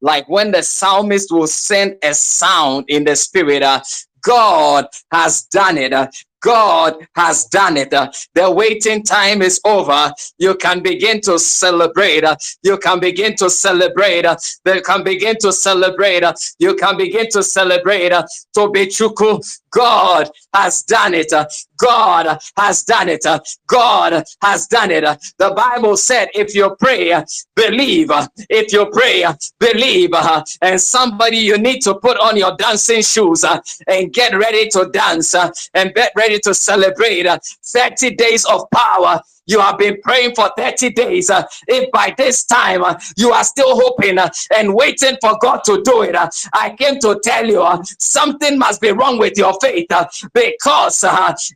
like 0.00 0.28
when 0.28 0.50
the 0.50 0.62
psalmist 0.62 1.30
will 1.30 1.46
send 1.46 1.96
a 2.02 2.14
sound 2.14 2.84
in 2.88 3.04
the 3.04 3.16
spirit, 3.16 3.62
uh, 3.62 3.80
God 4.22 4.86
has 5.12 5.44
done 5.44 5.78
it. 5.78 5.92
Uh, 5.92 6.08
God 6.40 7.06
has 7.16 7.46
done 7.46 7.76
it. 7.76 7.92
Uh, 7.92 8.10
the 8.34 8.50
waiting 8.50 9.02
time 9.02 9.42
is 9.42 9.60
over. 9.64 10.12
You 10.38 10.54
can 10.54 10.82
begin 10.82 11.20
to 11.22 11.38
celebrate. 11.38 12.24
Uh, 12.24 12.36
you 12.62 12.78
can 12.78 13.00
begin 13.00 13.34
to 13.36 13.50
celebrate. 13.50 14.24
Uh, 14.24 14.36
you 14.64 14.80
can 14.82 15.02
begin 15.02 15.36
to 15.40 15.52
celebrate. 15.52 16.22
Uh, 16.22 16.34
you 16.58 16.74
can 16.76 16.96
begin 16.96 17.28
to 17.30 17.42
celebrate. 17.42 18.12
Uh, 18.12 18.24
Tobechuku, 18.56 19.42
God 19.70 20.30
has 20.54 20.82
done 20.84 21.14
it. 21.14 21.32
God 21.78 22.38
has 22.56 22.84
done 22.84 23.08
it. 23.08 23.24
God 23.66 24.24
has 24.42 24.66
done 24.66 24.90
it. 24.90 25.04
The 25.38 25.50
Bible 25.56 25.96
said, 25.96 26.28
if 26.34 26.54
you 26.54 26.76
pray, 26.78 27.22
believe. 27.56 28.10
If 28.50 28.72
you 28.72 28.86
pray, 28.90 29.24
believe. 29.58 30.10
And 30.62 30.80
somebody, 30.80 31.38
you 31.38 31.58
need 31.58 31.80
to 31.82 31.94
put 31.94 32.18
on 32.18 32.36
your 32.36 32.56
dancing 32.56 33.02
shoes 33.02 33.44
and 33.86 34.12
get 34.12 34.36
ready 34.36 34.68
to 34.70 34.90
dance 34.92 35.34
and 35.74 35.94
get 35.94 36.12
ready 36.16 36.38
to 36.40 36.54
celebrate 36.54 37.26
uh, 37.26 37.38
30 37.64 38.14
days 38.16 38.44
of 38.44 38.62
power 38.70 39.20
you 39.48 39.60
have 39.60 39.78
been 39.78 40.00
praying 40.02 40.34
for 40.34 40.50
30 40.56 40.90
days. 40.90 41.30
Uh, 41.30 41.42
if 41.66 41.90
by 41.90 42.14
this 42.16 42.44
time 42.44 42.84
uh, 42.84 42.98
you 43.16 43.32
are 43.32 43.42
still 43.44 43.80
hoping 43.80 44.18
uh, 44.18 44.28
and 44.56 44.74
waiting 44.74 45.16
for 45.20 45.36
God 45.40 45.64
to 45.64 45.82
do 45.82 46.02
it, 46.02 46.14
uh, 46.14 46.28
I 46.52 46.76
came 46.78 47.00
to 47.00 47.18
tell 47.24 47.46
you 47.46 47.62
uh, 47.62 47.82
something 47.98 48.58
must 48.58 48.80
be 48.80 48.90
wrong 48.92 49.18
with 49.18 49.36
your 49.36 49.58
faith 49.60 49.90
uh, 49.90 50.06
because 50.34 51.04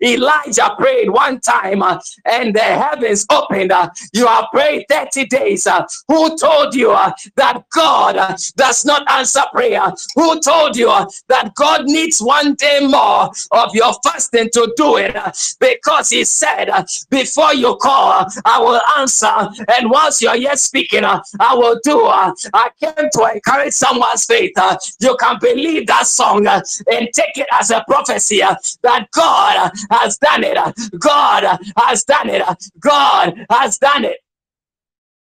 Elijah 0.02 0.74
prayed 0.78 1.10
one 1.10 1.38
time 1.40 1.82
and 2.24 2.54
the 2.54 2.60
heavens 2.60 3.26
opened. 3.30 3.72
you 4.12 4.26
have 4.26 4.46
prayed 4.52 4.86
30 4.88 5.26
days. 5.26 5.68
who 6.08 6.36
told 6.36 6.74
you 6.74 6.96
that 7.36 7.62
God 7.74 8.36
does 8.56 8.84
not 8.84 9.10
answer 9.10 9.42
prayer? 9.52 9.92
Who 10.16 10.40
told 10.40 10.76
you 10.76 10.88
that 11.28 11.52
God 11.54 11.84
needs 11.84 12.20
one 12.20 12.54
day 12.54 12.86
more 12.86 13.30
of 13.50 13.74
your 13.74 13.92
fasting 14.02 14.48
to 14.54 14.72
do 14.76 14.96
it? 14.96 15.12
because 15.60 16.10
He 16.10 16.24
said, 16.24 16.70
before 17.10 17.54
you 17.54 17.76
call, 17.82 18.26
I 18.44 18.60
will 18.60 18.80
answer. 18.98 19.48
And 19.76 19.90
once 19.90 20.22
you're 20.22 20.36
yet 20.36 20.58
speaking, 20.58 21.04
uh, 21.04 21.20
I 21.40 21.54
will 21.54 21.78
do. 21.82 22.06
Uh, 22.06 22.32
I 22.54 22.70
came 22.80 23.10
to 23.12 23.30
encourage 23.34 23.72
someone's 23.72 24.24
faith. 24.24 24.52
Uh, 24.56 24.76
you 25.00 25.16
can 25.20 25.38
believe 25.40 25.86
that 25.88 26.06
song 26.06 26.46
and 26.46 27.08
take 27.12 27.36
it 27.36 27.46
as 27.52 27.70
a 27.70 27.84
prophecy 27.88 28.40
that 28.82 29.08
God 29.12 29.70
has 29.90 30.18
done 30.18 30.44
it. 30.44 30.56
God 30.98 31.58
has 31.76 32.04
done 32.04 32.30
it. 32.30 32.42
God 32.80 33.44
has 33.50 33.78
done 33.78 34.04
it. 34.04 34.18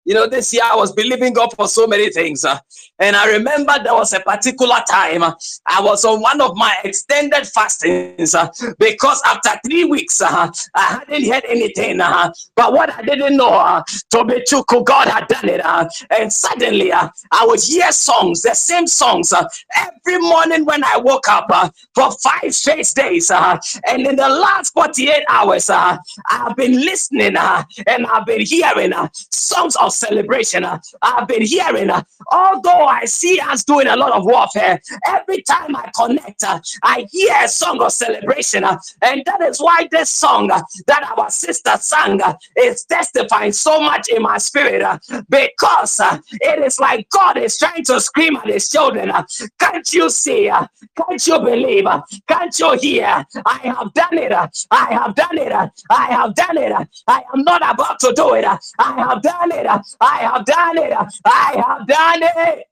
You 0.04 0.14
know, 0.14 0.26
this 0.26 0.52
year 0.52 0.62
I 0.64 0.76
was 0.76 0.92
believing 0.92 1.32
God 1.32 1.50
for 1.56 1.66
so 1.66 1.86
many 1.86 2.10
things. 2.10 2.44
Uh, 2.44 2.58
and 2.98 3.16
I 3.16 3.32
remember 3.32 3.72
there 3.82 3.94
was 3.94 4.12
a 4.12 4.20
particular 4.20 4.80
time 4.88 5.22
uh, 5.22 5.32
I 5.66 5.80
was 5.82 6.04
on 6.04 6.20
one 6.20 6.40
of 6.40 6.54
my 6.56 6.76
extended 6.84 7.46
fastings 7.46 8.34
uh, 8.34 8.48
because 8.78 9.20
after 9.24 9.50
three 9.66 9.84
weeks 9.84 10.20
uh, 10.20 10.50
I 10.74 10.82
hadn't 10.82 11.24
heard 11.30 11.44
anything. 11.48 12.00
Uh, 12.00 12.30
but 12.54 12.72
what 12.72 12.92
I 12.92 13.02
didn't 13.02 13.36
know, 13.36 13.48
uh, 13.48 13.82
Tobichuku, 14.12 14.84
God 14.84 15.08
had 15.08 15.26
done 15.26 15.48
it. 15.48 15.64
Uh, 15.64 15.88
and 16.10 16.30
suddenly 16.32 16.92
I 16.92 17.10
would 17.42 17.60
hear 17.60 17.90
songs, 17.90 18.42
the 18.42 18.54
same 18.54 18.86
songs, 18.86 19.32
every 19.32 20.20
morning 20.20 20.66
when 20.66 20.84
I 20.84 20.98
woke 20.98 21.28
up 21.28 21.48
for 21.94 22.10
five 22.22 22.54
straight 22.54 22.86
days. 22.94 23.30
And 23.30 24.06
in 24.06 24.16
the 24.16 24.28
last 24.28 24.72
48 24.74 25.24
hours, 25.28 25.70
I've 25.70 26.56
been 26.56 26.80
listening 26.80 27.36
and 27.36 28.06
I've 28.06 28.26
been 28.26 28.42
hearing 28.42 28.92
songs 29.30 29.76
of 29.76 29.93
celebration. 29.94 30.64
I've 31.02 31.28
been 31.28 31.42
hearing, 31.42 31.90
although 32.32 32.84
I 32.84 33.04
see 33.04 33.40
us 33.40 33.64
doing 33.64 33.86
a 33.86 33.96
lot 33.96 34.12
of 34.12 34.24
warfare, 34.24 34.80
every 35.06 35.42
time 35.42 35.74
I 35.76 35.90
connect, 35.96 36.44
I 36.82 37.06
hear 37.10 37.34
a 37.42 37.48
song 37.48 37.80
of 37.82 37.92
celebration. 37.92 38.64
And 38.64 39.22
that 39.26 39.40
is 39.42 39.60
why 39.60 39.88
this 39.90 40.10
song 40.10 40.48
that 40.48 41.14
our 41.16 41.30
sister 41.30 41.76
sang 41.80 42.20
is 42.56 42.84
testifying 42.84 43.52
so 43.52 43.80
much 43.80 44.08
in 44.08 44.22
my 44.22 44.38
spirit 44.38 44.82
because 45.28 46.00
it 46.32 46.64
is 46.64 46.78
like 46.80 47.08
God 47.10 47.36
is 47.38 47.58
trying 47.58 47.84
to 47.84 48.00
scream 48.00 48.36
at 48.36 48.46
his 48.46 48.68
children. 48.68 49.12
Can't 49.58 49.92
you 49.92 50.10
see? 50.10 50.50
Can't 50.96 51.26
you 51.26 51.38
believe? 51.40 51.86
Can't 52.28 52.58
you 52.58 52.78
hear? 52.80 53.24
I 53.46 53.58
have 53.64 53.92
done 53.94 54.18
it. 54.18 54.32
I 54.70 54.94
have 54.94 55.14
done 55.14 55.38
it. 55.38 55.52
I 55.90 56.06
have 56.06 56.34
done 56.34 56.58
it. 56.58 56.88
I 57.06 57.22
am 57.34 57.42
not 57.44 57.62
about 57.68 58.00
to 58.00 58.12
do 58.14 58.34
it. 58.34 58.44
I 58.44 58.92
have 59.00 59.22
done 59.22 59.52
it. 59.52 59.66
I 60.00 60.18
have 60.18 60.44
done 60.44 60.78
it. 60.78 60.92
I 61.24 61.64
have 61.66 61.86
done 61.86 62.20
it. 62.22 62.64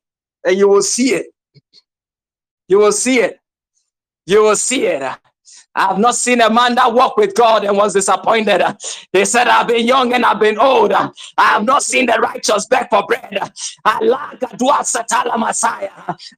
And 0.44 0.58
you 0.58 0.68
will 0.68 0.82
see 0.82 1.14
it. 1.14 1.26
You 2.68 2.78
will 2.78 2.92
see 2.92 3.20
it. 3.20 3.38
You 4.26 4.42
will 4.42 4.56
see 4.56 4.86
it. 4.86 5.02
I 5.74 5.88
have 5.88 5.98
not 5.98 6.14
seen 6.16 6.40
a 6.42 6.50
man 6.50 6.74
that 6.76 6.92
walked 6.92 7.18
with 7.18 7.34
God 7.34 7.64
and 7.64 7.76
was 7.76 7.94
disappointed. 7.94 8.62
They 9.12 9.24
said, 9.24 9.48
I've 9.48 9.68
been 9.68 9.86
young 9.86 10.12
and 10.12 10.24
I've 10.24 10.40
been 10.40 10.58
old. 10.58 10.92
I 10.92 11.10
have 11.38 11.64
not 11.64 11.82
seen 11.82 12.06
the 12.06 12.18
righteous 12.20 12.66
beg 12.66 12.88
for 12.90 13.04
bread. 13.06 13.38
I 13.84 13.92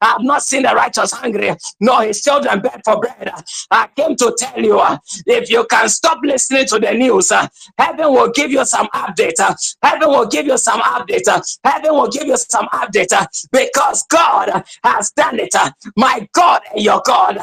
have 0.03 0.21
not 0.22 0.43
seen 0.43 0.62
the 0.62 0.75
righteous 0.75 1.12
hungry, 1.12 1.55
nor 1.81 2.03
his 2.05 2.22
children 2.22 2.61
beg 2.61 2.81
for 2.84 3.00
bread. 3.00 3.33
I 3.71 3.89
came 3.97 4.17
to 4.17 4.34
tell 4.39 4.61
you 4.62 4.81
if 5.27 5.51
you 5.51 5.66
can 5.71 5.89
stop 5.89 6.19
listening 6.22 6.66
to 6.66 6.78
the 6.78 6.93
news, 6.93 7.31
heaven 7.78 8.12
will 8.12 8.31
give 8.33 8.53
you 8.53 8.65
some 8.66 8.89
update. 8.95 9.41
Heaven 9.83 10.09
will 10.11 10.27
give 10.28 10.47
you 10.47 10.59
some 10.59 10.81
update. 10.83 11.28
Heaven 11.65 11.93
will 11.95 12.09
give 12.11 12.27
you 12.28 12.37
some 12.37 12.66
update 12.72 13.27
because 13.53 14.05
God 14.11 14.65
has 14.84 15.11
done 15.12 15.41
it. 15.41 15.55
My 15.97 16.28
God 16.33 16.62
and 16.75 16.84
your 16.84 17.03
God. 17.05 17.39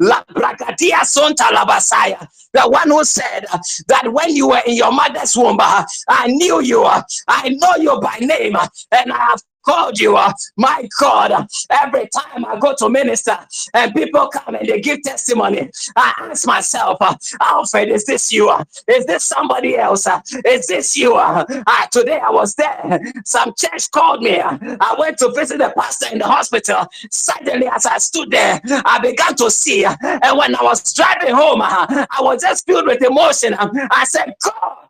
La 0.00 0.24
bragadia 0.24 1.04
son 1.04 1.35
the 1.36 2.68
one 2.68 2.90
who 2.90 3.04
said 3.04 3.46
that 3.88 4.12
when 4.12 4.34
you 4.34 4.48
were 4.48 4.62
in 4.66 4.76
your 4.76 4.92
mother's 4.92 5.36
womb, 5.36 5.58
I 5.60 6.26
knew 6.26 6.60
you, 6.62 6.84
I 7.28 7.48
know 7.50 7.76
you 7.76 8.00
by 8.00 8.18
name, 8.20 8.56
and 8.92 9.12
I 9.12 9.16
have 9.16 9.42
called 9.66 9.98
you. 9.98 10.18
My 10.56 10.88
God, 11.00 11.46
every 11.70 12.08
time 12.08 12.44
I 12.46 12.58
go 12.58 12.74
to 12.78 12.88
minister 12.88 13.36
and 13.74 13.92
people 13.92 14.28
come 14.28 14.54
and 14.54 14.68
they 14.68 14.80
give 14.80 15.02
testimony, 15.02 15.70
I 15.96 16.14
ask 16.18 16.46
myself, 16.46 16.98
Alfred, 17.40 17.88
is 17.88 18.04
this 18.06 18.32
you? 18.32 18.50
Is 18.88 19.04
this 19.06 19.24
somebody 19.24 19.76
else? 19.76 20.06
Is 20.44 20.66
this 20.66 20.96
you? 20.96 21.16
Uh, 21.16 21.44
today 21.90 22.18
I 22.18 22.30
was 22.30 22.54
there. 22.54 23.00
Some 23.24 23.52
church 23.58 23.90
called 23.90 24.22
me. 24.22 24.40
I 24.40 24.94
went 24.98 25.18
to 25.18 25.32
visit 25.32 25.58
the 25.58 25.72
pastor 25.76 26.08
in 26.12 26.18
the 26.18 26.26
hospital. 26.26 26.86
Suddenly, 27.10 27.66
as 27.66 27.86
I 27.86 27.98
stood 27.98 28.30
there, 28.30 28.60
I 28.84 28.98
began 29.00 29.34
to 29.36 29.50
see. 29.50 29.84
And 29.84 30.38
when 30.38 30.54
I 30.54 30.62
was 30.62 30.92
driving 30.94 31.34
home, 31.34 31.60
I 31.62 32.06
was 32.20 32.42
just 32.42 32.66
filled 32.66 32.86
with 32.86 33.02
emotion. 33.02 33.54
I 33.58 34.04
said, 34.04 34.34
God, 34.44 34.88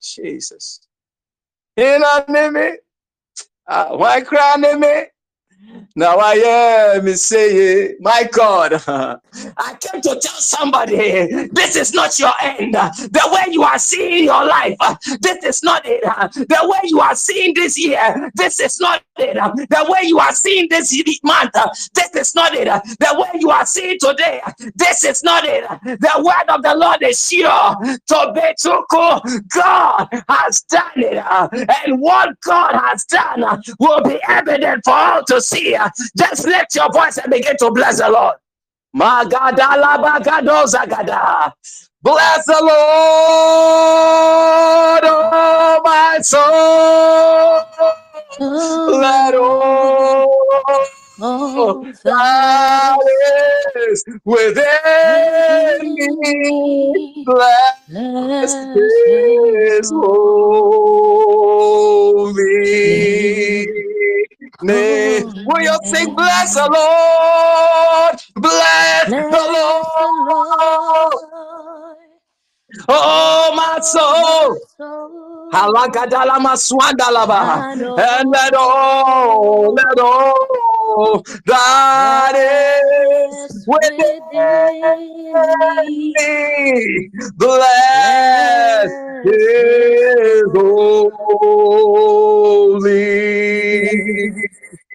Jesus. 0.00 0.80
In 1.76 2.02
a 2.02 2.24
minute. 2.28 2.84
Uh, 3.66 3.96
why 3.96 4.20
cry 4.20 4.56
me? 4.56 5.11
Now 5.94 6.16
I 6.18 6.34
am 6.96 7.08
say, 7.14 7.94
my 8.00 8.28
God, 8.32 8.72
I 8.86 9.76
came 9.80 10.00
to 10.00 10.08
tell 10.20 10.40
somebody 10.40 11.48
this 11.52 11.76
is 11.76 11.92
not 11.92 12.18
your 12.18 12.32
end. 12.40 12.74
The 12.74 13.30
way 13.32 13.52
you 13.52 13.62
are 13.62 13.78
seeing 13.78 14.24
your 14.24 14.44
life, 14.46 14.76
this 15.20 15.44
is 15.44 15.62
not 15.62 15.82
it. 15.84 16.02
The 16.02 16.58
way 16.62 16.80
you 16.84 17.00
are 17.00 17.14
seeing 17.14 17.54
this 17.54 17.78
year, 17.78 18.30
this 18.34 18.58
is 18.60 18.80
not 18.80 19.02
it. 19.18 19.34
The 19.34 19.86
way 19.88 20.00
you 20.08 20.18
are 20.18 20.32
seeing 20.34 20.68
this 20.70 20.92
month, 21.22 21.52
this 21.94 22.14
is 22.16 22.34
not 22.34 22.54
it. 22.54 22.66
The 22.98 23.14
way 23.18 23.40
you 23.40 23.50
are 23.50 23.66
seeing 23.66 23.98
today, 23.98 24.40
this 24.74 25.04
is 25.04 25.22
not 25.22 25.44
it. 25.44 25.64
The 25.84 26.22
word 26.24 26.54
of 26.54 26.62
the 26.62 26.74
Lord 26.74 27.02
is 27.02 27.28
sure. 27.28 27.76
Tobetuku, 28.10 29.48
God 29.54 30.08
has 30.28 30.62
done 30.62 30.82
it. 30.96 31.22
And 31.86 32.00
what 32.00 32.30
God 32.40 32.72
has 32.74 33.04
done 33.04 33.62
will 33.78 34.02
be 34.02 34.18
evident 34.28 34.82
for 34.84 34.94
all 34.94 35.24
to 35.24 35.40
see. 35.40 35.51
Just 36.16 36.46
lift 36.46 36.74
your 36.76 36.90
voice 36.92 37.18
and 37.18 37.30
begin 37.32 37.56
to 37.58 37.70
bless 37.72 37.98
the 38.00 38.10
Lord. 38.10 38.36
Bless 42.02 42.46
the 42.46 42.60
Lord, 42.62 42.70
oh 45.04 45.80
my 45.84 46.18
soul. 46.22 47.62
Let 49.00 49.34
all 49.36 50.30
that 52.04 52.98
is 53.76 54.04
within 54.24 54.68
me 55.94 57.24
bless 57.24 58.56
His 58.74 59.92
holy 59.92 60.38
name. 64.64 65.24
Will 65.46 65.62
you 65.62 65.78
sing, 65.84 66.14
bless 66.14 66.54
the 66.54 66.68
Lord, 66.70 68.16
bless, 68.36 69.08
bless 69.08 69.30
the 69.30 69.44
Lord. 69.52 71.14
Oh, 72.88 73.52
my 73.54 73.78
soul, 73.80 74.58
Halagadalama 75.52 76.56
swandalaba. 76.56 77.74
And 77.96 78.30
let 78.30 78.54
all, 78.54 79.74
let 79.74 79.98
all 79.98 80.71
that 81.46 82.34
is 82.36 83.66
within 83.68 84.22
me. 86.16 87.10
Bless 87.36 88.90
his 89.24 90.42
holy 90.54 91.92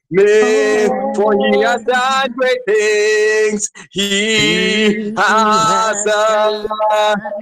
name, 0.09 0.89
oh. 0.91 1.13
for 1.15 1.33
he 1.33 1.61
has 1.61 1.83
done 1.83 2.31
great 2.33 2.59
things. 2.65 3.69
He 3.91 5.13
has 5.17 6.03
done 6.05 6.67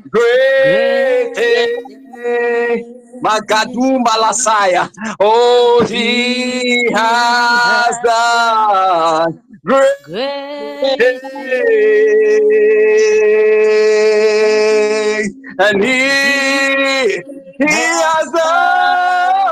great 0.10 1.36
things. 1.36 2.86
Magadu 3.24 4.04
Malasaya. 4.04 4.90
Oh, 5.20 5.86
he 5.88 6.92
has 6.94 7.98
done 8.04 9.42
great 9.66 10.06
things. 10.06 11.22
And 15.58 15.84
he, 15.84 17.24
he 17.60 17.66
has 17.66 18.32
done 18.32 19.45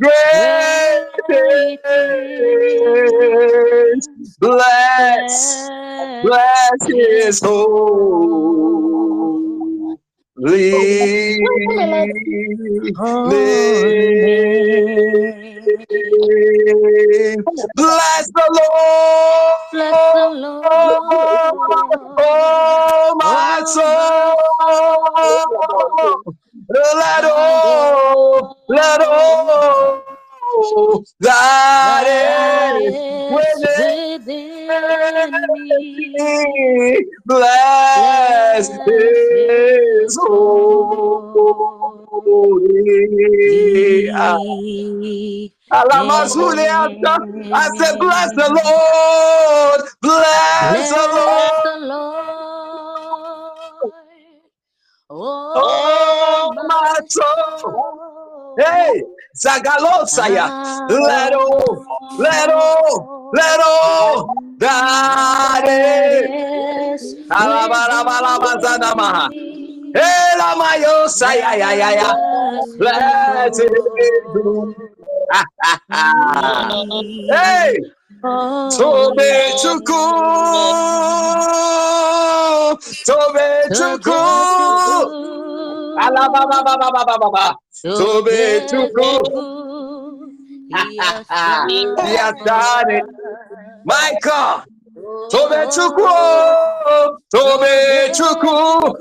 great 0.00 1.80
things. 1.86 4.08
Bless, 4.40 5.72
bless 6.22 6.88
His 6.88 7.40
holy 7.42 8.76
name. 10.38 11.38
Bless 17.76 18.30
the 18.34 18.46
Lord. 18.50 19.58
Bless 19.72 19.98
the 20.14 20.30
Lord. 20.34 21.02
Oh, 22.18 23.14
my 23.18 23.62
soul. 23.66 24.34
Let 26.68 27.24
all, 27.24 28.56
let 28.68 29.00
all 29.02 30.02
that 31.20 32.04
is 32.80 32.96
within 33.30 35.52
me. 35.52 37.04
Bless 37.26 38.68
his 38.86 40.16
holy. 40.20 41.30
I 47.52 47.68
said, 47.76 47.98
bless 47.98 48.32
the 48.32 48.48
Lord. 48.64 49.43
Hey, 58.56 59.02
Zagalosaya. 59.36 60.46
Lero, 60.88 61.46
ah. 62.02 62.16
Lero, 62.18 63.30
Lero. 63.34 64.26
That 64.58 65.64
is. 65.66 67.16
Alabalabalabalabazanamaha. 67.30 69.28
Hey, 69.94 70.38
Lamayo, 70.38 71.08
Saya, 71.10 71.54
ya, 71.58 71.70
ya, 71.74 71.90
ya. 71.98 72.10
Bless 72.78 73.58
it. 73.58 73.72
hey, 77.30 77.74
Tobe 78.22 79.30
Chuku, 79.58 80.02
Tobe 83.06 83.48
Chuku, 83.74 84.14
oh. 84.14 85.10
Alababa, 85.98 87.58
Chuku. 87.84 89.10
He 90.68 90.96
has 90.98 91.26
done 91.28 92.90
it. 92.90 93.04
My 93.84 94.16
God. 94.22 94.64
Tobe 95.30 95.66
Chuku, 95.74 97.18
Tobe 97.30 98.12
Chuku, 98.14 98.94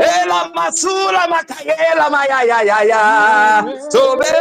Ela 0.00 0.52
Masura 0.54 1.26
Makayela 1.28 2.10
Maya 2.10 2.44
ya 2.46 2.60
ya 2.62 2.82
ya, 2.82 3.62
Tobe. 3.90 4.32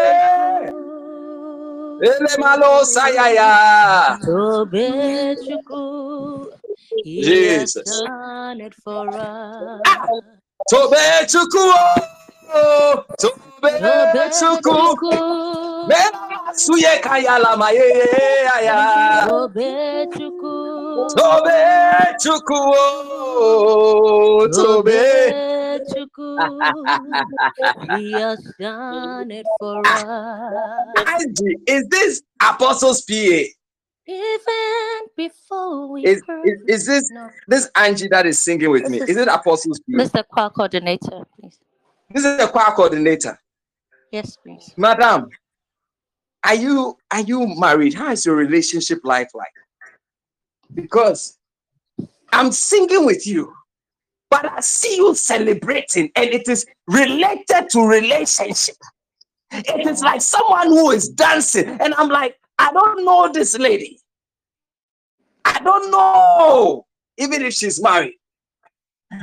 Ele 2.01 2.37
malo 2.39 2.85
sayaya. 2.85 4.17
Tobe 4.23 5.35
Chuku. 5.45 6.51
Jesus. 7.03 7.83
Done 7.85 8.61
it 8.61 8.75
for 8.75 9.07
us. 9.09 9.81
Ah. 9.85 10.07
Tobe 10.69 11.03
Chuku. 14.31 14.99
Tobe 15.01 15.95
suye 16.53 16.99
kayala 17.01 17.57
maye 17.57 18.05
ya. 18.63 19.27
Tobe 19.27 20.07
Chuku. 20.13 21.07
Tobe 21.15 21.79
oh. 26.41 27.97
he 27.97 28.11
has 28.11 28.53
done 28.59 29.31
it 29.31 29.45
for 29.59 29.81
ah, 29.85 30.49
us. 30.97 31.23
Angie, 31.23 31.55
is 31.67 31.87
this 31.89 32.21
Apostles 32.41 33.01
PA? 33.03 33.43
Even 34.07 35.07
before 35.15 35.91
we 35.91 36.03
is, 36.03 36.21
is, 36.43 36.61
is 36.67 36.85
this 36.87 37.11
no. 37.11 37.29
this 37.47 37.69
Angie 37.75 38.07
that 38.07 38.25
is 38.25 38.39
singing 38.39 38.71
with 38.71 38.83
this 38.83 38.91
me? 38.91 38.97
Is, 39.01 39.09
is 39.09 39.17
it 39.17 39.27
Apostles 39.27 39.79
PA? 39.79 40.03
Mr. 40.03 40.27
Choir 40.27 40.49
coordinator, 40.49 41.25
please. 41.39 41.59
This 42.11 42.25
is 42.25 42.37
the 42.37 42.47
choir 42.47 42.73
coordinator. 42.73 43.37
Yes, 44.11 44.37
please. 44.37 44.73
Madam, 44.77 45.29
are 46.43 46.55
you 46.55 46.97
are 47.11 47.21
you 47.21 47.47
married? 47.57 47.93
How 47.93 48.11
is 48.11 48.25
your 48.25 48.35
relationship 48.35 48.99
life 49.03 49.29
like? 49.33 49.53
Because 50.73 51.37
I'm 52.31 52.51
singing 52.51 53.05
with 53.05 53.25
you 53.27 53.53
but 54.29 54.45
I 54.45 54.59
see 54.59 54.97
you 54.97 55.15
celebrating, 55.15 56.11
and 56.15 56.29
it 56.29 56.47
is 56.47 56.65
related 56.87 57.69
to 57.71 57.81
relationship. 57.81 58.75
It 59.51 59.87
is 59.87 60.01
like 60.01 60.21
someone 60.21 60.67
who 60.67 60.91
is 60.91 61.09
dancing, 61.09 61.67
and 61.67 61.93
I'm 61.95 62.09
like, 62.09 62.35
I 62.59 62.71
don't 62.71 63.03
know 63.03 63.31
this 63.31 63.57
lady. 63.57 63.99
I 65.45 65.59
don't 65.59 65.89
know, 65.89 66.85
even 67.17 67.41
if 67.41 67.53
she's 67.53 67.81
married. 67.81 68.15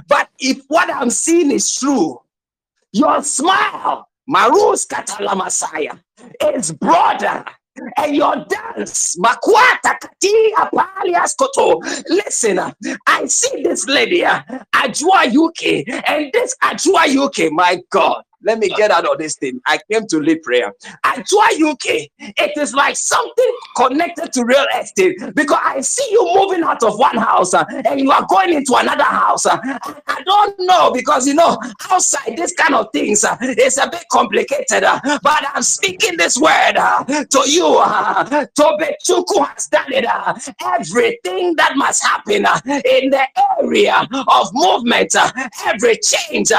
But 0.09 0.29
if 0.41 0.63
what 0.67 0.91
I'm 0.93 1.11
seeing 1.11 1.53
is 1.53 1.73
true, 1.73 2.21
your 2.93 3.23
smile, 3.23 4.09
Marus 4.29 4.87
Katala 4.87 5.37
Messiah, 5.37 5.95
is 6.55 6.73
broader 6.73 7.45
and 7.97 8.17
your 8.17 8.45
dance. 8.49 9.17
Makwata 9.17 9.99
kati 10.01 10.53
apalias 10.57 11.35
koto. 11.37 11.81
Listen, 12.09 12.59
I 13.07 13.27
see 13.27 13.63
this 13.63 13.87
lady, 13.87 14.23
Ajua 14.23 15.27
UK, 15.33 15.85
and 16.09 16.33
this 16.33 16.57
Ajua 16.63 17.07
UK, 17.17 17.53
my 17.53 17.81
God. 17.91 18.23
Let 18.43 18.59
me 18.59 18.69
get 18.69 18.91
out 18.91 19.07
of 19.07 19.19
this 19.19 19.37
thing. 19.37 19.61
I 19.67 19.79
came 19.91 20.07
to 20.09 20.19
lead 20.19 20.43
prayer. 20.43 20.73
Ajua 21.05 21.73
UK, 21.73 22.09
it 22.19 22.57
is 22.57 22.75
like 22.75 22.97
something 22.97 23.57
connected 23.77 24.33
to 24.35 24.45
real 24.45 24.67
estate 24.79 25.17
because 25.35 25.59
I 25.63 25.81
see 25.81 26.07
you 26.11 26.31
moving 26.35 26.63
out 26.63 26.83
of 26.83 26.99
one 26.99 27.17
house 27.17 27.55
uh, 27.55 27.65
and 27.71 28.01
you 28.01 28.11
are 28.11 28.27
going 28.29 28.53
into 28.53 28.75
another 28.75 29.05
house. 29.05 29.47
Uh, 29.47 29.59
I, 29.63 30.23
don't 30.27 30.59
know 30.61 30.91
because 30.93 31.27
you 31.27 31.35
know 31.35 31.59
outside 31.91 32.37
this 32.37 32.53
kind 32.53 32.75
of 32.75 32.89
things 32.93 33.25
uh, 33.25 33.37
is 33.41 33.79
a 33.79 33.89
bit 33.89 34.05
complicated. 34.11 34.85
Uh, 34.85 35.01
but 35.23 35.45
I'm 35.55 35.63
speaking 35.63 36.17
this 36.17 36.39
word 36.39 36.77
uh, 36.77 37.05
to 37.05 37.43
you. 37.47 37.67
Uh, 37.79 38.47
Tobechuku 38.59 39.47
has 39.49 39.69
done 39.69 39.93
it. 39.93 40.05
Everything 40.63 41.55
that 41.57 41.73
must 41.77 42.05
happen 42.05 42.47
in 42.67 43.11
the 43.11 43.27
area 43.61 44.07
of 44.29 44.51
movement, 44.53 45.15
every 45.65 45.99
change, 45.99 46.51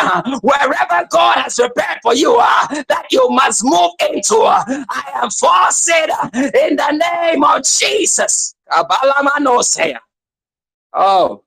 wherever 0.41 1.07
God 1.11 1.37
has 1.37 1.59
prepared 1.67 1.99
for 2.01 2.13
you, 2.13 2.37
uh, 2.37 2.67
that 2.87 3.07
you 3.11 3.29
must 3.29 3.63
move 3.63 3.91
into. 4.09 4.37
Uh, 4.37 4.63
I 4.89 5.11
am 5.15 5.29
forcing 5.29 6.09
uh, 6.11 6.29
in 6.33 6.75
the 6.75 6.91
name 6.91 7.43
of 7.43 7.63
Jesus. 7.63 8.55
Oh. 10.93 11.43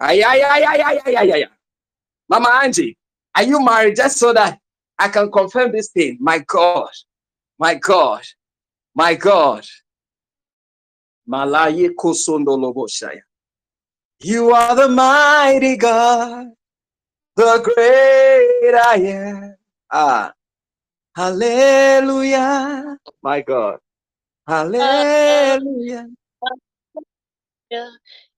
Ay, 0.00 0.22
ay, 0.26 0.42
ay. 0.42 1.44
Mama 2.28 2.60
Angie, 2.62 2.96
are 3.34 3.42
you 3.44 3.64
married 3.64 3.96
just 3.96 4.18
so 4.18 4.32
that 4.32 4.58
I 4.98 5.08
can 5.08 5.30
confirm 5.30 5.72
this 5.72 5.90
thing? 5.90 6.18
My 6.20 6.38
God, 6.38 6.90
my 7.58 7.74
God, 7.74 8.22
my 8.94 9.14
God. 9.14 9.64
Malaye 11.28 11.90
Kosondoloboshaya. 11.96 13.20
You 14.20 14.50
are 14.50 14.76
the 14.76 14.88
mighty 14.88 15.76
God, 15.76 16.48
the 17.36 17.60
great 17.64 18.74
I 18.74 18.96
am. 18.96 19.56
Ah, 19.90 20.32
hallelujah, 21.16 22.98
my 23.22 23.40
God, 23.42 23.78
hallelujah. 24.46 26.08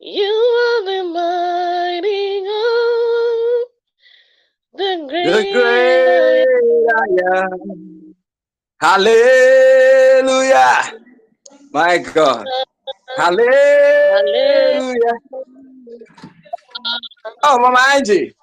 You 0.00 0.34
are 0.64 0.84
the 0.86 1.04
mighty 1.12 2.42
God, 2.46 3.66
the 4.74 5.06
great, 5.08 5.26
the 5.26 5.44
great 5.52 6.86
I 6.96 7.08
am. 7.42 8.14
Hallelujah, 8.80 10.74
my 11.72 11.98
God, 11.98 12.46
hallelujah. 13.16 15.14
Oh, 17.42 17.58
Mama 17.58 17.78
Angie, 17.94 18.34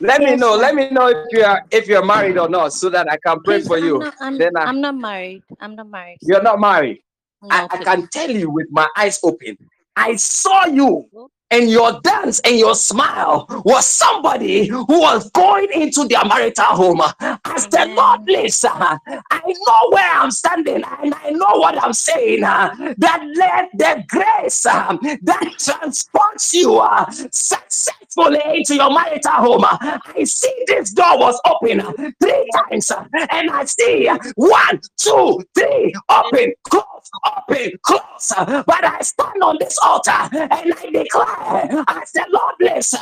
let 0.00 0.20
me 0.20 0.36
know. 0.36 0.56
Let 0.56 0.74
me 0.74 0.90
know 0.90 1.08
if 1.08 1.26
you 1.32 1.44
are 1.44 1.62
if 1.70 1.86
you're 1.88 2.04
married 2.04 2.38
or 2.38 2.48
not, 2.48 2.72
so 2.72 2.90
that 2.90 3.10
I 3.10 3.16
can 3.18 3.40
pray 3.40 3.58
Please, 3.58 3.66
for 3.68 3.76
I'm 3.78 3.84
you. 3.84 3.98
not, 4.00 4.14
I'm, 4.20 4.38
Then 4.38 4.56
I, 4.56 4.64
I'm 4.64 4.80
not 4.80 4.96
married. 4.96 5.42
I'm 5.60 5.76
not 5.76 5.88
married. 5.88 6.18
you're 6.22 6.42
not 6.42 6.60
married. 6.60 7.02
I, 7.50 7.62
No, 7.62 7.68
I 7.70 7.76
please. 7.76 7.84
can 7.84 8.08
tell 8.08 8.30
you 8.30 8.50
with 8.50 8.66
my 8.70 8.88
eyes 8.96 9.18
open. 9.22 9.56
I 9.96 10.16
saw 10.16 10.66
you 10.66 11.08
and 11.52 11.70
your 11.70 12.00
dance 12.02 12.40
and 12.40 12.58
your 12.58 12.76
smile 12.76 13.46
was 13.66 13.86
somebody 13.88 14.68
who 14.68 14.86
was 14.88 15.30
going 15.32 15.68
into 15.74 16.06
their 16.08 16.24
marital 16.26 16.64
home. 16.66 17.02
As 17.46 17.68
the. 17.68 17.86
Lord 17.96 18.20
lives, 18.28 18.64
uh, 18.64 18.98
I 19.30 19.40
know 19.46 19.90
where 19.90 20.10
I'm 20.12 20.30
standing 20.30 20.82
and 21.02 21.14
I 21.14 21.30
know 21.30 21.56
what 21.56 21.82
I'm 21.82 21.92
saying. 21.92 22.44
uh, 22.44 22.74
that 22.98 23.22
let 23.36 23.68
the 23.74 24.04
grace 24.08 24.66
um, 24.66 24.98
that 25.22 25.44
transports 25.58 26.54
you 26.54 26.78
uh, 26.78 27.10
successfully 27.32 28.40
into 28.54 28.76
your 28.76 28.90
marital 28.90 29.32
home. 29.32 29.64
uh, 29.64 29.98
I 30.16 30.24
see 30.24 30.54
this 30.66 30.92
door 30.92 31.18
was 31.18 31.40
open 31.46 31.80
uh, 31.80 31.92
three 32.20 32.48
times 32.68 32.90
uh, 32.90 33.04
and 33.30 33.50
I 33.50 33.64
see 33.64 34.08
uh, 34.08 34.18
one, 34.36 34.80
two, 34.98 35.40
three, 35.56 35.94
open, 36.08 36.52
close, 36.68 37.10
open, 37.36 37.70
close. 37.82 38.32
uh, 38.36 38.62
But 38.66 38.84
I 38.84 39.00
stand 39.02 39.42
on 39.42 39.56
this 39.60 39.78
altar 39.82 40.12
and 40.32 40.74
I 40.74 40.90
declare, 40.92 41.26
as 41.42 42.12
the 42.12 42.26
Lord 42.30 42.54
bless 42.58 42.94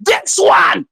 this 0.00 0.38
one. 0.38 0.86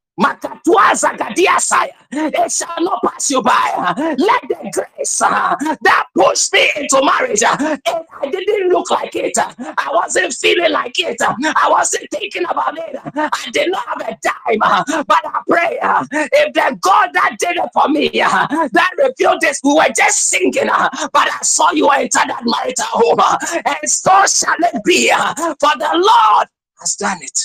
It 2.15 2.53
shall 2.53 2.77
not 2.81 3.01
pass 3.03 3.31
you 3.31 3.43
by. 3.43 3.95
Let 4.19 4.43
the 4.43 4.71
grace 4.73 5.23
uh, 5.23 5.57
that 5.83 6.07
pushed 6.15 6.53
me 6.53 6.71
into 6.77 7.01
marriage. 7.03 7.43
Uh, 7.43 7.57
if 7.87 8.07
I 8.21 8.31
didn't 8.31 8.69
look 8.69 8.91
like 8.91 9.15
it, 9.17 9.33
I 9.39 9.89
wasn't 9.93 10.35
feeling 10.35 10.71
like 10.71 10.99
it. 10.99 11.17
I 11.23 11.69
wasn't 11.71 12.09
thinking 12.11 12.45
about 12.45 12.77
it. 12.79 12.97
I 13.15 13.51
did 13.53 13.71
not 13.73 13.87
have 13.89 14.01
a 14.09 14.19
dime. 14.23 14.59
uh, 14.63 14.85
but 15.05 15.21
I 15.25 15.41
pray 15.49 15.79
if 16.13 16.53
the 16.53 16.79
God 16.81 17.11
that 17.15 17.37
did 17.39 17.57
it 17.57 17.71
for 17.73 17.89
me, 17.89 18.11
that 18.11 18.91
revealed 18.99 19.41
this, 19.41 19.61
we 19.65 19.73
were 19.75 19.89
just 19.97 20.29
singing, 20.29 20.67
but 20.67 21.29
I 21.29 21.39
saw 21.43 21.73
you 21.73 21.89
enter 21.89 22.21
that 22.27 22.43
marital 22.45 22.85
home, 22.91 23.21
and 23.65 23.91
so 23.91 24.11
shall 24.27 24.57
it 24.61 24.85
be. 24.85 25.11
for 25.11 25.71
the 25.79 25.91
Lord 25.95 26.49
has 26.83 26.97
done 26.97 27.19
it. 27.23 27.41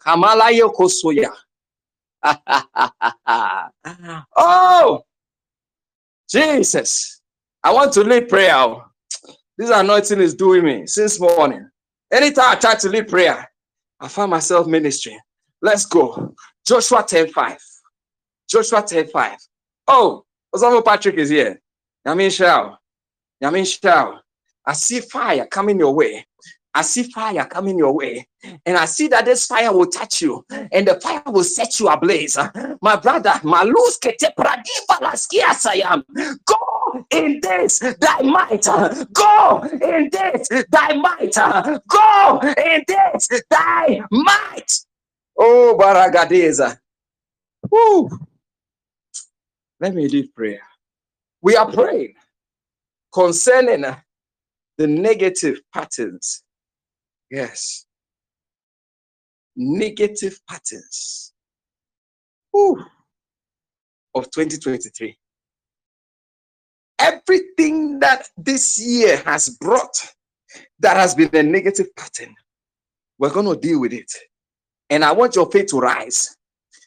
Kamala 0.00 0.50
Yokosuya. 0.50 1.30
oh, 4.36 5.02
Jesus. 6.28 7.20
I 7.62 7.72
want 7.72 7.92
to 7.92 8.02
lead 8.02 8.28
prayer. 8.28 8.74
This 9.58 9.70
anointing 9.70 10.20
is 10.20 10.34
doing 10.34 10.64
me 10.64 10.86
since 10.86 11.20
morning. 11.20 11.68
Anytime 12.12 12.50
I 12.50 12.54
try 12.56 12.74
to 12.74 12.88
lead 12.88 13.08
prayer, 13.08 13.48
I 14.00 14.08
find 14.08 14.30
myself 14.30 14.66
ministering. 14.66 15.18
Let's 15.62 15.86
go. 15.86 16.34
Joshua 16.66 17.04
10 17.06 17.28
5. 17.28 17.58
Joshua 18.48 18.82
10 18.82 19.08
5. 19.08 19.38
Oh, 19.88 20.24
Osama 20.54 20.84
Patrick 20.84 21.16
is 21.16 21.30
here. 21.30 21.60
Yamin 22.06 22.34
Shao. 22.34 22.76
Yamin 23.42 23.66
Shao. 23.66 24.20
I 24.64 24.72
see 24.72 25.00
fire 25.00 25.46
coming 25.46 25.78
your 25.78 25.94
way. 25.94 26.26
I 26.76 26.82
see 26.82 27.04
fire 27.04 27.46
coming 27.46 27.78
your 27.78 27.92
way, 27.94 28.28
and 28.66 28.76
I 28.76 28.84
see 28.84 29.08
that 29.08 29.24
this 29.24 29.46
fire 29.46 29.72
will 29.72 29.86
touch 29.86 30.20
you, 30.20 30.44
and 30.50 30.86
the 30.86 31.00
fire 31.00 31.22
will 31.24 31.42
set 31.42 31.80
you 31.80 31.88
ablaze. 31.88 32.36
My 32.82 32.96
brother, 32.96 33.32
Malus. 33.42 33.98
Go 36.44 37.06
in 37.10 37.40
this 37.40 37.78
thy 37.78 38.20
might. 38.20 38.66
Go 39.14 39.62
in 39.62 40.10
this 40.12 40.48
thy 40.70 40.92
might. 40.92 41.34
Go 41.88 42.40
in 42.42 42.84
this 42.86 43.28
thy 43.48 44.02
might. 44.10 44.72
Oh, 45.38 45.78
Baragadeza. 45.80 46.78
Woo. 47.70 48.10
Let 49.80 49.94
me 49.94 50.08
lead 50.08 50.34
prayer. 50.34 50.60
We 51.40 51.56
are 51.56 51.72
praying 51.72 52.16
concerning 53.14 53.86
the 54.76 54.86
negative 54.86 55.62
patterns 55.72 56.42
Yes. 57.30 57.86
Negative 59.56 60.38
patterns 60.48 61.32
Whew. 62.52 62.84
of 64.14 64.30
2023. 64.30 65.16
Everything 66.98 67.98
that 68.00 68.28
this 68.36 68.78
year 68.78 69.18
has 69.18 69.50
brought 69.60 69.96
that 70.78 70.96
has 70.96 71.14
been 71.14 71.34
a 71.34 71.42
negative 71.42 71.94
pattern, 71.96 72.34
we're 73.18 73.32
going 73.32 73.46
to 73.46 73.60
deal 73.60 73.80
with 73.80 73.92
it. 73.92 74.10
And 74.88 75.04
I 75.04 75.12
want 75.12 75.36
your 75.36 75.50
faith 75.50 75.66
to 75.68 75.80
rise 75.80 76.36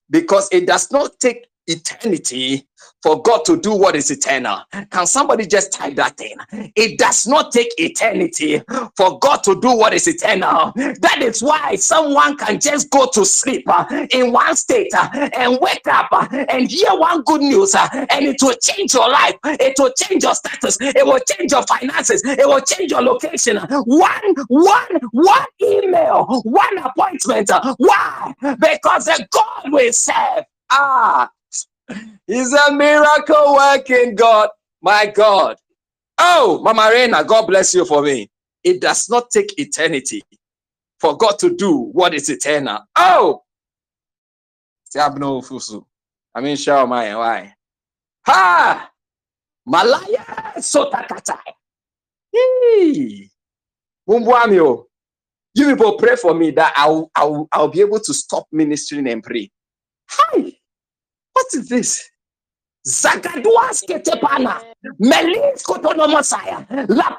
because 0.09 0.49
it 0.51 0.65
does 0.65 0.91
not 0.91 1.19
take 1.19 1.48
eternity 1.69 2.65
for 3.01 3.21
God 3.21 3.45
to 3.45 3.59
do 3.59 3.73
what 3.73 3.95
is 3.95 4.11
eternal. 4.11 4.59
Can 4.91 5.07
somebody 5.07 5.45
just 5.45 5.71
type 5.71 5.95
that 5.95 6.19
in? 6.19 6.71
It 6.75 6.97
does 6.97 7.27
not 7.27 7.51
take 7.51 7.69
eternity 7.77 8.61
for 8.97 9.19
God 9.19 9.37
to 9.43 9.59
do 9.59 9.75
what 9.75 9.93
is 9.93 10.07
eternal. 10.07 10.73
That 10.75 11.19
is 11.21 11.41
why 11.41 11.75
someone 11.75 12.37
can 12.37 12.59
just 12.59 12.89
go 12.89 13.07
to 13.13 13.25
sleep 13.25 13.63
uh, 13.67 13.85
in 14.11 14.31
one 14.31 14.55
state 14.55 14.91
uh, 14.93 15.29
and 15.33 15.57
wake 15.61 15.87
up 15.87 16.09
uh, 16.11 16.27
and 16.49 16.69
hear 16.69 16.91
one 16.91 17.21
good 17.23 17.41
news 17.41 17.75
and 17.75 18.25
it 18.25 18.37
will 18.41 18.55
change 18.61 18.93
your 18.93 19.09
life. 19.09 19.35
It 19.45 19.75
will 19.77 19.93
change 19.93 20.23
your 20.23 20.35
status. 20.35 20.77
It 20.81 21.05
will 21.05 21.19
change 21.19 21.51
your 21.51 21.63
finances. 21.63 22.21
It 22.25 22.47
will 22.47 22.61
change 22.61 22.91
your 22.91 23.01
location. 23.01 23.57
One, 23.57 24.35
one, 24.47 24.99
one 25.11 25.45
email, 25.61 26.25
one 26.43 26.77
appointment. 26.79 27.51
Why? 27.77 28.33
Because 28.41 29.05
the 29.05 29.27
God 29.31 29.71
will 29.71 29.93
serve. 29.93 30.43
Ah, 30.71 31.29
He's 32.27 32.53
a 32.53 32.71
miracle 32.71 33.55
working 33.55 34.15
God. 34.15 34.49
My 34.81 35.07
God. 35.07 35.57
Oh, 36.17 36.61
Mama 36.63 36.89
Reina, 36.93 37.23
God 37.23 37.47
bless 37.47 37.73
you 37.73 37.85
for 37.85 38.01
me. 38.01 38.29
It 38.63 38.81
does 38.81 39.09
not 39.09 39.29
take 39.31 39.57
eternity 39.57 40.21
for 40.99 41.17
God 41.17 41.39
to 41.39 41.55
do 41.55 41.75
what 41.75 42.13
is 42.13 42.29
eternal. 42.29 42.79
Oh, 42.95 43.43
I 44.95 46.41
mean, 46.41 46.55
show 46.57 46.85
my 46.85 47.15
why. 47.15 47.53
Ha! 48.25 48.91
Malaya 49.65 50.25
sotakatai. 50.57 51.39
You 55.55 55.69
people 55.75 55.97
pray 55.97 56.15
for 56.15 56.33
me 56.33 56.51
that 56.51 56.73
I'll, 56.75 57.09
I'll, 57.15 57.47
I'll 57.51 57.67
be 57.67 57.81
able 57.81 57.99
to 57.99 58.13
stop 58.13 58.47
ministering 58.51 59.07
and 59.07 59.23
pray. 59.23 59.49
Hi. 60.09 60.48
What 61.39 61.53
is 61.53 61.69
this? 61.69 61.91
Zagaduas 62.85 63.83
ketepana. 63.87 64.59
Melis 64.99 65.63
kotonomosaya. 65.63 66.65
La 66.89 67.15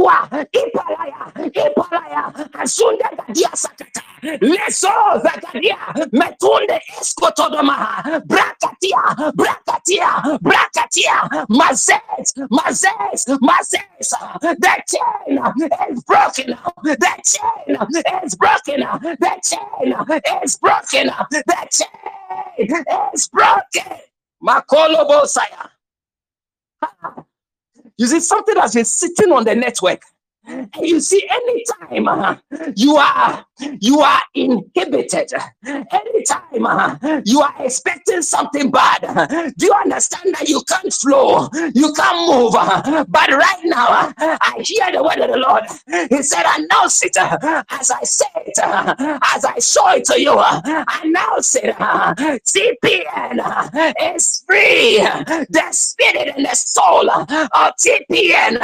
prakatua. 0.00 0.46
Ipalaya. 0.52 1.32
Ipalaya. 1.66 2.32
Azunde 2.54 3.04
gadia 3.16 3.50
sakata. 3.56 4.02
Leso 4.40 4.90
zagadia. 5.22 5.78
Metunde 6.12 6.80
eskotodomaha. 7.00 8.20
Brakatia. 8.26 9.32
Brakatia. 9.34 10.38
Brakatia. 10.40 11.46
Mazes. 11.48 12.34
Mazes. 12.50 13.26
Mazes. 13.40 14.14
The 14.40 14.82
chain 14.88 15.38
is 15.90 16.04
broken. 16.04 16.56
The 16.82 16.96
chain 17.24 17.76
is 18.24 18.34
broken. 18.36 18.80
The 18.80 19.40
chain 19.42 19.94
is 20.44 20.56
broken. 20.56 21.06
The 21.30 21.68
chain 21.72 22.68
is 23.14 23.28
broken. 23.28 23.98
Makolo 24.42 25.06
Bosaya. 25.08 25.70
You 28.00 28.06
see, 28.06 28.20
something 28.20 28.54
that's 28.54 28.72
been 28.72 28.86
sitting 28.86 29.30
on 29.30 29.44
the 29.44 29.54
network. 29.54 30.00
And 30.46 30.70
you 30.80 31.00
see, 31.00 31.22
anytime 31.28 32.08
uh, 32.08 32.36
you 32.74 32.96
are 32.96 33.44
you 33.80 34.00
are 34.00 34.22
inhibited, 34.34 35.32
anytime 35.64 36.66
uh, 36.66 37.20
you 37.24 37.40
are 37.40 37.54
expecting 37.60 38.22
something 38.22 38.70
bad, 38.70 39.04
uh, 39.04 39.50
do 39.56 39.66
you 39.66 39.72
understand 39.72 40.34
that 40.34 40.48
you 40.48 40.62
can't 40.68 40.92
flow, 40.92 41.48
you 41.74 41.92
can't 41.94 42.28
move? 42.28 42.54
Uh, 42.56 43.04
but 43.08 43.28
right 43.30 43.60
now, 43.64 43.86
uh, 43.88 44.12
I 44.40 44.62
hear 44.64 44.90
the 44.92 45.02
word 45.02 45.18
of 45.18 45.30
the 45.30 45.38
Lord. 45.38 45.64
He 46.10 46.22
said, 46.22 46.44
"Announce 46.56 47.02
it 47.04 47.16
uh, 47.16 47.62
as 47.70 47.90
I 47.90 48.02
say 48.02 48.26
it, 48.36 48.58
uh, 48.62 49.18
as 49.34 49.44
I 49.44 49.58
show 49.58 49.90
it 49.90 50.04
to 50.06 50.20
you. 50.20 50.32
announce 51.02 51.56
it. 51.56 51.74
TPN 51.76 53.40
is 54.14 54.42
free. 54.46 54.98
The 54.98 55.68
spirit 55.70 56.34
and 56.36 56.46
the 56.46 56.54
soul 56.54 57.10
of 57.10 57.26
TPN 57.76 58.58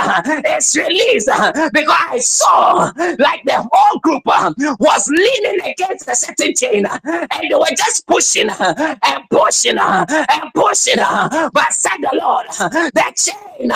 is 0.56 0.76
released." 0.76 1.28
because 1.72 1.96
I 2.10 2.18
saw 2.18 2.92
like 3.18 3.42
the 3.44 3.66
whole 3.70 3.98
group 4.00 4.22
was 4.86 5.08
leaning 5.08 5.60
against 5.62 6.08
a 6.08 6.14
certain 6.14 6.54
chain 6.54 6.86
and 6.86 7.50
they 7.50 7.54
were 7.54 7.76
just 7.76 8.06
pushing 8.06 8.48
and 8.48 9.20
pushing 9.30 9.78
and 9.78 10.50
pushing. 10.54 10.96
But 10.96 11.72
said 11.72 11.98
the 12.00 12.12
Lord, 12.14 12.46
that 12.94 13.16
chain 13.16 13.70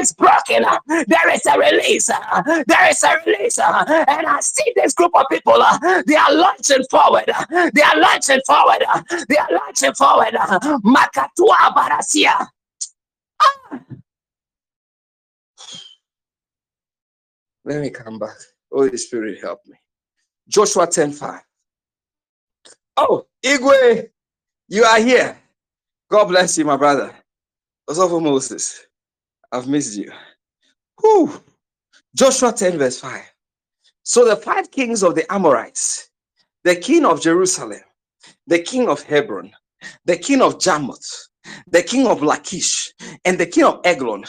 is 0.00 0.12
broken. 0.12 0.64
There 0.88 1.30
is 1.34 1.44
a 1.46 1.58
release. 1.58 2.06
There 2.06 2.88
is 2.88 3.02
a 3.02 3.18
release. 3.26 3.58
And 3.58 4.26
I 4.26 4.38
see 4.40 4.72
this 4.76 4.94
group 4.94 5.12
of 5.14 5.26
people, 5.30 5.62
they 6.06 6.16
are 6.16 6.32
launching 6.34 6.84
forward. 6.90 7.30
They 7.74 7.82
are 7.82 7.98
launching 7.98 8.40
forward. 8.46 8.84
They 9.28 9.36
are 9.36 9.48
launching 9.50 9.94
forward. 9.94 10.34
Makatua 10.84 11.74
Barasia. 11.74 12.46
Ah. 13.40 13.80
Let 17.64 17.80
me 17.80 17.90
come 17.90 18.18
back. 18.18 18.36
Holy 18.72 18.96
Spirit, 18.96 19.40
help 19.40 19.60
me. 19.66 19.76
Joshua 20.52 20.86
10 20.86 21.12
5. 21.12 21.40
Oh, 22.98 23.26
Igwe, 23.42 24.10
you 24.68 24.84
are 24.84 25.00
here. 25.00 25.38
God 26.10 26.26
bless 26.26 26.58
you, 26.58 26.66
my 26.66 26.76
brother. 26.76 27.10
Also 27.88 28.20
Moses, 28.20 28.84
I've 29.50 29.66
missed 29.66 29.96
you. 29.96 30.12
Whew. 31.00 31.42
Joshua 32.14 32.52
10, 32.52 32.76
verse 32.76 33.00
5. 33.00 33.22
So 34.02 34.26
the 34.26 34.36
five 34.36 34.70
kings 34.70 35.02
of 35.02 35.14
the 35.14 35.30
Amorites, 35.32 36.10
the 36.64 36.76
king 36.76 37.06
of 37.06 37.22
Jerusalem, 37.22 37.80
the 38.46 38.58
king 38.58 38.90
of 38.90 39.02
Hebron, 39.02 39.52
the 40.04 40.18
king 40.18 40.42
of 40.42 40.58
Jarmuth, 40.60 41.28
the 41.68 41.82
king 41.82 42.06
of 42.06 42.22
Lachish, 42.22 42.92
and 43.24 43.38
the 43.38 43.46
king 43.46 43.64
of 43.64 43.80
Eglon 43.84 44.24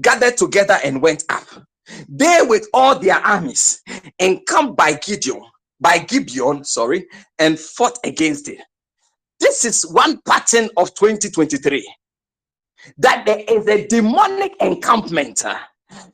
gathered 0.00 0.36
together 0.36 0.78
and 0.84 1.02
went 1.02 1.24
up 1.30 1.46
they 2.08 2.40
with 2.42 2.68
all 2.72 2.98
their 2.98 3.16
armies 3.16 3.82
encamped 4.18 4.76
by 4.76 4.94
Gideon, 4.94 5.42
by 5.84 5.98
Gibeon, 5.98 6.64
sorry, 6.64 7.06
and 7.38 7.58
fought 7.58 7.98
against 8.04 8.48
it. 8.48 8.58
This 9.38 9.64
is 9.64 9.82
one 9.82 10.20
pattern 10.26 10.70
of 10.76 10.94
2023 10.94 11.94
that 12.98 13.24
there 13.26 13.44
is 13.48 13.68
a 13.68 13.86
demonic 13.86 14.52
encampment. 14.60 15.44
Uh, 15.44 15.58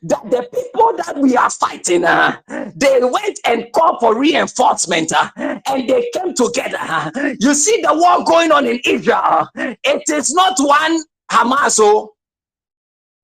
that 0.02 0.30
the 0.30 0.46
people 0.52 0.92
that 0.98 1.16
we 1.16 1.36
are 1.36 1.48
fighting, 1.48 2.04
uh, 2.04 2.36
they 2.76 3.00
went 3.00 3.40
and 3.46 3.66
called 3.72 3.96
for 4.00 4.18
reinforcement 4.18 5.12
uh, 5.12 5.30
and 5.36 5.88
they 5.88 6.10
came 6.12 6.34
together. 6.34 7.10
You 7.40 7.54
see 7.54 7.80
the 7.80 7.94
war 7.94 8.22
going 8.24 8.52
on 8.52 8.66
in 8.66 8.80
Israel. 8.84 9.48
It 9.54 10.02
is 10.10 10.34
not 10.34 10.54
one 10.58 11.02
Hamas, 11.32 11.78
oh, 11.80 12.12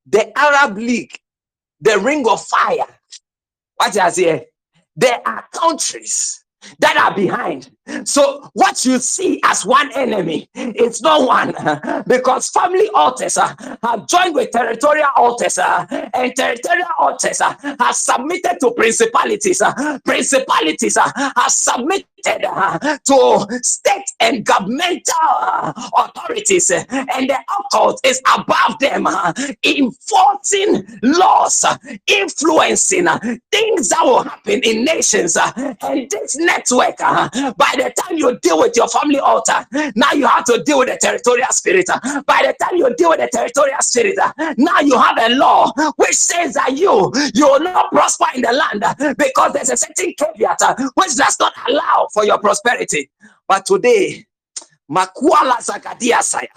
the 0.06 0.32
Arab 0.38 0.78
League 0.78 1.18
the 1.80 1.98
ring 1.98 2.26
of 2.28 2.44
fire. 2.44 2.86
What 3.76 3.96
I 3.98 4.10
say? 4.10 4.46
There 4.96 5.20
are 5.26 5.44
countries 5.52 6.42
that 6.80 6.96
are 6.96 7.14
behind. 7.14 7.70
So 8.04 8.48
what 8.54 8.84
you 8.84 8.98
see 8.98 9.40
as 9.44 9.64
one 9.64 9.90
enemy, 9.94 10.48
it's 10.54 11.00
not 11.00 11.26
one 11.26 11.54
because 12.08 12.50
family 12.50 12.88
altars 12.94 13.36
uh, 13.36 13.54
have 13.82 14.08
joined 14.08 14.34
with 14.34 14.50
territorial 14.50 15.08
altars 15.16 15.58
uh, 15.58 15.86
and 16.14 16.34
territorial 16.34 16.88
altars 16.98 17.40
uh, 17.40 17.54
have 17.78 17.94
submitted 17.94 18.58
to 18.60 18.72
principalities. 18.72 19.62
Principalities 20.04 20.96
have 20.96 21.50
submitted 21.50 22.06
uh, 22.26 22.78
to 23.04 23.46
state 23.62 24.04
and 24.20 24.44
governmental 24.44 25.14
uh, 25.40 25.72
authorities 25.98 26.70
uh, 26.70 26.84
and 26.90 27.30
the 27.30 27.38
occult 27.58 28.00
is 28.04 28.20
above 28.36 28.78
them 28.78 29.06
uh, 29.06 29.32
enforcing 29.64 30.86
laws 31.02 31.64
influencing 32.06 33.06
uh, 33.06 33.18
things 33.50 33.88
that 33.88 34.00
will 34.02 34.22
happen 34.22 34.60
in 34.64 34.84
nations 34.84 35.36
uh, 35.36 35.52
and 35.82 36.10
this 36.10 36.36
network 36.36 36.96
by 36.98 37.72
the 37.76 37.92
time 37.98 38.16
you 38.16 38.38
deal 38.40 38.58
with 38.58 38.76
your 38.76 38.88
family 38.88 39.18
altar 39.18 39.66
now 39.94 40.12
you 40.12 40.26
have 40.26 40.44
to 40.44 40.62
deal 40.64 40.78
with 40.78 40.88
the 40.88 40.98
territorial 41.00 41.48
spirit 41.50 41.86
by 42.26 42.42
the 42.44 42.54
time 42.60 42.76
you 42.76 42.92
deal 42.96 43.10
with 43.10 43.20
the 43.20 43.28
territorial 43.32 43.80
spirit 43.80 44.16
now 44.56 44.80
you 44.80 44.98
have 44.98 45.16
a 45.18 45.34
law 45.34 45.70
which 45.96 46.14
says 46.14 46.54
that 46.54 46.76
you 46.76 47.12
you 47.34 47.46
will 47.46 47.60
not 47.60 47.90
prosper 47.90 48.26
in 48.34 48.42
the 48.42 48.52
land 48.52 49.16
because 49.18 49.52
there's 49.52 49.70
a 49.70 49.76
certain 49.76 50.12
caveat 50.18 50.60
which 50.94 51.14
does 51.16 51.36
not 51.38 51.52
allow 51.68 52.08
for 52.16 52.24
your 52.24 52.40
prosperity. 52.40 53.10
But 53.46 53.66
today, 53.68 54.24
Makuala 54.88 55.60
Zagadia 55.60 56.24
Saya 56.24 56.48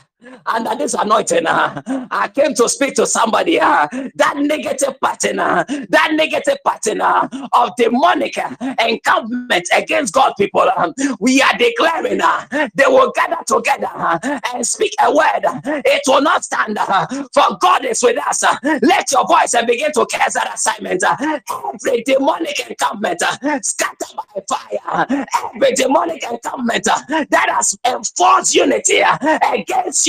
under 0.46 0.76
this 0.76 0.94
anointing, 0.94 1.46
uh, 1.46 1.82
I 2.12 2.28
came 2.28 2.54
to 2.56 2.68
speak 2.68 2.96
to 2.96 3.06
somebody. 3.06 3.60
Uh, 3.60 3.88
that 4.16 4.36
negative 4.38 5.00
pattern, 5.02 5.40
uh, 5.40 5.64
that 5.90 6.12
negative 6.14 6.58
pattern 6.66 7.02
uh, 7.02 7.28
of 7.54 7.72
demonic 7.78 8.38
uh, 8.38 8.76
encampment 8.80 9.68
against 9.76 10.14
God 10.14 10.34
people, 10.38 10.70
uh, 10.76 10.92
we 11.20 11.42
are 11.42 11.58
declaring 11.58 12.20
they 12.76 12.86
will 12.88 13.12
gather 13.16 13.44
together 13.48 14.20
and 14.54 14.66
speak 14.66 14.94
a 15.02 15.14
word. 15.14 15.42
It 15.86 16.02
will 16.08 16.22
not 16.22 16.44
stand, 16.44 16.78
for 17.34 17.58
God 17.62 17.86
is 17.86 18.04
with 18.04 18.18
us. 18.26 18.44
Let 18.64 19.12
your 19.12 19.26
voice 19.28 19.54
and 19.54 19.68
begin 19.68 19.92
to 19.94 20.06
cast 20.08 20.36
that 20.36 20.54
assignment. 20.54 21.04
Every 21.04 22.04
demonic 22.04 22.60
encampment 22.68 23.22
scattered 23.64 24.16
by 24.16 24.42
fire, 24.50 25.28
every 25.56 25.72
demonic 25.74 26.24
encampment 26.24 26.84
that 26.84 27.50
has 27.50 27.78
enforced 27.86 28.56
unity 28.56 29.02
against 29.54 30.09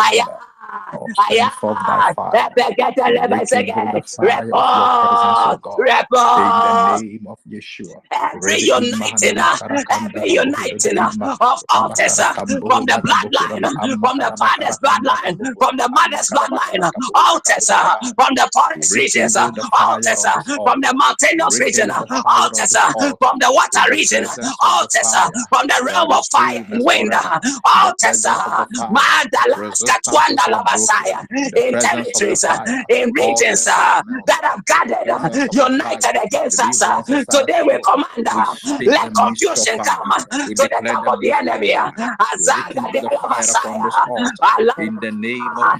dalabazaya. 0.01 0.50
Fire. 1.15 1.51
Let 2.33 2.55
the 2.55 2.65
of 4.53 4.77
presence, 4.95 5.57
God. 5.61 5.81
In 6.35 6.59
the 6.59 6.73
name 7.01 7.27
of 7.27 7.39
Yeshua. 7.49 8.01
Every 8.11 8.59
uniting, 8.59 9.37
every 9.89 10.31
uniting 10.31 10.97
of 10.99 11.63
altars 11.69 12.17
from 12.19 12.85
the 12.85 13.01
bloodline, 13.05 13.63
from 13.99 14.17
the 14.19 14.33
father's 14.37 14.77
bloodline, 14.79 15.37
from 15.59 15.77
the 15.77 15.89
mother's 15.89 16.29
bloodline, 16.29 16.91
Altessa, 17.15 17.97
from 18.15 18.35
the 18.35 18.49
forest 18.53 18.95
region, 18.95 19.27
Altessa, 19.29 20.43
from 20.63 20.81
the 20.81 20.93
mountainous 20.95 21.59
region, 21.59 21.89
Altessa, 21.89 22.93
from 23.19 23.37
the 23.39 23.51
water 23.51 23.91
region, 23.91 24.25
Altessa, 24.25 25.31
from 25.49 25.67
the 25.67 25.81
realm 25.85 26.11
of 26.11 26.25
fire 26.31 26.65
and 26.69 26.83
wind, 26.85 27.13
altars. 27.65 28.25
Mandala, 28.91 29.57
Katwanda, 29.87 30.45
Messiah, 30.59 31.25
in 31.55 31.79
territories, 31.79 32.43
in 32.89 33.11
regions 33.13 33.65
that 33.65 34.41
have 34.43 34.65
gathered, 34.65 35.07
united 35.53 36.15
against 36.25 36.59
us. 36.61 36.79
Today 37.05 37.61
we 37.63 37.79
command, 37.81 38.27
let 38.85 39.13
confusion 39.13 39.79
come 39.79 40.11
to 40.47 40.53
the 40.55 40.69
camp 40.83 41.07
of 41.07 41.19
the 41.21 41.31
enemy. 41.31 41.73
Azaga 41.73 42.91
de 42.91 43.01
la 43.01 43.27
Messiah. 43.29 43.89
In 44.77 44.95
the 45.01 45.11
name 45.11 45.57
of 45.57 45.79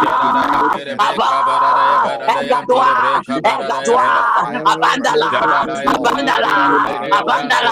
abandala 4.71 5.27
abandala 7.19 7.71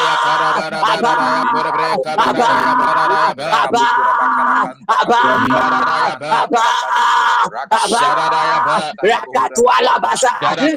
Abba, 3.61 3.85
Abba, 4.87 5.17
Abba, 6.41 6.61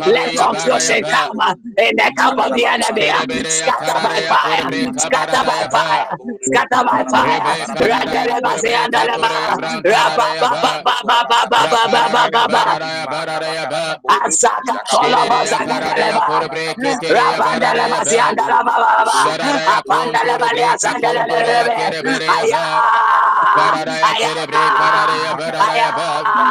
Let 0.07 0.35
confusion 0.37 1.05
karma 1.11 1.57
in 1.79 1.96
the 1.96 2.12
camp 2.16 2.38
of 2.38 2.55
the 2.55 2.66
enemy. 2.66 3.11
Scatter 3.46 4.00
by 4.03 4.22
fire, 4.29 4.70
scatter 4.98 5.44
by 5.46 5.64
fire, 5.72 6.18
scatter 6.40 6.85
by 6.85 7.05
fire. 7.12 7.46
Rakaleba 7.81 8.53
Ziandaleba, 8.59 9.31
Rabba, 9.85 10.29
Asaka 14.11 14.77
Kolaba 14.90 15.44
Zandakaleba, 15.46 16.24
Rabandaleba 17.09 18.00
Ziandalaba, 18.05 18.77
Apandaleba 19.66 20.48
Ziandaleba, 20.79 21.37
Aya, 22.29 22.62
Aya, 24.03 24.33
Aya, 25.59 25.88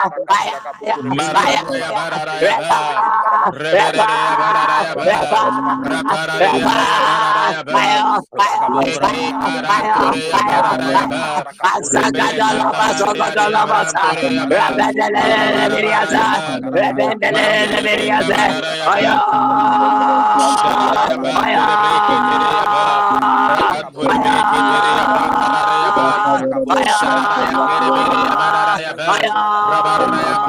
Fire! 0.00 0.40
Fire! 29.10 30.39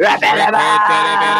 Rabba 0.00 1.39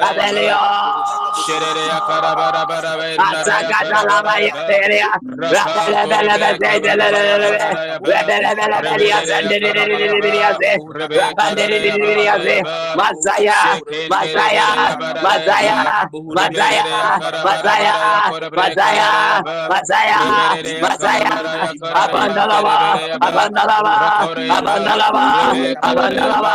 Rabelio, 0.00 0.58
Shere 1.46 1.82
Yakarabara 1.90 2.62
Barabara. 2.66 3.19
Mazaya, 12.96 13.58
Mazaya, 14.08 14.66
Mazaya, 15.22 15.76
Mazaya, 16.54 16.84
Mazaya, 17.44 17.94
Mazaya, 18.56 19.08
Mazaya, 19.70 20.20
Mazaya, 20.80 21.32
Abandalaba, 22.02 22.76
Abandalaba, 23.20 23.94
Abandalaba, 24.56 25.24
Abandalaba, 25.82 26.54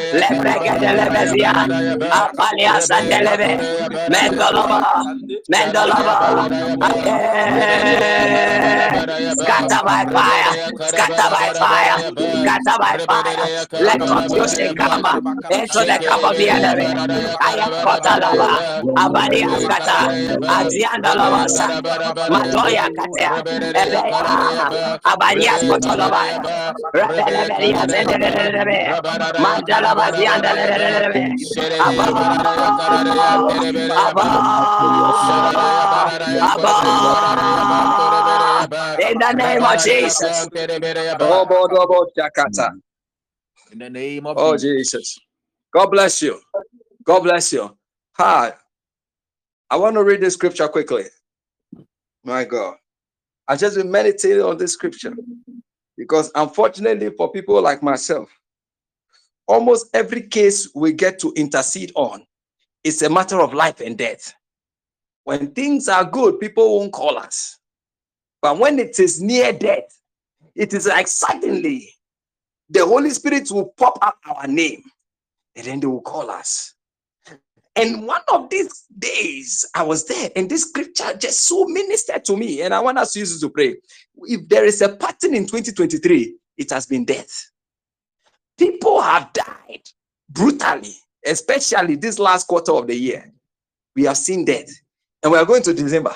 Lebrekedelebesia, 0.13 1.53
Apalia 2.09 2.79
Scatter 9.33 9.81
by 9.85 10.05
fire, 10.13 10.55
scatter 10.81 11.29
by 11.31 11.53
fire, 11.59 11.97
scatter 12.41 12.77
by 12.79 12.97
fire. 13.07 13.47
Let 13.79 13.99
confusion 14.07 14.75
come. 14.75 15.05
Into 15.51 15.79
the 15.85 15.99
cup 16.07 16.23
of 16.23 16.37
the 16.37 16.49
enemy. 16.49 16.87
I 17.41 17.55
am 17.61 17.73
Kotalaba, 17.81 18.49
Abadia 18.97 19.49
Scatter, 19.61 20.13
Adiandalaba, 20.47 21.45
Matoya 22.29 22.89
Katea, 22.97 23.43
Elea, 23.75 24.99
Abadia 25.05 25.55
Kotolaba, 25.67 26.23
Rebelebelia, 26.93 27.85
Mandala. 29.37 29.90
Bazianda 29.95 30.53
Lebe, 30.55 31.35
Abba, 31.79 32.03
Abba, 33.97 34.25
Abba, 35.79 36.31
in 39.11 39.17
the 39.19 39.31
name 39.33 39.63
of 39.63 39.83
Jesus. 39.83 40.47
In 43.71 43.79
the 43.79 43.89
name 43.89 44.25
of 44.27 44.37
Oh 44.37 44.57
Jesus. 44.57 45.17
God 45.73 45.87
bless 45.87 46.21
you. 46.21 46.39
God 47.03 47.21
bless 47.21 47.53
you. 47.53 47.75
Hi. 48.17 48.53
I 49.69 49.77
want 49.77 49.95
to 49.95 50.03
read 50.03 50.21
this 50.21 50.33
scripture 50.33 50.67
quickly. 50.67 51.05
My 52.23 52.43
God. 52.43 52.75
I 53.47 53.55
just 53.55 53.77
been 53.77 53.89
meditating 53.89 54.43
on 54.43 54.57
this 54.57 54.73
scripture 54.73 55.13
because 55.97 56.31
unfortunately 56.35 57.09
for 57.11 57.31
people 57.31 57.61
like 57.61 57.81
myself, 57.81 58.29
almost 59.51 59.87
every 59.93 60.21
case 60.21 60.69
we 60.73 60.93
get 60.93 61.19
to 61.19 61.33
intercede 61.35 61.91
on 61.95 62.25
is 62.83 63.01
a 63.01 63.09
matter 63.09 63.41
of 63.41 63.53
life 63.53 63.81
and 63.81 63.97
death. 63.97 64.33
When 65.25 65.51
things 65.51 65.87
are 65.87 66.05
good, 66.05 66.39
people 66.39 66.79
won't 66.79 66.93
call 66.93 67.17
us. 67.17 67.59
But 68.41 68.57
when 68.57 68.79
it 68.79 68.99
is 68.99 69.21
near 69.21 69.53
death, 69.53 69.95
it 70.55 70.73
is 70.73 70.87
like 70.87 71.07
suddenly 71.07 71.93
the 72.69 72.85
Holy 72.85 73.09
Spirit 73.11 73.51
will 73.51 73.73
pop 73.77 73.99
up 74.01 74.17
our 74.25 74.47
name 74.47 74.83
and 75.55 75.65
then 75.65 75.79
they 75.79 75.87
will 75.87 76.01
call 76.01 76.31
us. 76.31 76.73
And 77.75 78.05
one 78.07 78.21
of 78.33 78.49
these 78.49 78.85
days, 78.99 79.65
I 79.73 79.83
was 79.83 80.05
there, 80.05 80.29
and 80.35 80.49
this 80.49 80.63
scripture 80.63 81.15
just 81.17 81.47
so 81.47 81.65
ministered 81.65 82.25
to 82.25 82.35
me. 82.35 82.63
And 82.63 82.73
I 82.73 82.81
want 82.81 82.97
us 82.97 83.13
to 83.13 83.19
use 83.19 83.37
it 83.37 83.39
to 83.45 83.49
pray. 83.49 83.77
If 84.23 84.49
there 84.49 84.65
is 84.65 84.81
a 84.81 84.89
pattern 84.89 85.35
in 85.35 85.45
2023, 85.45 86.35
it 86.57 86.69
has 86.69 86.85
been 86.85 87.05
death. 87.05 87.51
People 88.61 89.01
have 89.01 89.33
died 89.33 89.81
brutally, 90.29 90.93
especially 91.25 91.95
this 91.95 92.19
last 92.19 92.45
quarter 92.45 92.73
of 92.73 92.85
the 92.85 92.95
year. 92.95 93.33
We 93.95 94.03
have 94.03 94.17
seen 94.17 94.45
death, 94.45 94.69
and 95.23 95.31
we 95.31 95.39
are 95.39 95.45
going 95.45 95.63
to 95.63 95.73
December. 95.73 96.15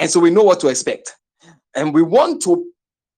And 0.00 0.10
so 0.10 0.18
we 0.18 0.30
know 0.30 0.42
what 0.42 0.58
to 0.58 0.68
expect. 0.68 1.14
And 1.76 1.94
we 1.94 2.02
want 2.02 2.42
to 2.42 2.66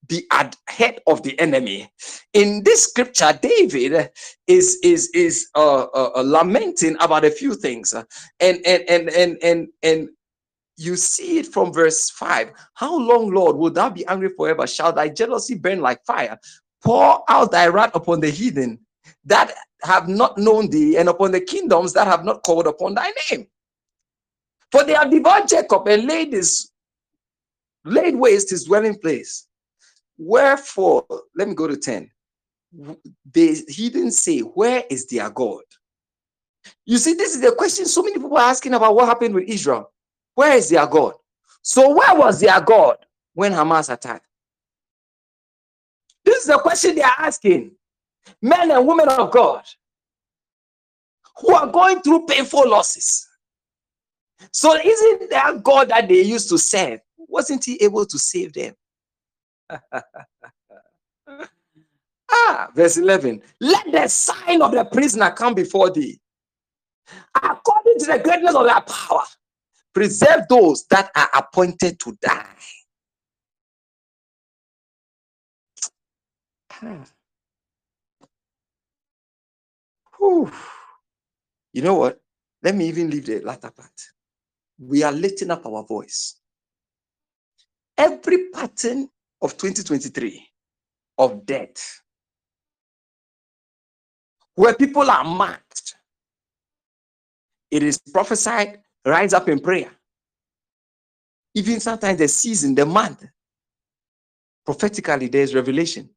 be 0.07 0.27
ahead 0.29 0.99
of 1.07 1.23
the 1.23 1.39
enemy. 1.39 1.91
In 2.33 2.61
this 2.63 2.83
scripture, 2.83 3.31
David 3.41 4.11
is 4.45 4.77
is 4.83 5.09
is 5.15 5.47
uh, 5.55 5.85
uh, 5.85 6.11
uh, 6.17 6.21
lamenting 6.21 6.97
about 6.99 7.25
a 7.25 7.31
few 7.31 7.55
things, 7.55 7.95
and 7.95 8.59
and 8.63 8.83
and 8.87 9.09
and 9.09 9.37
and 9.41 9.67
and 9.81 10.09
you 10.77 10.95
see 10.95 11.39
it 11.39 11.47
from 11.47 11.73
verse 11.73 12.11
five. 12.11 12.51
How 12.75 12.95
long, 12.95 13.33
Lord, 13.33 13.55
will 13.55 13.71
thou 13.71 13.89
be 13.89 14.05
angry 14.05 14.29
forever? 14.29 14.67
Shall 14.67 14.93
thy 14.93 15.09
jealousy 15.09 15.55
burn 15.55 15.81
like 15.81 16.05
fire? 16.05 16.37
Pour 16.83 17.23
out 17.27 17.51
thy 17.51 17.67
wrath 17.67 17.95
upon 17.95 18.19
the 18.19 18.29
heathen 18.29 18.79
that 19.25 19.53
have 19.83 20.07
not 20.07 20.37
known 20.37 20.69
thee, 20.69 20.97
and 20.97 21.09
upon 21.09 21.31
the 21.31 21.41
kingdoms 21.41 21.93
that 21.93 22.07
have 22.07 22.23
not 22.23 22.43
called 22.43 22.67
upon 22.67 22.93
thy 22.95 23.11
name. 23.29 23.47
For 24.71 24.83
they 24.83 24.93
have 24.93 25.11
devoured 25.11 25.47
Jacob 25.47 25.87
and 25.87 26.05
laid 26.05 26.33
his 26.33 26.71
laid 27.83 28.15
waste 28.15 28.49
his 28.49 28.65
dwelling 28.65 28.97
place. 28.97 29.47
Wherefore, 30.17 31.05
let 31.35 31.47
me 31.47 31.55
go 31.55 31.67
to 31.67 31.75
10. 31.75 32.09
They, 33.33 33.55
he 33.67 33.89
didn't 33.89 34.11
say, 34.11 34.39
Where 34.39 34.83
is 34.89 35.07
their 35.07 35.29
God? 35.29 35.63
You 36.85 36.97
see, 36.97 37.13
this 37.13 37.35
is 37.35 37.41
the 37.41 37.53
question 37.53 37.85
so 37.85 38.03
many 38.03 38.15
people 38.15 38.37
are 38.37 38.49
asking 38.49 38.73
about 38.73 38.95
what 38.95 39.07
happened 39.07 39.33
with 39.33 39.49
Israel. 39.49 39.91
Where 40.35 40.55
is 40.55 40.69
their 40.69 40.87
God? 40.87 41.13
So, 41.63 41.95
where 41.95 42.15
was 42.15 42.39
their 42.39 42.61
God 42.61 42.97
when 43.33 43.51
Hamas 43.51 43.91
attacked? 43.91 44.25
This 46.23 46.41
is 46.41 46.45
the 46.47 46.59
question 46.59 46.95
they 46.95 47.01
are 47.01 47.15
asking. 47.17 47.71
Men 48.41 48.71
and 48.71 48.87
women 48.87 49.09
of 49.09 49.31
God 49.31 49.63
who 51.37 51.53
are 51.53 51.67
going 51.67 52.01
through 52.01 52.25
painful 52.25 52.69
losses. 52.69 53.27
So, 54.51 54.75
isn't 54.75 55.29
their 55.29 55.57
God 55.59 55.89
that 55.89 56.07
they 56.07 56.21
used 56.21 56.49
to 56.49 56.57
serve? 56.57 56.99
Wasn't 57.17 57.63
he 57.65 57.81
able 57.83 58.05
to 58.05 58.19
save 58.19 58.53
them? 58.53 58.73
ah, 62.31 62.69
verse 62.75 62.97
11. 62.97 63.41
Let 63.59 63.91
the 63.91 64.07
sign 64.07 64.61
of 64.61 64.71
the 64.71 64.83
prisoner 64.85 65.31
come 65.31 65.53
before 65.53 65.91
thee. 65.91 66.19
according 67.35 67.99
to 67.99 68.05
the 68.05 68.19
greatness 68.19 68.55
of 68.55 68.65
thy 68.65 68.79
power, 68.81 69.23
preserve 69.93 70.41
those 70.49 70.85
that 70.89 71.11
are 71.15 71.29
appointed 71.35 71.99
to 71.99 72.17
die. 72.21 72.45
Hmm. 76.81 77.03
You 81.73 81.81
know 81.81 81.95
what? 81.95 82.19
Let 82.63 82.75
me 82.75 82.87
even 82.87 83.09
leave 83.09 83.25
the 83.25 83.39
latter 83.41 83.71
part. 83.71 83.91
We 84.79 85.03
are 85.03 85.11
lifting 85.11 85.51
up 85.51 85.65
our 85.65 85.83
voice. 85.85 86.39
Every 87.97 88.49
pattern 88.49 89.09
of 89.41 89.57
2023 89.57 90.47
of 91.17 91.45
death, 91.45 92.01
where 94.55 94.73
people 94.73 95.09
are 95.09 95.23
marked, 95.23 95.95
it 97.69 97.83
is 97.83 97.99
prophesied, 98.13 98.79
rise 99.05 99.33
up 99.33 99.49
in 99.49 99.59
prayer. 99.59 99.91
Even 101.55 101.79
sometimes 101.79 102.17
the 102.19 102.27
season, 102.27 102.75
the 102.75 102.85
month, 102.85 103.25
prophetically, 104.65 105.27
there's 105.27 105.53
revelation. 105.55 106.09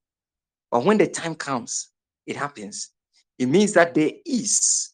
But 0.75 0.85
when 0.85 0.99
the 0.99 1.07
time 1.07 1.37
comes, 1.37 1.91
it 2.27 2.35
happens. 2.35 2.91
It 3.39 3.47
means 3.47 3.75
that 3.75 3.95
there 3.95 4.11
is 4.27 4.93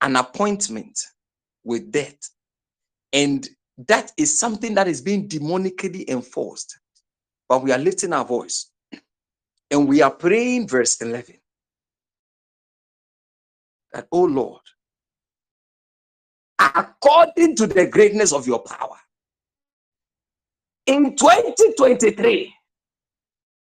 an 0.00 0.16
appointment 0.16 0.98
with 1.62 1.92
death. 1.92 2.16
And 3.12 3.46
that 3.86 4.12
is 4.16 4.38
something 4.38 4.72
that 4.76 4.88
is 4.88 5.02
being 5.02 5.28
demonically 5.28 6.08
enforced. 6.08 6.78
But 7.50 7.64
we 7.64 7.70
are 7.70 7.76
lifting 7.76 8.14
our 8.14 8.24
voice 8.24 8.70
and 9.70 9.86
we 9.86 10.00
are 10.00 10.10
praying, 10.10 10.68
verse 10.68 11.02
11, 11.02 11.34
that, 13.92 14.08
oh 14.10 14.24
Lord, 14.24 14.62
according 16.58 17.56
to 17.56 17.66
the 17.66 17.86
greatness 17.88 18.32
of 18.32 18.46
your 18.46 18.60
power, 18.60 18.96
in 20.86 21.14
2023, 21.14 22.55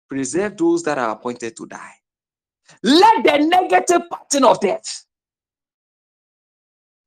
preserve 0.09 0.57
those 0.57 0.83
that 0.83 0.97
are 0.97 1.11
appointed 1.11 1.55
to 1.57 1.65
die. 1.65 1.93
Let 2.83 3.23
the 3.23 3.37
negative 3.45 4.01
pattern 4.09 4.43
of 4.45 4.59
death 4.59 5.05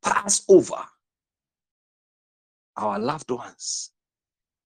pass 0.02 0.42
over 0.48 0.82
our 2.76 2.98
loved 2.98 3.30
ones. 3.30 3.90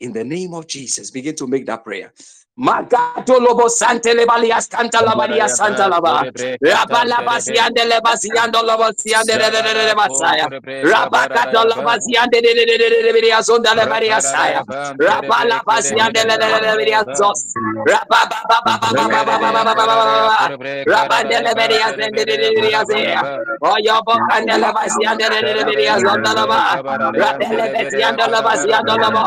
In 0.00 0.12
the 0.12 0.24
name 0.24 0.54
of 0.54 0.66
Jesus, 0.66 1.10
begin 1.10 1.34
to 1.36 1.46
make 1.46 1.66
that 1.66 1.84
prayer. 1.84 2.12
Magato 2.56 3.40
lobo 3.40 3.68
sante 3.68 4.14
lebalias 4.14 4.68
canta 4.68 5.02
labaria 5.02 5.48
santa 5.48 5.88
laba. 5.88 6.22
Rabala 6.62 7.18
siande 7.40 7.84
lebasiando 7.84 8.62
lobo 8.62 8.92
siande 8.96 9.36
de 9.36 9.50
de 9.50 9.60
de 9.74 9.94
basaya. 9.94 10.46
Rabakato 10.80 11.64
lobo 11.66 11.90
siande 11.98 12.40
de 12.40 12.54
de 12.54 12.64
de 12.64 12.78
de 12.78 13.12
de 13.12 13.20
de 13.22 13.42
sonda 13.42 13.74
lebaria 13.74 14.20
saya. 14.20 14.62
Rabala 15.00 15.62
basiande 15.66 16.22
de 16.24 16.36
de 16.38 16.60
de 16.78 16.84
de 16.84 17.04
zos. 17.18 17.42
Rababa 17.84 18.38
ba 18.48 18.60
ba 18.62 18.78
ba 18.78 18.92
ba 18.94 19.24
ba 19.24 19.24
ba 19.24 19.50
ba 19.50 19.64
ba 19.64 19.74
ba 19.74 19.74
ba 19.74 19.96
ba 19.96 20.22
ba. 20.30 20.50
Rabande 20.86 21.42
lebaria 21.42 21.90
sende 21.92 22.24
de 22.24 22.36
de 22.38 22.54
de 22.54 22.70
de 22.70 22.84
saya. 22.86 23.20
Oyo 23.62 23.98
bokande 24.06 24.54
lebasiande 24.62 25.26
de 25.28 25.42
de 25.42 25.64
de 25.64 25.74
de 25.74 25.98
sonda. 25.98 26.78
Rabele 27.18 27.66
basiando 27.74 28.24
lebasiando 28.30 28.94
lobo. 28.96 29.26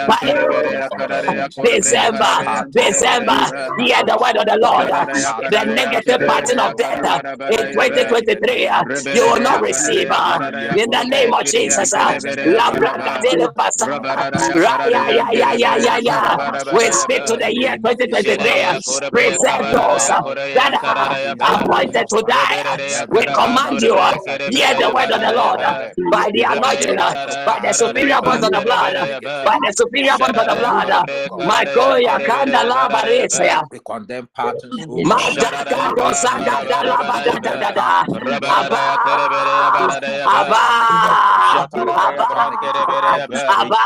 December, 1.63 2.43
December, 2.71 3.51
hear 3.77 4.03
the 4.05 4.17
word 4.21 4.37
of 4.37 4.45
the 4.47 4.57
Lord. 4.61 4.89
The 5.49 5.65
negative 5.65 6.21
pattern 6.25 6.59
of 6.59 6.75
death 6.77 6.99
in 7.47 7.69
2023, 7.71 8.69
you 9.11 9.23
will 9.27 9.39
not 9.41 9.61
receive. 9.61 10.07
In 10.73 10.89
the 10.91 11.03
name 11.09 11.33
of 11.33 11.45
Jesus. 11.45 11.93
Uh, 11.93 12.13
yeah. 16.01 16.37
We 16.71 16.91
speak 16.91 17.25
to 17.25 17.37
the 17.37 17.51
year 17.55 17.75
2023. 17.83 18.65
Present 19.11 19.71
those 19.71 20.09
uh, 20.09 20.21
that 20.53 20.73
are 20.83 21.19
appointed 21.55 22.07
to 22.09 22.23
die. 22.27 22.63
We 23.09 23.27
command 23.33 23.81
you, 23.81 23.95
uh, 23.97 24.13
hear 24.49 24.75
the 24.79 24.91
word 24.93 25.11
of 25.11 25.21
the 25.21 25.33
Lord 25.33 25.61
by 26.11 26.29
the 26.33 26.43
anointing, 26.43 26.97
by 27.45 27.59
the 27.61 27.73
superior 27.73 28.21
voice 28.23 28.41
of 28.43 28.51
the 28.51 28.61
blood, 28.61 28.95
by 29.43 29.57
the 29.65 29.73
superior 29.91 30.17
voice 30.17 30.29
of 30.37 30.47
the 30.47 30.55
blood. 30.55 30.89
My 31.43 31.65
Goya 31.73 32.19
Kanda 32.25 32.59
Laba 32.59 33.03
Resia. 33.05 33.63
We 33.71 33.79
condemn 33.85 34.27
patterns. 34.35 34.87
Madaka 35.03 35.91
Rosanga 35.95 36.65
Dalaba 36.67 37.23
da 37.25 37.39
da 37.39 37.55
da 37.57 37.71
da. 37.71 38.05
Abba. 40.25 40.63
Abba. 41.95 42.29
Abba. 43.47 43.81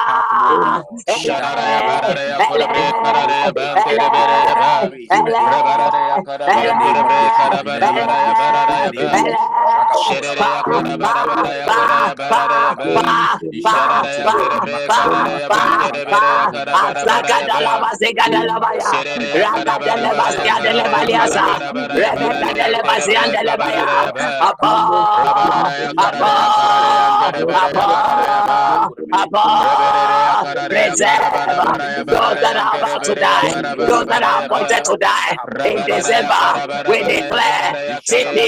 Those 32.06 32.40
that 32.42 32.56
are 32.58 32.78
about 32.78 33.04
to 33.04 33.16
die, 33.16 33.76
those 33.78 34.06
that 34.08 34.24
are 34.24 34.46
appointed 34.46 34.84
to 34.86 34.98
die 34.98 35.36
in 35.66 35.86
December. 35.86 36.44
We 36.90 37.00
declare, 37.04 38.00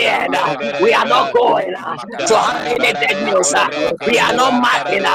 end, 0.07 0.35
we 0.81 0.93
are 0.93 1.05
not 1.05 1.33
going 1.33 1.73
to 1.73 2.37
have 2.37 2.65
any 2.65 2.93
dead 2.93 3.25
news. 3.25 3.53
We 4.07 4.19
are 4.19 4.33
not 4.33 4.61
marking 4.61 5.05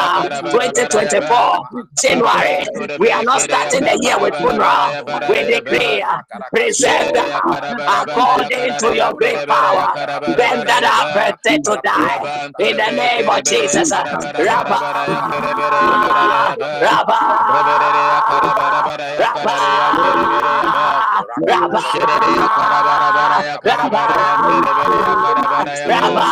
2024 0.50 1.86
January. 2.22 2.66
We 2.98 3.10
are 3.10 3.22
not 3.24 3.40
starting 3.42 3.84
the 3.84 3.98
year 4.02 4.18
with 4.20 4.34
funeral. 4.36 4.94
We 5.28 5.44
declare, 5.44 6.24
preserve 6.54 7.14
according 7.86 8.76
to 8.78 8.94
your 8.94 9.14
great 9.14 9.46
power. 9.48 9.92
Them 10.26 10.64
that 10.66 10.84
are 10.84 11.30
appointed 11.30 11.64
to 11.64 11.80
die 11.84 12.50
in 12.58 12.76
the 12.76 12.90
name 12.92 13.28
of 13.28 13.42
Jesus. 13.44 13.90
Rabba, 13.92 14.78
Rabba, 16.80 17.18
Rabba 25.86 26.22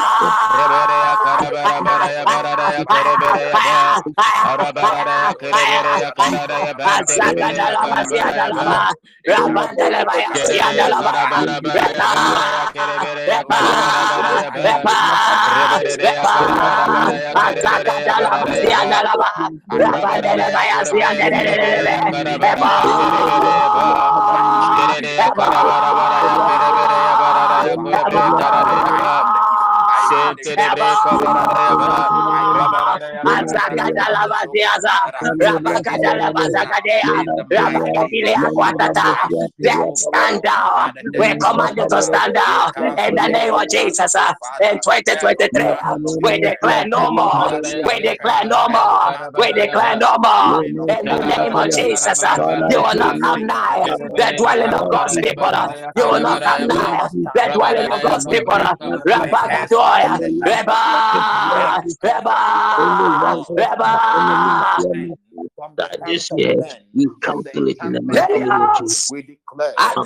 Rabba 28.42 29.29
tere 30.44 30.66
be 30.76 30.88
ko 31.03 31.11
Stand 39.96 40.42
down. 40.42 40.92
We 41.18 41.35
command 41.37 41.76
you 41.76 41.87
to 41.90 42.03
stand 42.03 42.35
down 42.35 42.72
in 43.07 43.14
the 43.14 43.29
name 43.29 43.55
of 43.55 43.68
Jesus. 43.68 44.14
In 44.61 44.79
2023, 44.81 45.76
we 46.22 46.38
declare 46.38 46.87
no 46.87 47.11
more. 47.11 47.53
We 47.85 48.00
declare 48.00 48.44
no 48.46 48.68
more. 48.68 49.12
We 49.38 49.53
declare 49.53 49.96
no 49.96 50.16
more. 50.18 50.64
In 50.88 51.06
the 51.06 51.19
name 51.21 51.54
of 51.56 51.71
Jesus, 51.71 52.29
you 52.77 52.83
will 52.83 52.96
not 52.96 53.21
come 53.21 53.46
nigh 53.46 53.85
the 54.17 54.35
dwelling 54.37 54.73
of 54.75 54.88
God's 54.90 55.19
people. 55.19 55.52
You 55.96 56.04
will 56.10 56.21
not 56.21 56.42
come 56.42 56.67
nigh 56.67 57.08
the 57.35 57.48
dwelling 57.54 57.88
of 57.90 58.02
God's 58.02 58.27
people. 58.27 58.58
Rabakatoya, 59.06 60.21
Reba, 60.46 61.83
Reba, 62.02 62.79
Reba 63.56 63.90
that 65.76 65.98
this 66.06 66.28
year 66.36 66.56
we 66.94 67.06
calculate 67.22 67.76
in 67.82 67.92
the 67.92 68.00
mighty 68.02 68.38
name 68.40 68.50
of 68.50 68.78
Jesus. 68.78 69.08
We 69.10 69.22
declare. 69.22 69.74
Ah, 69.78 69.92
oh 69.96 70.04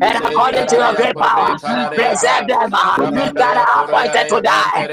and 0.00 0.16
according 0.24 0.66
to 0.66 0.76
your 0.76 0.94
great 0.94 1.14
power, 1.16 1.56
preserve 1.94 2.46
them 2.48 2.70
ah, 2.72 2.96
that 3.34 3.56
are 3.56 3.84
appointed 3.84 4.28
to 4.28 4.40
die. 4.40 4.88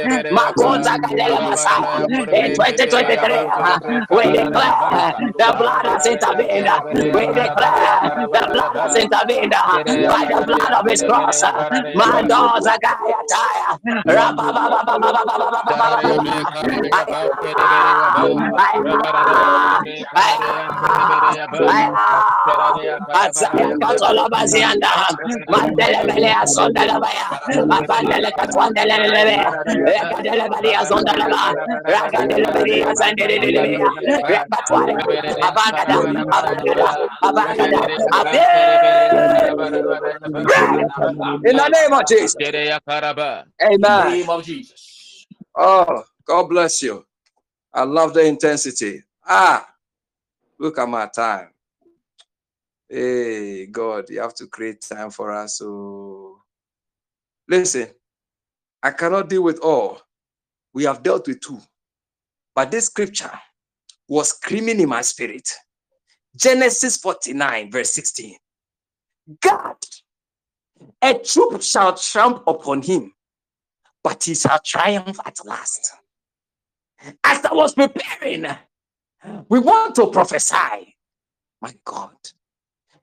In 2.32 2.56
2023, 2.56 3.48
ah, 3.52 3.80
we 4.10 4.24
declare 4.32 5.21
the 5.22 5.56
blood 5.58 5.86
has 5.86 6.06
intervened. 6.06 6.68
We 7.14 7.26
declare 7.28 8.00
the 8.32 8.44
blood 8.52 8.76
has 8.76 8.96
intervened 8.96 9.52
by 9.52 10.26
the 10.30 10.44
blood 10.46 10.72
of 10.74 10.90
his 10.90 11.02
cross. 11.04 11.42
My 11.96 12.22
doors 12.24 12.66
are 12.68 12.80
tired. 35.72 35.90
in 41.46 41.56
the 41.56 41.68
name 41.70 41.94
of 41.94 42.06
Jesus. 42.08 42.36
Amen. 43.62 44.12
name 44.12 44.30
of 44.30 44.44
Jesus. 44.44 45.26
Oh, 45.56 46.04
God 46.26 46.44
bless 46.44 46.82
you. 46.82 47.06
I 47.74 47.84
love 47.84 48.14
the 48.14 48.26
intensity. 48.26 49.04
Ah, 49.26 49.68
look 50.60 50.78
at 50.78 50.88
my 50.90 51.08
time. 51.08 51.50
Hey, 52.90 53.68
God, 53.68 54.10
you 54.10 54.20
have 54.20 54.34
to 54.36 54.48
create 54.48 54.82
time 54.82 55.12
for 55.12 55.32
us. 55.32 55.58
So, 55.58 56.42
listen, 57.48 57.88
I 58.84 58.92
cannot 58.92 59.30
deal 59.30 59.44
with 59.44 59.60
all. 59.60 60.02
We 60.74 60.84
have 60.84 61.04
dealt 61.04 61.28
with 61.28 61.40
two. 61.40 61.60
But 62.54 62.72
this 62.72 62.88
scripture 62.88 63.32
was 64.12 64.32
screaming 64.32 64.82
in 64.82 64.90
my 64.90 65.02
spirit. 65.02 65.48
Genesis 66.36 66.98
49, 66.98 67.72
verse 67.72 67.94
16. 67.94 68.36
God, 69.42 69.78
a 71.02 71.14
troop 71.14 71.62
shall 71.62 71.96
tramp 71.96 72.44
upon 72.46 72.82
him, 72.82 73.14
but 74.04 74.22
he 74.22 74.36
shall 74.36 74.60
triumph 74.60 75.18
at 75.26 75.38
last. 75.46 75.94
As 77.24 77.46
I 77.46 77.54
was 77.54 77.74
preparing, 77.74 78.46
we 79.48 79.60
want 79.60 79.96
to 79.96 80.08
prophesy. 80.08 80.98
My 81.62 81.74
God. 81.86 82.16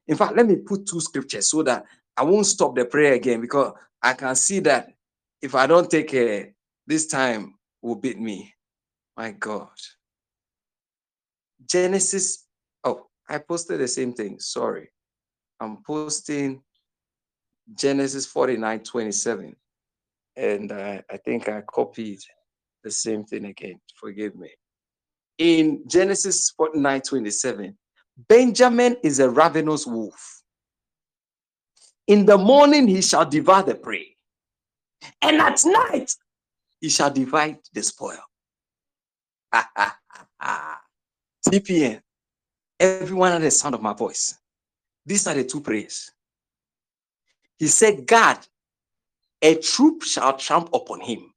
In 0.08 0.16
fact, 0.16 0.36
let 0.36 0.46
me 0.46 0.56
put 0.56 0.86
two 0.86 1.00
scriptures 1.00 1.48
so 1.50 1.62
that 1.62 1.86
I 2.18 2.22
won't 2.24 2.44
stop 2.44 2.74
the 2.76 2.84
prayer 2.84 3.14
again 3.14 3.40
because 3.40 3.72
I 4.02 4.12
can 4.12 4.36
see 4.36 4.60
that 4.60 4.92
if 5.40 5.54
I 5.54 5.66
don't 5.66 5.90
take 5.90 6.08
care, 6.08 6.52
this 6.86 7.06
time 7.06 7.54
will 7.80 7.96
beat 7.96 8.20
me. 8.20 8.52
My 9.16 9.30
God. 9.30 9.70
Genesis. 11.68 12.46
Oh, 12.84 13.06
I 13.28 13.38
posted 13.38 13.80
the 13.80 13.88
same 13.88 14.12
thing. 14.12 14.38
Sorry. 14.40 14.90
I'm 15.60 15.78
posting 15.84 16.62
Genesis 17.74 18.26
49 18.26 18.80
27. 18.80 19.56
And 20.36 20.72
uh, 20.72 21.02
I 21.10 21.16
think 21.18 21.48
I 21.48 21.62
copied 21.62 22.20
the 22.84 22.90
same 22.90 23.24
thing 23.24 23.46
again. 23.46 23.80
Forgive 24.00 24.36
me. 24.36 24.50
In 25.38 25.82
Genesis 25.86 26.50
49 26.56 27.00
27, 27.02 27.76
Benjamin 28.28 28.96
is 29.02 29.20
a 29.20 29.28
ravenous 29.28 29.86
wolf. 29.86 30.42
In 32.06 32.24
the 32.24 32.38
morning, 32.38 32.88
he 32.88 33.02
shall 33.02 33.26
devour 33.26 33.62
the 33.62 33.74
prey, 33.74 34.16
and 35.20 35.40
at 35.40 35.62
night, 35.64 36.10
he 36.80 36.88
shall 36.88 37.10
divide 37.10 37.58
the 37.72 37.82
spoil. 37.82 38.18
TPN, 41.46 42.00
everyone 42.80 43.32
at 43.32 43.40
the 43.40 43.50
sound 43.50 43.74
of 43.74 43.82
my 43.82 43.92
voice. 43.92 44.38
These 45.06 45.26
are 45.26 45.34
the 45.34 45.44
two 45.44 45.60
prayers. 45.60 46.10
He 47.58 47.66
said, 47.66 48.06
God, 48.06 48.38
a 49.42 49.56
troop 49.56 50.02
shall 50.02 50.36
tramp 50.36 50.70
upon 50.72 51.00
him. 51.00 51.32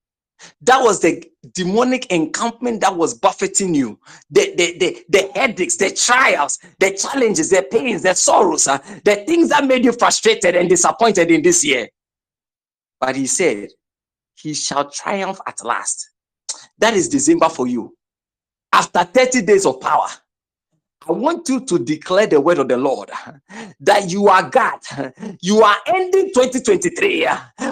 That 0.62 0.82
was 0.82 1.00
the 1.00 1.24
demonic 1.54 2.08
encampment 2.12 2.82
that 2.82 2.96
was 2.96 3.14
buffeting 3.14 3.76
you. 3.76 4.00
The, 4.32 4.54
the, 4.56 4.78
the, 4.80 5.06
the 5.10 5.32
headaches, 5.40 5.78
the 5.78 5.92
trials, 5.92 6.58
the 6.80 6.96
challenges, 6.96 7.52
the 7.52 7.66
pains, 7.72 8.02
the 8.02 8.16
sorrows, 8.16 8.68
uh, 8.68 8.80
the 9.06 9.24
things 9.28 9.50
that 9.50 9.66
made 9.66 9.86
you 9.86 9.92
frustrated 9.92 10.56
and 10.56 10.68
disappointed 10.68 11.30
in 11.30 11.44
this 11.44 11.64
year. 11.64 11.88
But 13.00 13.16
he 13.16 13.28
said, 13.28 13.70
He 14.36 14.56
shall 14.56 14.90
triumph 14.90 15.40
at 15.46 15.64
last. 15.64 16.10
That 16.80 16.96
is 16.96 17.08
December 17.08 17.50
for 17.50 17.68
you 17.68 17.96
after 18.74 19.04
30 19.04 19.42
days 19.44 19.66
of 19.66 19.80
power, 19.80 20.08
I 21.08 21.14
want 21.14 21.50
you 21.50 21.66
to 21.66 21.80
declare 21.80 22.28
the 22.28 22.40
word 22.40 22.60
of 22.60 22.68
the 22.68 22.78
Lord 22.78 23.10
that 23.80 24.12
you 24.12 24.28
are 24.28 24.48
God. 24.48 24.80
You 25.42 25.64
are 25.64 25.78
ending 25.88 26.28
2023 26.34 27.28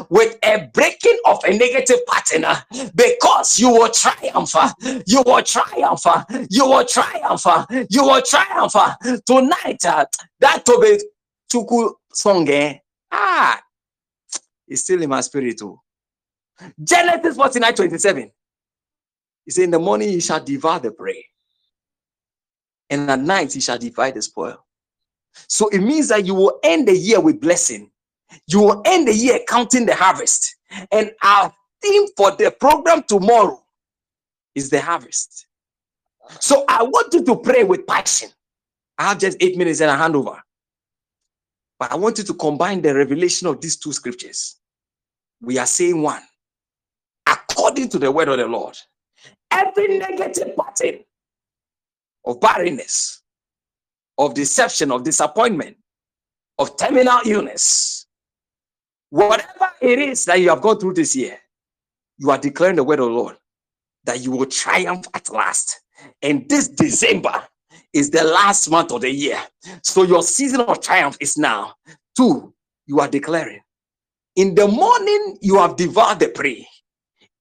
with 0.10 0.36
a 0.43 0.68
breaking 0.74 1.18
of 1.26 1.39
a 1.43 1.56
negative 1.56 2.00
pattern 2.08 2.45
because 2.95 3.60
you 3.60 3.70
will 3.70 3.89
triumph. 3.89 4.52
You 5.06 5.22
will 5.24 5.43
triumph. 5.43 6.02
You 6.50 6.66
will 6.66 6.86
triumph. 6.86 7.45
You 7.89 8.04
will 8.04 8.22
triumph. 8.24 8.74
Tonight, 9.28 9.82
that 10.39 10.66
Tobe 10.66 11.00
Chuku 11.54 11.91
song, 12.12 12.47
ah, 13.12 13.62
it's 14.68 14.82
still 14.82 15.04
in 15.04 15.10
my 15.10 15.22
spirit 15.22 15.60
too. 15.60 15.80
Genesis 16.84 17.36
49 17.36 17.76
27. 17.76 18.32
He 19.50 19.54
said, 19.54 19.64
In 19.64 19.72
the 19.72 19.80
morning 19.80 20.10
he 20.10 20.20
shall 20.20 20.39
devour 20.39 20.80
the 20.80 20.91
prey, 20.91 21.26
and 22.88 23.10
at 23.10 23.20
night 23.20 23.52
he 23.52 23.60
shall 23.60 23.80
divide 23.80 24.14
the 24.14 24.22
spoil. 24.22 24.64
So 25.47 25.70
it 25.70 25.80
means 25.80 26.10
that 26.10 26.24
you 26.24 26.36
will 26.36 26.60
end 26.64 26.88
the 26.88 26.95
year 26.95 27.20
with 27.20 27.41
blessing. 27.41 27.89
You 28.45 28.60
will 28.60 28.84
end 28.86 29.08
the 29.08 29.16
year 29.16 29.39
counting 29.47 29.88
the 29.88 29.95
harvest. 29.95 30.56
And 30.91 31.12
our 31.24 31.52
theme 31.82 32.06
for 32.16 32.30
the 32.36 32.52
program 32.60 33.02
tomorrow 33.08 33.60
is 34.54 34.70
the 34.70 34.80
harvest. 34.80 35.47
So 36.39 36.64
I 36.70 36.84
want 36.84 37.12
you 37.16 37.26
to 37.26 37.36
pray 37.38 37.64
with 37.64 37.88
passion. 37.88 38.30
I 39.00 39.06
have 39.06 39.18
just 39.18 39.36
eight 39.41 39.58
minutes 39.58 39.82
and 39.82 39.89
a 39.89 39.95
handover. 39.95 40.39
But 41.80 41.91
I 41.91 41.95
want 41.95 42.20
you 42.20 42.24
to 42.24 42.36
combine 42.36 42.84
the 42.84 42.93
revelation 42.93 43.47
of 43.47 43.60
these 43.60 43.78
two 43.78 43.93
scriptures. 43.93 44.58
We 45.41 45.58
are 45.58 45.66
saying 45.66 46.00
one 46.00 46.22
according 47.26 47.89
to 47.89 47.97
the 47.97 48.12
word 48.12 48.28
of 48.28 48.38
the 48.38 48.45
Lord 48.45 48.78
every 49.52 49.97
negative 49.97 50.56
pattern 50.56 51.00
of 52.26 52.39
barrenness, 52.39 53.22
of 54.18 54.34
deception, 54.34 54.91
of 54.91 55.04
disappointment, 55.04 55.78
of 56.58 56.76
terminal 56.78 57.20
illness, 57.26 58.06
whatever 59.10 59.72
it 59.82 60.00
is 60.00 60.26
that 60.26 60.39
you 60.39 60.50
have 60.50 60.62
gone 60.62 60.80
through 60.80 60.93
this 60.93 61.16
year, 61.16 61.38
you 62.18 62.30
are 62.30 62.38
declaring 62.38 62.76
the 62.76 62.84
word 62.84 63.00
of 63.00 63.08
the 63.08 63.12
Lord 63.12 63.38
that 64.04 64.22
you 64.22 64.32
will 64.32 64.45
triumph 64.45 65.06
at 65.14 65.30
last. 65.32 65.82
And 66.22 66.47
this 66.50 66.68
December 66.68 67.43
is 67.93 68.10
the 68.10 68.24
last 68.24 68.70
month 68.70 68.91
of 68.91 69.02
the 69.02 69.12
year. 69.12 69.41
So 69.84 70.04
your 70.04 70.24
season 70.24 70.62
of 70.62 70.82
triumph 70.82 71.18
is 71.20 71.38
now. 71.38 71.74
Two, 72.16 72.54
you 72.86 73.00
are 73.00 73.08
declaring. 73.08 73.62
In 74.36 74.56
the 74.56 74.68
morning, 74.68 75.38
you 75.41 75.58
have 75.58 75.76
devoured 75.76 76.20
the 76.20 76.30
prey. 76.30 76.68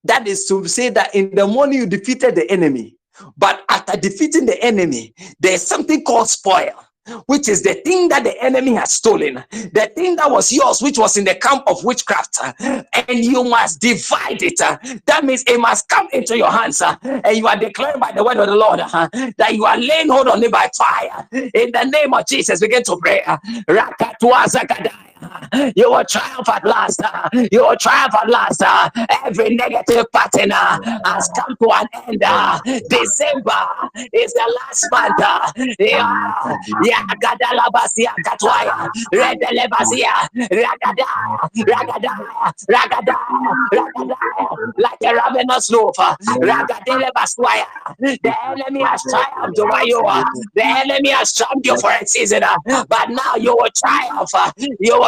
That 0.04 0.26
is 0.26 0.46
to 0.46 0.66
say 0.68 0.90
that 0.90 1.14
in 1.14 1.34
the 1.34 1.46
morning 1.46 1.78
you 1.80 1.86
defeated 1.86 2.34
the 2.34 2.50
enemy. 2.50 2.96
But 3.36 3.64
after 3.68 3.96
defeating 3.96 4.46
the 4.46 4.62
enemy, 4.62 5.12
there's 5.40 5.62
something 5.62 6.04
called 6.04 6.28
spoil 6.28 6.74
which 7.26 7.48
is 7.48 7.62
the 7.62 7.74
thing 7.74 8.08
that 8.08 8.24
the 8.24 8.42
enemy 8.42 8.74
has 8.74 8.92
stolen, 8.92 9.44
the 9.50 9.90
thing 9.94 10.16
that 10.16 10.30
was 10.30 10.52
yours, 10.52 10.82
which 10.82 10.98
was 10.98 11.16
in 11.16 11.24
the 11.24 11.34
camp 11.34 11.62
of 11.66 11.82
witchcraft, 11.84 12.38
and 12.60 13.24
you 13.24 13.44
must 13.44 13.80
divide 13.80 14.42
it. 14.42 14.58
That 15.06 15.24
means 15.24 15.44
it 15.46 15.58
must 15.58 15.88
come 15.88 16.08
into 16.12 16.36
your 16.36 16.50
hands, 16.50 16.82
and 16.82 17.36
you 17.36 17.46
are 17.46 17.56
declaring 17.56 18.00
by 18.00 18.12
the 18.12 18.22
word 18.22 18.36
of 18.36 18.46
the 18.46 18.56
Lord 18.56 18.80
that 19.36 19.54
you 19.54 19.64
are 19.64 19.78
laying 19.78 20.08
hold 20.08 20.28
on 20.28 20.42
it 20.42 20.52
by 20.52 20.70
fire. 20.76 21.28
In 21.32 21.72
the 21.72 21.84
name 21.84 22.14
of 22.14 22.26
Jesus, 22.26 22.60
begin 22.60 22.82
to 22.84 22.96
pray. 22.96 23.22
You 25.74 25.90
will 25.90 26.04
triumph 26.04 26.48
at 26.48 26.64
last. 26.64 27.00
Uh, 27.02 27.28
you 27.50 27.60
will 27.60 27.76
triumph 27.76 28.14
at 28.14 28.28
last. 28.28 28.62
Uh, 28.62 28.88
every 29.24 29.54
negative 29.56 30.06
pattern 30.12 30.52
uh, 30.52 30.78
has 31.04 31.30
come 31.36 31.56
to 31.56 31.68
an 31.72 31.86
end. 32.06 32.20
December 32.88 33.66
is 34.12 34.32
the 34.32 34.58
last 34.60 34.86
month. 34.90 35.78
Yeah. 35.78 37.02
Gadalabasia 37.22 38.12
Katwaya, 38.24 38.88
Redelebasia, 39.12 40.28
Ragada, 40.50 41.08
Ragada, 41.66 42.12
Ragada, 42.70 43.14
Ragada, 43.72 44.16
like 44.78 44.98
a 45.04 45.14
ravenous 45.14 45.70
loaf, 45.70 45.96
Ragadelebaswaya. 45.96 47.66
The 47.98 48.34
enemy 48.46 48.82
has 48.82 49.02
triumphed 49.02 49.58
over 49.58 49.84
you. 49.84 50.02
The 50.54 50.64
enemy 50.64 51.10
has 51.10 51.32
triumphed 51.34 51.66
you 51.66 51.76
for 51.80 51.90
a 51.90 52.06
season, 52.06 52.42
but 52.66 53.10
now 53.10 53.34
you 53.36 53.54
will 53.54 53.70
triumph. 53.76 54.30
You 54.56 54.98
will 54.98 55.07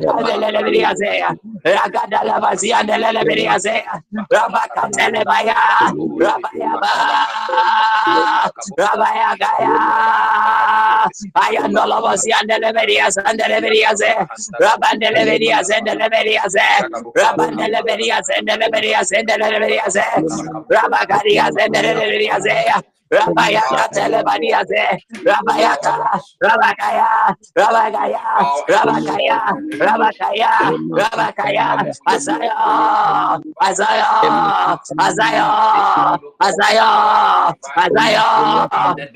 Ragadalabiriazea, 0.01 1.29
Ragadalabazia, 1.63 2.83
Delabiriazea, 2.83 4.01
Rabakatanebaya, 4.31 5.55
Rabayaba, 6.19 6.93
Rabayagaya, 8.77 9.73
Ayandolabazia, 11.35 12.37
Delabiriaz, 12.47 13.17
and 13.25 13.39
Delabiriaze, 13.39 14.11
Rabandelabiriaz, 14.59 15.69
and 15.75 15.87
Delabiriaze, 15.87 16.67
Rabandelabiriaz, 17.15 18.27
and 18.37 18.47
Delabiriaz, 18.47 19.11
and 19.17 19.27
Delabiriaze, 19.27 20.05
Rabagariaz, 20.71 21.55
and 21.59 21.73
Delabiriazea. 21.73 22.83
Leverias, 23.11 23.63
Rabagarias 23.71 23.87
and 23.97 24.13
the 24.13 24.19
Leverias, 24.23 24.67
Rabayaka. 24.71 24.71
Telebaniaze, 24.71 24.99
Rabayaka, 25.25 26.19
Rabakaya, 26.43 27.35
Rabakaya, 27.57 28.25
Rabakaya, 28.69 29.39
Rabakaya, 29.79 30.51
Rabakaya, 30.93 31.67
Azaya, 32.07 32.55
Azaya, 33.61 34.79
Azaya, 34.99 35.49
Azaya, 36.41 37.55
Azaya, 37.77 38.27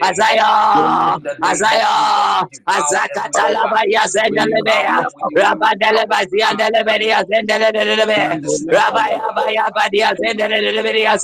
Azaya, 0.02 1.20
Azaya, 1.41 2.48
Azakatalabaya 2.68 4.04
Zendelebea, 4.08 5.08
Rabadelebazia 5.36 6.54
Delebea 6.58 7.24
Zendelebe, 7.26 8.39
Rabaya 8.68 9.34
Baya 9.36 9.66
Badia 9.74 10.16
Zendelebea, 10.16 11.18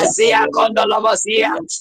Azia 0.00 0.48
Condolobosia, 0.52 1.54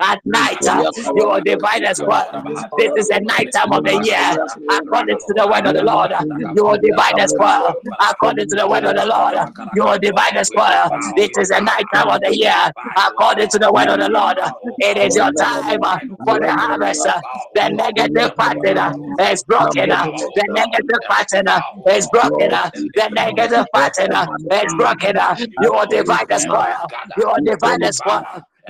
At 0.00 0.20
night, 0.24 0.58
uh, 0.66 0.84
you 1.14 1.26
will 1.26 1.40
divide 1.42 1.84
well. 2.06 2.44
This 2.78 2.92
is 2.96 3.08
the 3.08 3.20
night 3.22 3.50
time 3.54 3.72
of 3.72 3.84
the 3.84 3.96
year. 4.02 4.38
According 4.70 5.16
to 5.18 5.34
the 5.36 5.46
word 5.48 5.66
of 5.66 5.74
the 5.74 5.84
Lord, 5.84 6.12
uh, 6.12 6.24
you 6.54 6.64
will 6.64 6.78
divide 6.78 7.14
well. 7.38 7.74
According 8.00 8.48
to 8.48 8.56
the 8.56 8.68
word 8.68 8.84
of 8.84 8.96
the 8.96 9.06
Lord, 9.06 9.34
uh, 9.34 9.46
you 9.74 9.84
will 9.84 9.98
divide 9.98 10.34
well. 10.54 10.90
This 11.16 11.30
is 11.38 11.48
the 11.48 11.60
night 11.60 11.86
time 11.94 12.08
of 12.08 12.20
the 12.22 12.34
year. 12.36 12.72
According 12.96 13.48
to 13.50 13.58
the 13.58 13.72
word 13.72 13.88
of 13.90 13.98
the 14.00 14.08
Lord, 14.10 14.38
uh, 14.38 14.50
it 14.78 14.96
is 14.98 15.16
your 15.16 15.30
time 15.32 15.80
for 16.24 16.38
the 16.40 16.50
harvest. 16.52 17.06
The 17.54 17.68
negative 17.70 18.32
pattern 18.38 18.78
is 19.20 19.44
broken. 19.44 19.88
The 19.90 20.44
negative 20.48 21.00
pattern 21.08 21.48
is 21.88 22.08
broken. 22.08 22.50
The 22.50 23.08
negative 23.12 23.66
pattern 23.74 24.12
is 24.50 24.74
broken. 24.74 25.16
You 25.60 25.72
will 25.72 25.86
divide 25.86 26.28
spoil. 26.40 26.74
You 27.16 27.26
will 27.26 27.40
divide 27.44 27.80
the 27.82 27.92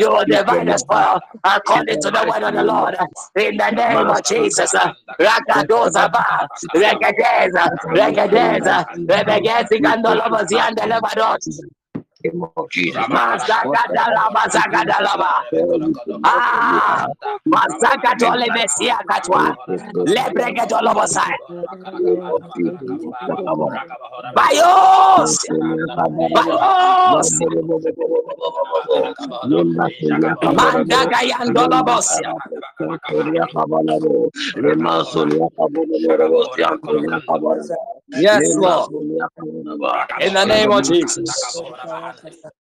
You 0.00 0.10
will 0.10 0.26
divide 0.26 0.68
the 0.68 0.78
spoil 0.78 1.20
according 1.44 2.00
to 2.00 2.10
the 2.12 2.26
word 2.28 2.44
of 2.44 2.54
the 2.54 2.64
Lord. 2.64 2.96
In 3.36 3.58
the 3.58 3.70
name 3.72 4.10
of 4.10 4.24
Jesus. 4.24 4.72
Rakadozaba, 5.20 6.48
Regadeza, 6.76 7.70
Regadeza, 7.94 8.86
Rebegezi, 9.08 9.82
Gandolobos, 9.82 10.48
Yandelebadot 10.52 11.38
name 12.24 12.44
of 12.56 12.70
Jesus. 12.70 13.06
Ah, 16.24 17.06
Masaka 17.46 18.16
tole 18.18 18.50
mesia 18.50 18.98
katwa. 19.08 19.56
Lebrege 20.06 20.66
tolo 20.68 20.94
bosai. 20.94 21.34
Bayos. 24.34 25.46
Bayos. 26.34 27.30
Mandaga 30.56 31.20
yandolo 31.22 31.84
bosia. 31.84 32.32
Yes, 38.12 38.56
Lord. 38.56 38.90
In 40.20 40.34
the 40.34 40.44
name 40.44 40.72
of 40.72 40.82
Jesus. 40.84 41.62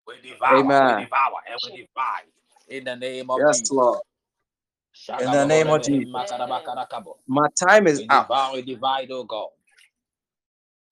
We 0.07 0.29
devour, 0.29 0.59
Amen. 0.59 0.97
we 0.97 1.03
devour, 1.03 1.39
and 1.49 1.59
we 1.63 1.71
divide. 1.71 2.23
In 2.67 2.83
the 2.83 2.95
name 2.95 3.29
of 3.29 3.39
yes, 3.39 3.59
Jesus. 3.59 3.71
Lord. 3.71 3.99
In 5.19 5.31
the 5.31 5.45
name 5.45 5.67
of 5.67 5.83
Jesus. 5.83 6.31
My 7.27 7.47
time 7.59 7.87
is 7.87 7.99
we 7.99 8.07
up. 8.09 8.53
We 8.53 8.61
divide, 8.61 9.09
oh 9.11 9.23
God. 9.23 9.49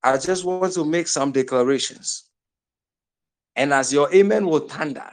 I 0.03 0.17
just 0.17 0.45
want 0.45 0.73
to 0.73 0.85
make 0.85 1.07
some 1.07 1.31
declarations. 1.31 2.25
And 3.55 3.73
as 3.73 3.91
your 3.91 4.13
amen 4.13 4.45
will 4.45 4.67
thunder, 4.67 5.09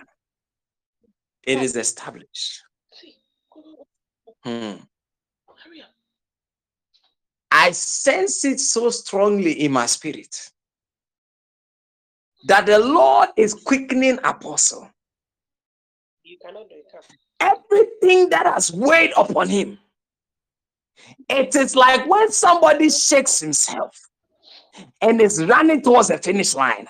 it 1.45 1.63
is 1.63 1.77
established. 1.77 2.63
Hmm. 4.45 4.75
I 7.51 7.71
sense 7.71 8.45
it 8.45 8.61
so 8.61 8.91
strongly 8.91 9.53
in 9.53 9.73
my 9.73 9.87
spirit 9.87 10.51
that 12.45 12.67
the 12.67 12.79
Lord 12.79 13.31
is 13.37 13.55
quickening 13.55 14.19
apostle. 14.25 14.91
You 16.23 16.39
cannot 16.45 16.69
do 16.69 16.77
it. 16.77 16.87
Everything 17.41 18.29
that 18.31 18.47
has 18.47 18.73
weighed 18.73 19.13
upon 19.17 19.49
him. 19.49 19.79
It 21.29 21.55
is 21.57 21.75
like 21.75 22.07
when 22.09 22.31
somebody 22.31 22.91
shakes 22.91 23.41
himself 23.41 23.99
and 25.01 25.21
is 25.21 25.45
running 25.45 25.83
towards 25.83 26.09
the 26.09 26.19
finish 26.19 26.55
line. 26.55 26.87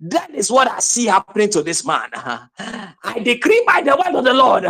That 0.00 0.30
is 0.34 0.50
what 0.50 0.70
I 0.70 0.78
see 0.80 1.06
happening 1.06 1.50
to 1.50 1.62
this 1.62 1.84
man. 1.84 2.08
I 2.14 3.20
decree 3.22 3.62
by 3.66 3.82
the 3.82 3.96
word 3.96 4.14
of 4.16 4.24
the 4.24 4.34
Lord, 4.34 4.64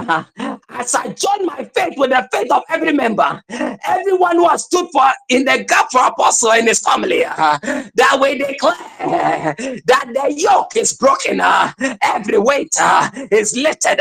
as 0.78 0.94
I 0.94 1.08
join 1.12 1.46
my 1.46 1.64
faith 1.74 1.94
with 1.96 2.10
the 2.10 2.28
faith 2.32 2.50
of 2.50 2.62
every 2.68 2.92
member, 2.92 3.42
everyone 3.84 4.36
who 4.36 4.48
has 4.48 4.64
stood 4.64 4.86
for 4.92 5.10
in 5.28 5.44
the 5.44 5.64
gap 5.64 5.90
for 5.90 6.04
apostle 6.06 6.52
and 6.52 6.68
his 6.68 6.80
family, 6.80 7.24
uh, 7.24 7.58
that 7.94 8.18
we 8.20 8.38
declare 8.38 9.54
that 9.86 10.06
the 10.14 10.34
yoke 10.36 10.76
is 10.76 10.92
broken, 10.94 11.40
uh, 11.40 11.72
every 12.02 12.38
weight 12.38 12.74
uh, 12.80 13.10
is 13.30 13.56
lifted. 13.56 13.98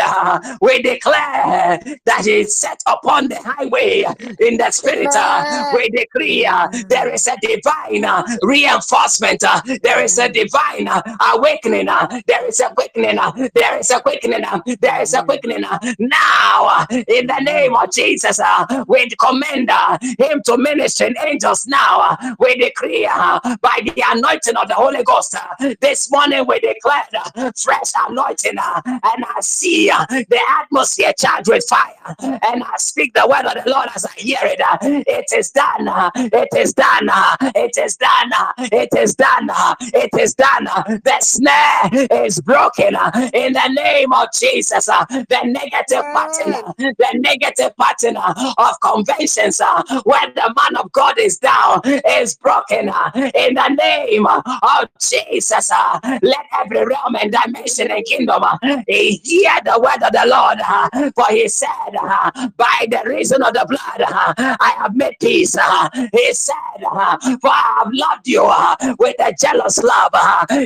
We 0.62 0.82
declare 0.82 1.80
that 2.06 2.22
he 2.26 2.42
is 2.42 2.58
set 2.58 2.82
upon 2.88 3.30
the 3.30 3.40
highway 3.44 4.06
in 4.40 4.58
the 4.58 4.72
spirit. 4.72 5.14
We 5.76 5.90
decree 5.90 6.48
there 6.88 7.10
is 7.10 7.28
a 7.28 7.36
divine 7.42 8.06
reinforcement, 8.44 9.44
there 9.82 10.04
is 10.04 10.18
a 10.18 10.30
divine 10.30 10.88
awakening. 11.34 11.90
Uh, 11.90 12.22
there 12.28 12.46
is 12.46 12.60
a 12.60 12.70
quickening. 12.70 13.18
Uh, 13.18 13.32
there 13.54 13.78
is 13.80 13.90
a 13.92 14.00
quickening. 14.02 14.44
Uh, 14.44 14.60
there 14.80 15.02
is 15.02 15.14
a 15.14 15.24
quickening. 15.24 15.62
Now 16.00 16.67
now 16.68 16.86
in 16.90 17.28
the 17.28 17.40
name 17.44 17.76
of 17.76 17.92
Jesus. 17.92 18.40
Uh, 18.40 18.86
we 18.88 19.10
commend 19.20 19.70
uh, 19.70 19.98
him 20.02 20.42
to 20.46 20.58
ministering 20.58 21.16
angels 21.26 21.66
now. 21.68 22.18
We 22.40 22.56
decree 22.56 23.08
uh, 23.12 23.40
by 23.62 23.80
the 23.84 24.04
anointing 24.12 24.56
of 24.56 24.68
the 24.68 24.74
Holy 24.74 25.04
Ghost. 25.04 25.36
This 25.82 26.12
morning 26.12 26.46
we 26.48 26.60
declare 26.60 27.08
fresh 27.56 27.92
anointing 28.08 28.58
and 28.58 29.02
I 29.04 29.40
see 29.42 29.88
the 29.88 30.40
atmosphere 30.62 31.14
charged 31.18 31.50
with 31.50 31.66
fire 31.68 32.16
and 32.20 32.64
I 32.64 32.78
speak 32.78 33.14
the 33.14 33.28
word 33.28 33.46
of 33.46 33.64
the 33.64 33.70
Lord 33.70 33.90
as 33.96 34.06
I 34.06 34.12
hear 34.18 34.40
it. 34.42 34.62
It 35.08 35.38
is 35.38 35.52
done. 35.52 35.88
It 36.16 36.50
is 36.56 36.74
done. 36.74 37.10
It 37.56 37.78
is 37.78 37.98
done. 37.98 38.32
It 38.60 38.90
is 38.98 39.16
done. 39.16 39.50
It 39.80 40.10
is 40.20 40.34
done. 40.34 40.66
The 41.04 41.18
snare 41.20 42.24
is 42.26 42.40
broken 42.42 42.96
in 43.34 43.54
the 43.54 43.68
name 43.74 44.12
of 44.14 44.28
Jesus. 44.38 44.86
The 44.86 45.40
negative 45.44 46.04
the 46.48 47.20
negative 47.20 47.76
pattern 47.78 48.18
uh, 48.18 48.54
of 48.58 48.80
conventions 48.82 49.62
uh, 49.62 49.84
when 50.04 50.34
the 50.36 50.54
man 50.56 50.76
of 50.82 50.92
God 50.92 51.18
is 51.18 51.38
down 51.38 51.82
is 51.86 52.36
broken 52.36 52.90
uh, 52.90 53.12
in 53.16 53.56
the 53.56 53.70
name 53.70 54.26
of 54.26 54.90
Jesus. 55.00 55.72
Let 56.22 56.46
every 56.60 56.86
realm 56.86 57.16
and 57.16 57.32
dimension 57.32 57.92
and 57.92 58.06
kingdom 58.06 58.44
hear 58.88 59.52
the 59.66 59.80
word 59.80 60.04
of 60.04 60.12
the 60.12 60.26
Lord. 60.28 61.14
For 61.14 61.26
he 61.30 61.48
said, 61.48 61.70
By 62.58 62.88
the 62.90 63.02
reason 63.06 63.44
of 63.44 63.54
the 63.54 63.66
blood, 63.68 64.08
I 64.38 64.76
have 64.78 64.96
made 64.96 65.16
peace. 65.20 65.56
He 66.14 66.34
said, 66.34 66.56
For 66.82 67.50
I 67.50 67.84
have 67.84 67.92
loved 67.92 68.28
you 68.28 68.44
with 69.00 69.16
a 69.20 69.34
jealous 69.40 69.78
love. 69.84 70.14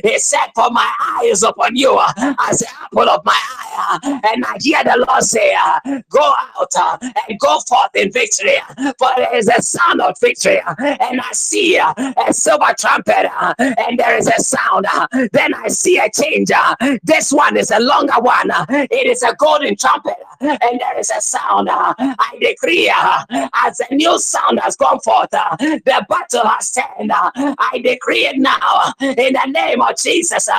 He 0.04 0.20
said, 0.20 0.48
For 0.56 0.70
my 0.70 0.92
eye 1.00 1.24
is 1.26 1.44
upon 1.44 1.76
you 1.76 2.00
as 2.50 2.60
the 2.60 2.68
apple 2.82 3.10
of 3.10 3.24
my 3.26 3.34
eye. 3.36 4.22
And 4.32 4.46
I 4.46 4.58
hear 4.60 4.84
the 4.84 5.06
Lord 5.08 5.24
say, 5.24 5.54
Go 6.10 6.34
out 6.56 6.74
uh, 6.76 6.98
and 7.02 7.40
go 7.40 7.60
forth 7.68 7.96
in 7.96 8.12
victory. 8.12 8.58
For 8.98 9.10
there 9.18 9.36
is 9.36 9.48
a 9.48 9.62
sound 9.62 10.02
of 10.02 10.16
victory. 10.20 10.60
Uh, 10.60 10.76
and 10.80 11.22
I 11.22 11.32
see 11.32 11.78
uh, 11.78 11.94
a 12.28 12.34
silver 12.34 12.74
trumpet, 12.78 13.30
and 13.60 14.00
there 14.00 14.18
is 14.18 14.28
a 14.28 14.40
sound. 14.40 14.86
Then 15.32 15.54
I 15.54 15.68
see 15.68 15.98
a 15.98 16.10
change. 16.10 16.52
This 17.04 17.32
one 17.32 17.58
is 17.58 17.72
a 17.72 17.80
longer 17.80 18.20
one. 18.20 18.52
It 18.70 19.08
is 19.08 19.24
a 19.24 19.36
golden 19.36 19.76
trumpet, 19.76 20.16
and 20.40 20.80
there 20.80 20.98
is 21.00 21.12
a 21.16 21.22
sound. 21.22 21.70
I 21.72 22.38
decree 22.40 22.92
as 22.92 23.80
a 23.90 23.94
new 23.94 24.20
sound 24.20 24.60
has 24.60 24.76
gone 24.76 25.00
forth, 25.02 25.30
the 25.32 26.06
battle 26.10 26.48
has 26.48 26.72
turned. 26.72 27.12
I 27.14 27.82
decree 27.84 28.26
it 28.28 28.38
now 28.38 28.94
in 29.00 29.34
the 29.34 29.46
name 29.48 29.82
of 29.82 29.98
Jesus. 29.98 30.50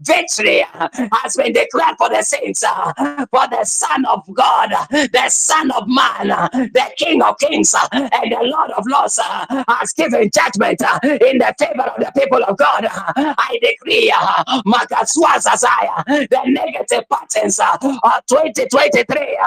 Victory 0.00 0.64
has 0.72 1.36
been 1.36 1.52
declared 1.52 1.96
for 1.98 2.08
the 2.08 2.22
saints, 2.22 2.60
for 2.60 3.48
the 3.48 3.64
Son 3.64 4.04
of 4.06 4.22
God, 4.32 4.57
the 4.66 5.28
Son 5.28 5.70
of 5.72 5.84
Man, 5.88 6.28
the 6.28 6.90
King 6.96 7.22
of 7.22 7.38
Kings, 7.38 7.74
and 7.92 8.32
the 8.32 8.38
Lord 8.42 8.70
of 8.72 8.84
Lords 8.86 9.18
uh, 9.18 9.64
has 9.68 9.92
given 9.92 10.30
judgment 10.34 10.80
uh, 10.82 10.98
in 11.02 11.38
the 11.38 11.54
favor 11.58 11.82
of 11.82 11.96
the 11.98 12.12
people 12.18 12.42
of 12.44 12.56
God. 12.56 12.84
Uh, 12.84 13.34
I 13.38 13.58
decree, 13.62 14.12
the 16.06 16.42
negative 16.46 17.04
patterns 17.10 17.58
of 17.60 17.80
2023 18.26 19.38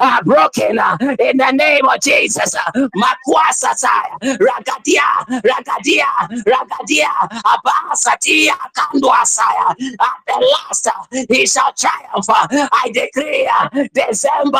are 0.00 0.22
broken 0.24 0.78
in 1.20 1.36
the 1.36 1.50
name 1.52 1.86
of 1.88 2.00
Jesus. 2.00 2.54
Makwasataya, 2.74 4.18
Ragadia, 4.38 5.06
Ragadia, 5.42 6.10
Ragadia, 6.46 7.10
Abasatia, 7.44 8.56
Kanduasaya. 8.76 9.74
At 10.00 10.18
the 10.26 10.38
last, 10.52 10.88
he 11.28 11.46
shall 11.46 11.72
triumph. 11.72 12.26
I 12.28 12.90
decree 12.92 13.45
December, 13.92 14.58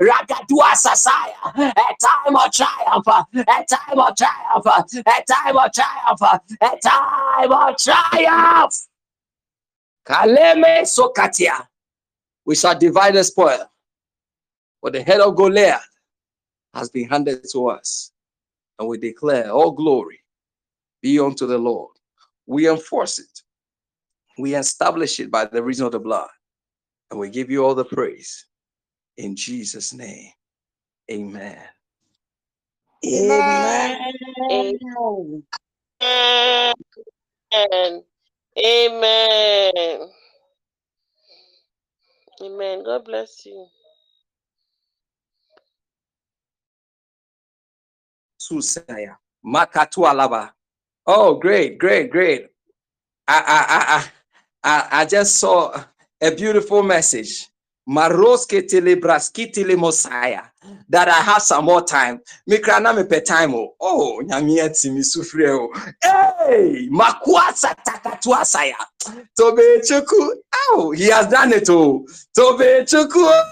Ragadua 0.00 0.72
Sasaya, 0.74 1.54
a 1.56 1.96
time 2.00 2.36
of 2.36 2.52
triumph, 2.52 3.06
a 3.06 3.64
time 3.68 3.98
of 3.98 4.16
triumph, 4.16 4.66
a 4.66 5.24
time 5.26 5.56
of 5.56 5.72
triumph, 5.72 6.22
a 6.60 6.78
time 6.82 7.52
of 7.52 7.76
triumph. 7.78 8.88
Kaleme 10.06 10.82
Sokatia. 10.82 11.66
We 12.44 12.54
shall 12.54 12.78
divide 12.78 13.14
the 13.14 13.24
spoil. 13.24 13.70
For 14.80 14.90
the 14.90 15.02
head 15.02 15.20
of 15.20 15.36
Goliath 15.36 15.86
has 16.72 16.88
been 16.88 17.08
handed 17.08 17.44
to 17.52 17.68
us. 17.68 18.12
And 18.78 18.88
we 18.88 18.96
declare 18.96 19.50
all 19.50 19.72
glory 19.72 20.20
be 21.02 21.18
unto 21.18 21.46
the 21.46 21.58
Lord. 21.58 21.90
We 22.46 22.70
enforce 22.70 23.18
it. 23.18 23.42
We 24.38 24.54
establish 24.54 25.20
it 25.20 25.30
by 25.30 25.46
the 25.46 25.62
reason 25.62 25.86
of 25.86 25.92
the 25.92 25.98
blood. 25.98 26.28
And 27.10 27.20
we 27.20 27.30
give 27.30 27.50
you 27.50 27.64
all 27.64 27.74
the 27.74 27.84
praise. 27.84 28.46
In 29.16 29.36
Jesus' 29.36 29.94
name. 29.94 30.30
Amen. 31.10 31.58
Amen. 33.04 34.12
Amen. 34.50 35.42
Amen. 36.02 36.74
Amen. 38.58 40.00
Amen. 42.42 42.84
God 42.84 43.04
bless 43.04 43.46
you. 43.46 43.66
Susaya. 48.40 49.16
Makatu 49.44 50.04
Alaba. 50.06 50.50
Oh, 51.06 51.34
great, 51.34 51.78
great, 51.78 52.10
great. 52.10 52.48
I, 53.26 53.42
I, 53.46 53.96
I, 53.96 54.08
I, 54.64 55.02
I 55.02 55.04
just 55.04 55.36
saw 55.36 55.82
a 56.20 56.30
beautiful 56.34 56.82
message. 56.82 57.48
Maroske 57.88 58.62
telebraski 58.68 59.76
Mosiah. 59.78 60.42
That 60.90 61.08
I 61.08 61.12
have 61.22 61.42
some 61.42 61.64
more 61.64 61.82
time. 61.82 62.20
Mikra 62.48 62.82
na 62.82 62.92
me 62.92 63.20
time. 63.20 63.54
Oh, 63.54 63.74
oh 63.80 64.20
nyamia 64.24 64.68
timi 64.68 65.02
sufre 65.02 65.48
o. 65.48 65.72
Hey, 66.02 66.88
makwasa 66.90 67.74
takatua 67.86 68.44
saya. 68.44 68.76
Tobe 69.36 69.80
chuku. 69.80 70.30
Oh, 70.70 70.90
he 70.92 71.04
has 71.10 71.26
done 71.28 71.52
it 71.52 71.70
o. 71.70 72.06
Tobe 72.34 72.84
chuku. 72.84 73.42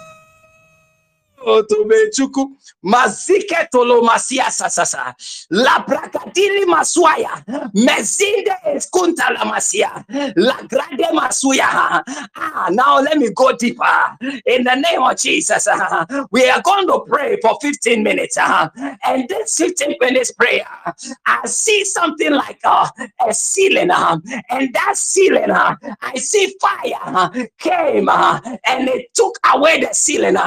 oh. 1.45 1.63
Tobe 1.63 2.11
chuku. 2.11 2.56
Mazike 2.83 3.67
tolo 3.71 4.01
masia 4.01 4.51
sasasa. 4.51 5.13
La 5.49 5.79
brakatili 5.79 6.65
maswaya 6.65 7.43
mezinde 7.73 8.55
eskunta 8.75 9.29
la 9.33 9.45
masia. 9.45 10.03
La 10.35 10.55
grande 10.67 11.11
masuya. 11.13 12.03
Ah 12.35 12.69
now 12.71 12.99
let 12.99 13.17
me 13.17 13.29
go 13.31 13.51
deeper. 13.53 14.17
In 14.45 14.63
the 14.63 14.75
name 14.75 15.01
of 15.01 15.17
Jesus 15.17 15.67
uh, 15.67 16.05
we 16.31 16.49
are 16.49 16.61
going 16.61 16.87
to 16.87 17.03
pray 17.07 17.37
for 17.41 17.57
15 17.61 18.03
minutes 18.03 18.37
uh, 18.37 18.69
and 19.03 19.27
this 19.27 19.57
15 19.57 19.95
minutes 19.99 20.31
prayer 20.31 20.67
I 21.25 21.45
see 21.45 21.83
something 21.85 22.31
like 22.31 22.59
uh, 22.63 22.89
a 23.27 23.33
ceiling 23.33 23.91
uh, 23.91 24.17
and 24.49 24.73
that 24.73 24.97
ceiling 24.97 25.51
I 25.51 26.15
see 26.15 26.55
fire 26.61 27.47
came 27.57 28.09
and 28.09 28.87
it 28.89 29.13
took 29.13 29.37
away 29.53 29.81
the 29.81 29.93
ceiling 29.93 30.37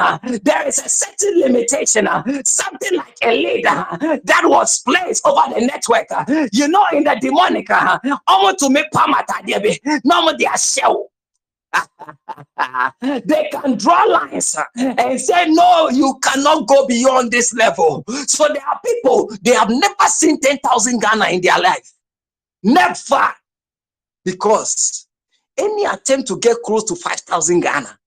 there 0.43 0.67
is 0.67 0.79
a 0.79 0.89
certain 0.89 1.39
limitation, 1.39 2.05
something 2.43 2.97
like 2.97 3.17
a 3.23 3.63
uh, 3.63 4.17
that 4.23 4.43
was 4.45 4.79
placed 4.81 5.25
over 5.25 5.41
the 5.53 5.61
network. 5.65 6.07
Uh, 6.11 6.47
you 6.51 6.67
know, 6.67 6.85
in 6.93 7.03
the 7.03 7.17
demonic, 7.19 7.69
uh, 7.69 7.99
almost 8.27 8.59
to 8.59 8.69
make 8.69 8.89
pamata, 8.91 10.01
no 10.03 10.35
they 10.37 10.45
shell. 10.57 11.11
they 13.25 13.49
can 13.51 13.77
draw 13.77 14.03
lines 14.03 14.55
uh, 14.55 14.63
and 14.75 15.19
say, 15.19 15.45
No, 15.47 15.89
you 15.89 16.19
cannot 16.21 16.67
go 16.67 16.85
beyond 16.85 17.31
this 17.31 17.53
level. 17.53 18.03
So 18.27 18.47
there 18.47 18.65
are 18.65 18.79
people, 18.83 19.31
they 19.41 19.53
have 19.53 19.69
never 19.69 20.07
seen 20.07 20.39
10,000 20.39 21.01
Ghana 21.01 21.25
in 21.29 21.41
their 21.41 21.59
life. 21.59 21.91
Never. 22.63 23.29
Because 24.23 25.07
any 25.57 25.85
attempt 25.85 26.27
to 26.27 26.37
get 26.39 26.57
close 26.63 26.83
to 26.85 26.95
5,000 26.95 27.61
Ghana 27.61 27.97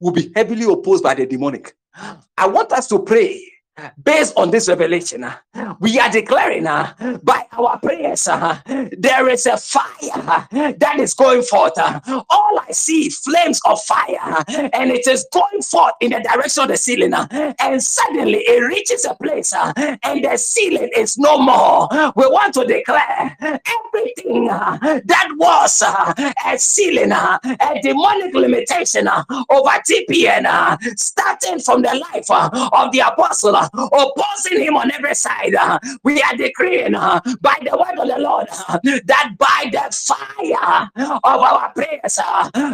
will 0.00 0.12
be 0.12 0.32
heavily 0.34 0.64
opposed 0.64 1.02
by 1.02 1.14
the 1.14 1.26
demonic. 1.26 1.74
I 2.38 2.46
want 2.46 2.72
us 2.72 2.88
to 2.88 3.00
pray 3.00 3.53
based 4.02 4.34
on 4.36 4.50
this 4.50 4.68
revelation, 4.68 5.24
uh, 5.24 5.74
we 5.80 5.98
are 5.98 6.10
declaring 6.10 6.66
uh, 6.66 7.18
by 7.22 7.44
our 7.52 7.78
prayers 7.78 8.28
uh, 8.28 8.58
there 8.98 9.28
is 9.28 9.46
a 9.46 9.56
fire 9.56 10.46
that 10.78 10.96
is 10.98 11.14
going 11.14 11.42
forth. 11.42 11.72
all 11.78 12.60
I 12.60 12.72
see 12.72 13.08
flames 13.10 13.60
of 13.66 13.80
fire, 13.82 14.44
and 14.72 14.90
it 14.90 15.06
is 15.06 15.26
going 15.32 15.62
forth 15.62 15.94
in 16.00 16.12
the 16.12 16.20
direction 16.20 16.64
of 16.64 16.68
the 16.68 16.76
ceiling, 16.76 17.14
and 17.14 17.82
suddenly 17.82 18.38
it 18.38 18.60
reaches 18.62 19.04
a 19.04 19.14
place, 19.14 19.52
and 19.54 20.24
the 20.24 20.36
ceiling 20.36 20.90
is 20.96 21.18
no 21.18 21.38
more. 21.38 21.88
We 22.16 22.26
want 22.26 22.54
to 22.54 22.64
declare 22.64 23.36
everything 23.40 24.46
that 24.46 25.28
was 25.36 25.82
a 25.82 26.58
ceiling, 26.58 27.12
a 27.12 27.80
demonic 27.82 28.34
limitation 28.34 29.08
over 29.08 29.70
TPN, 29.88 30.78
starting 30.98 31.58
from 31.60 31.82
the 31.82 31.94
life 32.12 32.30
of 32.30 32.92
the 32.92 33.00
apostle 33.00 33.56
opposing 33.72 34.60
him 34.62 34.76
on 34.76 34.90
every 34.92 35.14
side. 35.14 35.54
Uh, 35.54 35.78
we 36.02 36.20
are 36.22 36.36
decreeing 36.36 36.94
uh, 36.94 37.20
by 37.40 37.56
the 37.62 37.76
word 37.76 37.98
of 37.98 38.08
the 38.08 38.18
Lord 38.22 38.46
uh, 38.68 38.78
that 39.06 39.32
by 39.38 39.70
the 39.72 39.84
fire 39.92 40.90
of 40.96 41.40
our 41.40 41.72
prayers, 41.72 42.18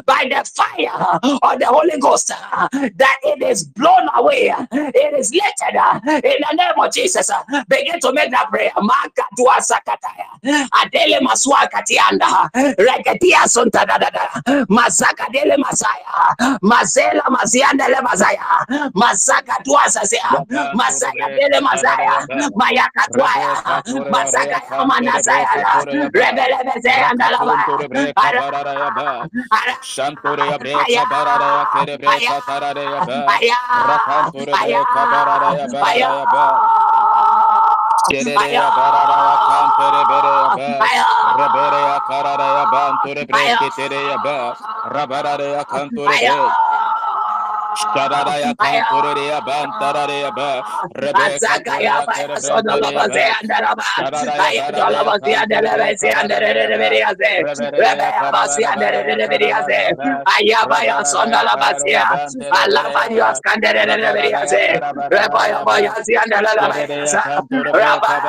by 0.06 0.26
the 0.28 0.44
fire 0.54 1.18
of 1.42 1.58
the 1.58 1.66
Holy 1.66 1.98
Ghost, 2.00 2.28
that 2.28 3.16
it 3.22 3.42
is 3.42 3.64
blown 3.64 4.08
away, 4.14 4.52
it 4.72 5.18
is 5.18 5.32
lifted 5.32 5.76
in 6.24 6.36
the 6.40 6.54
name 6.56 6.72
of 6.78 6.92
Jesus. 6.92 7.30
Begin 7.68 8.00
to 8.00 8.12
make 8.12 8.30
that 8.30 8.48
prayer. 8.50 8.70
Sakataya, 9.60 10.68
adele 10.82 11.20
maswa 11.20 11.68
katianda, 11.70 12.48
sunta 13.48 13.86
da 13.86 13.98
da 13.98 14.10
da, 14.10 14.64
masaya, 15.58 16.34
mazela 16.62 17.22
mazianda 17.30 17.88
le 17.88 18.00
mazaya, 18.02 18.66
sasea, 19.90 20.46
mazaka 20.80 21.24
dele 21.36 21.58
mazaya, 21.60 22.14
mayaka 22.60 23.02
tuaya, 23.12 23.52
mazaka 24.10 24.58
ya 24.70 24.84
manasaya, 24.90 25.48
rebele 26.14 26.58
bezaya 26.66 27.06
andalaba, 27.12 27.56
Shantore 29.82 30.42
ya 30.50 30.58
breka 30.58 31.04
barara 31.10 31.46
ya 31.58 31.64
kere 31.72 31.98
breka 31.98 32.40
tarare 32.46 32.84
ya 32.84 33.00
ba 33.06 33.18
Rakantore 33.88 34.52
breka 34.52 35.02
barara 35.12 35.48
kantere 35.54 35.64
bere 35.80 35.80
ya 36.14 36.26
ba 36.32 36.46
banture 42.72 43.24
breke 43.26 43.68
Shadadaya 47.80 48.52
Kanturia 48.56 49.40
Bantaraya 49.40 50.30
Ba 50.36 50.62
Rebecca 50.94 51.80
ya 51.80 52.04
sono 52.40 52.76
la 52.76 52.90
base 52.92 53.24
andara 53.40 53.72
ba 53.74 53.84
ay 54.44 54.60
la 54.76 55.02
base 55.04 55.32
andara 55.34 55.72
base 55.80 56.08
andara 56.12 56.52
de 56.52 56.76
veriase 56.76 57.32
Rebecca 57.72 58.28
base 58.32 58.62
andara 58.64 59.00
de 59.04 59.26
veriase 59.26 59.80
aya 60.36 60.60
baya 60.68 61.04
sono 61.04 61.40
la 61.42 61.56
base 61.56 61.96
alla 61.96 62.84
baya 62.92 63.34
scandere 63.34 63.86
de 63.86 63.96
veriase 64.12 64.80
Rebaya 65.08 65.64
baya 65.64 65.92
si 66.04 66.16
andara 66.16 66.52
la 66.54 66.68
base 66.68 66.86
Raba 67.72 68.20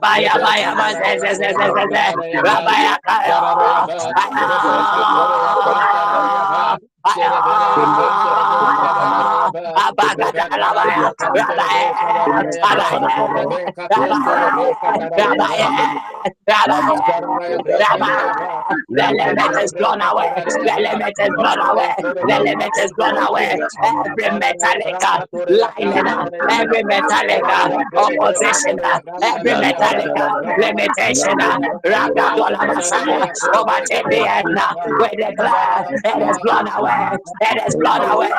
baya 0.00 0.28
Rabaya 15.24 15.68
the 16.46 16.56
limit 19.18 19.52
is 19.62 19.72
blown 19.74 20.02
away. 20.02 20.44
The 20.64 20.76
limit 20.80 21.14
is 21.20 21.30
blown 21.36 21.60
away. 21.60 21.94
The 22.26 22.40
limit 22.44 22.72
is 22.78 22.92
blown 22.94 23.16
away. 23.16 23.58
Every 23.82 24.38
metallic 24.38 24.96
lining, 25.48 26.08
every 26.50 26.84
metallic 26.84 27.44
opposition, 27.96 28.80
every 29.22 29.56
metallic 29.56 30.12
limitation, 30.56 31.38
Ragadola 31.86 32.66
Messiah, 32.66 33.28
overtake 33.54 34.08
the 34.10 34.26
end. 34.28 34.58
We 35.00 35.08
declare 35.16 35.86
it 36.04 36.30
is 36.30 36.38
blown 36.42 36.68
away. 36.68 37.10
It 37.42 37.62
is 37.68 37.76
blown 37.76 38.04
away. 38.04 38.30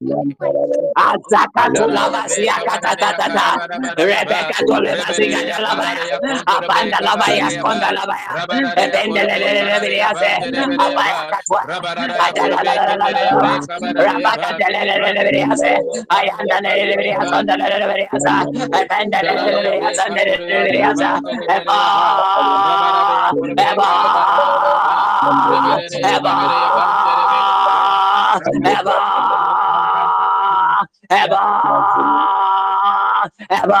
le 0.00 0.10
le 16.86 16.96
le 16.96 17.10
ya 17.10 17.22
sonda 17.26 17.56
le 17.58 17.66
le 17.68 17.86
le 17.88 18.06
ya 18.10 18.18
sa. 18.18 18.34
Ebende 18.80 19.20
le 19.26 19.32
le 19.34 19.60
le 19.64 19.72
ya 19.82 19.90
sonda 19.96 20.24
le 20.24 20.36
le 20.38 20.58
le 20.72 20.78
ya 20.78 20.92
sa. 21.00 21.10
Eba. 21.56 21.80
Eba. 23.58 23.90
Eba. 26.14 26.34
Eba. 28.64 29.17
Eba, 31.10 31.40
Eba, 33.50 33.80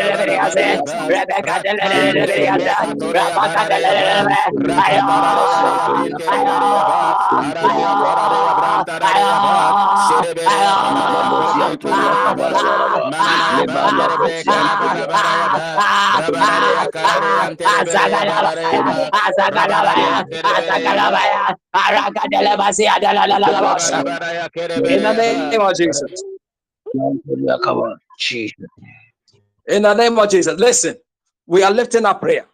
In 24.83 25.03
the 25.03 25.13
name 25.13 25.61
of 25.61 25.75
Jesus. 25.75 26.23
Jesus. 28.19 28.67
In 29.67 29.83
the 29.83 29.93
name 29.93 30.17
of 30.19 30.29
Jesus. 30.29 30.59
Listen, 30.59 30.95
we 31.45 31.63
are 31.63 31.71
lifting 31.71 32.05
up 32.05 32.21
prayer. 32.21 32.45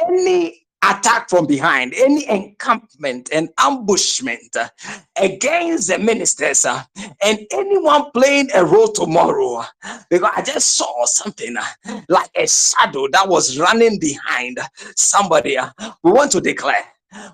Any 0.00 0.66
attack 0.82 1.30
from 1.30 1.46
behind, 1.46 1.94
any 1.94 2.28
encampment 2.28 3.30
and 3.32 3.48
ambushment 3.58 4.54
uh, 4.56 4.68
against 5.16 5.88
the 5.88 5.98
ministers 5.98 6.64
uh, 6.64 6.82
and 7.22 7.38
anyone 7.52 8.10
playing 8.12 8.48
a 8.54 8.64
role 8.64 8.88
tomorrow. 8.88 9.64
Because 10.10 10.30
I 10.36 10.42
just 10.42 10.76
saw 10.76 11.06
something 11.06 11.56
uh, 11.56 12.02
like 12.08 12.30
a 12.36 12.46
shadow 12.46 13.08
that 13.12 13.28
was 13.28 13.58
running 13.58 13.98
behind 13.98 14.58
somebody. 14.96 15.56
Uh, 15.56 15.70
we 16.02 16.12
want 16.12 16.32
to 16.32 16.40
declare 16.40 16.84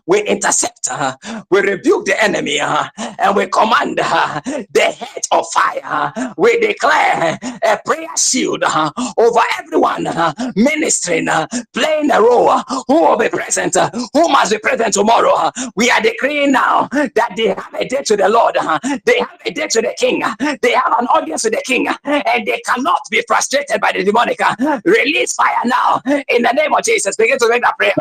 we 0.06 0.22
intercept, 0.22 0.88
uh, 0.90 1.14
we 1.50 1.60
rebuke 1.60 2.06
the 2.06 2.22
enemy, 2.22 2.60
uh, 2.60 2.84
and 3.18 3.36
we 3.36 3.46
command 3.46 4.00
uh, 4.02 4.40
the 4.44 4.82
head 4.98 5.22
of 5.32 5.46
fire. 5.52 6.12
We 6.36 6.58
declare 6.60 7.38
a 7.42 7.78
prayer 7.84 8.16
shield 8.16 8.62
uh, 8.64 8.90
over 9.18 9.40
everyone 9.58 10.06
uh, 10.06 10.32
ministering, 10.56 11.28
playing 11.72 12.10
a 12.10 12.20
role. 12.20 12.58
who 12.86 13.02
will 13.02 13.16
be 13.16 13.28
present? 13.28 13.76
who 14.12 14.28
must 14.28 14.52
be 14.52 14.58
present 14.58 14.94
tomorrow? 14.94 15.50
we 15.76 15.90
are 15.90 16.00
declaring 16.00 16.52
now 16.52 16.88
that 16.90 17.32
they 17.36 17.48
have 17.48 17.74
a 17.74 17.86
date 17.86 18.04
to 18.06 18.16
the 18.16 18.28
Lord, 18.28 18.56
they 19.04 19.18
have 19.18 19.40
a 19.44 19.50
date 19.50 19.70
to 19.70 19.80
the 19.80 19.94
King, 19.98 20.22
they 20.62 20.72
have 20.72 20.98
an 20.98 21.06
audience 21.06 21.44
with 21.44 21.54
the 21.54 21.62
King, 21.64 21.88
and 22.04 22.46
they 22.46 22.60
cannot 22.66 23.00
be 23.10 23.22
frustrated 23.26 23.80
by 23.80 23.92
the 23.92 24.04
demonic. 24.04 24.40
Release 24.84 25.32
fire 25.34 25.62
now 25.64 26.00
in 26.06 26.42
the 26.42 26.52
name 26.54 26.74
of 26.74 26.82
Jesus. 26.82 27.16
Begin 27.16 27.38
to 27.38 27.48
make 27.48 27.62
that 27.62 27.76
prayer. 27.78 27.92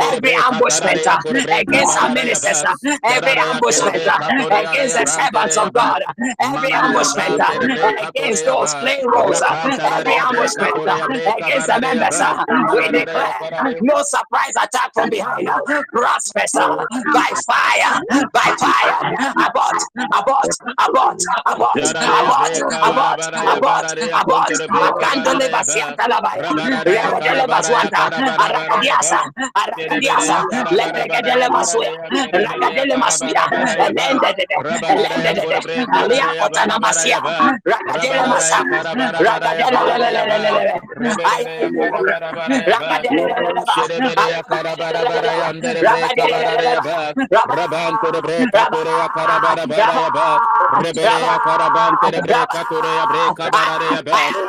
Every 0.00 0.34
ambushment 0.34 1.00
against 1.50 1.96
our 2.02 2.12
ministers, 2.12 2.62
every 3.04 3.38
ambushment 3.38 3.96
against 3.96 4.96
the 4.98 5.06
servants 5.06 5.56
of 5.56 5.72
God, 5.72 6.02
every 6.40 6.72
ambushment 6.72 7.40
against 8.14 8.44
those 8.44 8.74
playing 8.74 9.06
roles, 9.06 9.42
every 9.42 10.14
ambushment 10.14 10.74
against 11.38 11.66
the 11.66 11.78
members, 11.80 12.20
we 12.72 12.88
declare 12.88 13.76
no 13.82 14.02
surprise 14.02 14.54
attack 14.62 14.90
from 14.94 15.10
behind. 15.10 15.48
Prospers 15.92 16.52
by 16.52 17.30
fire, 17.46 18.00
by 18.32 18.56
fire. 18.58 19.24
Abort, 19.46 19.80
abort, 20.14 20.52
abort, 20.78 21.22
abort, 21.46 21.78
abort, 22.02 22.58
abort, 22.82 23.20
abort, 23.46 23.92
abort, 24.12 24.50
Arracándole 24.70 25.48
vacianta 25.50 26.08
la 26.08 26.20
baia. 26.20 26.50
Recadele 26.84 27.46
bazuanta. 27.46 28.10
Arracadiasa. 28.38 29.20
Arracadiasa. 29.54 30.46
Le 30.70 30.84
recadele 30.92 31.48
mazuia. 31.50 31.92
Recadele 32.32 32.96
mazuia. 32.96 33.44
Lende 33.96 34.34
de 34.36 34.44
de. 34.50 34.56
Lende 34.94 35.34
de 35.34 35.46
de. 35.46 35.60
Alia 35.92 36.26
otana 36.40 36.78
masia. 36.78 37.20
Recadele 37.64 38.26
masa. 38.28 38.66
Recadele 39.18 39.80
le 39.86 39.98
le 39.98 40.10
le 40.12 40.38
le 40.38 40.50
le. 40.52 40.74
Ay. 41.24 41.44
Recadele 42.66 43.24
le 43.26 43.36
le 43.42 43.52
le. 43.54 43.64
Recadele 45.80 46.38
le 46.42 46.52
le 46.56 46.74
le. 46.74 46.80
Rabanto 47.46 48.10
de 48.12 48.20
breca, 48.22 48.66
torea, 48.70 49.08
carabara, 49.14 49.66
baraba, 49.66 50.40
rebea, 50.80 51.38
carabanto 51.44 52.10
de 52.10 52.20
breca, 52.20 52.64
torea, 52.68 53.06
breca, 53.06 53.50
bararea, 53.50 54.02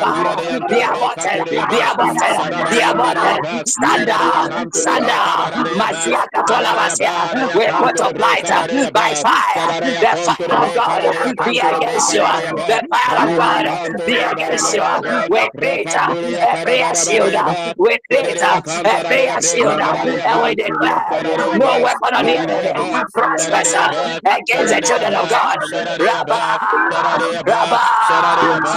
aborted, 0.00 0.66
be 0.68 0.80
aborted, 0.82 1.44
be 1.68 1.80
aborted, 1.80 2.38
be 2.68 2.80
aborted. 2.80 3.40
Stand 3.66 4.08
up, 4.10 4.52
stand 4.74 5.10
up. 5.10 5.52
Masia 5.74 6.24
Katola 6.34 6.74
Masia, 6.74 7.30
we 7.54 7.66
put 7.78 8.00
up 8.00 8.12
light 8.18 8.48
by 8.92 9.14
fire. 9.22 9.68
The 10.00 10.16
fire 10.24 10.62
of 10.64 10.72
God 10.74 11.02
be 11.44 11.58
against 11.60 12.12
you. 12.12 12.24
The 12.68 12.82
fire 12.90 13.20
of 13.22 13.34
God 13.34 13.66
be 14.06 14.20
against 14.20 14.72
you. 14.72 14.84
We 15.28 15.48
beat 15.60 15.94
every 16.40 16.84
shield, 16.94 17.34
we 17.78 17.98
beat 18.10 18.42
every 18.86 19.30
shield, 19.42 19.80
and 20.24 20.42
we 20.42 20.54
declare 20.56 21.26
no 21.52 21.78
weapon 21.80 22.14
on 22.14 22.26
the 22.26 22.38
enemy 22.58 23.04
prospers 23.12 23.74
against 24.26 24.70
the 24.70 24.80
children 24.84 25.14
of 25.16 25.28
God. 25.28 25.56
Rabba, 25.98 26.58
Rabba, 27.46 27.80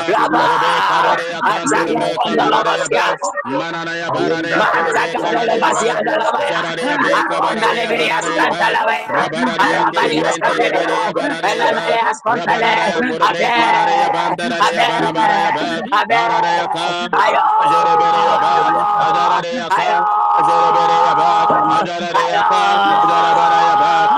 Rabba. 0.07 0.43
Ayo, 17.15 17.41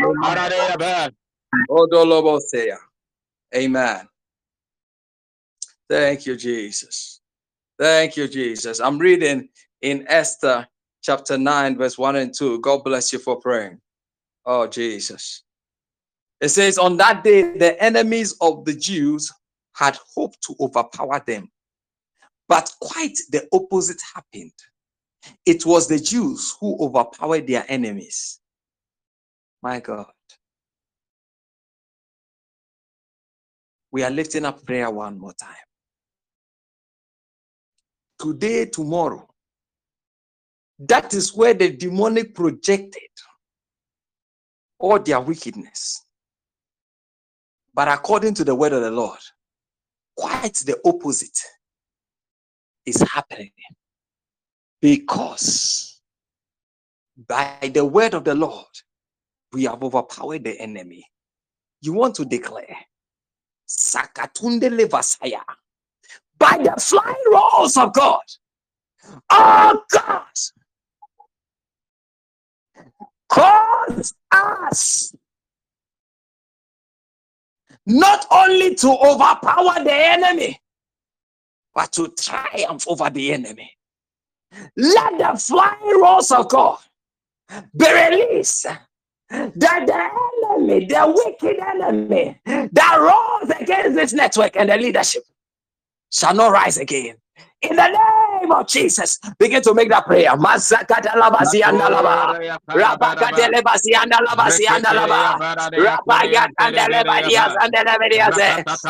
Amen. 3.56 4.08
Thank 5.90 6.26
you, 6.26 6.36
Jesus. 6.36 7.22
Thank 7.80 8.18
you, 8.18 8.28
Jesus. 8.28 8.80
I'm 8.80 8.98
reading 8.98 9.50
in 9.82 10.06
Esther 10.08 10.68
chapter 11.04 11.38
9, 11.38 11.78
verse 11.78 11.98
1 11.98 12.16
and 12.16 12.34
2. 12.34 12.60
God 12.62 12.84
bless 12.84 13.14
you 13.14 13.20
for 13.20 13.40
praying. 13.40 13.80
Oh, 14.46 14.68
Jesus. 14.68 15.43
It 16.44 16.50
says, 16.50 16.78
On 16.78 16.98
that 16.98 17.24
day, 17.24 17.58
the 17.58 17.82
enemies 17.82 18.36
of 18.42 18.66
the 18.66 18.74
Jews 18.74 19.32
had 19.78 19.98
hoped 20.14 20.42
to 20.44 20.56
overpower 20.60 21.24
them. 21.26 21.50
But 22.50 22.70
quite 22.82 23.18
the 23.32 23.48
opposite 23.54 24.02
happened. 24.14 24.52
It 25.46 25.66
was 25.66 25.88
the 25.88 26.00
Jews 26.00 26.54
who 26.60 26.78
overpowered 26.82 27.48
their 27.48 27.64
enemies. 27.70 28.42
My 29.62 29.80
God. 29.80 30.12
We 33.92 34.04
are 34.04 34.12
lifting 34.12 34.44
up 34.44 34.66
prayer 34.66 34.92
one 34.92 35.18
more 35.18 35.34
time. 35.40 35.56
Today, 38.20 38.66
tomorrow. 38.66 39.30
That 40.78 41.14
is 41.14 41.34
where 41.34 41.54
the 41.54 41.74
demonic 41.74 42.36
projected 42.36 43.02
all 44.78 45.00
their 45.00 45.22
wickedness. 45.22 46.03
But 47.74 47.88
according 47.88 48.36
to 48.36 48.44
the 48.44 48.56
word 48.56 48.74
of 48.74 48.82
the 48.82 48.92
Lord, 48.92 49.20
quite 50.16 50.56
the 50.56 50.80
opposite 50.86 51.40
is 52.86 53.02
happening. 53.02 53.52
Because 54.82 56.02
by 57.28 57.72
the 57.74 57.86
word 57.86 58.14
of 58.14 58.24
the 58.24 58.36
Lord, 58.36 58.66
we 59.52 59.64
have 59.64 59.84
overpowered 59.84 60.44
the 60.44 60.60
enemy. 60.60 61.06
You 61.82 61.94
want 61.94 62.16
to 62.16 62.26
declare, 62.26 62.78
Sakatunde 63.68 64.70
Levasaya, 64.70 65.44
by 66.38 66.58
the 66.58 66.80
flying 66.80 67.16
rolls 67.32 67.78
of 67.78 67.94
God. 67.94 68.22
Oh 69.32 69.84
God, 69.92 70.26
cause 73.30 74.14
us 74.32 75.16
not 77.86 78.26
only 78.32 78.76
to 78.76 78.90
overpower 78.90 79.84
the 79.84 79.94
enemy, 79.94 80.60
but 81.76 81.92
to 81.94 82.08
triumph 82.18 82.86
over 82.88 83.10
the 83.10 83.34
enemy. 83.34 83.72
Let 84.78 85.18
the 85.18 85.40
flying 85.40 86.02
rolls 86.02 86.32
of 86.32 86.48
God 86.50 86.80
be 87.76 87.86
released. 87.92 88.68
That 89.30 89.56
the 89.88 90.52
enemy, 90.52 90.86
the 90.86 91.24
wicked 91.26 91.60
enemy 91.60 92.40
that 92.46 92.98
rose 93.00 93.50
against 93.60 93.96
this 93.96 94.14
network 94.14 94.56
and 94.56 94.70
the 94.70 94.78
leadership 94.78 95.24
shall 96.12 96.36
not 96.36 96.52
rise 96.52 96.78
again. 96.78 97.16
In 97.62 97.76
the 97.76 97.88
name 97.88 98.23
name 98.44 98.52
of 98.54 98.68
Jesus, 98.68 99.20
begin 99.40 99.62
to 99.64 99.74
make 99.74 99.90
that 99.90 100.06
prayer. 100.06 100.32
Masakata 100.38 101.14
labasianda 101.16 101.90
laba, 101.90 102.36
rabakate 102.76 103.48
lebasianda 103.54 104.18
labasianda 104.28 104.94
laba, 104.94 105.40
rabaya 105.78 106.48
kanda 106.60 106.88
lebadias 106.92 107.54
and 107.62 107.74
lebadias, 107.74 108.40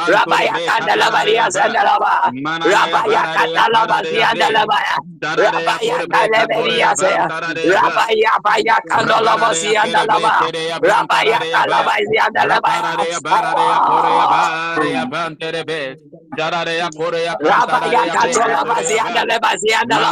rabaya 0.07 0.57
kanda 0.67 0.93
lebadias 0.93 1.55
and 1.63 1.75
laba, 1.75 2.33
rabaya 2.65 3.25
kanda 3.35 3.65
labasianda 3.73 4.49
laba, 4.51 4.79
rabaya 5.37 5.99
kanda 6.11 6.49
lebadias, 6.49 7.01
rabaya 7.65 8.33
baya 8.43 8.77
kanda 8.89 9.15
labasianda 9.21 10.05
laba, 10.07 10.51
rabaya 10.83 11.41
kanda 11.53 11.67
labasianda 11.71 12.43
laba, 12.49 12.75
rabaya 17.41 18.07
kanda 18.13 18.45
labasianda 18.47 19.23
laba 19.29 19.42
bazianda 19.43 19.95
la 19.99 20.09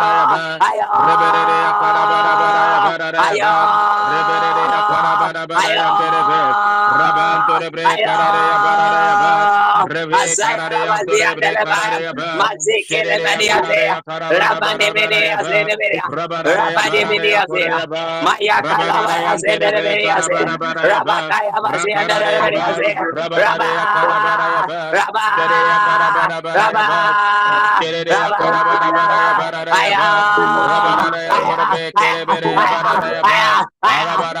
ayo. 0.00 0.86
Rebere 1.06 1.42
ya 1.64 1.72
para 1.80 2.02
para 2.10 2.32
para 2.40 2.62
ya 2.70 2.78
para 2.98 3.08
ayo. 3.28 3.52
rebere 4.10 4.50
ya 4.72 4.80
para 4.88 5.12
para 5.20 5.42
para 5.46 5.68
ya 5.68 5.86
tere 5.98 6.20
tere 6.28 6.50
rabanto 6.98 7.52
rebere 7.60 7.94
para 8.04 8.26
ya 8.32 8.56
para 8.64 8.86
ya 8.94 9.49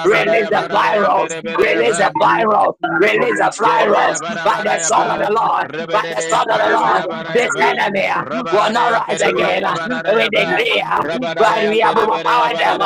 Release 0.04 0.48
the 0.50 0.66
virus, 0.70 1.32
release 1.44 1.98
the 1.98 2.12
virus, 2.20 2.74
release 3.00 3.38
the 3.38 3.52
virus 3.60 4.20
by 4.20 4.62
the 4.64 4.78
Son 4.78 5.10
of 5.10 5.18
the 5.26 5.32
Lord, 5.32 5.39
by 5.92 6.04
the 6.14 6.22
Son 6.22 6.46
of 6.50 6.60
the 6.62 6.70
Lord. 6.70 7.04
This 7.32 7.50
enemy 7.60 8.08
will 8.52 8.70
not 8.72 8.92
rise 8.92 9.20
again. 9.22 9.64
We 10.08 10.28
declare, 10.30 11.04
but 11.38 11.68
we 11.68 11.80
have 11.80 11.96
overpowered 11.98 12.58
them 12.58 12.80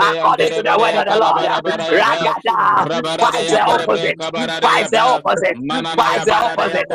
according 0.00 0.52
to 0.54 0.62
the 0.62 0.76
word 0.78 0.96
of 0.96 1.06
the 1.06 1.16
Lord. 1.16 1.50
Ragada, 1.90 2.88
fight 3.20 3.46
the 3.50 3.60
opposite, 3.62 4.16
fight 4.62 4.88
the 4.90 5.00
opposite, 5.00 5.58
fight 5.96 6.24
the 6.24 6.34
opposite. 6.34 6.88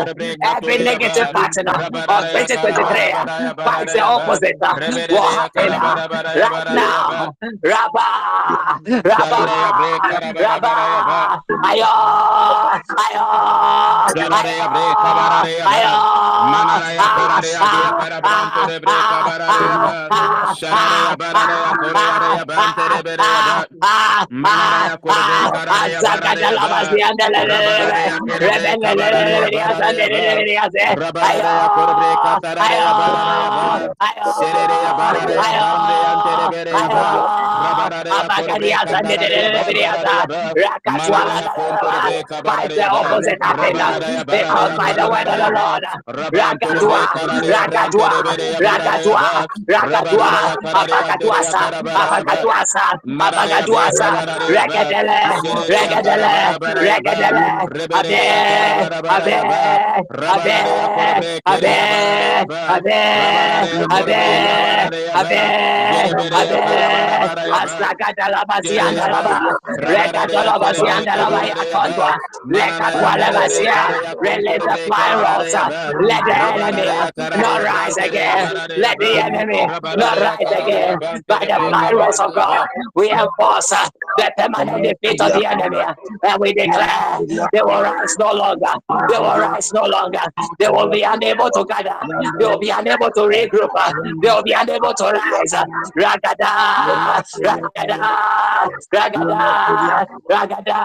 Every 0.44 0.80
negative 0.80 1.30
pattern 1.34 1.70
of 2.10 2.26
2023, 2.32 3.14
fight 3.64 3.90
the 3.94 4.02
opposite. 4.02 4.58
What 5.08 5.34
happened 5.36 5.82
right 6.36 6.66
now? 6.70 7.34
Rabba, 7.64 8.82
Rabba, 9.04 9.44
Rabba, 10.40 11.40
Ayo, 11.64 11.94
Ayo, 12.96 13.26
Ayo, 13.86 14.66
Opposite 42.90 43.38
happen. 43.42 44.77
By 44.78 44.94
the 44.94 45.10
word 45.10 45.28
of 45.28 45.38
the 45.40 45.52
Lord, 45.52 45.84
Ragadua, 46.34 47.04
Ragadua, 47.44 48.14
Ragadua, 48.60 49.46
Ragadua, 49.70 50.32
Apagaduasa, 50.76 51.72
Apagaduasa, 51.96 52.86
Apagaduasa, 53.20 54.10
Regadele, 54.48 55.22
Regadele, 55.68 56.56
Regadele, 56.78 57.68
Abe, 57.92 58.86
Abe, 59.10 59.36
Abe, 60.30 60.58
Abe, 61.46 61.76
Abe, 62.68 63.02
Abe, 63.90 64.22
Abe, 65.14 65.44
Abe, 66.34 66.62
Asagadala 67.52 68.44
Bazianda 68.50 69.08
Laba, 69.10 69.42
Regadala 69.80 70.60
Bazianda 70.60 71.16
Laba 71.18 71.42
Yakondwa, 71.48 72.20
Lekatwala 72.46 73.32
Bazia, 73.34 73.96
Release 74.20 74.67
the 74.68 74.78
flying 74.86 75.22
Let 76.00 76.26
the 76.26 76.36
enemy 76.36 77.04
not 77.36 77.64
rise 77.64 77.98
again. 77.98 78.52
Let 78.76 79.00
the 79.00 79.18
enemy 79.20 79.70
not 79.96 80.20
rise 80.20 80.52
again. 80.58 81.00
By 81.28 81.46
the 81.48 81.62
flying 81.68 82.00
of 82.20 82.36
God, 82.36 82.68
we 82.96 83.12
enforce 83.12 83.72
uh, 83.74 83.90
the 84.18 84.32
permanent 84.38 84.84
defeat 84.84 85.22
of 85.22 85.34
the 85.34 85.46
enemy. 85.46 85.84
And 86.24 86.40
we 86.42 86.54
declare 86.54 87.22
they 87.54 87.62
will 87.62 87.82
rise 87.84 88.16
no 88.20 88.34
longer. 88.34 88.74
They 89.08 89.18
will 89.20 89.40
rise 89.40 89.72
no 89.74 89.84
longer. 89.86 90.22
They 90.60 90.70
will 90.70 90.90
be 90.90 91.04
unable 91.04 91.52
to 91.52 91.66
gather. 91.66 91.98
They 92.40 92.46
will 92.46 92.60
be 92.60 92.72
unable 92.72 93.12
to 93.12 93.22
regroup. 93.22 93.72
They 94.22 94.30
will 94.30 94.44
be 94.44 94.54
unable 94.54 94.94
to 94.94 95.06
rise. 95.06 95.54
Ragada, 95.98 97.24
ragada, 97.44 98.00
ragada, 98.94 100.08
ragada, 100.30 100.80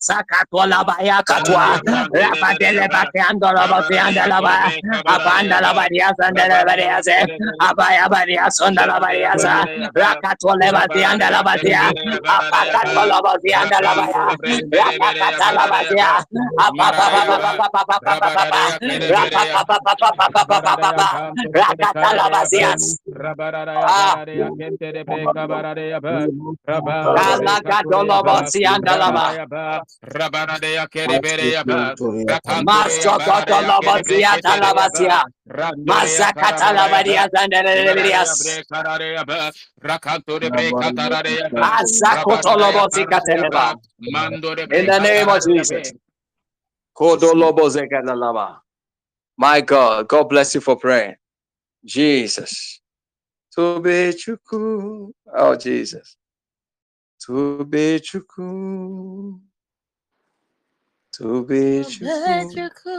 Sakatola 0.00 0.84
baya 0.84 1.22
katwa, 1.22 1.80
rapadele 2.12 2.88
bateando 2.88 3.52
la 3.52 3.66
bateando 3.68 4.26
la 4.28 4.40
ba, 4.42 4.72
abanda 5.06 5.60
la 5.60 5.72
baria 5.74 6.12
sandele 6.18 6.64
baria 6.64 7.02
se, 7.02 7.28
abaya 7.58 8.08
baria 8.08 8.50
sonda 8.50 8.86
la 8.86 8.98
baria 9.00 9.38
sa, 9.38 9.66
rakatole 9.94 10.72
bateanda 10.72 11.30
la 11.30 11.42
batia, 11.42 11.92
apakatola 12.26 13.20
bateanda 13.22 13.80
la 13.82 13.94
baya, 13.94 14.36
rakata 14.70 15.52
la 15.54 15.66
batia, 15.68 16.24
apapapapapapapapapapa, 16.58 18.74
rapapapapapapapapapa, 19.08 21.22
rakata 21.54 22.14
la 22.16 22.28
In 44.72 44.86
the 44.86 44.98
name 45.00 45.28
of 45.28 45.42
Jesus. 45.42 45.92
My 49.38 49.60
God, 49.60 50.08
God 50.08 50.24
bless 50.28 50.54
you 50.54 50.60
for 50.62 50.76
praying. 50.76 51.16
Jesus. 51.86 52.80
Tobechukwu. 53.56 55.12
Oh, 55.32 55.56
Jesus. 55.56 56.16
Tobechukwu. 57.24 58.48
Tobechukwu. 61.16 62.94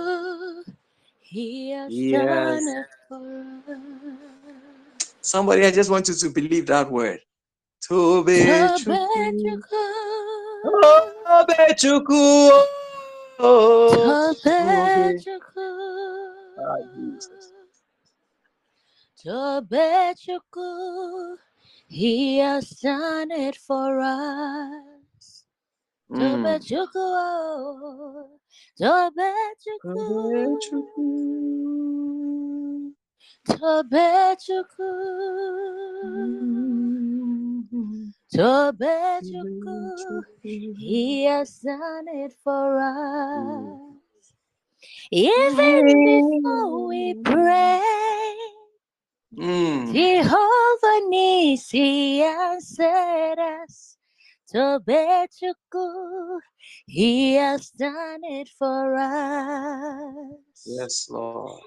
He 1.20 1.72
has 1.72 1.94
yes. 1.94 2.26
done 2.26 2.68
it 2.68 2.88
for 3.08 3.62
us. 3.72 3.80
Somebody, 5.22 5.66
I 5.66 5.72
just 5.72 5.90
want 5.92 6.08
you 6.08 6.16
to 6.16 6.30
believe 6.30 6.66
that 6.68 6.90
word. 6.90 7.20
Tobechukwu. 7.88 8.96
Tobechukwu. 11.26 12.64
Oh, 13.40 14.34
Tobechukwu. 14.42 15.66
Ah, 16.58 16.82
Jesus. 16.96 17.47
Tobechukwu, 19.28 20.70
he 21.90 22.38
has 22.38 22.70
done 22.80 23.30
it 23.32 23.58
for 23.58 24.00
us. 24.00 25.44
Mm. 26.10 26.18
Tobechukwu, 26.18 27.08
Tobechukwu, 28.80 30.00
oh, 30.00 30.64
Tobechukwu, 33.50 34.90
Tobechukwu, 38.34 39.76
mm-hmm. 40.46 40.72
he 40.80 41.26
has 41.26 41.60
done 41.60 42.08
it 42.08 42.34
for 42.42 42.80
us. 42.80 42.96
Mm. 42.96 43.98
Even 45.12 45.86
before 45.86 46.88
we 46.88 47.14
pray. 47.26 48.27
Mm. 49.36 49.92
Nisi 51.10 52.22
answered 52.22 53.40
us. 53.40 53.98
Tobechukwu, 54.54 56.40
He 56.86 57.36
has 57.36 57.70
done 57.72 58.22
it 58.24 58.50
for 58.58 58.96
us. 58.96 60.64
Yes, 60.66 61.08
Lord. 61.10 61.62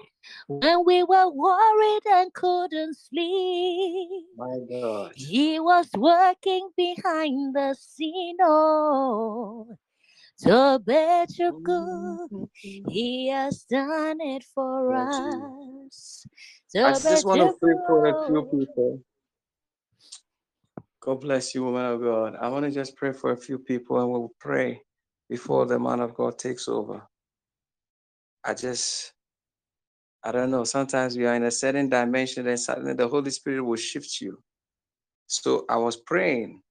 When 0.47 0.85
we 0.85 1.03
were 1.03 1.29
worried 1.29 2.05
and 2.07 2.33
couldn't 2.33 2.97
sleep, 2.97 4.25
my 4.37 4.57
God, 4.69 5.13
He 5.15 5.59
was 5.59 5.89
working 5.95 6.69
behind 6.75 7.55
the 7.55 7.75
scene. 7.79 8.37
Oh, 8.41 9.67
Tobechukwu, 10.43 12.29
mm. 12.65 12.91
He 12.91 13.29
has 13.29 13.63
done 13.69 14.21
it 14.21 14.43
for 14.55 14.95
us. 14.95 16.25
I 16.83 16.93
just 16.93 17.25
want 17.25 17.41
to 17.41 17.53
pray 17.59 17.75
for 17.87 18.07
a 18.09 18.25
few 18.25 18.43
people. 18.45 19.01
God 21.01 21.21
bless 21.21 21.55
you, 21.55 21.63
woman 21.63 21.85
of 21.85 22.01
God. 22.01 22.35
I 22.41 22.49
want 22.49 22.65
to 22.65 22.71
just 22.71 22.95
pray 22.95 23.11
for 23.13 23.31
a 23.31 23.37
few 23.37 23.59
people 23.59 23.99
and 23.99 24.11
we'll 24.11 24.31
pray 24.39 24.81
before 25.29 25.65
the 25.65 25.79
man 25.79 25.99
of 25.99 26.13
God 26.15 26.39
takes 26.39 26.67
over. 26.67 27.03
I 28.43 28.53
just, 28.53 29.13
I 30.23 30.31
don't 30.31 30.51
know, 30.51 30.63
sometimes 30.63 31.17
we 31.17 31.25
are 31.25 31.35
in 31.35 31.43
a 31.43 31.51
certain 31.51 31.89
dimension 31.89 32.47
and 32.47 32.59
suddenly 32.59 32.93
the 32.93 33.07
Holy 33.07 33.31
Spirit 33.31 33.63
will 33.63 33.77
shift 33.77 34.21
you. 34.21 34.41
So 35.27 35.65
I 35.69 35.77
was 35.77 35.97
praying 35.97 36.61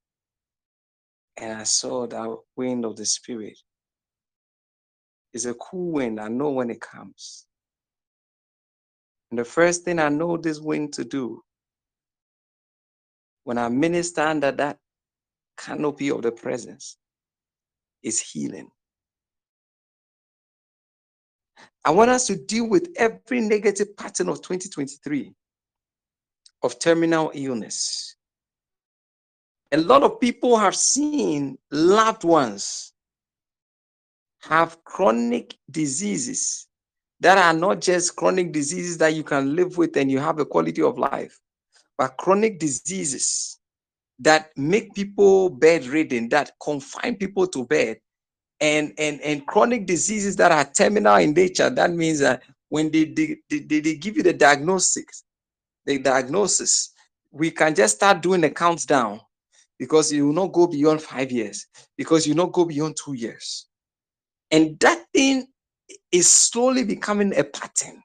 and 1.40 1.58
I 1.58 1.64
saw 1.64 2.06
that 2.06 2.36
wind 2.56 2.84
of 2.84 2.96
the 2.96 3.06
Spirit. 3.06 3.58
It's 5.32 5.46
a 5.46 5.54
cool 5.54 5.92
wind. 5.92 6.20
I 6.20 6.28
know 6.28 6.50
when 6.50 6.70
it 6.70 6.80
comes. 6.80 7.46
And 9.30 9.38
the 9.38 9.44
first 9.44 9.84
thing 9.84 9.98
I 9.98 10.08
know 10.08 10.36
this 10.36 10.60
wind 10.60 10.92
to 10.94 11.04
do 11.04 11.40
when 13.44 13.58
I 13.58 13.68
minister 13.68 14.22
under 14.22 14.52
that 14.52 14.78
canopy 15.56 16.10
of 16.10 16.22
the 16.22 16.32
presence 16.32 16.98
is 18.02 18.20
healing. 18.20 18.68
I 21.84 21.90
want 21.90 22.10
us 22.10 22.26
to 22.26 22.36
deal 22.36 22.68
with 22.68 22.88
every 22.96 23.40
negative 23.40 23.96
pattern 23.96 24.28
of 24.28 24.42
2023 24.42 25.32
of 26.62 26.78
terminal 26.78 27.30
illness. 27.34 28.16
A 29.72 29.76
lot 29.76 30.02
of 30.02 30.20
people 30.20 30.56
have 30.58 30.74
seen 30.74 31.56
loved 31.70 32.24
ones 32.24 32.92
have 34.40 34.82
chronic 34.84 35.56
diseases 35.70 36.66
that 37.20 37.38
are 37.38 37.52
not 37.52 37.80
just 37.80 38.16
chronic 38.16 38.52
diseases 38.52 38.98
that 38.98 39.14
you 39.14 39.22
can 39.22 39.54
live 39.54 39.76
with 39.76 39.96
and 39.96 40.10
you 40.10 40.18
have 40.18 40.38
a 40.38 40.46
quality 40.46 40.82
of 40.82 40.98
life, 40.98 41.38
but 41.98 42.16
chronic 42.16 42.58
diseases 42.58 43.58
that 44.18 44.50
make 44.56 44.94
people 44.94 45.50
bedridden, 45.50 46.28
that 46.30 46.52
confine 46.62 47.16
people 47.16 47.46
to 47.46 47.64
bed, 47.64 47.98
and 48.60 48.92
and 48.98 49.20
and 49.20 49.46
chronic 49.46 49.86
diseases 49.86 50.36
that 50.36 50.52
are 50.52 50.64
terminal 50.64 51.16
in 51.16 51.32
nature. 51.32 51.70
That 51.70 51.92
means 51.92 52.18
that 52.20 52.42
when 52.68 52.90
they 52.90 53.04
they, 53.04 53.36
they, 53.48 53.80
they 53.80 53.94
give 53.94 54.16
you 54.16 54.22
the 54.22 54.32
diagnosis, 54.32 55.24
the 55.86 55.98
diagnosis, 55.98 56.92
we 57.30 57.50
can 57.50 57.74
just 57.74 57.96
start 57.96 58.20
doing 58.20 58.40
the 58.40 58.50
countdown 58.50 59.20
because 59.80 60.12
you 60.12 60.26
will 60.26 60.34
not 60.34 60.52
go 60.52 60.66
beyond 60.66 61.00
five 61.00 61.32
years, 61.32 61.66
because 61.96 62.26
you 62.26 62.34
will 62.34 62.44
not 62.44 62.52
go 62.52 62.66
beyond 62.66 62.94
two 63.02 63.14
years. 63.14 63.66
And 64.50 64.78
that 64.80 65.06
thing 65.14 65.46
is 66.12 66.30
slowly 66.30 66.84
becoming 66.84 67.36
a 67.36 67.42
pattern. 67.42 68.02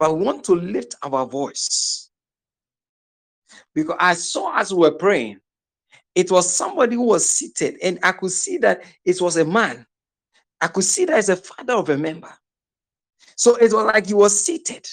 But 0.00 0.18
we 0.18 0.24
want 0.24 0.42
to 0.46 0.56
lift 0.56 0.96
our 1.04 1.24
voice. 1.24 2.10
Because 3.76 3.96
I 4.00 4.14
saw 4.14 4.58
as 4.58 4.74
we 4.74 4.80
were 4.80 4.90
praying, 4.90 5.38
it 6.16 6.32
was 6.32 6.52
somebody 6.52 6.96
who 6.96 7.06
was 7.06 7.24
seated, 7.24 7.76
and 7.80 8.00
I 8.02 8.10
could 8.10 8.32
see 8.32 8.58
that 8.58 8.82
it 9.04 9.20
was 9.20 9.36
a 9.36 9.44
man. 9.44 9.86
I 10.60 10.66
could 10.66 10.84
see 10.84 11.04
that 11.04 11.18
as 11.18 11.28
a 11.28 11.36
father 11.36 11.74
of 11.74 11.90
a 11.90 11.96
member. 11.96 12.32
So 13.36 13.54
it 13.54 13.72
was 13.72 13.84
like 13.84 14.06
he 14.06 14.14
was 14.14 14.44
seated. 14.44 14.84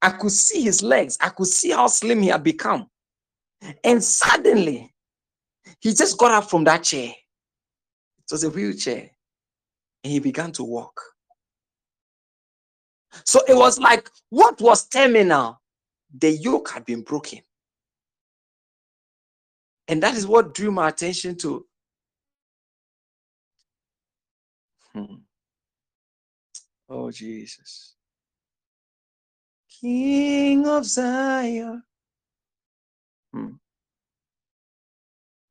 I 0.00 0.10
could 0.10 0.30
see 0.30 0.62
his 0.62 0.80
legs. 0.80 1.18
I 1.20 1.30
could 1.30 1.48
see 1.48 1.70
how 1.70 1.88
slim 1.88 2.22
he 2.22 2.28
had 2.28 2.44
become. 2.44 2.88
And 3.84 4.02
suddenly, 4.02 4.94
he 5.80 5.92
just 5.92 6.18
got 6.18 6.32
up 6.32 6.50
from 6.50 6.64
that 6.64 6.84
chair. 6.84 7.10
It 7.10 8.32
was 8.32 8.44
a 8.44 8.50
wheelchair. 8.50 9.10
And 10.04 10.12
he 10.12 10.18
began 10.18 10.52
to 10.52 10.64
walk. 10.64 11.00
So 13.24 13.40
it 13.48 13.54
was 13.54 13.78
like 13.78 14.10
what 14.28 14.60
was 14.60 14.86
terminal, 14.88 15.60
the 16.16 16.30
yoke 16.30 16.70
had 16.70 16.84
been 16.84 17.02
broken. 17.02 17.40
And 19.88 20.02
that 20.02 20.14
is 20.14 20.26
what 20.26 20.54
drew 20.54 20.70
my 20.70 20.88
attention 20.88 21.36
to. 21.36 21.66
Hmm. 24.92 25.14
Oh, 26.88 27.10
Jesus. 27.10 27.94
King 29.80 30.66
of 30.66 30.84
Zion. 30.84 31.82
Hmm. 33.32 33.54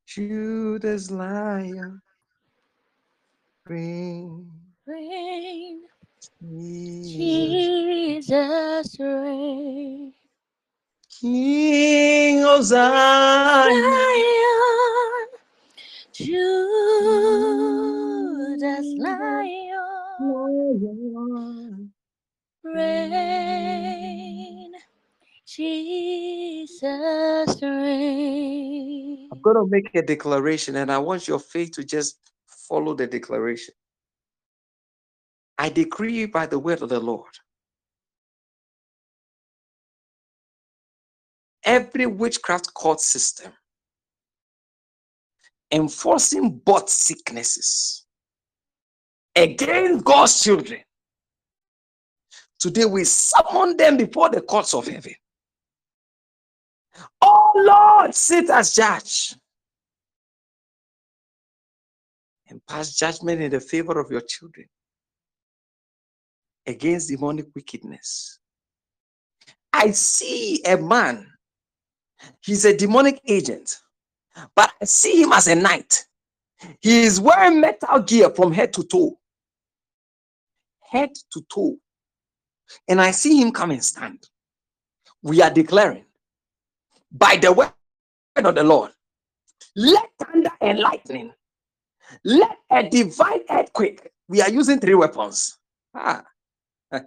Judah's 0.08 1.12
lion. 1.12 2.02
Reign. 3.68 4.52
Reign. 4.86 5.82
Jesus 6.42 8.30
reign. 9.00 10.14
King 11.20 12.46
of 12.46 12.64
Zion. 12.64 13.82
Lion. 13.84 15.28
Judah's 16.14 16.46
lion. 18.98 19.68
Reign. 22.64 23.98
Jesus 25.58 26.84
reign. 27.64 29.28
I'm 29.32 29.42
going 29.42 29.56
to 29.56 29.66
make 29.68 29.90
a 29.96 30.04
declaration 30.04 30.76
and 30.76 30.92
I 30.92 31.00
want 31.00 31.28
your 31.28 31.40
faith 31.40 31.72
to 31.72 31.84
just 31.84 32.20
follow 32.46 32.94
the 32.94 33.08
declaration. 33.08 33.74
I 35.58 35.70
decree 35.70 36.28
by 36.28 36.46
the 36.46 36.60
word 36.60 36.84
of 36.84 36.90
the 36.90 37.00
Lord. 37.00 37.32
Every 41.64 42.06
witchcraft 42.06 42.72
court 42.76 43.02
system 43.02 43.52
enforcing 45.72 46.60
both 46.60 46.88
sicknesses 46.88 48.06
against 49.36 50.06
God's 50.06 50.44
children. 50.44 50.82
Today 52.60 52.86
we 52.86 53.06
summon 53.06 53.76
them 53.76 53.98
before 53.98 54.30
the 54.30 54.42
courts 54.42 54.76
of 54.76 54.88
heaven. 54.88 55.16
Oh 57.22 57.52
Lord, 57.56 58.16
sit 58.16 58.50
as 58.50 58.74
judge 58.74 59.36
and 62.50 62.66
pass 62.68 62.96
judgment 62.96 63.42
in 63.42 63.52
the 63.52 63.60
favor 63.60 64.00
of 64.00 64.12
your 64.12 64.22
children 64.22 64.68
against 66.66 67.10
demonic 67.10 67.48
wickedness. 67.56 68.40
I 69.74 69.92
see 69.92 70.62
a 70.66 70.78
man, 70.78 71.28
he's 72.42 72.66
a 72.66 72.76
demonic 72.76 73.22
agent, 73.28 73.78
but 74.56 74.72
I 74.82 74.86
see 74.86 75.22
him 75.22 75.34
as 75.34 75.48
a 75.48 75.56
knight. 75.56 76.06
He 76.80 77.02
is 77.04 77.20
wearing 77.20 77.62
metal 77.62 78.00
gear 78.00 78.30
from 78.32 78.52
head 78.52 78.74
to 78.74 78.84
toe. 78.84 79.18
Head 80.82 81.12
to 81.34 81.42
toe. 81.54 81.78
And 82.88 83.00
I 83.00 83.12
see 83.12 83.40
him 83.40 83.52
come 83.52 83.72
and 83.72 83.84
stand. 83.84 84.28
We 85.22 85.42
are 85.42 85.52
declaring 85.52 86.07
by 87.18 87.38
the 87.38 87.52
word 87.52 87.72
of 88.38 88.56
the 88.56 88.64
Lord, 88.64 88.92
let 89.76 90.10
thunder 90.20 90.52
and 90.62 90.80
lightning, 90.80 91.34
let 92.24 92.58
a 92.72 92.88
divine 92.90 93.42
earthquake. 93.50 94.08
We 94.28 94.42
are 94.42 94.50
using 94.50 94.80
three 94.80 94.96
weapons. 94.96 95.58
Ah. 95.96 96.24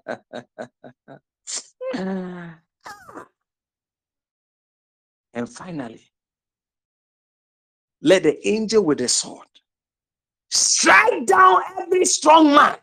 and 5.34 5.48
finally, 5.48 6.10
let 8.02 8.22
the 8.22 8.48
angel 8.48 8.84
with 8.84 8.98
the 8.98 9.08
sword 9.08 9.46
strike 10.50 11.26
down 11.26 11.60
every 11.78 12.04
strong 12.04 12.54
man 12.54 12.76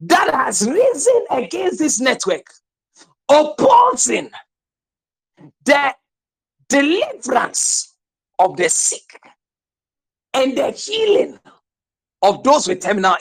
that 0.00 0.32
has 0.32 0.66
risen 0.66 1.24
against 1.30 1.78
this 1.78 2.00
network, 2.00 2.46
opposing 3.28 4.30
the 5.64 5.94
deliverance 6.68 7.96
of 8.38 8.56
the 8.56 8.68
sick 8.68 9.20
and 10.34 10.56
the 10.56 10.70
healing 10.70 11.38
of 12.22 12.42
those 12.44 12.68
with 12.68 12.80
terminal 12.80 13.16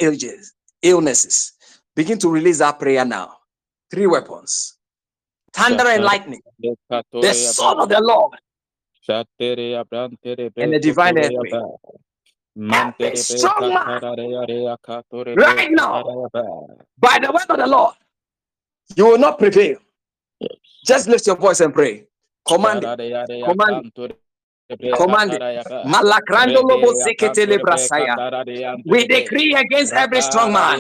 illnesses. 0.82 1.54
Begin 1.96 2.20
to 2.20 2.30
release 2.30 2.60
that 2.60 2.80
prayer 2.80 3.06
now. 3.06 3.38
Three 3.92 4.08
weapons 4.08 4.78
thunder 5.54 5.88
and 5.88 6.04
lightning, 6.04 6.42
the 7.22 7.34
sword 7.34 7.80
of 7.80 7.90
the 7.90 8.02
Lord, 8.02 8.34
and 10.58 10.74
the 10.74 10.80
divine. 10.80 11.18
Every 12.72 13.16
strong 13.18 13.74
man, 13.74 14.02
right 15.36 15.72
now, 15.72 16.04
by 17.00 17.20
the 17.22 17.32
word 17.32 17.50
of 17.50 17.58
the 17.58 17.68
Lord, 17.68 17.96
you 18.96 19.06
will 19.06 19.18
not 19.18 19.40
prevail. 19.40 19.78
Just 20.86 21.08
lift 21.08 21.28
your 21.28 21.38
voice 21.38 21.62
and 21.62 21.74
pray. 21.74 22.06
Command. 22.50 22.82
Command. 23.46 23.92
Command 24.98 25.32
Malakrando 25.86 26.62
lobo. 26.62 26.94
We 28.86 29.08
decree 29.08 29.54
against 29.56 29.94
every 29.94 30.22
strong 30.22 30.54
man. 30.54 30.80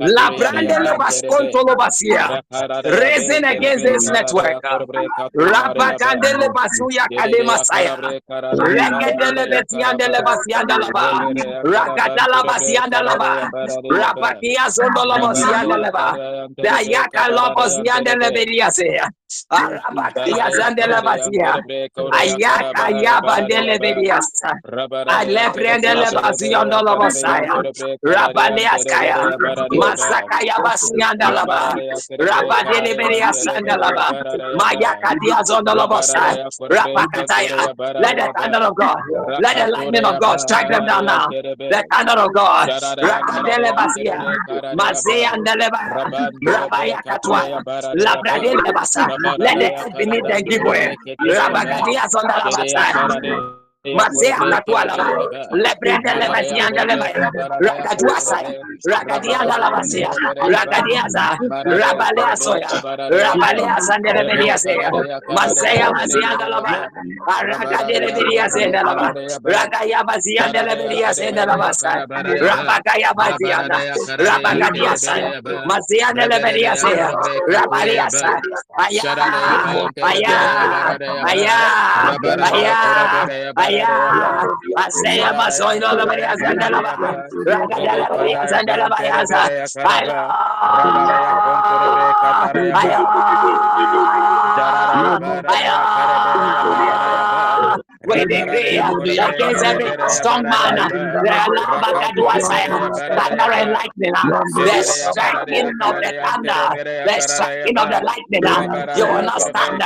Labrande 0.00 0.78
lebaskonto 0.80 1.60
lobasia. 1.64 2.42
Raising 2.84 3.44
against 3.44 3.84
this 3.84 4.10
network. 4.10 4.62
Rabakande 5.36 6.32
lebasuya 6.40 7.06
kalema 7.16 7.58
saya. 7.64 7.96
Regede 8.52 9.26
lebetiande 9.36 10.08
lebasianda 10.08 10.78
laba. 10.78 11.28
Ragadala 11.64 12.44
basianda 12.48 13.02
laba. 13.02 13.50
Rabakia 13.90 14.68
zondo 14.70 15.04
lobasianda 15.04 15.76
laba. 15.76 16.06
Dayaka 16.64 17.28
lobosianda 17.28 18.14
lebediase. 18.16 18.88
Arabakia 19.50 20.50
zande 20.52 20.86
lebasia. 20.86 21.54
Ayaka 22.12 22.90
Yabandele 22.90 23.78
Bediasa. 23.80 24.52
Aleprendele 25.08 26.12
Baziondolo 26.12 26.96
Messiah. 26.98 27.60
Rabaniaskaya. 28.04 29.28
Masakaya 29.72 30.56
Basiandalaba. 30.64 31.80
Rabadele 32.20 32.94
Bediasandalaba. 32.96 34.14
Mayaka 34.54 35.16
Diazondolo 35.20 35.88
Messiah. 35.90 36.38
Rapakataya. 36.70 37.68
Let 37.98 38.16
the 38.16 38.30
thunder 38.38 38.58
of 38.64 38.76
God. 38.76 39.02
Let 39.38 39.56
the 39.56 39.68
lightning 39.68 40.06
of 40.06 40.18
God 40.18 40.40
strike 40.40 40.68
them 40.68 40.84
down 40.86 41.06
now. 41.06 41.28
The 41.70 41.84
thunder 41.92 42.20
of 42.22 42.32
God. 42.34 42.70
Rakadele 43.02 43.74
Basia. 43.76 44.24
Mazeandeleba. 44.72 45.80
Rabayakatwa. 46.46 47.50
Labradele 47.94 48.72
Basa. 48.74 49.08
Let 49.38 49.58
the 49.58 49.74
earth 49.74 49.96
beneath 49.98 50.24
them 50.24 50.42
give 50.42 50.62
way. 50.62 50.96
Masea 53.90 54.38
Katuala, 54.48 54.96
Lebrenda 55.50 56.14
Lemasianda 56.14 56.84
Lemaya, 56.86 57.32
Rakaduasa, 57.60 58.38
Rakadianda 58.86 59.58
Lamasia, 59.58 60.10
Rakadiaza, 60.42 61.38
Rabalea 61.66 62.36
Soya, 62.36 62.84
Rabalea 63.10 63.80
Sandere 63.80 64.22
Mediasea, 64.24 64.92
Masea 65.28 65.90
Masianda 65.92 66.48
Lama, 66.48 66.88
Rakadere 67.42 68.12
Mediasenda 68.12 68.84
Lama, 68.84 69.14
Rakaya 69.44 70.04
Masianda 70.04 70.62
Mediasenda 70.64 71.44
Lamasa, 71.46 72.02
Rabakaya 72.38 73.12
Masianda, 73.16 73.82
Rabakadiasa, 74.18 75.32
Masianda 75.64 76.26
Lemediasea, 76.28 77.10
Rabaliasa, 77.48 78.40
Aya, 78.78 79.02
Aya, 80.02 80.96
Aya, 81.22 81.58
Aya, 82.44 82.78
Aya, 83.80 84.44
Asaya 84.76 85.32
Masoino 85.34 85.92
la 85.96 86.06
Maria 86.06 86.34
Zandalaba, 86.36 86.96
Ragadala 87.46 88.08
Maria 88.16 88.46
Zandalaba 88.46 88.96
Yaza, 89.00 89.50
Aya, 89.84 90.36
Aya, 90.72 91.20
Aya, 92.74 93.00
we 93.14 93.20
decree 93.30 93.58
against 98.10 99.64
every 99.64 99.92
strong 100.08 100.42
man, 100.42 100.76
thunder 103.16 103.52
and 103.52 103.70
lightning, 103.72 104.12
the 104.64 104.82
striking 104.82 105.70
of 105.82 105.96
the 106.02 106.12
thunder, 106.24 106.76
the 107.04 107.20
striking 107.20 107.78
of 107.78 107.88
the 107.90 108.00
lightning, 108.04 108.42
you 108.94 109.06
will 109.06 109.22
not 109.22 109.40
stand, 109.40 109.82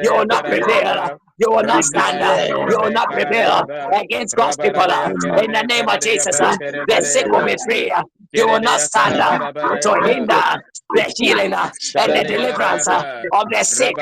you 0.00 0.12
will 0.12 0.26
not 0.26 0.44
prevail, 0.44 1.18
you 1.38 1.50
will 1.50 1.64
not 1.64 1.84
stand, 1.84 2.20
you 2.68 2.78
will 2.78 2.90
not 2.90 3.08
prevail 3.10 3.64
against 3.92 4.34
God's 4.36 4.56
people. 4.56 4.86
In 5.42 5.52
the 5.52 5.62
name 5.68 5.88
of 5.88 6.00
Jesus, 6.00 6.38
the 6.38 7.00
sick 7.02 7.26
will 7.30 7.44
be 7.44 7.56
free. 7.64 7.92
You 8.32 8.48
will 8.48 8.60
not 8.60 8.80
stand 8.80 9.18
to 9.20 9.94
hinder 10.04 10.42
the 10.92 11.12
healing 11.18 11.54
and 11.54 12.14
the 12.14 12.24
deliverance 12.28 12.88
of 12.88 13.46
the 13.50 13.64
sick. 13.64 13.96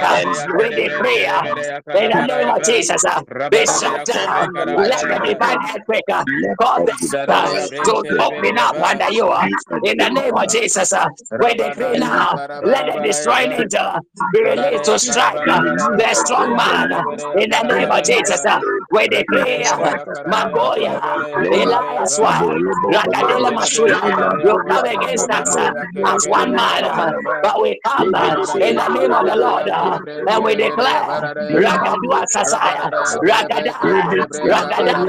We 0.59 0.71
decree 0.75 1.27
in 1.27 2.11
the 2.11 2.23
name 2.29 2.51
of 2.51 2.63
Jesus, 2.65 3.03
be 3.51 3.67
shut 3.67 4.01
down. 4.05 4.49
Let 4.77 5.03
the 5.09 5.21
divine 5.25 5.59
earthquake 5.75 6.05
cause 6.61 6.85
the 6.85 7.71
to 7.85 8.05
open 8.21 8.59
up 8.59 8.77
under 8.85 9.11
you. 9.11 9.33
In 9.85 9.97
the 9.99 10.11
name 10.11 10.37
of 10.37 10.49
Jesus, 10.49 10.93
we 11.41 11.55
decree 11.55 11.97
now. 11.99 12.37
Let 12.65 12.87
the 12.87 13.01
destroying 13.03 13.53
angel 13.53 14.01
be 14.33 14.41
released 14.43 14.85
to 14.85 14.99
strike 14.99 15.33
the 15.45 16.15
strong 16.25 16.55
man. 16.57 16.91
In 17.39 17.51
the 17.51 17.63
name 17.65 17.91
of 17.91 18.03
Jesus, 18.05 18.43
we 18.91 19.09
decree 19.09 19.65
Magoya, 20.27 21.01
Elias, 21.53 22.19
Ragadela 22.93 23.51
Masuya. 23.53 24.18
You 24.43 24.61
come 24.71 24.85
against 24.87 25.31
us 25.31 25.57
uh, 25.57 25.73
as 26.05 26.27
one 26.29 26.55
man, 26.55 26.85
uh, 26.85 27.13
but 27.43 27.61
we 27.63 27.79
come 27.87 28.15
uh, 28.15 28.37
in 28.61 28.77
the 28.77 28.89
name 28.89 29.13
of 29.13 29.27
the 29.27 29.37
Lord 29.37 29.69
and 30.27 30.45
we 30.45 30.57
declare 30.57 31.07
Ragadua 31.53 32.25
Sasaya, 32.35 32.91
Ragada, 33.23 33.75
Ragada, 34.45 35.07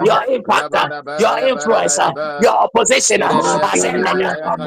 your 0.00 0.20
impact, 0.28 0.74
your 1.18 1.38
influence, 1.40 1.98
your 2.38 2.52
opposition 2.52 3.22
has 3.22 3.84
ended. 3.84 4.16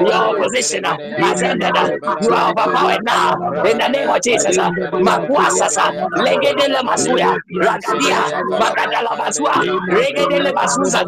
Your 0.04 0.14
opposition 0.16 0.84
has 1.20 1.42
ended. 1.42 1.76
You 2.20 2.32
are 2.32 2.50
overpowered 2.52 3.02
now 3.04 3.36
in 3.64 3.78
the 3.78 3.88
name 3.88 4.08
of 4.10 4.20
Jesus. 4.22 4.56
Makuasasa, 5.00 5.92
Legedele 6.16 6.82
Masuya, 6.82 7.36
Ragadia, 7.60 8.30
Magadala 8.58 9.16
Masua, 9.18 9.64
Regedele 9.90 10.52
Masuza, 10.52 11.04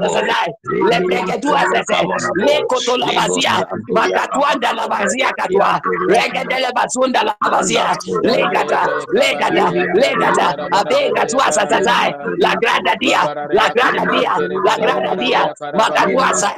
Lebregetua 0.81 1.65
Sese, 2.71 2.93
Lekotola 2.93 3.07
Bazia, 3.13 3.67
Makatuanda 3.91 4.73
la 4.75 4.89
Bazia 4.89 5.33
Katua, 5.33 5.81
Regedele 6.09 6.71
Basunda 6.75 7.23
la 7.25 7.37
Bazia, 7.51 7.97
Legata, 8.23 8.89
Legata, 9.13 9.71
Legata, 9.95 10.69
Abega 10.71 11.27
Tuasa 11.27 11.67
Tazai, 11.67 12.15
La 12.39 12.55
Grada 12.55 12.95
Dia, 13.01 13.23
La 13.53 13.69
Grada 13.71 14.05
Dia, 14.11 14.37
La 14.65 14.77
Grada 14.77 15.17
Dia, 15.17 15.55
Makatuasa. 15.75 16.55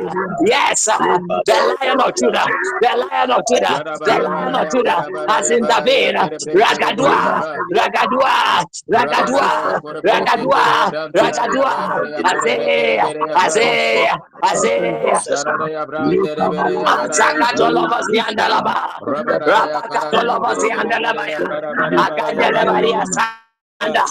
Yes, 0.47 0.84
the 0.84 1.76
Lion 1.80 2.01
of 2.01 2.14
Judah, 2.14 2.47
the 2.80 3.06
Lion 3.10 3.30
of 3.30 3.43
Judah, 3.48 3.82
the 4.05 4.18
Lion 4.22 4.55
of 4.55 4.70
Judah 4.70 5.06
has 5.28 5.51
intervened. 5.51 6.16
Ragadua, 6.52 7.56
Ragadua, 7.74 8.64
Ragadua, 8.90 9.80
Ragadua, 10.02 10.64
Ragadua, 11.14 11.74
Azea, 12.24 13.14
Azea, 13.34 14.18
Azea. 14.43 15.20
Zakatolobos 17.16 18.07
Yandalaba, 18.12 18.74
Rapakatolobos 19.03 20.61
Yandalaba, 20.70 21.24
Akandalabaria 22.05 23.03
Sanda, 23.15 24.05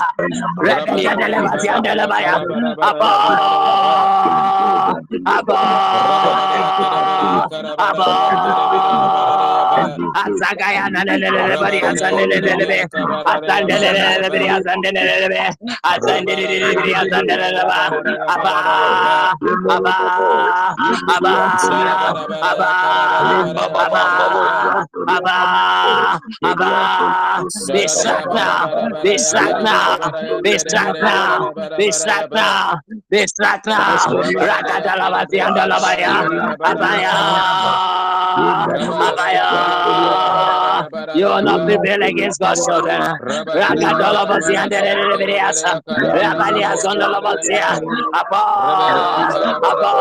Rekatolobos 0.64 1.64
Yandalaba, 1.68 2.18
Abba, 2.82 3.12
Abba, 5.26 5.60
Abba, 7.78 9.41
Azagayana 10.24 11.02
Lelebari 11.08 11.82
Azandelebe, 11.84 12.88
Azandelebe, 13.26 14.02
Azandelebe, 14.56 15.44
Azandelebe, 15.84 16.78
Azandelebe, 16.94 17.78
Abba, 18.28 18.56
Abba, 19.70 19.96
Abba, 21.12 21.36
Abba, 22.42 22.70
Abba, 23.84 24.86
Abba, 25.08 26.20
Abba, 26.44 27.44
be 27.72 27.88
struck 27.88 28.26
now, 28.34 28.70
be 29.02 29.18
struck 29.18 29.56
now, 29.62 29.98
be 30.44 30.58
struck 30.60 30.96
now, 31.02 31.54
be 31.78 31.92
struck 31.92 32.28
now, 32.34 32.80
be 33.10 33.28
struck 33.28 33.66
now, 33.68 34.08
Rakadalabati 34.40 35.40
and 35.42 35.58
Alabaya, 35.58 36.28
Abaya, 36.66 37.16
Abaya, 39.08 39.48
you 41.16 41.26
will 41.26 41.42
not 41.42 41.66
prevail 41.68 42.04
against 42.04 42.40
God's 42.40 42.66
children. 42.66 43.02
Rakadalabati 43.02 44.56
and 44.56 44.72
Alabaya, 44.74 45.52
Rabalia 45.88 46.76
Zondalabati, 46.78 47.60
Abba, 48.14 48.42
Abba, 49.64 49.92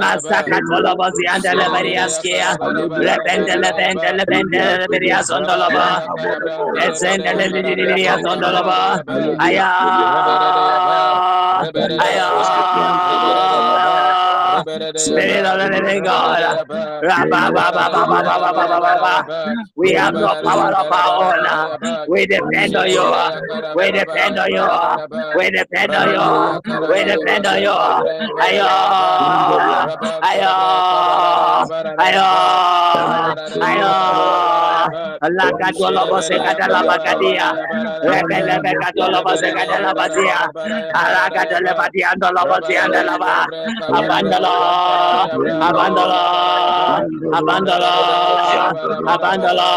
Masaka 0.00 0.58
Tolobosi 0.64 1.28
and 1.28 1.42
the 1.44 1.52
Leberiaskia, 1.52 2.56
Lepende 3.04 3.54
Lebende 3.60 4.10
Lebende 4.16 4.88
Leberias. 4.88 5.28
We 19.76 19.92
have 19.92 20.14
no 20.14 20.28
power 20.42 20.72
of 20.74 20.92
our 20.92 21.10
own. 21.24 21.46
We 22.08 22.26
depend 22.26 22.76
on 22.76 22.88
you. 22.88 23.06
We 23.76 23.90
depend 23.92 24.38
on 24.38 24.50
you. 24.50 24.68
We 25.36 25.50
depend 25.50 25.94
on 25.94 26.08
you. 26.14 26.60
We 26.88 27.04
depend 27.04 27.46
on 27.46 27.62
you. 27.62 27.78
Ayo, 28.40 28.70
ayo, 30.22 30.54
ayo, 31.98 32.26
ayo. 33.60 33.92
Allah 35.20 35.52
katolo 35.60 36.08
bose 36.08 36.32
katala 36.40 36.80
bakadia. 36.88 37.52
Rebele 38.00 38.56
katolo 38.80 39.20
bose 39.20 39.52
katala 39.52 39.92
basia. 39.92 40.48
Allah 40.96 41.28
katala 41.28 41.72
badia 41.76 42.08
ndolo 42.16 42.42
bose 42.48 42.72
andala 42.80 43.20
ba. 43.20 43.44
Abandalo, 45.68 46.20
abandalo, 47.38 47.94
abandalo, 49.12 49.68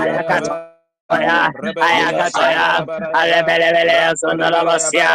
ayakata 0.00 0.54
ayakata 1.88 2.46
alebelebele 3.20 3.96
sonarabasya 4.20 5.10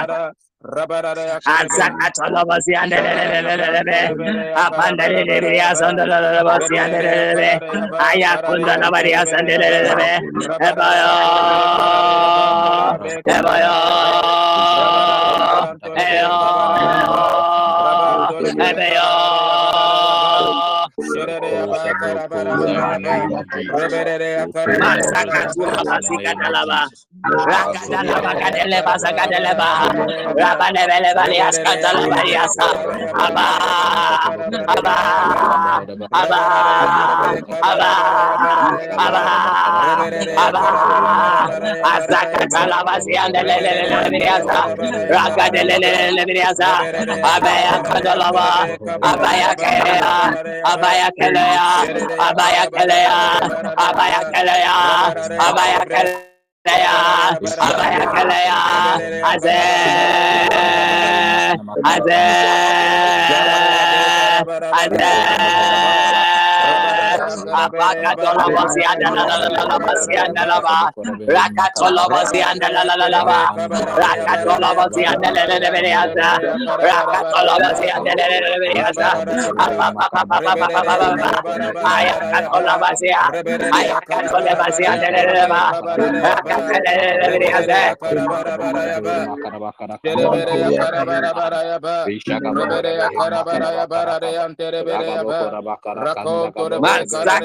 Ebayo, 10.68 11.14
ebayo, 13.36 13.76
ebayo. 18.70 19.21
Abaya 49.02 49.50
Abaya 50.64 51.08
Kelea, 51.18 51.70
Abaya 52.20 52.64
Kelea, 52.68 53.20
Abaya 53.78 54.22
Kelea, 54.34 54.78
Abaya 55.40 55.82
Kelea, 55.86 56.96
Abaya 57.58 58.04
Kelea, 58.14 58.60
Aze, 59.32 59.62
Aze, 61.84 62.24
Aze. 64.82 66.01
Apakatolobosi 67.64 68.82
andalalabosi 68.92 70.14
andalaba. 70.24 70.78
Rakatolobosi 71.28 72.40
andalalalaba. 72.52 73.40
Rakatolobosi 74.04 75.04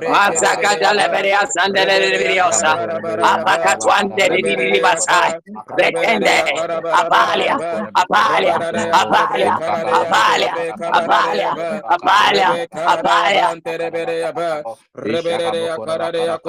Mazakadeleberia 0.08 1.48
sandelebiriosa. 1.48 2.80
Apakatwande 3.22 4.30
didididibasa. 4.30 5.36
Betende. 5.76 6.44
Apalia. 6.92 7.60
Apalia. 7.94 8.60
Apalia. 8.92 9.60
Apalia. 9.92 10.64
Apalia. 10.92 11.58
Apalia. 11.88 12.52
Apalia. 12.86 13.50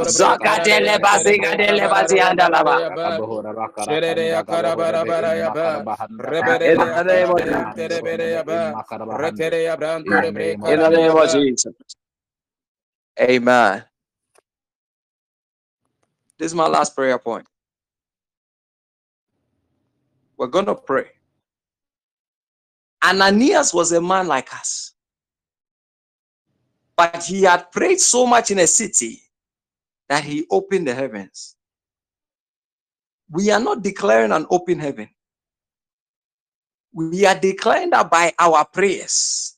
Zakadeleba 0.02 1.18
zigadeleba 1.24 2.04
ziandalaba. 2.06 2.89
In 10.72 10.80
the 10.80 10.88
name 10.90 11.16
of 11.16 11.30
Jesus. 11.30 11.74
Amen. 13.20 13.84
This 16.38 16.46
is 16.46 16.54
my 16.54 16.66
last 16.66 16.94
prayer 16.94 17.18
point. 17.18 17.46
We're 20.36 20.46
going 20.46 20.66
to 20.66 20.74
pray. 20.74 21.06
Ananias 23.04 23.74
was 23.74 23.92
a 23.92 24.00
man 24.00 24.26
like 24.26 24.52
us, 24.54 24.92
but 26.96 27.22
he 27.22 27.42
had 27.42 27.70
prayed 27.72 28.00
so 28.00 28.26
much 28.26 28.50
in 28.50 28.58
a 28.58 28.66
city 28.66 29.22
that 30.08 30.24
he 30.24 30.46
opened 30.50 30.86
the 30.86 30.94
heavens. 30.94 31.56
We 33.30 33.50
are 33.50 33.60
not 33.60 33.82
declaring 33.82 34.32
an 34.32 34.46
open 34.50 34.78
heaven. 34.80 35.08
We 36.92 37.24
are 37.26 37.38
declaring 37.38 37.90
that 37.90 38.10
by 38.10 38.32
our 38.38 38.64
prayers, 38.64 39.56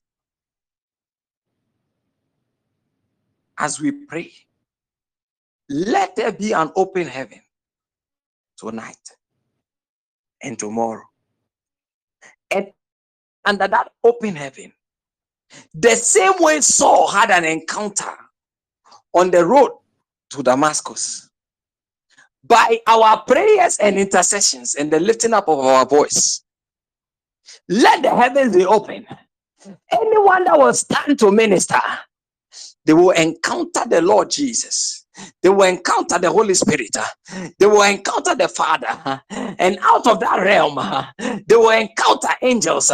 as 3.59 3.81
we 3.81 3.93
pray, 3.93 4.33
let 5.71 6.17
there 6.17 6.33
be 6.33 6.53
an 6.53 6.71
open 6.77 7.07
heaven 7.07 7.41
tonight 8.59 9.11
and 10.43 10.59
tomorrow. 10.59 11.05
And 12.51 12.73
under 13.45 13.69
that 13.69 13.93
open 14.05 14.37
heaven, 14.37 14.73
the 15.75 15.97
same 15.97 16.35
way 16.39 16.61
Saul 16.61 17.09
had 17.09 17.31
an 17.31 17.45
encounter 17.45 18.13
on 19.15 19.31
the 19.31 19.45
road 19.45 19.71
to 20.31 20.43
Damascus, 20.43 21.31
by 22.47 22.81
our 22.89 23.23
prayers 23.25 23.79
and 23.79 23.99
intercessions 23.99 24.75
and 24.77 24.93
the 24.93 25.01
lifting 25.01 25.35
up 25.35 25.49
of 25.49 25.61
our 25.61 25.87
voice, 25.87 26.45
let 27.69 28.03
the 28.03 28.15
heavens 28.15 28.57
be 28.57 28.67
open. 28.67 29.07
Anyone 29.93 30.45
that 30.45 30.59
will 30.59 30.75
stand 30.75 31.19
to 31.21 31.33
minister, 31.33 31.81
they 32.87 32.95
will 32.95 33.11
encounter 33.13 33.83
the 33.89 34.03
Lord 34.03 34.31
Jesus. 34.31 35.07
They 35.43 35.51
will 35.51 35.65
encounter 35.65 36.19
the 36.19 36.31
Holy 36.31 36.55
Spirit. 36.55 36.91
They 37.59 37.67
will 37.67 37.83
encounter 37.83 38.35
the 38.35 38.49
Father. 38.49 39.23
And 39.31 39.79
out 39.83 40.07
of 40.07 40.21
that 40.21 40.39
realm, 40.41 40.79
they 41.47 41.57
will 41.57 41.71
encounter 41.71 42.29
angels. 42.43 42.93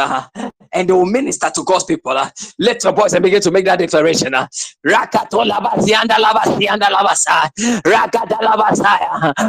And 0.73 0.89
they 0.89 0.93
will 0.93 1.07
minister 1.07 1.51
to 1.55 1.65
God's 1.65 1.85
people. 1.85 2.12
Uh, 2.12 2.31
let 2.59 2.82
your 2.85 2.93
voice 2.93 3.12
and 3.12 3.23
begin 3.23 3.40
to 3.43 3.51
make 3.51 3.65
that 3.66 3.78
declaration. 3.78 4.35
Uh, 4.35 4.47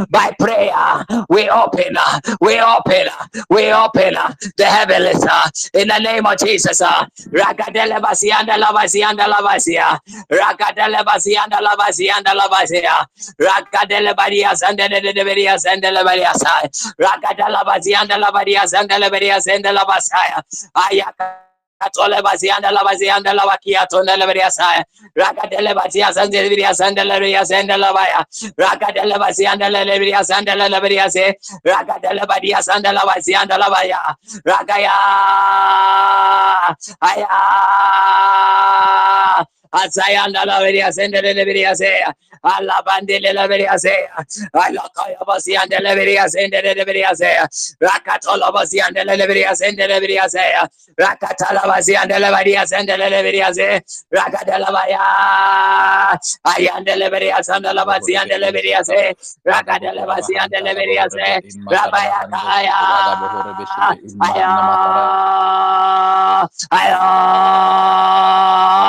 by 0.09 0.31
prayer, 0.39 1.05
we 1.29 1.49
open, 1.49 1.97
uh, 1.97 2.19
we 2.41 2.59
open, 2.59 3.07
uh, 3.07 3.25
we 3.49 3.71
open 3.71 4.15
uh, 4.15 4.33
the 4.57 4.65
heavens 4.65 5.23
uh, 5.25 5.49
in 5.73 5.87
the 5.87 5.99
name 5.99 6.25
of 6.25 6.37
Jesus. 6.37 6.81
Uh, 6.81 7.05
Rakadelebadias 13.41 14.61
and 14.67 14.79
the 14.79 14.87
Deberias 15.13 15.65
and 15.65 15.83
the 15.83 15.89
Lavadias 15.89 16.43
and 19.47 19.63
the 19.65 19.69
Lavasaya. 19.69 21.08
Katole 21.81 22.21
bazianda 22.21 22.71
la 22.71 22.83
bazianda 22.83 23.33
la 23.33 23.45
wakia 23.45 23.87
tonda 23.87 24.17
la 24.17 24.25
beria 24.27 24.51
sa 24.51 24.83
raka 25.15 25.47
dele 25.47 25.73
bazia 25.73 26.11
sande 26.13 26.35
la 27.05 27.19
beria 27.19 27.45
sande 27.45 27.77
baya 27.93 28.25
raka 28.57 28.91
dele 28.91 29.17
bazianda 29.17 29.69
la 29.69 29.85
beria 29.85 30.23
sande 30.23 30.55
la 30.55 30.79
beria 30.81 31.09
se 31.09 31.39
raka 31.63 31.99
dele 32.03 32.25
badia 32.27 32.61
sande 32.61 32.91
baya 33.69 33.99
raka 34.45 34.79
ya 34.79 34.93
aya 36.99 37.29
Azayanda 39.71 40.45
la 40.45 40.59
veria 40.59 40.91
sende 40.91 41.21
le 41.21 41.33
veria 41.45 41.75
se. 41.75 42.03
Alla 42.41 42.81
bandele 42.85 43.33
la 43.33 43.47
veria 43.47 43.77
se. 43.77 44.09
Alla 44.53 44.89
kaya 44.95 45.19
basiande 45.27 45.79
le 45.79 45.95
veria 45.95 46.27
sende 46.27 46.61
le 46.61 46.83
veria 46.85 47.13
se. 47.15 47.29
Rakatola 47.79 48.51
basiande 48.51 49.03
le 49.05 49.15
veria 49.27 49.53
sende 49.55 49.87
le 49.87 49.99
veria 49.99 50.27
se. 50.29 50.39
Rakatala 50.97 51.61
basiande 51.67 52.19
le 52.19 52.29
veria 52.31 52.65
sende 52.65 52.97
le 52.97 53.21
veria 53.21 53.53
se. 53.53 53.83
Rakatala 54.11 54.71
baya. 54.71 56.17
Ayande 56.43 56.95
le 56.95 57.09
veria 57.09 57.43
sende 57.43 57.71
la 57.73 57.85
basiande 57.85 58.37
le 58.39 58.51
veria 58.51 58.83
se. 58.83 59.15
Rakatala 59.45 60.05
basiande 60.05 60.61
le 60.61 60.73
veria 60.73 61.07
se. 61.09 61.41
Rabaya 61.69 62.27
kaya. 62.31 62.79
Aya 64.19 64.49
ah. 66.41 66.47
aya 66.71 66.97
ah. 67.01 68.88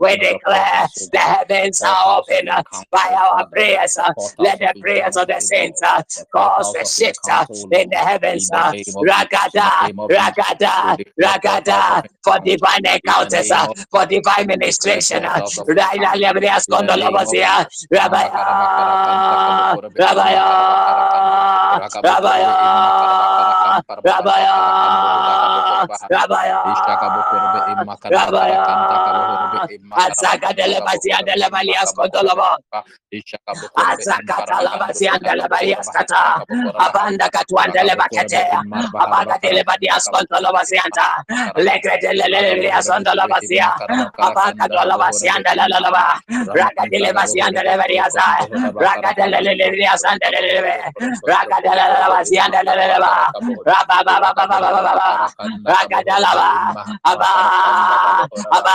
We 0.00 0.16
declare 0.16 0.88
the 1.12 1.18
heavens 1.18 1.80
are 1.82 2.18
open 2.18 2.48
uh, 2.48 2.62
by 2.90 3.14
our 3.16 3.46
prayers. 3.46 3.96
Uh, 3.96 4.12
let 4.38 4.58
the 4.58 4.74
prayers 4.80 5.16
of 5.16 5.28
the 5.28 5.40
saints 5.40 5.80
uh, 5.82 6.02
cause 6.34 6.72
the 6.72 6.84
shift 6.84 7.20
in 7.70 7.88
the 7.90 7.96
heavens. 7.96 8.50
Ragada, 8.50 9.92
ragada, 10.10 10.98
ragada 11.20 12.02
for 12.24 12.38
divine 12.40 12.84
encounters, 12.86 13.50
for 13.90 14.06
divine 14.06 14.46
ministration. 14.48 15.22
Rabaya, 15.22 16.42
Rabaya, 20.00 20.42
Rabaya, 22.02 23.71
Rabaya, 24.04 24.54
Rabaya, 26.10 26.58
Rabaya, 28.10 28.62
Azaka 29.92 30.52
de 30.54 30.66
la 30.68 30.80
Basia 30.80 31.18
de 31.24 31.34
la 31.36 31.48
Valias 31.48 31.92
Contolova, 31.94 32.56
Azaka 33.76 34.44
la 34.62 34.76
Basia 34.78 35.18
de 35.20 35.36
la 35.36 35.46
Abanda 36.78 37.28
Catuan 37.30 37.70
de 37.72 37.84
la 37.84 37.94
Bacatea, 37.96 38.62
Abanda 38.98 39.38
de 39.42 39.52
la 39.52 39.62
Badias 39.64 40.08
Sianta, 40.64 41.24
Legre 41.56 41.98
de 42.00 42.14
la 42.14 42.26
Lelias 42.28 42.88
on 42.90 43.02
the 43.04 43.12
Lavasia, 43.14 43.72
Abaka 44.18 44.68
de 44.68 44.84
la 44.86 44.96
Basia 44.96 45.34
de 45.44 45.54
la 45.56 45.66
Lava, 45.68 46.20
Raga 46.54 46.84
de 46.90 46.98
la 47.00 47.12
Basia 47.12 47.46
de 47.50 47.62
la 47.62 47.76
Variasa, 47.76 48.24
Raga 48.74 49.12
de 49.16 49.28
la 49.30 49.40
Leve, 49.40 50.82
Raga 51.26 51.58
de 51.62 51.68
la 51.76 52.08
Basia 52.08 52.48
de 52.50 52.62
la 52.64 52.74
Leva, 52.74 53.32
Rabba 53.66 54.04
Baba 54.04 54.30
Baba 54.34 54.60
Baba, 54.60 55.34
Raga 55.64 56.00
de 56.04 56.20
la 56.22 56.32
Abba, 57.04 57.26
Abba. 58.50 58.74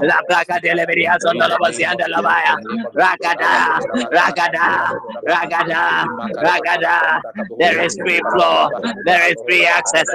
La 0.01 0.19
placa 0.27 0.59
de 0.61 0.75
la 0.75 0.85
son 1.19 1.37
de 1.37 1.47
la 1.47 1.57
vacía 1.59 1.93
de 1.97 2.07
la 2.07 2.21
vaya. 2.21 2.55
Ragada, 2.93 3.79
ragada, 4.11 4.91
ragada, 5.27 6.05
ragada. 6.41 7.21
There 7.59 7.85
is 7.85 7.95
free 7.99 8.19
flow. 8.31 8.69
There 9.05 9.29
is 9.31 9.35
free 9.47 9.65
access. 9.65 10.07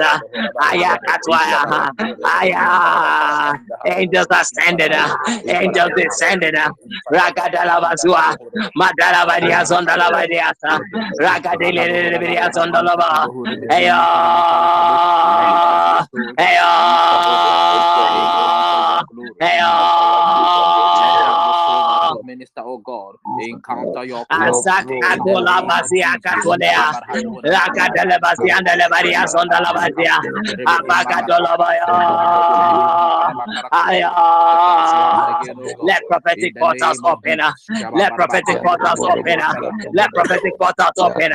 Aya 0.61 0.97
katwaya. 1.07 1.91
Aya. 2.23 3.53
Angels 3.85 4.27
ascended. 4.31 4.93
Angels 5.47 5.91
descended. 5.95 6.55
Ragada 7.11 7.65
la 7.65 7.79
basua. 7.79 8.35
Madara 8.75 9.25
varia 9.25 9.65
son 9.65 9.85
de 9.85 9.95
la 9.97 10.09
varia. 10.09 10.53
Ragade 11.19 11.71
le 11.73 12.17
varia 12.17 12.49
son 12.53 12.71
de 12.71 12.81
la 12.83 12.95
va. 12.95 13.27
Eyo. 13.69 13.97
Eyo. 16.37 18.36
Minister, 22.23 22.61
oh 22.65 22.79
God, 22.79 23.15
encounter 23.39 24.03
your 24.05 24.25
basia 24.29 24.89
basia. 24.97 26.89
Let 35.53 36.07
prophetic 36.07 36.53
portals 36.59 37.01
open, 37.05 37.39
let 37.93 38.15
prophetic 38.15 38.57
portals 38.63 38.99
open, 39.03 39.39
let 39.93 40.11
prophetic 40.13 40.57
portals 40.57 40.97
open, 40.97 41.31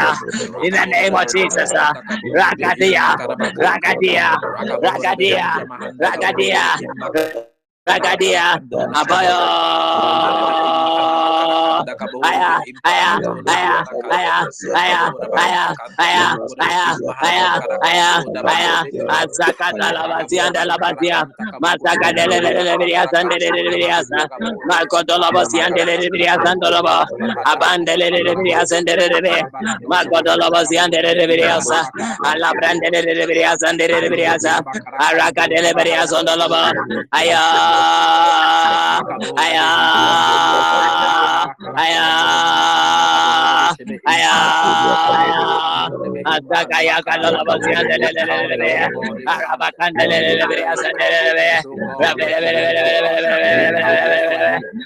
in 0.65 0.73
the 0.75 0.87
name 0.87 1.15
of 1.15 1.27
Jesus, 1.29 1.73
rakadia, 1.73 2.37
rakadia, 2.37 3.17
rakadia, 3.57 4.39
rakadia. 4.83 5.67
Ragadia, 6.01 7.52
Kakak 7.83 8.15
dia. 8.23 8.55
Apa 8.95 9.17
ya? 9.27 9.39
Aya 37.13 37.43
aya 39.37 39.67
aya 41.77 42.03
aya 44.05 44.33
ataka 46.25 46.83
ya 46.83 47.03
kalolo 47.03 47.45
basian 47.45 47.89
delelelele 47.89 48.89
araba 49.27 49.73
kandelelele 49.79 50.69
asandelele 50.69 51.63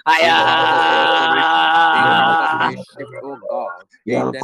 aya 0.06 0.36
in 4.06 4.32
the 4.32 4.42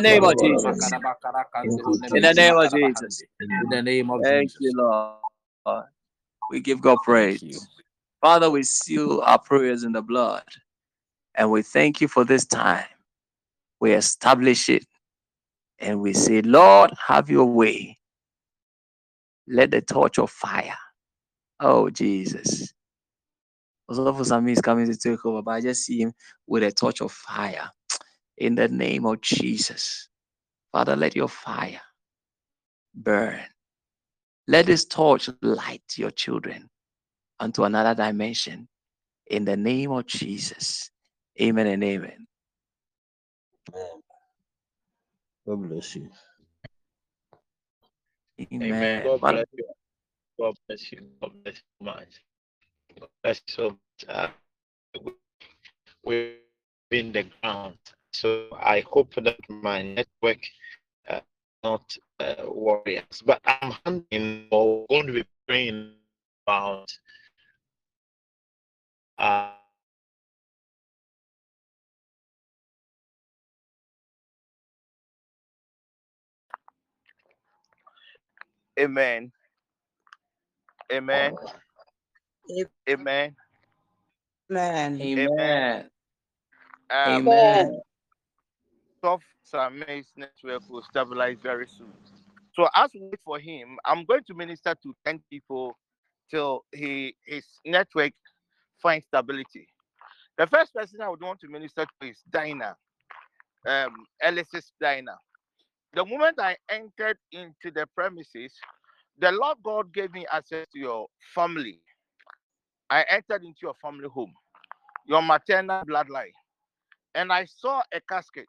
name 0.00 0.24
of 0.24 0.38
Jesus 0.38 0.92
in 2.14 2.22
the 2.22 2.32
name 2.34 2.56
of 2.56 2.70
Jesus 2.70 3.22
In 3.40 3.68
the 3.70 3.82
name 3.82 4.10
of 4.10 4.22
Thank 4.22 4.50
Jesus. 4.50 4.60
you, 4.60 4.72
Lord. 4.76 5.84
We 6.50 6.60
give 6.60 6.80
God 6.80 6.98
praise. 7.04 7.68
Father, 8.22 8.48
we 8.48 8.62
seal 8.62 9.20
our 9.24 9.40
prayers 9.40 9.82
in 9.82 9.92
the 9.92 10.00
blood 10.00 10.44
and 11.34 11.50
we 11.50 11.60
thank 11.62 12.00
you 12.00 12.06
for 12.06 12.24
this 12.24 12.46
time. 12.46 12.86
We 13.80 13.92
establish 13.94 14.68
it 14.68 14.86
and 15.80 16.00
we 16.00 16.12
say, 16.12 16.40
Lord, 16.40 16.92
have 17.04 17.28
your 17.28 17.46
way. 17.46 17.98
Let 19.48 19.72
the 19.72 19.80
torch 19.80 20.20
of 20.20 20.30
fire. 20.30 20.76
Oh, 21.58 21.90
Jesus. 21.90 22.72
Also, 23.88 24.12
for 24.14 24.24
some 24.24 24.48
is 24.48 24.60
coming 24.60 24.86
to 24.86 24.96
take 24.96 25.26
over, 25.26 25.42
but 25.42 25.50
I 25.50 25.60
just 25.60 25.84
see 25.84 26.00
him 26.00 26.12
with 26.46 26.62
a 26.62 26.70
torch 26.70 27.00
of 27.00 27.10
fire 27.10 27.68
in 28.38 28.54
the 28.54 28.68
name 28.68 29.04
of 29.04 29.20
Jesus. 29.20 30.08
Father, 30.70 30.94
let 30.94 31.16
your 31.16 31.28
fire 31.28 31.80
burn. 32.94 33.40
Let 34.46 34.66
this 34.66 34.84
torch 34.84 35.28
light 35.42 35.82
your 35.96 36.12
children 36.12 36.70
unto 37.42 37.64
another 37.64 37.92
dimension 37.92 38.68
in 39.26 39.44
the 39.44 39.56
name 39.56 39.90
of 39.90 40.06
Jesus. 40.06 40.90
Amen 41.40 41.66
and 41.66 41.82
amen. 41.82 42.26
God 45.46 45.68
bless 45.68 45.96
you. 45.96 46.08
Amen. 48.40 49.02
God 49.04 49.20
bless 49.20 49.46
you. 49.52 49.64
God 50.38 50.54
bless 50.68 50.92
you. 50.92 51.00
God 51.20 51.32
bless 51.42 51.56
you 51.56 51.62
so 51.80 51.84
much. 51.84 52.22
God 53.00 53.08
bless 53.22 53.42
you 53.48 53.54
so 53.54 53.64
much. 53.70 54.08
Uh, 54.08 54.28
we're 56.04 56.34
in 56.92 57.10
the 57.10 57.24
ground. 57.40 57.78
So 58.12 58.46
I 58.56 58.84
hope 58.88 59.14
that 59.16 59.38
my 59.48 59.82
network 59.82 60.38
uh, 61.08 61.20
not 61.64 61.96
uh, 62.20 62.34
warriors. 62.46 63.22
But 63.24 63.40
I'm 63.44 63.72
handling 63.84 64.46
or 64.52 64.86
going 64.88 65.08
to 65.08 65.12
be 65.12 65.24
praying 65.48 65.92
about 66.46 66.86
uh, 69.22 69.50
Amen. 78.78 79.32
Amen. 80.92 81.34
Amen. 82.88 83.36
Amen. 84.50 85.00
Amen. 85.00 85.90
Um, 86.90 87.26
Amen. 87.26 87.82
Soft 89.04 89.24
Sama's 89.42 90.12
network 90.16 90.62
will 90.68 90.82
stabilize 90.82 91.38
very 91.42 91.66
soon. 91.66 91.92
So 92.54 92.68
as 92.74 92.90
we 92.94 93.00
wait 93.02 93.20
for 93.24 93.38
him, 93.38 93.78
I'm 93.84 94.04
going 94.04 94.24
to 94.26 94.34
minister 94.34 94.74
to 94.82 94.94
10 95.06 95.22
people 95.30 95.76
till 96.30 96.64
he 96.72 97.16
his 97.26 97.44
network 97.64 98.12
finds 98.82 99.06
stability. 99.06 99.68
The 100.38 100.46
first 100.46 100.74
person 100.74 101.00
I 101.00 101.08
would 101.08 101.22
want 101.22 101.40
to 101.40 101.48
minister 101.48 101.86
to 102.00 102.08
is 102.08 102.18
Dinah, 102.30 102.76
um, 103.66 103.94
Ellis's 104.20 104.72
Dinah. 104.80 105.18
The 105.94 106.04
moment 106.04 106.40
I 106.40 106.56
entered 106.70 107.18
into 107.32 107.70
the 107.74 107.86
premises, 107.94 108.52
the 109.18 109.30
Lord 109.30 109.58
God 109.62 109.92
gave 109.92 110.12
me 110.12 110.26
access 110.32 110.66
to 110.72 110.78
your 110.78 111.06
family. 111.34 111.80
I 112.90 113.04
entered 113.10 113.44
into 113.44 113.58
your 113.62 113.74
family 113.80 114.08
home, 114.08 114.32
your 115.06 115.22
maternal 115.22 115.84
bloodline, 115.84 116.32
and 117.14 117.32
I 117.32 117.44
saw 117.44 117.82
a 117.92 118.00
casket, 118.08 118.48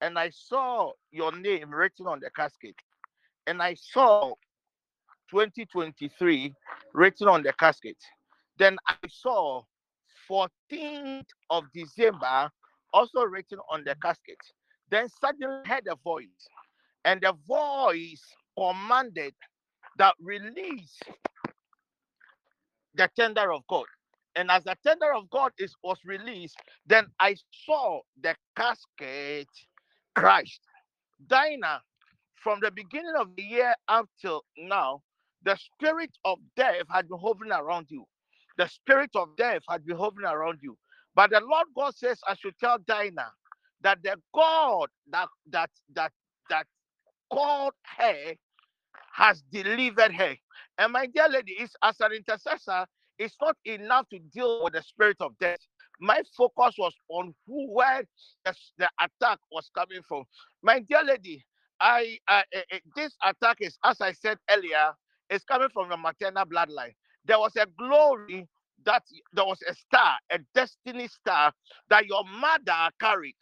and 0.00 0.18
I 0.18 0.30
saw 0.30 0.92
your 1.10 1.32
name 1.32 1.74
written 1.74 2.06
on 2.06 2.20
the 2.20 2.30
casket, 2.30 2.74
and 3.46 3.62
I 3.62 3.74
saw 3.74 4.34
2023 5.30 6.54
written 6.92 7.28
on 7.28 7.42
the 7.42 7.52
casket. 7.54 7.96
Then 8.58 8.76
I 8.88 8.96
saw 9.08 9.62
14th 10.28 11.26
of 11.50 11.64
December 11.72 12.50
also 12.92 13.22
written 13.24 13.58
on 13.70 13.84
the 13.84 13.96
casket. 14.02 14.38
Then 14.90 15.08
suddenly 15.20 15.66
heard 15.66 15.86
a 15.90 15.96
voice, 15.96 16.48
and 17.04 17.20
the 17.20 17.34
voice 17.46 18.22
commanded 18.56 19.34
that 19.98 20.14
release 20.20 21.00
the 22.94 23.08
tender 23.16 23.52
of 23.52 23.66
God. 23.68 23.86
And 24.36 24.50
as 24.50 24.64
the 24.64 24.76
tender 24.84 25.12
of 25.14 25.28
God 25.30 25.52
is 25.58 25.74
was 25.82 25.98
released, 26.04 26.56
then 26.86 27.06
I 27.20 27.36
saw 27.66 28.00
the 28.20 28.34
casket 28.56 29.48
Christ. 30.14 30.60
Dinah, 31.26 31.82
from 32.36 32.58
the 32.62 32.70
beginning 32.70 33.14
of 33.18 33.34
the 33.36 33.42
year 33.42 33.74
up 33.88 34.08
till 34.20 34.44
now, 34.58 35.02
the 35.42 35.56
spirit 35.56 36.10
of 36.24 36.38
death 36.56 36.86
had 36.90 37.08
been 37.08 37.18
hovering 37.18 37.52
around 37.52 37.86
you. 37.90 38.04
The 38.58 38.68
spirit 38.68 39.10
of 39.16 39.36
death 39.36 39.62
had 39.68 39.86
been 39.86 39.96
hovering 39.98 40.26
around 40.28 40.60
you. 40.62 40.78
But 41.14 41.30
the 41.30 41.40
Lord 41.40 41.68
God 41.76 41.96
says, 41.96 42.20
I 42.28 42.34
should 42.36 42.58
tell 42.58 42.78
Dinah 42.86 43.32
that 43.82 43.98
the 44.02 44.16
God 44.34 44.88
that 45.10 45.28
that 45.50 45.70
that 45.94 46.12
that 46.50 46.66
called 47.32 47.74
her 47.98 48.34
has 49.12 49.42
delivered 49.52 50.14
her. 50.14 50.36
And 50.78 50.92
my 50.94 51.06
dear 51.06 51.28
lady, 51.28 51.52
is 51.52 51.70
as 51.84 52.00
an 52.00 52.12
intercessor, 52.12 52.86
it's 53.18 53.36
not 53.40 53.56
enough 53.64 54.08
to 54.10 54.18
deal 54.18 54.62
with 54.64 54.74
the 54.74 54.82
spirit 54.82 55.18
of 55.20 55.38
death. 55.40 55.60
My 56.00 56.22
focus 56.36 56.76
was 56.78 56.94
on 57.10 57.34
who 57.46 57.72
where 57.74 58.04
the, 58.44 58.54
the 58.78 58.90
attack 59.00 59.38
was 59.52 59.70
coming 59.76 60.02
from. 60.08 60.24
My 60.62 60.80
dear 60.80 61.04
lady, 61.04 61.44
I, 61.80 62.18
I, 62.28 62.44
I- 62.54 62.64
I- 62.72 62.80
this 62.96 63.16
attack 63.24 63.58
is, 63.60 63.78
as 63.84 64.00
I 64.00 64.12
said 64.12 64.38
earlier, 64.50 64.92
is 65.30 65.44
coming 65.44 65.70
from 65.74 65.90
the 65.90 65.96
maternal 65.98 66.44
bloodline. 66.46 66.94
There 67.24 67.38
was 67.38 67.56
a 67.56 67.66
glory 67.78 68.48
that 68.84 69.04
there 69.32 69.44
was 69.44 69.58
a 69.68 69.74
star, 69.74 70.16
a 70.30 70.38
destiny 70.54 71.08
star 71.08 71.52
that 71.88 72.06
your 72.06 72.24
mother 72.24 72.90
carried. 73.00 73.36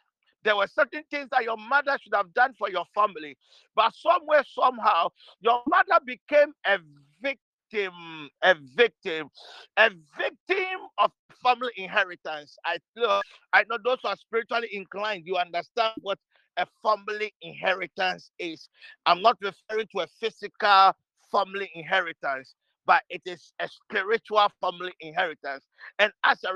There 0.44 0.56
were 0.56 0.66
certain 0.66 1.02
things 1.10 1.28
that 1.30 1.44
your 1.44 1.56
mother 1.56 1.96
should 2.00 2.14
have 2.14 2.32
done 2.34 2.54
for 2.58 2.70
your 2.70 2.84
family, 2.94 3.36
but 3.74 3.94
somewhere, 3.94 4.42
somehow, 4.46 5.08
your 5.40 5.62
mother 5.66 5.98
became 6.04 6.52
a 6.66 6.78
victim, 7.22 8.30
a 8.42 8.54
victim, 8.74 9.28
a 9.76 9.90
victim 10.18 10.80
of 10.98 11.12
family 11.42 11.72
inheritance. 11.76 12.56
I 12.64 12.78
know, 12.96 13.20
I 13.52 13.64
know 13.68 13.78
those 13.84 13.98
who 14.02 14.08
are 14.08 14.16
spiritually 14.16 14.68
inclined, 14.72 15.24
you 15.26 15.36
understand 15.36 15.94
what 16.02 16.18
a 16.56 16.66
family 16.82 17.34
inheritance 17.42 18.30
is. 18.38 18.68
I'm 19.06 19.22
not 19.22 19.38
referring 19.42 19.88
to 19.94 20.00
a 20.02 20.06
physical 20.20 20.92
family 21.30 21.70
inheritance, 21.74 22.54
but 22.86 23.02
it 23.10 23.22
is 23.26 23.52
a 23.60 23.68
spiritual 23.68 24.48
family 24.60 24.92
inheritance. 25.00 25.64
And 25.98 26.12
as 26.24 26.42
a 26.44 26.54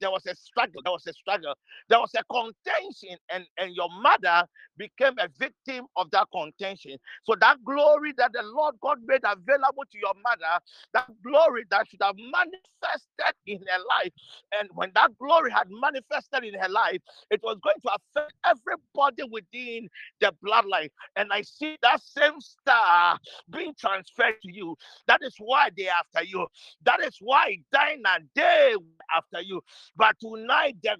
there 0.00 0.10
was 0.10 0.26
a 0.26 0.34
struggle. 0.34 0.82
There 0.84 0.92
was 0.92 1.06
a 1.06 1.12
struggle. 1.12 1.54
There 1.88 2.00
was 2.00 2.12
a 2.16 2.24
contention, 2.32 3.16
and, 3.32 3.44
and 3.58 3.74
your 3.74 3.88
mother 4.02 4.46
became 4.76 5.14
a 5.18 5.28
victim 5.38 5.86
of 5.96 6.10
that 6.12 6.28
contention. 6.32 6.96
So 7.24 7.34
that 7.40 7.62
glory 7.64 8.12
that 8.18 8.32
the 8.32 8.42
Lord 8.42 8.76
God 8.82 8.98
made 9.06 9.22
available 9.24 9.84
to 9.90 9.98
your 9.98 10.14
mother, 10.22 10.60
that 10.94 11.06
glory 11.22 11.64
that 11.70 11.88
should 11.88 12.02
have 12.02 12.16
manifested 12.16 13.34
in 13.46 13.58
her 13.58 13.78
life. 14.02 14.12
And 14.58 14.68
when 14.74 14.90
that 14.94 15.16
glory 15.18 15.50
had 15.50 15.68
manifested 15.70 16.44
in 16.44 16.54
her 16.60 16.68
life, 16.68 17.00
it 17.30 17.40
was 17.42 17.58
going 17.62 17.80
to 17.82 17.90
affect 17.90 18.32
everybody 18.44 19.24
within 19.30 19.88
the 20.20 20.34
bloodline. 20.44 20.88
And 21.16 21.32
I 21.32 21.42
see 21.42 21.76
that 21.82 22.02
same 22.02 22.40
star 22.40 23.18
being 23.50 23.74
transferred 23.78 24.40
to 24.42 24.52
you. 24.52 24.76
That 25.06 25.22
is 25.22 25.34
why 25.38 25.70
they 25.76 25.88
after 25.88 26.24
you. 26.24 26.46
That 26.84 27.00
is 27.02 27.16
why 27.20 27.58
Dinah 27.72 28.20
they 28.34 28.74
after 29.16 29.42
you. 29.42 29.49
But 29.96 30.16
tonight 30.20 30.76
the 30.82 30.96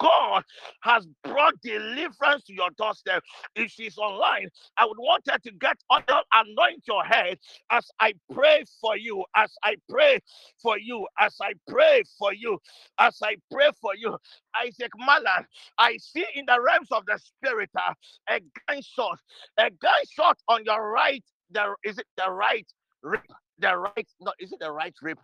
God 0.00 0.42
has 0.82 1.06
brought 1.22 1.60
deliverance 1.62 2.44
to 2.44 2.54
your 2.54 2.70
doorstep. 2.76 3.22
If 3.54 3.70
she's 3.70 3.98
online, 3.98 4.48
I 4.78 4.86
would 4.86 4.98
want 4.98 5.24
her 5.30 5.38
to 5.38 5.52
get 5.52 5.76
oil, 5.92 6.22
anoint 6.32 6.84
your 6.88 7.04
head 7.04 7.38
as 7.70 7.86
I 8.00 8.14
pray 8.32 8.64
for 8.80 8.96
you, 8.96 9.24
as 9.36 9.52
I 9.62 9.76
pray 9.88 10.20
for 10.62 10.78
you, 10.78 11.06
as 11.18 11.36
I 11.40 11.52
pray 11.68 12.02
for 12.18 12.32
you, 12.32 12.58
as 12.98 13.18
I 13.22 13.36
pray 13.50 13.70
for 13.80 13.94
you. 13.94 14.16
Isaac 14.64 14.90
Malan, 14.98 15.46
I 15.78 15.98
see 15.98 16.24
in 16.34 16.46
the 16.46 16.60
realms 16.60 16.88
of 16.90 17.04
the 17.06 17.18
spirit 17.18 17.70
uh, 17.76 17.92
a 18.28 18.40
gunshot, 18.66 19.18
a 19.58 19.70
gunshot 19.70 20.38
on 20.48 20.64
your 20.64 20.90
right. 20.90 21.24
There 21.50 21.76
is 21.84 21.98
it 21.98 22.06
the 22.16 22.30
right 22.30 22.66
rib? 23.02 23.20
The 23.58 23.76
right, 23.76 24.08
no, 24.20 24.32
is 24.40 24.52
it 24.52 24.60
the 24.60 24.72
right 24.72 24.94
rib? 25.02 25.18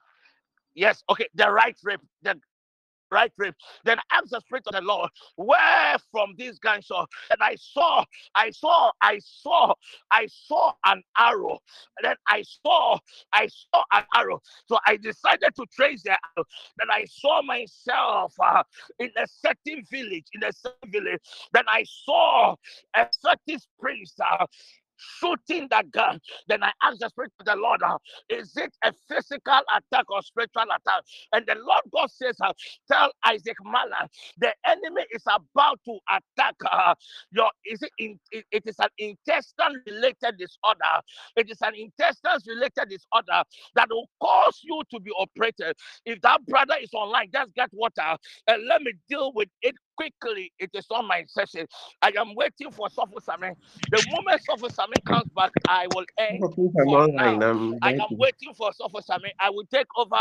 Yes, 0.76 1.02
okay, 1.10 1.26
the 1.34 1.50
right 1.50 1.76
rib, 1.82 2.00
the 2.22 2.38
right 3.10 3.32
rib. 3.38 3.54
Then 3.84 3.98
ask 4.12 4.28
the 4.30 4.40
spirit 4.40 4.64
of 4.66 4.74
the 4.74 4.82
Lord, 4.82 5.10
where 5.36 5.96
from 6.12 6.34
this 6.36 6.58
gunshot? 6.58 7.08
And 7.30 7.38
I 7.42 7.56
saw, 7.56 8.04
I 8.34 8.50
saw, 8.50 8.90
I 9.00 9.18
saw, 9.24 9.72
I 10.10 10.26
saw 10.26 10.72
an 10.84 11.02
arrow. 11.18 11.58
And 11.98 12.10
then 12.10 12.16
I 12.28 12.42
saw, 12.42 12.98
I 13.32 13.46
saw 13.46 13.82
an 13.92 14.04
arrow. 14.14 14.42
So 14.66 14.78
I 14.86 14.98
decided 14.98 15.54
to 15.56 15.64
trace 15.72 16.02
the 16.02 16.10
arrow. 16.10 16.44
Then 16.78 16.88
I 16.90 17.06
saw 17.08 17.40
myself 17.40 18.34
uh, 18.44 18.62
in 18.98 19.10
a 19.16 19.26
certain 19.26 19.82
village, 19.90 20.26
in 20.34 20.44
a 20.44 20.52
certain 20.52 20.90
village. 20.90 21.20
Then 21.52 21.64
I 21.68 21.84
saw 22.04 22.54
a 22.94 23.06
certain 23.10 23.60
priest 23.80 24.20
uh, 24.20 24.46
shooting 24.98 25.68
that 25.70 25.90
gun. 25.92 26.20
Then 26.48 26.62
I 26.62 26.72
asked 26.82 27.00
the 27.00 27.08
Spirit 27.08 27.32
of 27.40 27.46
the 27.46 27.56
Lord, 27.56 27.82
uh, 27.82 27.98
is 28.28 28.56
it 28.56 28.72
a 28.84 28.92
physical 29.08 29.60
attack 29.76 30.06
or 30.10 30.22
spiritual 30.22 30.64
attack? 30.64 31.02
And 31.32 31.46
the 31.46 31.56
Lord 31.56 31.82
God 31.92 32.10
says, 32.10 32.36
uh, 32.42 32.52
tell 32.90 33.12
Isaac 33.26 33.56
Mala, 33.64 34.08
the 34.38 34.52
enemy 34.66 35.02
is 35.12 35.22
about 35.26 35.80
to 35.86 35.98
attack 36.10 36.54
uh, 36.70 36.94
your, 37.32 37.50
is 37.66 37.82
it, 37.82 37.90
in, 37.98 38.18
it, 38.32 38.44
it 38.52 38.62
is 38.66 38.76
an 38.80 38.88
intestine 38.98 39.82
related 39.86 40.38
disorder. 40.38 41.02
It 41.36 41.50
is 41.50 41.58
an 41.62 41.74
intestine 41.74 42.40
related 42.46 42.90
disorder 42.90 43.42
that 43.74 43.88
will 43.90 44.08
cause 44.22 44.60
you 44.62 44.82
to 44.92 45.00
be 45.00 45.10
operated. 45.18 45.76
If 46.04 46.20
that 46.22 46.44
brother 46.46 46.76
is 46.82 46.94
online, 46.94 47.30
just 47.32 47.54
get 47.54 47.70
water 47.72 48.16
and 48.48 48.66
let 48.68 48.82
me 48.82 48.92
deal 49.08 49.32
with 49.34 49.48
it 49.62 49.74
quickly. 49.96 50.52
It 50.58 50.70
is 50.74 50.86
on 50.90 51.06
my 51.08 51.24
session. 51.28 51.66
I 52.02 52.12
am 52.18 52.34
waiting 52.36 52.70
for 52.72 52.88
Sofu 52.88 53.22
Same. 53.22 53.54
The 53.90 54.02
moment 54.02 54.42
Sofu 54.48 54.70
Same 54.72 55.00
comes 55.06 55.28
back, 55.36 55.52
I 55.68 55.88
will 55.88 56.06
end. 56.18 56.54
Now. 56.78 57.44
I 57.82 57.90
am 58.00 58.16
waiting 58.18 58.54
for 58.54 58.70
Sofu 58.72 59.02
Same. 59.02 59.32
I 59.40 59.50
will 59.50 59.66
take 59.72 59.86
over 59.96 60.14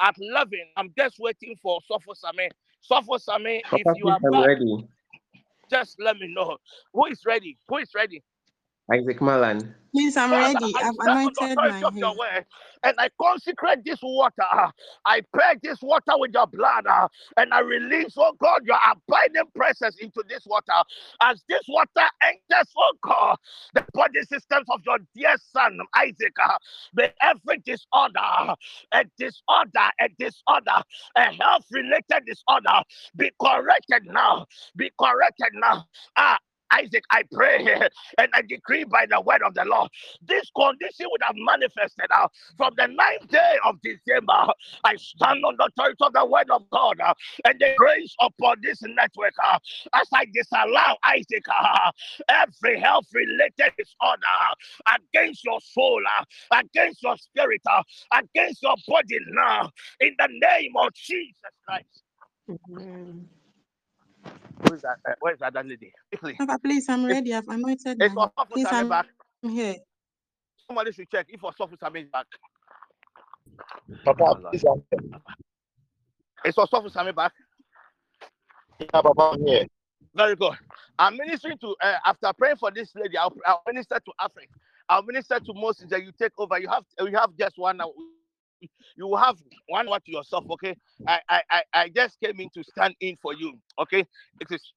at 0.00 0.16
11. 0.18 0.50
I'm 0.76 0.92
just 0.98 1.16
waiting 1.18 1.56
for 1.62 1.80
Sofu 1.90 2.14
Same. 2.16 2.50
Sofu 2.90 3.20
Same, 3.20 3.62
if 3.74 3.88
you 3.94 4.08
are 4.08 4.20
back, 4.20 4.48
ready. 4.48 4.88
just 5.70 5.96
let 6.00 6.16
me 6.18 6.32
know. 6.34 6.58
Who 6.94 7.06
is 7.06 7.22
ready? 7.26 7.58
Who 7.68 7.78
is 7.78 7.90
ready? 7.94 8.22
Isaac 8.92 9.20
Malan. 9.22 9.74
Please, 9.94 10.16
I'm 10.16 10.30
Father, 10.30 10.60
ready. 10.60 10.74
I 10.74 10.84
I've 10.84 10.94
stand 11.00 11.20
on 11.26 11.34
the 11.34 11.46
anointed 11.52 11.54
my 11.54 11.84
of 11.84 11.94
your 12.00 12.16
word, 12.16 12.46
and 12.84 12.94
I 12.98 13.08
consecrate 13.20 13.84
this 13.84 13.98
water. 14.02 14.32
I 15.04 15.22
pray 15.32 15.54
this 15.62 15.80
water 15.82 16.12
with 16.18 16.32
your 16.34 16.46
blood, 16.46 16.84
and 17.36 17.54
I 17.54 17.60
release, 17.60 18.14
oh 18.16 18.34
God, 18.40 18.62
your 18.64 18.78
abiding 18.88 19.50
presence 19.54 19.96
into 19.98 20.22
this 20.28 20.44
water. 20.46 20.84
As 21.22 21.42
this 21.48 21.62
water 21.68 22.08
enters, 22.22 22.72
oh 22.78 22.92
God, 23.02 23.36
the 23.74 23.84
body 23.94 24.22
systems 24.22 24.66
of 24.70 24.80
your 24.86 24.98
dear 25.16 25.34
son 25.52 25.78
Isaac, 25.96 26.36
may 26.94 27.12
every 27.22 27.58
disorder, 27.66 28.54
a 28.92 29.04
disorder, 29.18 29.90
a 30.00 30.08
disorder, 30.18 30.82
a 31.16 31.22
health-related 31.42 32.26
disorder, 32.26 32.82
be 33.16 33.30
corrected 33.42 34.04
now. 34.06 34.46
Be 34.76 34.90
corrected 35.00 35.52
now. 35.54 35.86
Ah, 36.16 36.38
Isaac, 36.72 37.04
I 37.10 37.22
pray 37.32 37.64
and 38.18 38.28
I 38.34 38.42
decree 38.42 38.84
by 38.84 39.06
the 39.08 39.20
word 39.20 39.42
of 39.42 39.54
the 39.54 39.64
Lord, 39.64 39.90
this 40.22 40.50
condition 40.56 41.06
would 41.10 41.22
have 41.22 41.36
manifested 41.36 42.06
uh, 42.14 42.28
from 42.56 42.74
the 42.76 42.86
ninth 42.86 43.28
day 43.28 43.56
of 43.64 43.76
December. 43.82 44.52
I 44.84 44.96
stand 44.96 45.44
on 45.44 45.56
the 45.58 45.66
authority 45.66 45.96
of 46.00 46.12
the 46.12 46.26
word 46.26 46.50
of 46.50 46.68
God 46.70 47.00
uh, 47.00 47.14
and 47.44 47.58
the 47.58 47.74
grace 47.76 48.14
upon 48.20 48.56
this 48.62 48.82
network 48.82 49.34
uh, 49.44 49.58
as 49.94 50.08
I 50.12 50.26
disallow 50.32 50.96
Isaac 51.04 51.44
uh, 51.48 51.90
every 52.28 52.80
health 52.80 53.06
related 53.12 53.72
disorder 53.78 54.20
against 54.94 55.44
your 55.44 55.60
soul, 55.60 56.02
against 56.52 57.02
your 57.02 57.16
spirit, 57.16 57.62
against 58.12 58.62
your 58.62 58.76
body 58.86 59.18
now, 59.28 59.70
in 60.00 60.14
the 60.18 60.28
name 60.30 60.72
of 60.76 60.92
Jesus 60.94 61.34
Christ. 61.66 62.02
Amen. 62.48 63.28
Who 64.62 64.74
is 64.74 64.82
that? 64.82 64.98
Uh, 65.08 65.14
where 65.20 65.34
is 65.34 65.40
that, 65.40 65.54
that 65.54 65.66
lady? 65.66 65.92
Quickly. 66.10 66.38
Papa, 66.38 66.58
please, 66.62 66.88
I'm 66.88 67.04
ready. 67.06 67.34
I've 67.34 67.48
anointed 67.48 67.98
my 68.00 68.06
It's 68.06 68.14
head. 68.14 68.16
Osofu 68.16 68.52
Please, 68.54 68.62
Sami 68.62 68.84
I'm 68.84 68.88
back. 68.88 69.06
I'm 69.44 69.50
here. 69.50 69.76
Somebody 70.68 70.92
should 70.92 71.10
check 71.10 71.26
if 71.30 71.40
Osofu 71.40 71.78
Sami 71.78 72.00
is 72.02 72.08
back. 72.10 72.26
Papa, 74.04 74.38
Lord. 74.40 74.44
please, 74.52 74.64
I'm 74.64 74.82
It's 76.44 76.56
Osofu 76.58 76.90
Sami 76.90 77.12
back. 77.12 77.32
here. 78.78 78.88
Papa, 78.92 79.12
I'm 79.18 79.46
here. 79.46 79.66
Very 80.14 80.36
good. 80.36 80.54
I'm 80.98 81.16
ministering 81.16 81.58
to, 81.58 81.76
uh, 81.82 81.96
after 82.06 82.32
praying 82.38 82.56
for 82.56 82.70
this 82.70 82.94
lady, 82.96 83.18
I'll, 83.18 83.34
I'll 83.46 83.62
minister 83.66 84.00
to 84.04 84.12
Africa. 84.20 84.48
I'll 84.88 85.02
minister 85.02 85.40
to 85.40 85.54
Moses 85.54 85.86
that 85.90 86.02
you 86.04 86.12
take 86.18 86.32
over. 86.38 86.58
You 86.58 86.68
have 86.68 86.84
you 87.00 87.16
have 87.16 87.30
just 87.38 87.58
one 87.58 87.80
hour. 87.80 87.92
You 88.96 89.14
have 89.16 89.36
one 89.68 89.90
word 89.90 90.04
to 90.06 90.12
yourself, 90.12 90.44
okay? 90.50 90.74
I, 91.06 91.20
I, 91.28 91.42
I, 91.50 91.62
I 91.74 91.88
just 91.90 92.18
came 92.20 92.40
in 92.40 92.48
to 92.54 92.64
stand 92.64 92.94
in 93.00 93.16
for 93.20 93.34
you, 93.34 93.58
okay? 93.78 94.06
It 94.40 94.48
is 94.50 94.72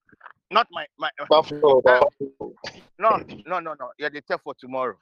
not 0.51 0.68
my, 0.72 0.85
my 0.97 1.10
Buffalo, 1.30 1.81
Uh, 1.88 2.01
no, 2.99 3.19
no, 3.45 3.60
no, 3.60 3.76
no. 3.80 3.91
You're 3.97 4.10
the 4.10 4.22
test 4.22 4.41
for 4.43 4.53
tomorrow. 4.60 4.97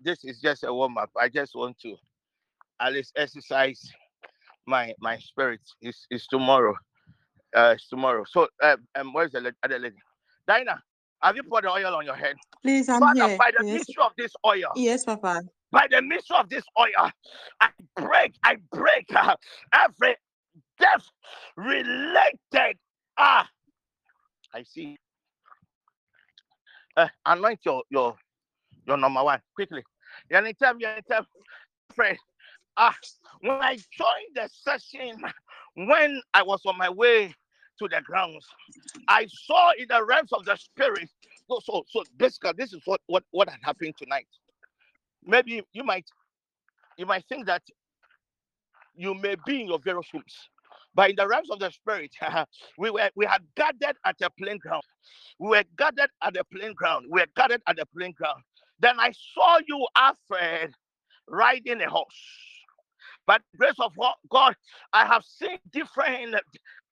This 0.00 0.24
is 0.24 0.40
just 0.40 0.64
a 0.64 0.72
warm 0.72 0.98
up. 0.98 1.10
I 1.18 1.28
just 1.28 1.54
want 1.54 1.78
to 1.80 1.96
at 2.80 2.92
least 2.92 3.12
exercise 3.16 3.90
my 4.66 4.94
my 5.00 5.18
spirit. 5.18 5.60
It's, 5.80 6.06
it's 6.10 6.28
tomorrow. 6.28 6.74
Uh, 7.56 7.74
it's 7.76 7.88
tomorrow. 7.88 8.24
So, 8.28 8.48
uh, 8.62 8.76
um, 8.94 9.12
where's 9.12 9.32
the 9.32 9.52
other 9.64 9.78
lady? 9.78 9.96
Dinah, 10.46 10.82
have 11.22 11.36
you 11.36 11.42
poured 11.42 11.64
the 11.64 11.70
oil 11.70 11.94
on 11.94 12.04
your 12.04 12.14
head? 12.14 12.36
Please, 12.62 12.88
I'm 12.88 13.00
Father, 13.00 13.20
here. 13.28 13.38
by 13.38 13.50
the 13.56 13.64
Yes. 13.64 13.78
mystery 13.78 14.04
of 14.04 14.12
this 14.16 14.32
oil, 14.46 14.72
Yes, 14.76 15.04
Papa. 15.04 15.42
by 15.70 15.86
the 15.90 16.02
mystery 16.02 16.36
of 16.38 16.48
this 16.48 16.64
oil, 16.78 17.10
I 17.60 17.70
break, 17.96 18.34
I 18.44 18.56
break 18.72 19.06
uh, 19.14 19.36
every 19.74 20.16
death 20.78 21.04
related. 21.56 22.78
Ah, 23.18 23.48
I 24.54 24.62
see. 24.62 24.96
Uh, 26.96 27.08
anoint 27.26 27.60
your 27.64 27.82
your 27.90 28.16
your 28.86 28.96
number 28.96 29.22
one 29.22 29.40
quickly. 29.54 29.82
Anytime, 30.32 30.78
anytime, 30.82 31.26
friend. 31.94 32.18
Ah, 32.76 32.96
when 33.40 33.60
I 33.60 33.74
joined 33.76 34.34
the 34.34 34.48
session, 34.52 35.20
when 35.74 36.20
I 36.32 36.42
was 36.42 36.60
on 36.66 36.78
my 36.78 36.88
way 36.90 37.34
to 37.80 37.88
the 37.88 38.02
grounds, 38.04 38.46
I 39.08 39.26
saw 39.28 39.72
in 39.78 39.86
the 39.88 40.04
realms 40.04 40.32
of 40.32 40.44
the 40.44 40.56
spirit. 40.56 41.08
So, 41.48 41.60
so, 41.64 41.84
so 41.88 42.04
basically, 42.18 42.52
this 42.58 42.72
is 42.72 42.82
what 42.86 43.00
what 43.06 43.24
what 43.32 43.48
had 43.48 43.60
happened 43.62 43.94
tonight. 43.98 44.28
Maybe 45.24 45.62
you 45.72 45.84
might 45.84 46.06
you 46.98 47.06
might 47.06 47.24
think 47.28 47.46
that 47.46 47.62
you 48.96 49.14
may 49.14 49.36
be 49.46 49.62
in 49.62 49.68
your 49.68 49.80
various 49.80 50.06
rooms, 50.14 50.34
but 50.94 51.10
in 51.10 51.16
the 51.16 51.28
realms 51.28 51.50
of 51.50 51.60
the 51.60 51.70
spirit, 51.70 52.12
we 52.78 52.90
were 52.90 53.10
we 53.16 53.26
had 53.26 53.42
gathered 53.56 53.96
at 54.04 54.16
a 54.22 54.30
playground. 54.30 54.84
We 55.38 55.50
were 55.50 55.64
gathered 55.78 56.10
at 56.22 56.34
the 56.34 56.44
playground. 56.52 57.06
We 57.10 57.20
were 57.20 57.28
gathered 57.36 57.62
at 57.68 57.76
the 57.76 57.86
playground. 57.96 58.42
Then 58.80 59.00
I 59.00 59.12
saw 59.34 59.58
you, 59.66 59.86
Alfred, 59.96 60.74
riding 61.28 61.82
a 61.82 61.90
horse. 61.90 62.57
By 63.28 63.38
the 63.52 63.58
grace 63.58 63.76
of 63.80 63.92
God, 64.30 64.56
I 64.94 65.06
have 65.06 65.24
seen 65.24 65.58
different 65.72 66.34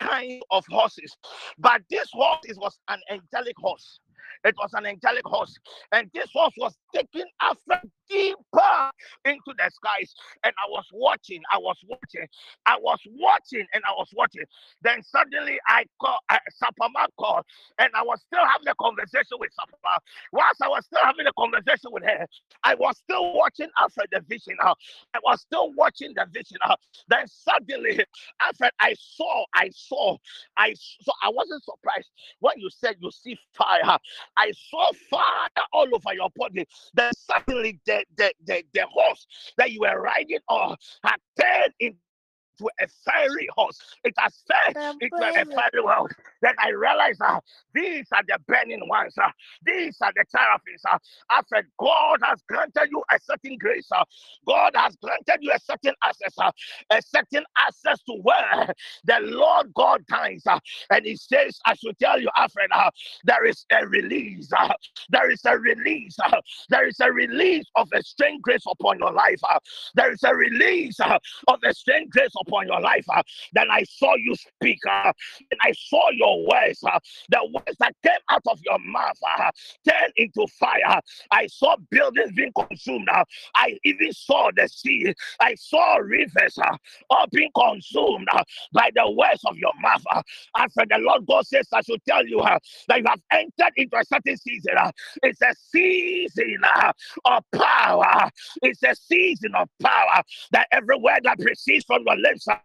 kinds 0.01 0.45
of 0.53 0.67
horses. 0.71 1.17
But 1.59 1.83
this 1.91 2.09
horse 2.13 2.41
was 2.59 2.79
an 2.89 3.01
angelic 3.11 3.57
horse. 3.59 4.01
It 4.45 4.55
was 4.59 4.71
an 4.75 4.87
angelic 4.87 5.27
horse, 5.27 5.57
and 5.93 6.11
this 6.15 6.29
horse 6.35 6.55
was 6.59 6.77
taking 6.97 7.27
after 7.40 7.81
deeper 8.09 8.90
into 9.24 9.52
the 9.59 9.70
skies. 9.70 10.14
And 10.44 10.52
I 10.56 10.70
was 10.70 10.85
watching, 10.93 11.43
I 11.52 11.59
was 11.59 11.77
watching, 11.89 12.27
I 12.66 12.77
was 12.81 12.98
watching, 13.18 13.66
and 13.74 13.82
I 13.85 13.93
was 13.93 14.09
watching. 14.14 14.44
Then 14.82 15.02
suddenly 15.02 15.59
I 15.66 15.85
called 16.01 16.20
uh, 16.28 16.39
Sapama 16.62 17.06
called, 17.18 17.44
and 17.78 17.90
I 17.94 18.02
was 18.02 18.20
still 18.23 18.44
having 18.44 18.68
a 18.68 18.74
conversation 18.81 19.39
with 19.39 19.51
Sapama. 19.59 19.98
Whilst 20.32 20.62
I 20.62 20.68
was 20.68 20.85
still 20.86 21.02
having 21.05 21.27
a 21.27 21.32
conversation 21.39 21.90
with 21.90 22.05
her, 22.05 22.27
I 22.64 22.74
was 22.74 22.98
still 22.98 23.35
watching 23.35 23.68
after 23.78 24.02
the 24.12 24.20
vision. 24.28 24.56
Uh, 24.62 24.74
I 25.14 25.18
was 25.24 25.40
still 25.43 25.73
watching 25.74 26.12
the 26.14 26.27
vision. 26.32 26.59
Uh, 26.64 26.77
then 27.09 27.27
suddenly, 27.27 28.05
after 28.40 28.70
I 28.81 28.94
saw, 28.98 29.44
I 29.55 29.70
saw, 29.74 30.16
I 30.56 30.74
saw, 30.74 31.12
I 31.23 31.31
wasn't 31.31 31.62
surprised 31.64 32.10
when 32.40 32.55
you 32.59 32.70
said 32.70 32.97
you 33.01 33.10
see 33.10 33.39
fire. 33.55 33.98
I 34.36 34.52
saw 34.70 34.93
fire 35.10 35.66
all 35.73 35.86
over 35.94 36.14
your 36.14 36.31
body. 36.36 36.66
Then 36.95 37.13
suddenly 37.15 37.81
the 37.87 38.05
the 38.17 38.33
the, 38.45 38.65
the 38.75 38.87
horse 38.91 39.27
that 39.59 39.73
you 39.73 39.81
were 39.81 40.01
riding 40.01 40.41
on 40.49 40.77
had 41.05 41.17
turned 41.41 41.75
into 41.81 41.99
to 42.59 42.69
a 42.81 42.87
fiery 43.05 43.49
horse. 43.57 43.78
It 44.05 44.15
has 44.19 44.35
turned 44.51 44.77
into 45.01 45.24
a 45.37 45.45
fiery 45.55 45.83
horse. 45.83 46.12
Then 46.43 46.55
I 46.59 46.70
realized 46.70 47.20
uh, 47.23 47.41
these 47.74 48.07
are 48.12 48.23
the 48.27 48.39
burning 48.47 48.89
ones. 48.89 49.15
Uh, 49.19 49.31
these 49.65 49.97
are 50.01 50.12
the 50.15 50.24
seraphims. 50.28 50.83
Uh, 50.91 50.99
I 51.31 51.41
said, 51.47 51.65
God 51.78 52.20
has 52.23 52.43
granted 52.49 52.89
you 52.91 53.03
a 53.11 53.19
certain 53.20 53.59
grace. 53.59 53.89
Uh, 53.93 54.05
God 54.47 54.73
has 54.74 54.97
granted 54.97 55.39
you 55.41 55.53
a 55.53 55.61
certain 55.61 55.95
access, 56.05 56.35
uh, 56.39 56.51
a 56.91 57.03
certain 57.03 57.45
access 57.59 57.99
to 58.05 58.15
where 58.23 58.73
the 59.05 59.19
Lord 59.23 59.73
God 59.74 60.05
dines. 60.07 60.47
Uh, 60.47 60.59
and 60.91 61.05
He 61.05 61.16
says, 61.16 61.59
I 61.66 61.74
should 61.74 61.99
tell 61.99 62.20
you, 62.20 62.28
Alfred, 62.37 62.70
uh, 62.73 62.91
there 63.24 63.45
is 63.47 63.65
a 63.73 63.87
release. 63.87 64.51
Uh, 64.57 64.73
there 65.11 65.31
is 65.31 65.45
a 65.45 65.59
release. 65.59 66.16
Uh, 66.23 66.41
there 66.69 66.87
is 66.87 67.01
a 67.01 67.12
release 67.12 67.66
of 67.77 67.89
a 67.95 68.03
strange 68.03 68.43
grace 68.43 68.65
upon 68.70 68.99
your 68.99 69.12
life. 69.12 69.41
Uh, 69.49 69.59
there 69.95 70.12
is 70.12 70.23
a 70.24 70.35
release 70.35 70.99
uh, 71.01 71.19
of 71.49 71.59
a 71.65 71.74
strange 71.74 72.11
grace 72.11 72.33
upon 72.41 72.45
your 72.48 72.81
life. 72.81 73.05
Uh, 73.09 73.23
then 73.52 73.70
I 73.70 73.85
saw 73.85 74.14
you 74.16 74.35
speak, 74.35 74.78
uh, 74.90 75.12
and 75.51 75.60
I 75.62 75.73
saw 75.73 76.10
your 76.10 76.47
words, 76.47 76.81
uh, 76.85 76.98
the 77.31 77.40
words 77.52 77.77
that 77.81 77.94
came 78.02 78.12
out 78.31 78.43
of 78.48 78.60
your 78.64 78.78
mouth 78.78 79.18
uh, 79.39 79.51
turned 79.89 80.12
into 80.16 80.47
fire. 80.59 81.01
I 81.31 81.47
saw 81.47 81.77
buildings 81.90 82.32
being 82.35 82.52
consumed. 82.56 83.09
Uh, 83.12 83.24
I 83.55 83.78
even 83.85 84.12
saw 84.12 84.51
the 84.56 84.68
sea. 84.68 85.14
I 85.40 85.55
saw 85.56 85.97
rivers 85.97 86.59
uh, 86.59 86.77
all 87.10 87.27
being 87.31 87.51
consumed 87.56 88.28
uh, 88.32 88.43
by 88.73 88.90
the 88.94 89.10
words 89.10 89.43
of 89.47 89.56
your 89.56 89.73
mouth. 89.81 90.02
Uh, 90.10 90.23
and 90.56 90.73
for 90.73 90.85
the 90.89 90.98
Lord 90.98 91.27
God 91.27 91.47
says, 91.47 91.66
I 91.73 91.82
should 91.82 92.01
tell 92.09 92.27
you 92.27 92.40
uh, 92.40 92.59
that 92.89 92.98
you 92.98 93.05
have 93.06 93.20
entered 93.32 93.73
into 93.77 93.97
a 93.97 94.05
certain 94.05 94.36
season. 94.36 94.74
Uh, 94.78 94.90
it's 95.23 95.40
a 95.43 95.55
season 95.70 96.59
uh, 96.77 96.93
of 97.24 97.44
power. 97.55 98.31
It's 98.62 98.82
a 98.82 98.94
season 98.94 99.55
of 99.55 99.68
power 99.82 100.23
that 100.52 100.66
every 100.73 100.97
word 100.98 101.20
that 101.24 101.39
proceeds 101.39 101.85
from 101.85 102.02
your 102.06 102.16
lips 102.16 102.36
uh, 102.49 102.57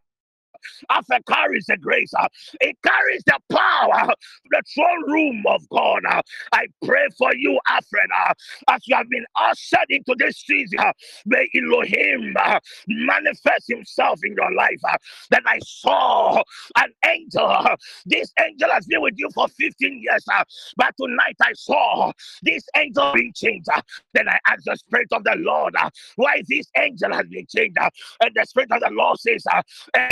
after 0.89 1.17
carries 1.27 1.65
the 1.67 1.77
grace, 1.77 2.13
uh, 2.17 2.27
it 2.59 2.77
carries 2.83 3.23
the 3.25 3.39
power, 3.51 4.13
the 4.49 4.61
throne 4.73 5.11
room 5.11 5.43
of 5.47 5.67
God. 5.69 6.01
Uh, 6.07 6.21
I 6.51 6.67
pray 6.85 7.07
for 7.17 7.33
you, 7.35 7.59
Alfred, 7.67 8.09
uh, 8.27 8.33
as 8.69 8.81
you 8.87 8.95
have 8.95 9.09
been 9.09 9.25
ushered 9.35 9.85
into 9.89 10.15
this 10.17 10.37
season. 10.37 10.79
Uh, 10.79 10.93
may 11.25 11.47
Elohim 11.55 12.35
uh, 12.39 12.59
manifest 12.87 13.67
himself 13.67 14.19
in 14.23 14.33
your 14.35 14.53
life. 14.53 14.79
Uh, 14.87 14.97
then 15.29 15.41
I 15.45 15.59
saw 15.63 16.41
an 16.77 16.91
angel. 17.07 17.45
Uh, 17.45 17.75
this 18.05 18.31
angel 18.39 18.69
has 18.71 18.85
been 18.85 19.01
with 19.01 19.15
you 19.17 19.29
for 19.33 19.47
15 19.47 20.01
years, 20.01 20.25
uh, 20.33 20.43
but 20.77 20.93
tonight 20.99 21.35
I 21.41 21.53
saw 21.53 22.11
this 22.43 22.63
angel 22.75 23.13
being 23.13 23.33
changed. 23.35 23.67
Uh, 23.73 23.81
then 24.13 24.27
I 24.27 24.37
asked 24.47 24.65
the 24.65 24.75
Spirit 24.75 25.07
of 25.11 25.23
the 25.23 25.35
Lord, 25.37 25.75
uh, 25.75 25.89
why 26.15 26.41
this 26.47 26.67
angel 26.77 27.13
has 27.13 27.27
been 27.27 27.45
changed. 27.53 27.77
Uh, 27.77 27.89
and 28.21 28.31
the 28.35 28.45
Spirit 28.45 28.71
of 28.71 28.81
the 28.81 28.89
Lord 28.91 29.19
says, 29.19 29.43
uh, 29.51 29.61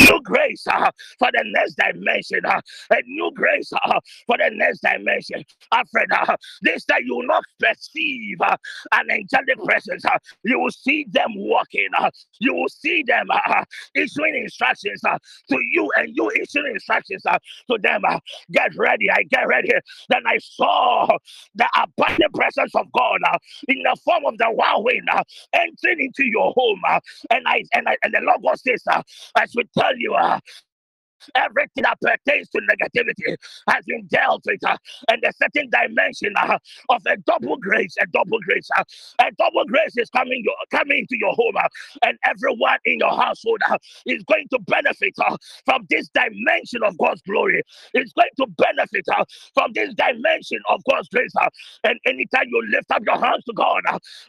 new 0.02 0.22
grace 0.30 0.66
uh, 0.68 0.92
for 1.20 1.30
the 1.34 1.44
next 1.46 1.76
dimension, 1.76 2.42
uh, 2.48 2.62
a 2.92 2.98
new 3.08 3.32
grace 3.36 3.72
uh, 3.74 4.00
for 4.28 4.38
the 4.38 4.52
next 4.54 4.82
dimension. 4.82 5.44
Alfred, 5.74 6.10
uh, 6.14 6.38
this 6.62 6.86
time 6.86 7.02
you 7.06 7.16
will 7.18 7.28
not 7.28 7.44
perceive 7.60 8.38
uh, 8.42 8.58
an 8.94 9.12
angelic 9.12 9.64
presence. 9.66 10.06
Uh, 10.06 10.18
you 10.44 10.60
will 10.60 10.72
see 10.72 11.06
them 11.12 11.32
walking. 11.36 11.90
You 12.40 12.54
will 12.56 12.70
see 12.70 13.04
them 13.08 13.28
issuing 13.96 14.36
instructions 14.36 15.02
to 15.02 15.60
you, 15.72 15.90
and 15.98 16.10
you 16.16 16.32
issuing 16.32 16.74
instructions 16.74 17.24
to 17.24 17.78
them. 17.82 18.02
Get 18.52 18.76
ready. 18.78 19.12
I 19.12 19.24
get 19.24 19.48
ready. 19.48 19.72
Then 20.10 20.24
I 20.28 20.38
saw 20.40 21.08
the 21.56 21.70
abundant 21.84 22.34
presence 22.34 22.76
of 22.76 22.88
God 22.94 23.20
in 23.68 23.84
the 23.84 23.98
form 24.06 24.26
of 24.26 24.38
the 24.38 24.48
whirlwind 24.52 25.10
uh, 25.12 25.24
entering 25.54 26.02
into 26.02 26.26
your 26.26 26.54
home. 26.54 26.82
And 27.32 27.44
I 27.48 27.64
and 27.74 27.90
I 27.90 27.98
and 28.04 28.14
the 28.14 28.22
Lord 28.24 28.42
God 28.44 28.60
says, 28.60 28.84
I 29.36 29.46
should 29.48 29.70
tell 29.78 29.98
you, 29.98 30.16
uh, 30.20 30.40
Everything 31.36 31.84
that 31.84 32.00
pertains 32.02 32.50
to 32.50 32.62
negativity 32.62 33.36
has 33.70 33.86
been 33.86 34.06
dealt 34.08 34.44
with, 34.46 34.64
uh, 34.66 34.78
and 35.10 35.24
a 35.26 35.34
certain 35.34 35.70
dimension 35.72 36.34
uh, 36.38 36.58
of 36.90 37.02
a 37.08 37.18
double 37.18 37.58
grace, 37.58 37.96
a 38.02 38.08
double 38.08 38.40
grace, 38.42 38.70
uh, 38.78 38.84
a 39.22 39.32
double 39.38 39.66
grace 39.66 39.98
is 39.98 40.10
coming, 40.12 40.44
your, 40.46 40.56
coming 40.72 41.00
into 41.00 41.18
your 41.20 41.34
home, 41.34 41.56
uh, 41.58 41.68
and 42.04 42.18
everyone 42.26 42.78
in 42.86 43.00
your 43.00 43.16
household 43.16 43.62
uh, 43.70 43.78
is 44.06 44.24
going 44.24 44.48
to 44.52 44.60
benefit 44.68 45.14
uh, 45.26 45.38
from 45.66 45.86
this 45.90 46.10
dimension 46.10 46.82
of 46.84 46.98
God's 46.98 47.22
glory. 47.24 47.64
It's 47.94 48.14
going 48.14 48.30
to 48.38 48.48
benefit 48.58 49.06
from 49.54 49.72
this 49.74 49.94
dimension 49.96 50.60
of 50.70 50.82
God's 50.90 51.10
grace. 51.10 51.34
and 51.84 52.00
anytime 52.06 52.46
you 52.48 52.64
lift 52.72 52.92
up 52.92 53.04
your 53.06 53.20
hands 53.20 53.44
to 53.46 53.54
God 53.54 53.82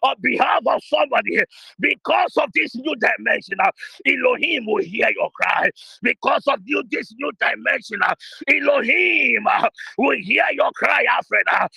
on 0.03 0.17
behalf 0.23 0.63
of 0.67 0.83
somebody, 0.85 1.41
because 1.81 2.37
of 2.39 2.51
this 2.55 2.75
new 2.77 2.95
dimension, 2.97 3.59
Elohim 4.07 4.67
will 4.67 4.83
hear 4.85 5.11
your 5.17 5.31
cry. 5.33 5.71
Because 6.03 6.45
of 6.49 6.61
you, 6.65 6.80
this 6.91 7.13
new 7.19 7.31
dimension, 7.41 8.01
Elohim 8.49 9.47
will 9.99 10.17
hear 10.21 10.45
your 10.53 10.71
cry, 10.73 11.05
Alfred. 11.11 11.45
I 11.53 11.69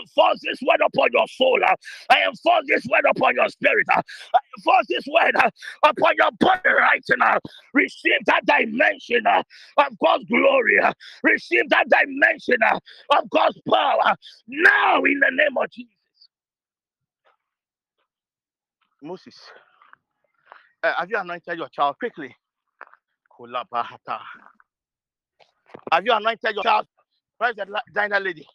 enforce 0.00 0.40
this 0.42 0.58
word 0.62 0.80
upon 0.84 1.08
your 1.12 1.26
soul. 1.28 1.60
I 2.10 2.22
enforce 2.26 2.64
this 2.66 2.86
word 2.90 3.04
upon 3.10 3.34
your 3.36 3.48
spirit. 3.48 3.86
I 3.90 4.00
enforce 4.56 4.86
this 4.88 5.04
word 5.06 5.34
upon 5.84 6.14
your 6.16 6.30
body 6.40 6.68
right 6.68 7.04
now. 7.16 7.38
Receive 7.74 8.24
that 8.26 8.46
dimension 8.46 9.26
of 9.26 9.98
God's 10.02 10.24
glory. 10.24 10.78
Receive 11.22 11.68
that 11.70 11.86
dimension 11.88 12.58
of 13.10 13.30
God's 13.30 13.60
power 13.68 14.14
now 14.46 15.02
in 15.04 15.20
the 15.20 15.30
name 15.32 15.56
of 15.56 15.70
Jesus. 15.70 15.92
Moses, 19.02 19.36
uh, 20.82 20.94
have 20.98 21.10
you 21.10 21.18
anointed 21.18 21.58
your 21.58 21.68
child 21.68 21.96
quickly? 21.98 22.34
Kulabahata. 23.38 24.20
Have 25.92 26.04
you 26.04 26.12
anointed 26.12 26.54
your 26.54 26.62
child? 26.62 26.86
Where's 27.38 27.56
the 27.56 27.82
Dinah 27.92 28.20
lady? 28.20 28.46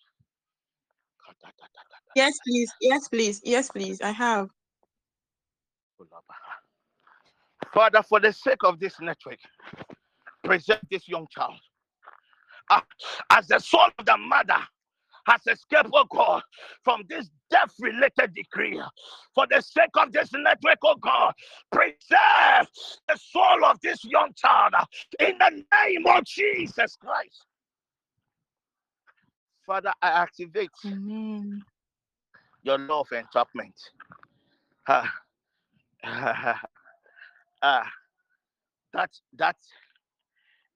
Yes, 2.16 2.34
please. 2.45 2.72
Yes, 2.82 3.08
please. 3.08 3.41
Yes, 3.44 3.70
please. 3.70 4.02
I 4.02 4.12
have. 4.12 4.49
Father, 7.74 8.03
for 8.03 8.20
the 8.20 8.34
sake 8.34 8.64
of 8.64 8.80
this 8.80 8.99
network, 8.99 9.38
present 10.44 10.82
this 10.90 11.08
young 11.08 11.28
child. 11.30 11.53
Ah, 12.70 12.84
as 13.30 13.48
the 13.48 13.60
soul 13.60 13.88
of 13.98 14.06
the 14.06 14.18
mother 14.18 14.60
has 15.32 15.41
escaped, 15.48 15.90
oh 15.94 16.06
God, 16.10 16.41
from 16.84 17.03
this 17.08 17.30
death 17.49 17.74
related 17.80 18.34
decree, 18.34 18.82
for 19.34 19.48
the 19.49 19.62
sake 19.62 19.90
of 19.98 20.12
this 20.12 20.30
network, 20.34 20.78
oh 20.84 20.95
God, 20.95 21.34
preserve 21.72 22.68
the 23.08 23.18
soul 23.18 23.66
of 23.66 23.80
this 23.82 24.03
young 24.03 24.32
child 24.36 24.74
ah, 24.76 24.86
in 25.20 25.38
the 25.38 25.64
name 25.86 26.06
of 26.08 26.24
Jesus 26.26 26.98
Christ. 26.98 27.45
Father, 29.66 29.94
I 30.02 30.10
activate 30.10 30.70
Amen. 30.86 31.64
your 32.64 32.78
law 32.78 33.02
of 33.02 33.12
entrapment. 33.12 33.76
Ah, 34.88 35.14
ah, 36.03 37.90
that 38.94 39.12
that 39.38 39.56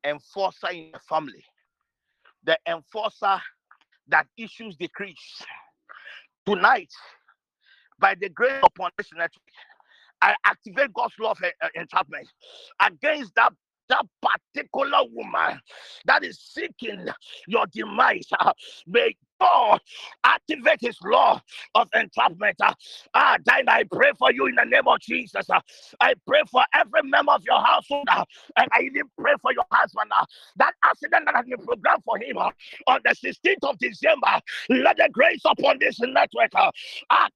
enforcer 0.05 0.69
in 0.71 0.91
the 0.93 0.99
family, 0.99 1.43
the 2.43 2.57
enforcer 2.67 3.41
that 4.09 4.27
issues 4.37 4.75
decrees 4.75 5.17
tonight, 6.45 6.91
by 7.99 8.15
the 8.19 8.29
grace 8.29 8.61
upon 8.63 8.91
this 8.97 9.09
network, 9.13 9.31
I 10.21 10.35
activate 10.45 10.93
God's 10.93 11.13
en- 11.43 11.51
en- 11.61 11.69
entrapment 11.75 12.27
against 12.81 13.33
that. 13.35 13.53
That 13.87 14.03
particular 14.19 15.03
woman 15.11 15.59
that 16.05 16.23
is 16.23 16.39
seeking 16.41 17.05
your 17.45 17.67
demise, 17.67 18.25
ah, 18.39 18.51
may 18.87 19.15
God 19.39 19.79
activate 20.23 20.79
his 20.81 20.97
law 21.03 21.41
of 21.75 21.87
entrapment. 21.93 22.57
Ah, 23.13 23.37
then 23.45 23.69
I 23.69 23.83
pray 23.83 24.11
for 24.17 24.31
you 24.31 24.47
in 24.47 24.55
the 24.55 24.65
name 24.65 24.87
of 24.87 24.99
Jesus. 24.99 25.49
Uh, 25.49 25.59
I 26.01 26.13
pray 26.27 26.41
for 26.51 26.63
every 26.73 27.03
member 27.03 27.33
of 27.33 27.43
your 27.45 27.61
household, 27.63 28.05
uh, 28.09 28.25
and 28.57 28.67
I 28.73 28.81
even 28.81 29.03
pray 29.19 29.33
for 29.41 29.53
your 29.53 29.65
husband. 29.71 30.11
That 30.57 30.73
accident 30.83 31.25
that 31.25 31.35
has 31.35 31.45
been 31.45 31.57
programmed 31.65 32.03
for 32.03 32.17
him 32.17 32.37
on 32.37 32.99
the 33.03 33.15
16th 33.15 33.69
of 33.69 33.77
December, 33.79 34.39
let 34.69 34.97
the 34.97 35.09
grace 35.11 35.41
upon 35.45 35.77
this 35.79 35.99
network. 35.99 36.51
Uh, 36.55 36.71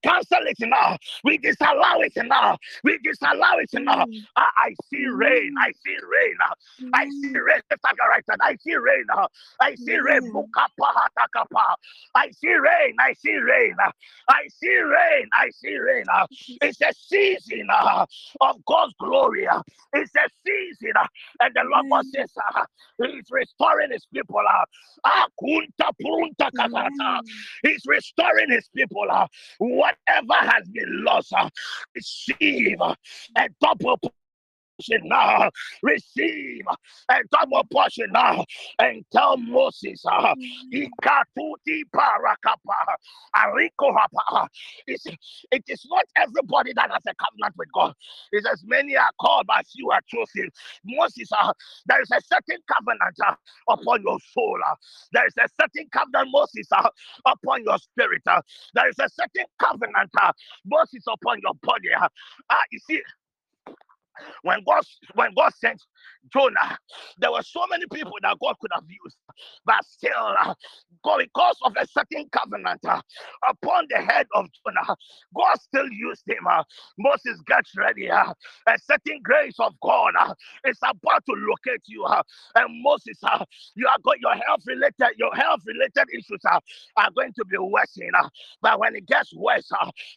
cancel 0.03 0.39
it 0.45 0.57
now. 0.59 0.97
We 1.23 1.38
disallow 1.38 2.01
it 2.01 2.13
now. 2.15 2.57
We 2.84 2.97
disallow 3.03 3.59
it 3.59 3.69
now. 3.73 4.03
Uh, 4.03 4.05
I 4.35 4.73
see 4.89 5.05
rain. 5.07 5.53
I 5.59 5.71
see 5.85 5.95
rain. 6.09 6.35
I 6.93 7.09
see 7.09 7.34
rain. 7.38 7.61
Your 7.71 8.09
right 8.09 8.23
hand. 8.30 8.39
I 8.41 8.55
see 8.61 8.76
rain. 8.76 9.05
I 9.61 9.76
see 9.76 9.97
rain. 9.97 10.21
I 12.16 12.32
see 12.32 12.53
rain. 12.53 12.95
I 12.99 13.14
see 13.14 13.36
rain. 13.36 13.76
uh, 13.86 13.91
I 14.30 14.48
see 14.49 14.76
rain. 14.78 15.28
I 15.34 15.49
see 15.52 15.76
rain. 15.78 16.06
uh, 16.11 16.26
It's 16.61 16.82
a 16.82 16.94
season 16.94 17.68
uh, 17.72 18.06
of 18.41 18.64
God's 18.66 18.94
glory. 18.99 19.48
Uh. 19.48 19.61
It's 19.94 20.11
a 20.16 20.28
season. 20.45 20.94
Uh, 20.99 21.07
and 21.41 21.53
the 21.56 21.64
Lord 21.66 21.86
God 21.90 22.06
says, 22.14 22.32
uh, 22.56 22.66
He's 23.03 23.26
restoring 23.32 23.91
His 23.91 24.06
people. 24.14 24.41
kunta 25.41 25.91
prunta 26.02 26.49
kazata. 26.57 27.22
He's 27.64 27.84
restoring 27.86 28.52
His 28.52 28.70
people. 28.76 29.06
Whatever 29.60 30.34
has 30.34 30.68
been 30.70 31.03
lost, 31.03 31.34
receive 31.95 32.78
a 32.82 33.49
double 33.61 33.99
portion 34.80 35.01
now. 35.10 35.49
Receive 35.84 36.64
a 37.10 37.15
double 37.31 37.64
portion 37.72 38.07
now. 38.11 38.45
And 38.80 39.03
tell 39.11 39.38
Moses, 39.38 40.03
uh, 40.10 40.35
Ikatuti 40.73 41.84
parakapa, 41.93 42.97
arikohapa. 43.35 44.47
It 44.88 45.64
is 45.68 45.85
not 45.89 46.06
everybody 46.18 46.73
that 46.76 46.91
has 46.91 47.03
a 47.07 47.14
covenant 47.15 47.56
with 47.57 47.69
God. 47.73 47.93
It's 48.31 48.47
as 48.47 48.64
many 48.65 48.95
are 48.97 49.11
called, 49.19 49.45
but 49.47 49.65
few 49.68 49.89
are 49.91 50.01
chosen. 50.07 50.49
Moses, 50.85 51.30
uh, 51.39 51.53
there 51.88 52.01
is 52.01 52.11
a 52.11 52.22
certain 52.22 52.61
covenant 52.72 53.15
uh, 53.27 53.35
upon 53.69 54.01
your 54.03 54.19
soul. 54.34 54.57
uh, 54.69 54.76
there 55.14 55.27
is 55.27 55.34
a 55.39 55.47
certain 55.61 55.89
covenant, 55.91 56.30
Moses, 56.31 56.68
uh, 56.72 56.89
upon 57.26 57.64
your 57.64 57.77
spirit. 57.77 58.22
uh, 58.27 58.41
there 58.73 58.89
is 58.89 58.99
a 58.99 59.10
certain 59.10 59.45
covenant, 59.60 60.11
uh, 60.22 60.31
Moses, 60.65 61.03
upon 61.07 61.39
your 61.41 61.53
body. 61.64 61.89
Uh, 61.99 62.07
Ah, 62.49 62.64
you 62.72 62.80
see, 62.88 63.01
when 64.44 64.64
God 64.66 64.84
when 65.16 65.34
God 65.36 65.54
sent 65.56 65.82
Jonah, 66.34 66.78
there 67.20 67.32
were 67.32 67.44
so 67.44 67.62
many 67.70 67.86
people 67.94 68.14
that 68.24 68.38
God 68.41 68.56
could 68.62 68.72
have 68.74 68.86
used, 68.90 69.18
but 69.66 69.84
still, 69.86 70.12
God, 71.04 71.20
because 71.20 71.58
of 71.66 71.74
a 71.80 71.88
certain 71.88 72.28
covenant 72.32 72.82
uh, 72.86 73.02
upon 73.50 73.86
the 73.90 73.98
head 73.98 74.28
of 74.36 74.48
Jonah, 74.66 74.96
God 75.36 75.62
still 75.62 75.90
used 75.91 76.24
him. 76.28 76.48
uh, 76.50 76.64
Moses, 76.98 77.41
get 77.48 77.66
ready. 77.78 78.10
uh, 78.12 78.34
a 78.68 78.80
certain 78.80 79.22
grace 79.24 79.56
of 79.60 79.74
God 79.82 80.14
is 80.66 80.78
about 80.84 81.26
to 81.28 81.34
locate 81.36 81.84
you, 81.88 82.06
and 82.56 82.84
Moses, 82.84 83.20
you 83.76 83.88
are 83.88 83.98
going 84.04 84.20
your 84.22 84.36
health 84.36 84.62
related 84.68 85.18
your 85.18 85.36
health 85.36 85.62
related 85.66 86.06
issues 86.14 86.41
are 86.98 87.12
going 87.16 87.34
to 87.34 87.46
be. 87.46 87.58
Uh, 88.20 88.30
but 88.62 88.80
when 88.80 88.96
it 88.96 89.08
gets 89.08 89.34
worse, 89.36 89.70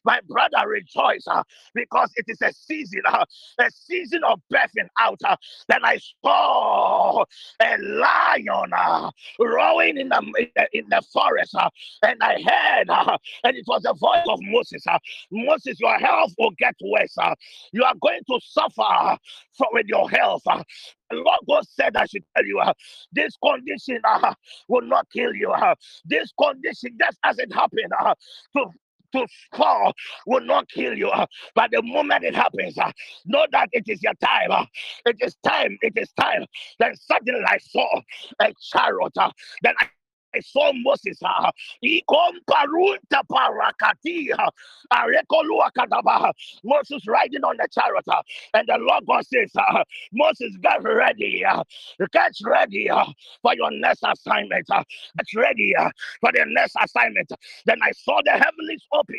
my 0.05 0.21
brother 0.29 0.69
rejoice 0.69 1.27
because 1.75 2.11
it 2.17 2.27
is 2.29 2.43
a 2.43 2.53
season. 2.53 3.03
A 3.09 3.71
season 3.71 3.92
of 4.25 4.41
birthing 4.53 4.89
out. 4.99 5.19
Uh, 5.25 5.37
then 5.69 5.85
I 5.85 5.99
saw 6.25 7.25
a 7.61 7.79
lion 7.79 8.71
uh, 8.77 9.11
roaring 9.39 9.99
in 9.99 10.09
the, 10.09 10.19
in 10.39 10.49
the, 10.57 10.69
in 10.73 10.85
the 10.89 11.03
forest, 11.13 11.55
uh, 11.55 11.71
and 12.03 12.19
I 12.23 12.41
heard, 12.43 12.91
uh, 12.91 13.17
and 13.45 13.57
it 13.57 13.65
was 13.67 13.83
the 13.83 13.95
voice 13.95 14.25
of 14.29 14.39
Moses. 14.43 14.87
Uh, 14.87 14.99
Moses, 15.31 15.79
your 15.81 15.99
health 15.99 16.33
will 16.39 16.53
get 16.59 16.75
worse. 16.83 17.17
Uh, 17.19 17.35
you 17.73 17.85
are 17.85 17.95
going 18.01 18.21
to 18.31 18.41
suffer 18.43 19.19
from 19.57 19.69
with 19.73 19.87
your 19.87 20.09
health. 20.11 20.43
Lord 21.13 21.41
God 21.47 21.65
said, 21.69 21.97
I 21.97 22.07
should 22.07 22.25
tell 22.35 22.45
you, 22.45 22.59
uh, 22.61 22.73
this 23.13 23.37
condition 23.45 24.01
uh, 24.05 24.35
will 24.69 24.83
not 24.83 25.07
kill 25.13 25.35
you. 25.35 25.51
Uh, 25.51 25.75
this 26.05 26.33
condition, 26.41 26.97
just 26.99 27.19
as 27.25 27.39
it 27.39 27.53
happened 27.53 27.93
to 28.57 28.67
to 29.13 29.27
fall 29.55 29.93
will 30.27 30.45
not 30.45 30.69
kill 30.69 30.97
you. 30.97 31.11
but 31.55 31.71
the 31.71 31.83
moment 31.83 32.25
it 32.25 32.35
happens, 32.35 32.77
know 33.27 33.47
that 33.53 33.69
it 33.73 33.85
is 33.89 34.03
your 34.03 34.15
time. 34.15 34.67
it 35.07 35.17
is 35.21 35.37
time. 35.47 35.77
It 35.83 35.93
is 35.97 36.11
time. 36.21 36.47
Then 36.79 36.95
suddenly 36.97 37.43
I 37.47 37.59
saw 37.59 38.01
a 38.41 38.53
chariot. 38.73 39.13
then 39.63 39.75
I 39.81 39.87
I 40.35 40.41
saw 40.41 40.73
ah, 41.25 41.53
arekolua 44.93 45.71
kadaba, 45.77 46.33
Moses 46.65 47.07
riding 47.09 47.45
on 47.45 47.57
the 47.59 47.69
chariot. 47.73 48.05
uh, 48.09 48.23
and 48.55 48.69
the 48.69 48.79
Lord 48.81 49.05
God 49.07 49.27
says, 49.27 49.51
uh, 49.57 49.85
Moses, 50.13 50.57
get 50.63 50.83
ready. 50.85 51.45
Get 52.13 52.33
ready 52.45 52.89
for 53.43 53.55
your 53.57 53.71
next 53.73 54.03
assignment. 54.05 54.67
Get 54.69 55.27
ready 55.37 55.75
for 56.21 56.33
the 56.33 56.45
next 56.49 56.77
assignment. 56.83 57.31
Then 57.67 57.79
I 57.83 57.93
saw 57.93 58.21
the 58.25 58.33
heavens 58.33 58.87
open. 58.93 59.17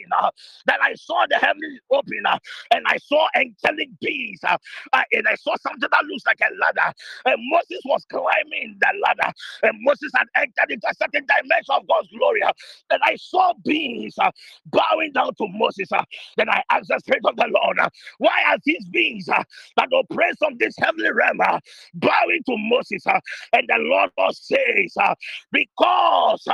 Then 0.68 0.78
I 0.82 0.96
saw 0.96 1.26
the 1.30 1.38
heavens 1.38 1.80
open. 1.92 2.24
And 2.72 2.86
I 2.88 2.98
saw 2.98 3.28
angelic 3.36 3.90
beings. 4.02 4.42
And 4.44 5.28
I 5.28 5.36
saw 5.36 5.56
something 5.62 5.90
that 5.92 6.06
looks 6.06 6.26
like 6.26 6.42
a 6.42 6.52
ladder. 6.62 6.94
And 7.26 7.38
Moses 7.52 7.82
was 7.86 8.06
climbing 8.12 8.78
the 8.80 8.90
ladder. 9.06 9.34
And 9.64 9.78
Moses 9.82 10.12
had 10.16 10.28
entered 10.36 10.72
into 10.72 10.88
certain 11.04 11.28
dimension 11.28 11.76
of 11.76 11.88
God's 11.88 12.10
glory. 12.10 12.44
uh, 12.44 12.54
And 12.92 13.02
I 13.06 13.18
saw 13.18 13.54
beings 13.66 14.16
uh, 14.20 14.32
bowing 14.68 15.14
down 15.14 15.36
to 15.36 15.48
Moses. 15.50 15.92
uh, 15.94 16.04
Then 16.38 16.50
I 16.50 16.64
asked 16.72 16.90
the 16.90 17.00
Spirit 17.00 17.24
of 17.28 17.38
the 17.38 17.48
Lord, 17.50 17.80
uh. 17.80 17.90
why 18.20 18.38
are 18.50 18.60
these 18.66 18.86
beings 18.88 19.30
uh, 19.30 19.44
that 19.78 19.90
operate 19.94 20.38
from 20.40 20.58
this 20.60 20.76
heavenly 20.80 21.12
realm 21.14 21.40
uh, 21.42 21.60
bowing 21.96 22.42
to 22.48 22.56
Moses? 22.58 23.04
And 23.54 23.68
the 23.70 23.78
Lord 23.80 24.12
says, 24.34 24.96
because 25.52 26.48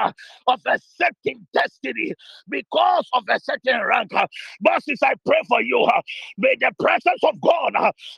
of 0.47 0.61
a 0.67 0.79
certain 0.97 1.47
destiny, 1.53 2.13
because 2.49 3.07
of 3.13 3.25
a 3.29 3.39
certain 3.41 3.81
rank. 3.85 4.11
Moses, 4.61 4.99
I 5.03 5.13
pray 5.25 5.41
for 5.49 5.61
you. 5.61 5.87
May 6.37 6.55
the 6.59 6.71
presence 6.79 7.21
of 7.23 7.41
God 7.41 7.73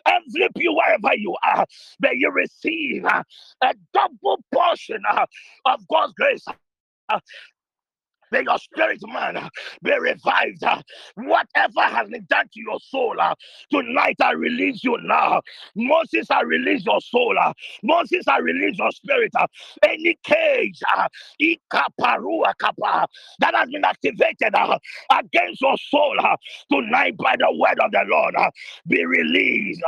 envelop 0.08 0.54
you 0.58 0.74
wherever 0.74 1.16
you 1.18 1.36
are. 1.56 1.66
May 2.02 2.14
you 2.16 2.32
receive 2.32 3.06
a 3.06 3.76
double 3.94 4.40
portion 4.54 5.02
of 5.66 5.80
God's 5.90 6.14
grace. 6.22 6.46
May 8.32 8.44
your 8.44 8.60
spirit, 8.60 9.00
man, 9.08 9.50
be 9.84 9.94
revived. 10.00 10.64
Whatever 11.16 11.82
has 11.82 12.10
been 12.10 12.26
done 12.30 12.46
to 12.54 12.62
your 12.62 12.80
soul, 12.82 13.16
uh, 13.22 13.36
tonight 13.72 14.18
I 14.22 14.34
release 14.34 14.84
you 14.84 14.98
now. 15.04 15.42
Moses, 15.76 16.32
I 16.32 16.42
release 16.44 16.86
your 16.86 17.02
soul. 17.02 17.36
uh, 17.40 17.54
Moses, 17.84 18.28
I 18.28 18.40
release 18.40 18.78
your 18.80 18.92
spirit. 18.92 19.32
uh, 19.40 19.48
Any 19.84 20.18
cage 20.24 20.80
uh, 20.98 21.08
that 23.40 23.56
has 23.56 23.70
been 23.72 23.86
activated 23.86 24.56
uh, 24.56 24.78
against 25.12 25.62
your 25.62 25.78
soul 25.78 26.16
uh, 26.20 26.38
tonight 26.72 27.18
by 27.18 27.36
the 27.40 27.52
word 27.58 27.80
of 27.84 27.92
the 27.92 28.04
Lord, 28.10 28.36
be 28.88 29.06
released, 29.06 29.82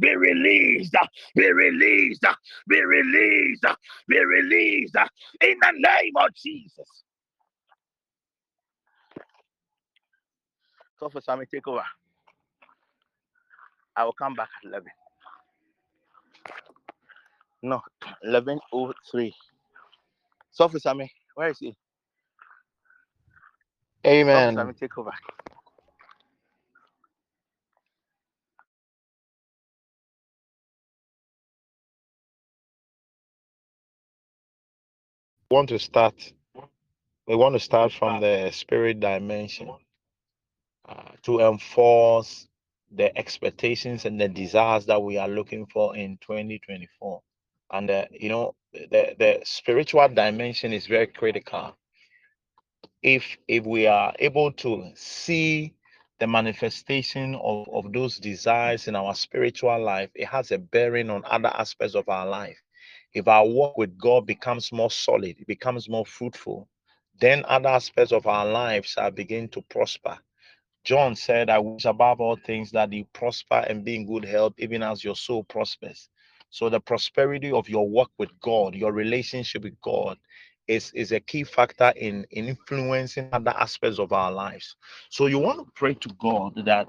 be 0.00 0.16
released, 0.16 0.94
be 1.36 1.52
released, 1.52 2.24
be 2.68 2.82
released, 2.82 3.64
be 4.08 4.20
released 4.24 4.96
in 5.42 5.56
the 5.62 5.72
name 5.74 6.12
of 6.18 6.34
Jesus. 6.34 7.04
So 11.00 11.10
for 11.10 11.22
Sammy, 11.22 11.46
take 11.46 11.68
over. 11.68 11.84
I 13.96 14.04
will 14.04 14.14
come 14.14 14.34
back 14.34 14.50
at 14.64 14.68
11. 14.70 14.88
No, 17.62 17.82
11.03. 18.26 19.32
So 20.52 20.68
for 20.68 20.78
Sammy, 20.80 21.12
where 21.34 21.50
is 21.50 21.58
he? 21.58 21.76
Amen. 24.06 24.54
Sammy, 24.54 24.74
take 24.74 24.98
over. 24.98 25.12
want 35.50 35.68
to 35.70 35.78
start. 35.78 36.32
We 37.28 37.36
want 37.36 37.54
to 37.54 37.60
start 37.60 37.92
from 37.92 38.20
the 38.20 38.50
spirit 38.52 39.00
dimension 39.00 39.70
to 41.22 41.40
enforce 41.40 42.48
the 42.92 43.16
expectations 43.16 44.04
and 44.04 44.20
the 44.20 44.28
desires 44.28 44.86
that 44.86 45.02
we 45.02 45.16
are 45.16 45.28
looking 45.28 45.66
for 45.66 45.96
in 45.96 46.18
2024. 46.18 47.20
And 47.72 47.90
uh, 47.90 48.06
you 48.10 48.28
know, 48.28 48.54
the 48.72 49.14
the 49.18 49.40
spiritual 49.44 50.08
dimension 50.08 50.72
is 50.72 50.86
very 50.86 51.06
critical. 51.06 51.76
If 53.02 53.38
if 53.48 53.64
we 53.64 53.86
are 53.86 54.14
able 54.18 54.52
to 54.52 54.90
see 54.94 55.74
the 56.18 56.26
manifestation 56.26 57.34
of, 57.36 57.68
of 57.72 57.92
those 57.92 58.18
desires 58.18 58.88
in 58.88 58.94
our 58.94 59.14
spiritual 59.14 59.82
life, 59.82 60.10
it 60.14 60.26
has 60.26 60.50
a 60.50 60.58
bearing 60.58 61.10
on 61.10 61.24
other 61.24 61.48
aspects 61.48 61.94
of 61.94 62.08
our 62.08 62.26
life. 62.26 62.58
If 63.14 63.26
our 63.26 63.46
walk 63.46 63.78
with 63.78 63.98
God 63.98 64.26
becomes 64.26 64.70
more 64.70 64.90
solid, 64.90 65.36
it 65.40 65.46
becomes 65.46 65.88
more 65.88 66.06
fruitful, 66.06 66.68
then 67.20 67.44
other 67.48 67.70
aspects 67.70 68.12
of 68.12 68.26
our 68.26 68.46
lives 68.46 68.96
are 68.96 69.10
begin 69.10 69.48
to 69.48 69.62
prosper. 69.62 70.18
John 70.84 71.14
said, 71.16 71.50
I 71.50 71.58
wish 71.58 71.84
above 71.84 72.20
all 72.20 72.36
things 72.36 72.70
that 72.72 72.92
you 72.92 73.04
prosper 73.12 73.64
and 73.68 73.84
be 73.84 73.96
in 73.96 74.06
good 74.06 74.24
health, 74.24 74.54
even 74.58 74.82
as 74.82 75.04
your 75.04 75.16
soul 75.16 75.44
prospers. 75.44 76.08
So, 76.50 76.68
the 76.68 76.80
prosperity 76.80 77.52
of 77.52 77.68
your 77.68 77.88
work 77.88 78.10
with 78.18 78.30
God, 78.40 78.74
your 78.74 78.92
relationship 78.92 79.62
with 79.64 79.80
God, 79.82 80.18
is, 80.68 80.90
is 80.94 81.12
a 81.12 81.20
key 81.20 81.44
factor 81.44 81.92
in, 81.96 82.26
in 82.32 82.48
influencing 82.48 83.28
other 83.32 83.54
aspects 83.56 83.98
of 83.98 84.12
our 84.12 84.32
lives. 84.32 84.76
So, 85.10 85.26
you 85.26 85.38
want 85.38 85.58
to 85.60 85.72
pray 85.74 85.94
to 85.94 86.08
God 86.20 86.64
that 86.66 86.88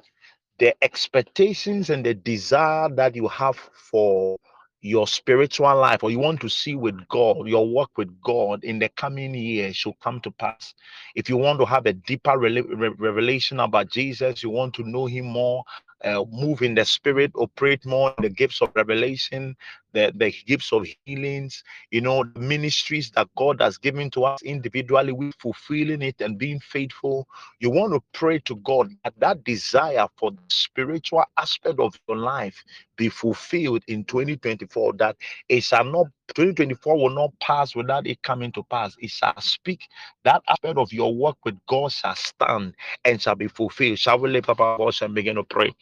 the 0.59 0.75
expectations 0.83 1.89
and 1.89 2.05
the 2.05 2.13
desire 2.13 2.89
that 2.95 3.15
you 3.15 3.27
have 3.27 3.57
for 3.57 4.37
your 4.81 5.07
spiritual 5.07 5.75
life 5.75 6.03
or 6.03 6.09
you 6.09 6.19
want 6.19 6.41
to 6.41 6.49
see 6.49 6.75
with 6.75 7.07
God, 7.07 7.47
your 7.47 7.67
work 7.67 7.89
with 7.97 8.19
God 8.21 8.63
in 8.63 8.79
the 8.79 8.89
coming 8.89 9.33
years 9.35 9.75
should 9.75 9.99
come 10.01 10.19
to 10.21 10.31
pass. 10.31 10.73
If 11.15 11.29
you 11.29 11.37
want 11.37 11.59
to 11.59 11.65
have 11.65 11.85
a 11.85 11.93
deeper 11.93 12.37
revelation 12.37 13.59
about 13.59 13.89
Jesus, 13.89 14.41
you 14.41 14.49
want 14.49 14.73
to 14.75 14.83
know 14.83 15.05
Him 15.05 15.25
more, 15.25 15.63
uh, 16.03 16.23
move 16.31 16.63
in 16.63 16.73
the 16.73 16.85
spirit, 16.85 17.31
operate 17.35 17.85
more 17.85 18.13
in 18.17 18.23
the 18.23 18.29
gifts 18.29 18.61
of 18.61 18.71
revelation, 18.75 19.55
the, 19.93 20.11
the 20.15 20.33
gifts 20.45 20.71
of 20.73 20.85
healings, 21.05 21.63
you 21.91 22.01
know, 22.01 22.23
ministries 22.35 23.11
that 23.11 23.27
God 23.37 23.61
has 23.61 23.77
given 23.77 24.09
to 24.11 24.23
us 24.25 24.41
individually, 24.43 25.11
we 25.11 25.31
fulfilling 25.39 26.01
it 26.01 26.21
and 26.21 26.37
being 26.37 26.59
faithful. 26.59 27.27
You 27.59 27.69
want 27.71 27.93
to 27.93 28.01
pray 28.13 28.39
to 28.39 28.55
God 28.57 28.89
that 29.03 29.13
that 29.19 29.43
desire 29.43 30.07
for 30.17 30.31
the 30.31 30.37
spiritual 30.49 31.23
aspect 31.37 31.79
of 31.79 31.95
your 32.07 32.17
life 32.17 32.63
be 32.97 33.09
fulfilled 33.09 33.83
in 33.87 34.03
2024, 34.05 34.93
that 34.93 35.15
it 35.49 35.63
shall 35.63 35.85
not 35.85 36.07
2024 36.35 36.97
will 36.97 37.09
not 37.09 37.31
pass 37.41 37.75
without 37.75 38.07
it 38.07 38.21
coming 38.23 38.51
to 38.53 38.63
pass. 38.63 38.95
It 38.99 39.09
shall 39.11 39.39
speak. 39.39 39.87
That 40.23 40.41
aspect 40.47 40.77
of 40.77 40.93
your 40.93 41.13
work 41.13 41.37
with 41.43 41.57
God 41.67 41.91
shall 41.91 42.15
stand 42.15 42.75
and 43.03 43.21
shall 43.21 43.35
be 43.35 43.47
fulfilled. 43.47 43.99
Shall 43.99 44.19
we 44.19 44.29
lift 44.29 44.49
up 44.49 44.61
our 44.61 44.77
voice 44.77 45.01
and 45.01 45.13
begin 45.13 45.35
to 45.35 45.43
pray? 45.43 45.73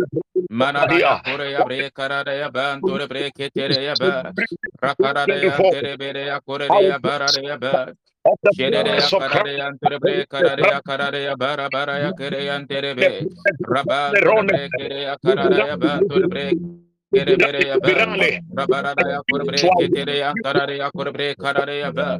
manara 0.50 0.96
ya 0.98 1.20
kore 1.22 1.50
ya 1.52 1.64
bre 1.64 1.90
kararaya 1.92 2.50
ba 2.50 2.78
tore 2.80 3.06
bre 3.06 3.30
ketere 3.30 3.84
ya 3.84 3.94
ba 3.98 4.32
rakarara 4.82 5.34
ya 5.36 5.56
tere 5.70 5.96
bere 5.96 6.26
ya 6.26 6.40
kore 6.40 6.66
ya 6.66 6.98
bararaya 6.98 7.56
ba 7.58 7.92
Shedere 8.52 9.00
Bere 17.10 17.34
bere 17.34 17.66
ya 17.66 17.74
ba, 17.74 17.90
rabarara 18.54 19.02
ya 19.10 19.20
kurbre 19.26 19.58
ketere 19.58 20.18
ya 20.22 20.30
karare 20.30 20.78
ya 20.78 20.90
kurbre 20.94 21.34
karare 21.34 21.82
ya 21.82 21.90
ba, 21.90 22.14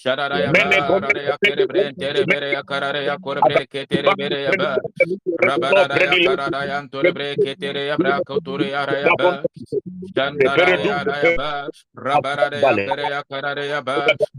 sharara 0.00 0.40
ya 0.40 0.48
ba, 0.48 0.88
karare 0.88 1.22
ya 1.28 1.36
kere 1.36 1.66
bre 1.68 1.92
tere 1.92 2.24
bere 2.24 2.48
ya 2.56 2.62
karare 2.64 3.04
ya 3.04 3.20
kurbre 3.20 3.68
ketere 3.68 4.08
bere 4.16 4.48
ya 4.48 4.52
ba, 4.56 4.80
rabarara 5.36 5.96
ya 6.00 6.16
karara 6.24 6.60
ya 6.64 6.78
antur 6.80 7.04
bre 7.12 7.36
ketere 7.36 7.92
ya 7.92 7.96
bra 8.00 8.24
kuture 8.24 8.72
ya 8.72 8.86
ra 8.88 8.96
ya 9.04 9.12
ba, 9.20 9.44
shandara 10.16 10.80
ya 10.80 11.04
ra 11.04 11.16
ya 11.20 11.32
ba, 11.36 11.50
rabarara 11.92 12.56
ya 12.56 12.72
kere 12.88 13.04
ya 13.12 13.20
karare 13.28 13.64
ya 13.68 13.80
ba, 13.84 13.96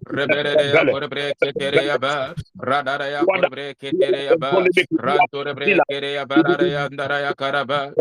rebere 0.09 0.53
ya 0.73 0.81
kurbre 0.89 1.37
ketere 1.37 1.85
ya 1.85 1.97
ba, 2.01 2.33
radara 2.57 3.13
ya 3.13 3.21
kurbre 3.21 3.77
ketere 3.77 4.25
ya 4.25 4.41
ba, 4.41 4.57
rantur 4.97 5.53
bre 5.53 5.77
kere 5.85 6.17
ya 6.17 6.25
barara 6.25 6.65
ya 6.65 6.89
andara 6.89 7.21
ya 7.21 7.33
karaba, 7.37 7.93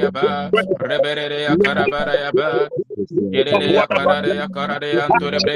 manana 2.96 4.34
ya 4.34 4.48
barara 4.48 4.88
ya 4.88 5.06
kore 5.20 5.38
bre 5.44 5.56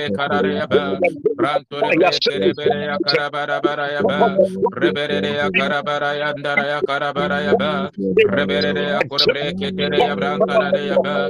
kere 9.71 9.99
ya 9.99 10.15
ba 10.15 10.37
ba 10.37 10.71
ba 10.71 10.97
ba 11.03 11.29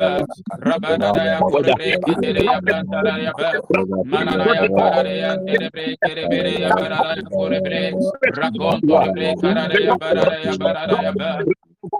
Rabana 0.00 1.12
ya 1.24 1.38
kore 1.40 1.72
kere 2.20 2.42
ya 2.44 2.60
plantara 2.60 3.12
ya 3.22 3.32
ba 3.38 3.50
mana 4.10 4.44
ya 4.54 4.68
kare 4.76 5.14
ya 5.22 5.30
tere 5.46 5.68
bre 5.72 5.96
kere 6.02 6.24
bre 6.28 6.52
ya 6.62 6.70
bara 6.74 6.98
ya 7.16 7.22
kore 7.30 7.58
bre 7.60 7.82
rakon 8.36 8.80
kore 8.88 9.08
bre 9.14 9.28
kara 9.40 9.64
ya 9.86 9.94
bara 10.00 10.34
ya 10.44 10.54
bara 10.58 10.82
ya 11.04 11.12
ba 11.12 11.30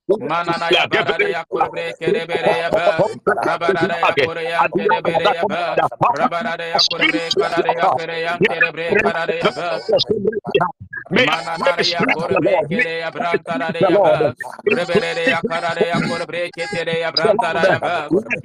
manana 0.19 0.67
ya 0.71 0.87
barada 0.87 1.27
ya 1.29 1.43
kore 1.45 1.93
kerebere 1.99 2.53
ya 2.61 2.69
ba 2.71 2.97
rabarada 3.45 3.95
ya 3.99 4.15
kore 4.25 4.43
ya 4.43 4.61
kerebere 4.69 5.23
ya 5.35 5.43
ba 5.47 6.09
rabarada 6.19 6.65
ya 6.65 6.79
kore 6.89 7.07
karada 7.39 7.71
ya 7.73 7.87
kere 7.97 8.17
ya 8.21 8.33
kerebere 8.39 8.95
karada 9.03 9.33
ya 9.35 9.51
ba 9.55 9.79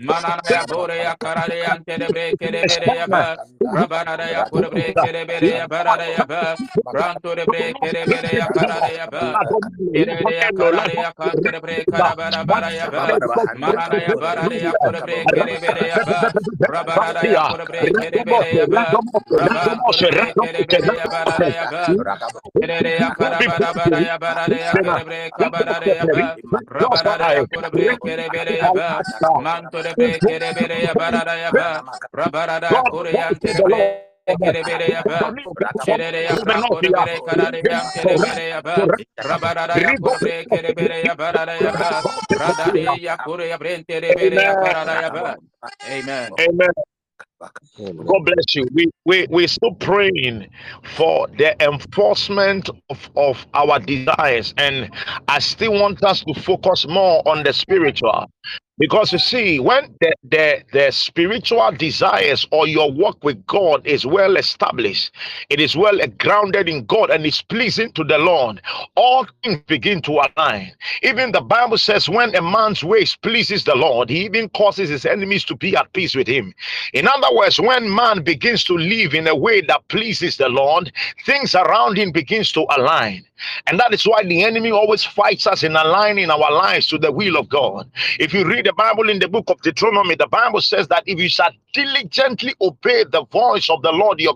Manana 0.07 0.45
ya 0.51 0.65
kore 0.67 0.97
Amen. 45.99 46.31
Amen. 46.39 46.71
God 47.41 48.25
bless 48.25 48.55
you. 48.55 48.67
We 48.73 48.91
we 49.05 49.27
we're 49.29 49.49
still 49.49 49.75
praying 49.75 50.49
for 50.97 51.29
the 51.39 51.61
enforcement 51.63 52.71
of, 52.89 53.11
of 53.17 53.47
our 53.53 53.79
desires, 53.79 54.55
and 54.57 54.91
I 55.29 55.41
still 55.41 55.75
want 55.75 56.03
us 56.05 56.25
to 56.25 56.35
focus 56.41 56.87
more 56.89 57.23
on 57.29 57.43
the 57.45 57.53
spiritual. 57.53 58.31
Because 58.79 59.13
you 59.13 59.21
see, 59.21 59.61
when 59.61 59.97
the, 60.03 60.15
the, 60.25 60.63
the 60.73 60.91
spiritual 60.93 61.73
desires 61.73 62.47
or 62.53 62.69
your 62.69 62.93
work 62.93 63.25
with 63.25 63.47
God 63.47 63.87
is 63.87 64.05
well 64.05 64.37
established, 64.37 65.13
it 65.51 65.63
is 65.63 65.77
well 65.77 65.99
grounded 66.19 66.69
in 66.69 66.85
God 66.87 67.11
and 67.11 67.25
is 67.25 67.43
pleasing 67.43 67.93
to 67.93 68.05
the 68.05 68.19
Lord, 68.19 68.63
all 68.97 69.27
things 69.45 69.63
begin 69.69 70.03
to 70.03 70.21
align. 70.37 70.73
Even 71.05 71.33
the 71.33 71.41
Bible 71.41 71.79
says, 71.79 72.09
when 72.11 72.35
a 72.37 72.43
man's 72.43 72.85
ways 72.85 73.17
pleases 73.17 73.65
the 73.65 73.77
Lord, 73.77 74.11
he 74.11 74.27
even 74.27 74.51
causes 74.51 74.91
his 74.91 75.07
enemies 75.07 75.45
to 75.47 75.57
be 75.57 75.77
at 75.77 75.93
peace 75.95 76.15
with 76.17 76.29
him. 76.29 76.53
In 76.93 77.09
other 77.09 77.35
words, 77.35 77.61
when 77.61 77.95
man 77.95 78.25
begins 78.25 78.65
to 78.65 78.75
live 78.75 79.15
in 79.15 79.29
a 79.29 79.37
way 79.37 79.63
that 79.63 79.89
pleases 79.89 80.37
the 80.37 80.51
Lord, 80.51 80.93
things 81.25 81.55
around 81.55 81.97
him 81.97 82.13
begins 82.13 82.53
to 82.53 82.67
align. 82.77 83.25
And 83.67 83.81
that 83.81 83.95
is 83.95 84.05
why 84.07 84.25
the 84.25 84.45
enemy 84.45 84.71
always 84.71 85.05
fights 85.05 85.47
us 85.47 85.63
in 85.63 85.77
aligning 85.77 86.31
our 86.31 86.53
lives 86.53 86.87
to 86.89 86.99
the 86.99 87.13
will 87.13 87.37
of 87.37 87.49
God. 87.49 87.91
If 88.21 88.35
you 88.35 88.45
read 88.47 88.67
the 88.67 88.73
Bible 88.75 89.11
in 89.11 89.19
the 89.21 89.29
book 89.29 89.45
of 89.49 89.61
Deuteronomy, 89.63 90.17
the 90.17 90.29
Bible 90.29 90.61
says 90.63 90.89
that 90.89 91.05
if 91.07 91.19
you 91.21 91.29
shall 91.29 91.51
diligently 91.73 92.55
obey 92.61 93.05
the 93.05 93.25
voice 93.27 93.71
of 93.71 93.83
the 93.83 93.93
Lord 93.93 94.21
your 94.21 94.35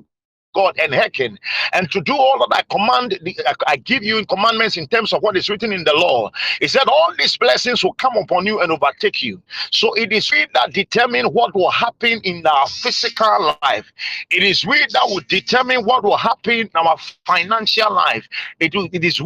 God 0.55 0.77
and 0.81 0.95
hearken, 0.95 1.39
and 1.73 1.91
to 1.91 2.01
do 2.01 2.15
all 2.15 2.39
that 2.41 2.57
I 2.57 2.63
command, 2.75 3.19
I 3.67 3.77
give 3.77 4.03
you 4.03 4.19
in 4.19 4.25
commandments 4.27 4.77
in 4.77 4.87
terms 4.89 5.13
of 5.13 5.23
what 5.23 5.37
is 5.37 5.49
written 5.49 5.73
in 5.73 5.85
the 5.85 5.95
law. 5.95 6.31
He 6.61 6.69
said, 6.69 6.89
All 6.89 7.13
these 7.19 7.37
blessings 7.37 7.85
will 7.85 7.95
come 7.95 8.17
upon 8.17 8.47
you 8.47 8.61
and 8.61 8.73
overtake 8.73 9.23
you. 9.23 9.41
So 9.71 9.95
it 9.95 10.13
is 10.13 10.31
we 10.31 10.47
that 10.55 10.73
determine 10.73 11.27
what 11.27 11.55
will 11.55 11.71
happen 11.71 12.21
in 12.25 12.47
our 12.47 12.67
physical 12.67 13.57
life. 13.63 13.93
It 14.31 14.43
is 14.43 14.65
we 14.67 14.79
that 14.79 15.03
will 15.07 15.23
determine 15.29 15.85
what 15.85 16.05
will 16.05 16.17
happen 16.17 16.53
in 16.53 16.71
our 16.75 16.97
financial 17.27 17.93
life. 17.93 18.27
It, 18.59 18.75
it 18.75 19.05
is 19.05 19.21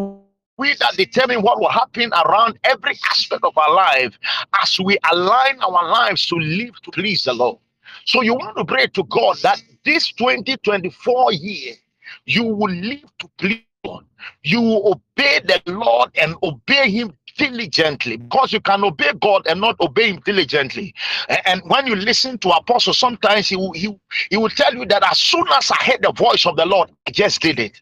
we 0.56 0.74
that 0.80 0.94
determine 0.96 1.42
what 1.42 1.58
will 1.58 1.70
happen 1.70 2.12
around 2.12 2.58
every 2.64 2.96
aspect 3.10 3.44
of 3.44 3.56
our 3.58 3.74
life 3.74 4.16
as 4.62 4.78
we 4.78 4.96
align 5.10 5.58
our 5.60 5.88
lives 5.88 6.26
to 6.26 6.36
live 6.36 6.80
to 6.82 6.90
please 6.90 7.24
the 7.24 7.32
Lord. 7.32 7.58
So 8.04 8.22
you 8.22 8.34
want 8.34 8.56
to 8.56 8.64
pray 8.64 8.86
to 8.86 9.04
God 9.04 9.36
that 9.42 9.60
this 9.84 10.12
2024 10.12 11.32
year 11.32 11.74
you 12.26 12.44
will 12.44 12.70
live 12.70 13.04
to 13.18 13.28
please 13.38 13.62
God. 13.84 14.04
You 14.42 14.60
will 14.60 14.92
obey 14.92 15.40
the 15.40 15.60
Lord 15.66 16.10
and 16.20 16.34
obey 16.42 16.90
Him 16.90 17.12
diligently 17.36 18.16
because 18.16 18.52
you 18.52 18.60
can 18.60 18.84
obey 18.84 19.12
God 19.20 19.46
and 19.46 19.60
not 19.60 19.78
obey 19.80 20.10
Him 20.10 20.20
diligently. 20.24 20.94
And 21.46 21.62
when 21.66 21.86
you 21.86 21.96
listen 21.96 22.38
to 22.38 22.50
Apostle, 22.50 22.94
sometimes 22.94 23.48
he 23.48 23.56
will, 23.56 23.72
he, 23.72 23.94
he 24.30 24.36
will 24.36 24.48
tell 24.48 24.74
you 24.74 24.86
that 24.86 25.02
as 25.04 25.18
soon 25.18 25.44
as 25.54 25.70
I 25.70 25.84
heard 25.84 26.02
the 26.02 26.12
voice 26.12 26.46
of 26.46 26.56
the 26.56 26.64
Lord, 26.64 26.90
I 27.06 27.10
just 27.10 27.40
did 27.42 27.58
it. 27.58 27.80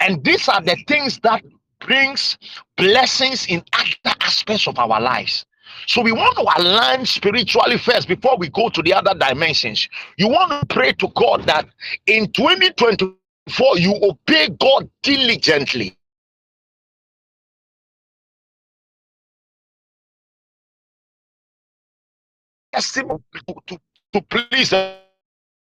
And 0.00 0.22
these 0.24 0.48
are 0.48 0.62
the 0.62 0.76
things 0.86 1.18
that 1.20 1.42
brings 1.80 2.38
blessings 2.76 3.46
in 3.48 3.64
other 3.72 4.16
aspects 4.20 4.68
of 4.68 4.78
our 4.78 5.00
lives. 5.00 5.44
So 5.86 6.02
we 6.02 6.12
want 6.12 6.36
to 6.36 6.62
align 6.62 7.04
spiritually 7.06 7.78
first 7.78 8.08
before 8.08 8.36
we 8.36 8.48
go 8.48 8.68
to 8.68 8.82
the 8.82 8.94
other 8.94 9.14
dimensions. 9.14 9.88
You 10.16 10.28
want 10.28 10.50
to 10.60 10.66
pray 10.66 10.92
to 10.92 11.08
God 11.14 11.44
that 11.46 11.66
in 12.06 12.30
2024 12.32 13.78
you 13.78 13.94
obey 14.02 14.48
God 14.60 14.88
diligently. 15.02 15.96
To, 22.74 23.20
to, 23.66 23.78
to 24.14 24.22
please 24.22 24.72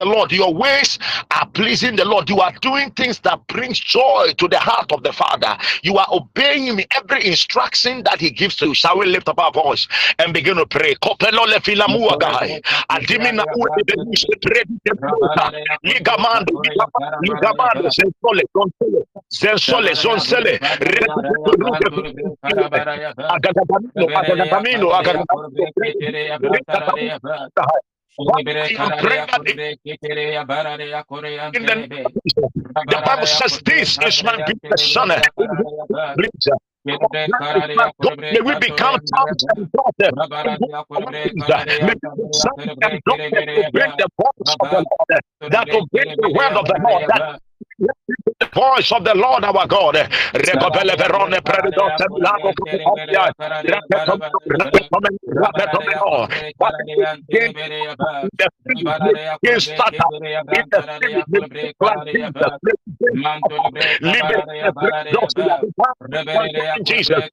Lord. 0.04 0.32
Your 0.32 0.52
ways 0.54 0.98
are 1.30 1.46
pleasing 1.48 1.96
the 1.96 2.04
Lord. 2.04 2.28
You 2.28 2.40
are 2.40 2.52
doing 2.60 2.90
things 2.92 3.18
that 3.20 3.46
brings 3.46 3.78
joy 3.78 4.32
to 4.38 4.48
the 4.48 4.58
heart 4.58 4.92
of 4.92 5.02
the 5.02 5.12
Father. 5.12 5.56
You 5.82 5.98
are 5.98 6.06
obeying 6.10 6.64
him 6.64 6.80
every 6.96 7.26
instruction 7.26 8.02
that 8.04 8.20
he 8.20 8.30
gives 8.30 8.56
to 8.56 8.68
you. 8.68 8.74
Shall 8.74 8.98
we 8.98 9.06
lift 9.06 9.28
up 9.28 9.38
our 9.38 9.52
voice 9.52 9.86
and 10.18 10.32
begin 10.32 10.56
to 10.56 10.66
pray? 10.66 10.94
Zonsele, 28.18 28.74
the 32.86 33.02
Bible 33.04 33.26
says, 33.26 33.60
This 33.64 33.98
is 33.98 34.22
my 34.24 34.36
beloved 34.36 34.78
son. 34.78 35.10
Oh, 36.88 38.16
May 38.16 38.40
we 38.40 38.54
become 38.56 38.96
sons 39.06 39.44
and 39.54 39.70
daughters. 39.72 40.12
May 41.82 41.94
daughters 42.02 43.02
obey 43.08 43.90
the 43.98 44.08
voice 44.18 44.54
of 44.60 44.70
the 44.70 44.84
Lord, 44.90 45.52
that 45.52 45.68
obey 45.70 46.14
the 46.16 46.30
word 46.34 46.52
of 46.56 46.64
the 46.66 46.78
Lord, 46.82 47.04
that 47.08 47.40
the 47.80 48.46
voice 48.52 48.92
of 48.92 49.04
the 49.04 49.14
Lord 49.14 49.44
our 49.44 49.66
God. 49.66 49.96
Recopele 50.32 50.96
verone 50.96 51.40
prevido 51.42 51.90
semblado 51.96 52.52
copia. 52.56 53.30
Jesus. 66.84 67.30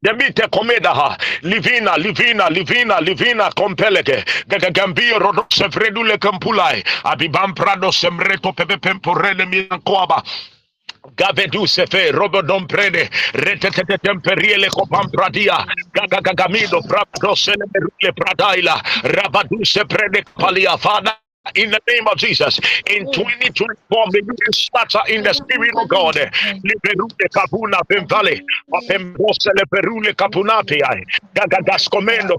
Demite 0.00 0.48
comeda 0.50 1.16
livina 1.42 1.96
livina 1.96 2.48
livina 2.48 3.00
livina 3.00 3.48
compelege 3.54 4.24
gagambio 4.46 5.18
rodose 5.18 5.70
fredule 5.70 6.18
campulai. 6.18 6.82
Abibam 7.04 7.54
prado 7.54 7.90
semreto 7.90 8.52
pepe 8.52 8.78
pemporele 8.78 9.46
mi 9.46 9.66
coaba 9.82 10.22
Gavedu 11.16 11.66
sefe 11.66 12.10
robodom 12.12 12.66
prene 12.66 13.08
retetete 13.32 13.98
temperiele 13.98 14.68
copam 14.68 15.08
pradia. 15.10 15.64
Gagagamido 15.92 16.80
prado 16.88 17.34
sele 17.34 17.66
pradaila. 18.16 18.80
Rabadu 19.02 19.64
se 19.64 19.84
prene 19.84 20.24
palia 20.36 20.76
fada 20.78 21.23
in 21.54 21.70
the 21.70 21.80
name 21.88 22.06
of 22.08 22.16
Jesus. 22.18 22.58
In 22.86 23.08
2024, 23.10 24.06
may 24.12 24.20
you 24.24 24.52
start 24.52 24.94
in 25.08 25.22
the 25.22 25.34
spirit 25.34 25.72
of 25.76 25.88
God. 25.88 26.16
Liberule 26.16 27.08
perule 29.70 30.14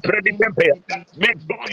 preditempe. 0.03 0.65
May 1.17 1.33
God 1.47 1.69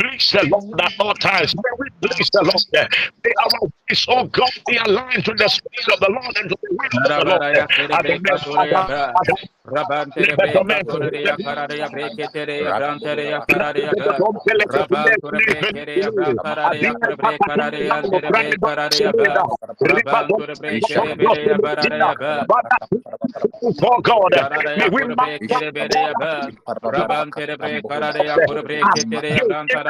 Please 0.00 0.30
the 0.32 0.48
Lord 0.50 0.80
at 0.82 0.94
all 1.00 1.14
times. 1.14 1.54
May 1.56 1.72
we 1.78 1.88
please 2.02 2.30
the 2.32 2.42
Lord. 2.44 2.90
May 3.24 3.32
our 3.44 3.62
ways, 3.62 4.06
oh 4.10 4.24
God, 4.26 4.50
be 4.66 4.76
aligned 4.78 5.26
to 5.26 5.34
the 5.34 5.48
spirit 5.48 5.88
of 5.94 6.00
the 6.00 6.10
Lord 6.10 6.36
and 6.38 6.50
to 6.50 6.56
the 6.62 6.70
will 6.72 7.06
of 7.06 7.14
the 7.16 7.24
Lord. 7.30 7.42
Rabante 9.66 10.26
rebe 10.26 10.64
katore 10.68 11.24
ya 11.24 11.38
karare 11.44 11.78
ya 11.78 11.88
breketere 11.90 12.62
ya 12.64 12.72
brantere 12.72 13.28
ya 13.30 13.40
karare 13.42 13.82
ya 13.84 13.94
rabanto 13.94 14.40
rebe 14.72 15.10
ya 15.10 15.18
brantere 15.22 16.00
ya 16.00 16.10
rebe 16.10 16.34
karare 16.42 16.82
ya 16.82 16.94
rebe 17.06 17.38
karare 17.46 17.80
ya 17.86 17.94
rabanto 18.00 18.18
rebe 18.24 18.56
rebe 18.56 19.00
ya 19.04 19.12
barare 21.58 22.02
ya 22.04 22.20
Oh 23.82 24.00
God, 24.02 24.32
may 24.76 24.88
we 24.90 25.02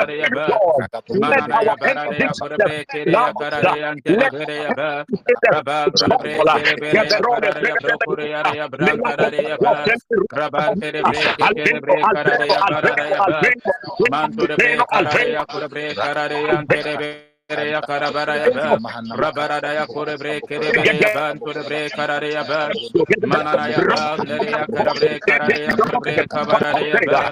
rebe 0.06 0.40
ya 9.50 9.60
rabante 10.30 10.90
rebe 15.64 15.94
karare 15.94 16.38
ya 17.50 17.82
karabara 17.82 18.36
ya 18.38 18.50
ba 18.54 18.78
rabara 19.18 19.60
da 19.60 19.72
ya 19.74 19.86
kore 19.86 20.16
bre 20.16 20.40
kere 20.46 20.70
bre 20.70 20.94
ya 21.02 21.10
ban 21.14 21.38
kore 21.38 21.62
bre 21.66 21.90
karare 21.90 22.30
ya 22.32 22.44
ba 22.46 22.70
manara 23.26 23.66
ya 23.68 23.82
ba 23.82 24.14
lere 24.22 24.50
ya 24.54 24.62
karabre 24.70 25.18
karare 25.26 25.58
ya 25.66 25.74
bre 25.74 26.14
kabara 26.30 26.70
ya 26.78 27.00
ba 27.10 27.22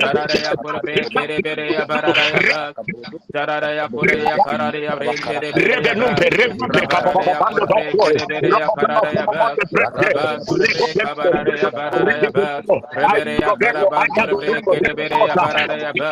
karare 0.00 0.38
ya 0.44 0.52
kore 0.60 0.78
bre 0.84 0.96
kere 1.08 1.36
bre 1.40 1.72
ya 1.72 1.84
barara 1.88 2.24
ya 2.28 2.40
ba 2.44 2.74
karara 3.32 3.70
ya 3.72 3.88
kore 3.88 4.16
ya 4.20 4.36
karare 4.44 4.80
ya 4.84 4.92
bre 4.96 5.14
kere 5.16 5.48
bre 5.56 5.74
ya 5.80 5.94
num 5.96 6.12
per 6.20 6.32
re 6.36 6.46
per 6.52 6.84
capo 6.92 7.20
bando 7.40 7.64
do 7.64 7.78
cuore 7.96 8.20
ya 8.44 8.68
karare 8.76 9.10
ya 9.16 9.24
ba 9.24 9.56
kabara 11.00 11.40
ya 11.56 11.70
barara 11.72 12.12
ya 12.20 12.30
ba 12.36 12.60
bre 13.08 13.34
ya 13.40 13.50
karaba 13.56 14.04
kore 14.12 14.34
bre 14.36 14.60
kere 14.68 14.92
bre 14.94 15.08
ya 15.16 15.34
barara 15.40 15.76
ya 15.80 15.92
ba 15.96 16.10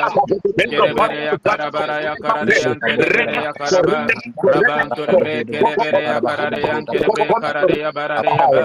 kere 0.57 0.93
bre 0.97 1.19
ya 1.29 1.37
karabara 1.45 1.97
ya 2.01 2.15
karare 2.17 2.57
ya 2.65 2.73
bre 2.81 3.50
karaba 3.53 4.07
raba 4.53 4.77
kore 4.95 5.15
bre 5.21 5.35
kere 5.45 5.73
bere 5.79 6.03
ya 6.05 6.21
karare 6.21 6.61
ya 6.63 6.77
kere 6.91 7.07
bre 7.15 7.25
karare 7.43 7.77
ya 7.81 7.91
barara 7.93 8.31
ya 8.31 8.47
ba 8.53 8.65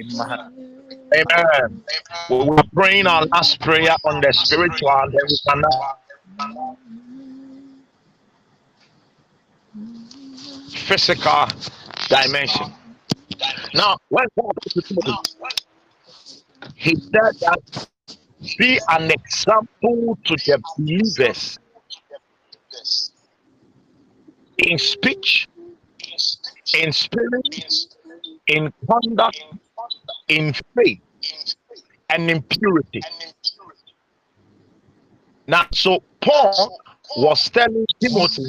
Amen. 0.00 0.77
We 2.30 2.44
were 2.44 2.62
praying 2.74 3.06
our 3.06 3.26
last 3.26 3.60
prayer 3.60 3.96
on 4.04 4.20
the 4.20 4.32
spiritual, 4.32 5.10
we 5.12 5.18
physical 10.70 11.46
dimension. 12.08 12.72
Now, 13.74 13.96
when 14.08 14.26
God 14.38 14.52
he 16.74 16.94
said 16.94 17.34
that 17.40 17.88
be 18.58 18.80
an 18.88 19.10
example 19.10 20.18
to 20.24 20.36
the 20.46 20.62
believers 20.76 21.58
in 24.58 24.78
speech, 24.78 25.48
in 26.74 26.92
spirit, 26.92 27.86
in 28.46 28.72
conduct, 28.90 29.42
in 30.28 30.54
faith, 30.76 31.00
and 32.10 32.30
in 32.30 32.42
purity. 32.42 33.00
Now, 35.46 35.66
so 35.72 36.02
Paul 36.20 36.80
was 37.16 37.48
telling 37.48 37.86
Timothy 38.00 38.44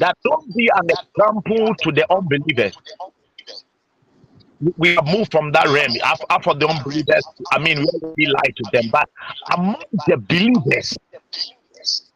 that 0.00 0.16
don't 0.24 0.54
be 0.54 0.68
an 0.74 0.90
example 0.90 1.74
to 1.76 1.92
the 1.92 2.12
unbelievers. 2.12 2.76
We 4.76 4.96
have 4.96 5.06
moved 5.06 5.30
from 5.30 5.52
that 5.52 5.66
realm 5.68 5.96
after 6.28 6.54
the 6.54 6.66
unbelievers. 6.66 7.24
I 7.52 7.58
mean, 7.60 7.86
we 8.16 8.26
lie 8.26 8.52
to 8.56 8.64
them, 8.72 8.90
but 8.90 9.08
among 9.56 9.82
the 10.08 10.16
believers, 10.16 10.98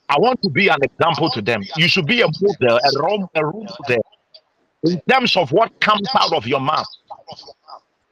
I 0.08 0.18
want 0.18 0.42
to 0.42 0.50
be 0.50 0.66
an 0.66 0.82
example 0.82 1.30
to 1.30 1.40
them. 1.40 1.62
You 1.76 1.86
should 1.86 2.06
be 2.06 2.22
a 2.22 2.26
model, 2.26 2.78
a 2.78 3.00
role, 3.00 3.30
a 3.36 3.44
role 3.44 3.66
model 3.78 4.02
in 4.84 5.00
terms 5.08 5.36
of 5.36 5.52
what 5.52 5.80
comes 5.80 6.08
out 6.18 6.32
of 6.32 6.46
your 6.46 6.60
mouth, 6.60 6.86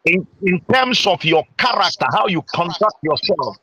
in, 0.05 0.27
in 0.43 0.60
terms 0.72 1.06
of 1.06 1.24
your 1.24 1.44
character, 1.59 2.06
how 2.12 2.27
you 2.27 2.43
conduct 2.55 2.97
yourself, 3.02 3.56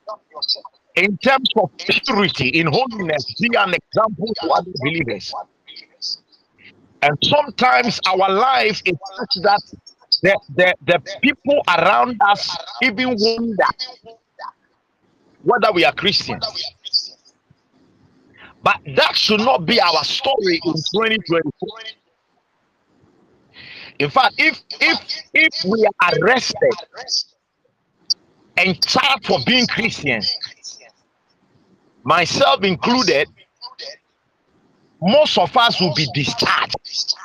in 0.95 1.18
terms 1.18 1.47
of 1.57 1.69
purity, 1.77 2.49
in 2.49 2.68
holiness, 2.68 3.26
be 3.39 3.49
an 3.57 3.73
example 3.73 4.27
to 4.41 4.49
other 4.49 4.72
believers. 4.81 5.34
And 7.01 7.18
sometimes 7.22 7.99
our 8.07 8.31
life 8.31 8.81
is 8.85 8.97
such 9.18 9.43
that 9.43 9.61
the, 10.23 10.39
the, 10.55 10.73
the 10.85 11.01
people 11.22 11.61
around 11.68 12.19
us 12.27 12.55
even 12.81 13.15
wonder 13.18 13.65
whether 15.43 15.72
we 15.72 15.85
are 15.85 15.93
Christians. 15.93 16.45
But 18.64 18.77
that 18.95 19.15
should 19.15 19.39
not 19.41 19.65
be 19.65 19.80
our 19.80 20.03
story 20.03 20.59
in 20.65 20.73
2024. 20.73 21.69
In 23.99 24.10
fact, 24.10 24.36
if 24.38 24.61
if 24.80 24.99
if 25.34 25.65
we 25.65 25.86
are 25.86 26.11
arrested 26.22 26.74
and 28.57 28.86
charged 28.86 29.26
for 29.26 29.40
being 29.45 29.65
Christians, 29.68 30.32
myself 32.03 32.64
included, 32.64 33.28
most 35.02 35.38
of 35.38 35.56
us 35.57 35.80
will 35.80 35.94
be 35.95 36.07
discharged 36.14 37.15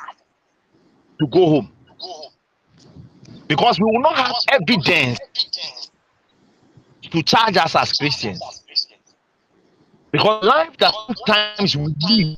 to 1.19 1.27
go 1.27 1.45
home 1.49 1.71
because 3.47 3.79
we 3.79 3.85
will 3.85 4.01
not 4.01 4.15
have 4.15 4.35
evidence 4.51 5.19
to 7.11 7.21
charge 7.21 7.57
us 7.57 7.75
as 7.75 7.93
Christians. 7.93 8.41
Because 10.11 10.43
life 10.43 10.75
that 10.77 10.93
sometimes 11.07 11.77
we 11.77 11.95
live, 12.09 12.37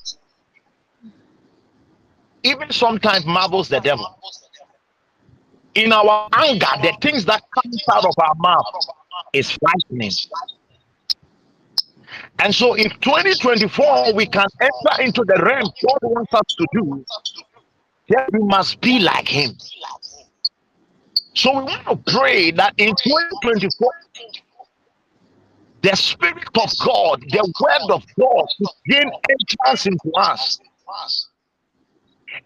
even 2.46 2.72
sometimes 2.72 3.26
marvels 3.26 3.68
the 3.70 3.80
devil. 3.80 4.08
In 5.74 5.92
our 5.92 6.30
anger, 6.34 6.68
the 6.82 6.94
things 7.02 7.26
that 7.26 7.42
come 7.54 7.72
out 7.92 8.06
of 8.06 8.14
our 8.20 8.36
mouth 8.38 8.66
is 9.34 9.52
frightening. 9.52 10.12
And 12.40 12.54
so 12.54 12.76
in 12.76 12.90
2024, 13.02 14.14
we 14.14 14.28
can 14.28 14.46
enter 14.62 15.02
into 15.02 15.24
the 15.26 15.42
realm 15.44 15.70
God 15.82 15.98
wants 16.04 16.34
us 16.34 16.56
to 16.58 16.68
do. 16.74 17.06
Then 18.10 18.26
we 18.32 18.40
must 18.40 18.80
be 18.80 19.00
like 19.00 19.28
Him. 19.28 19.58
So 21.34 21.58
we 21.58 21.64
want 21.64 21.86
to 21.88 22.12
pray 22.14 22.52
that 22.52 22.74
in 22.78 22.90
2024, 22.96 23.92
the 25.82 25.96
Spirit 25.96 26.48
of 26.56 26.72
God, 26.86 27.22
the 27.28 27.54
Word 27.60 27.92
of 27.92 28.04
God, 28.18 28.46
gain 28.88 29.12
entrance 29.30 29.88
into 29.88 30.12
us 30.16 30.60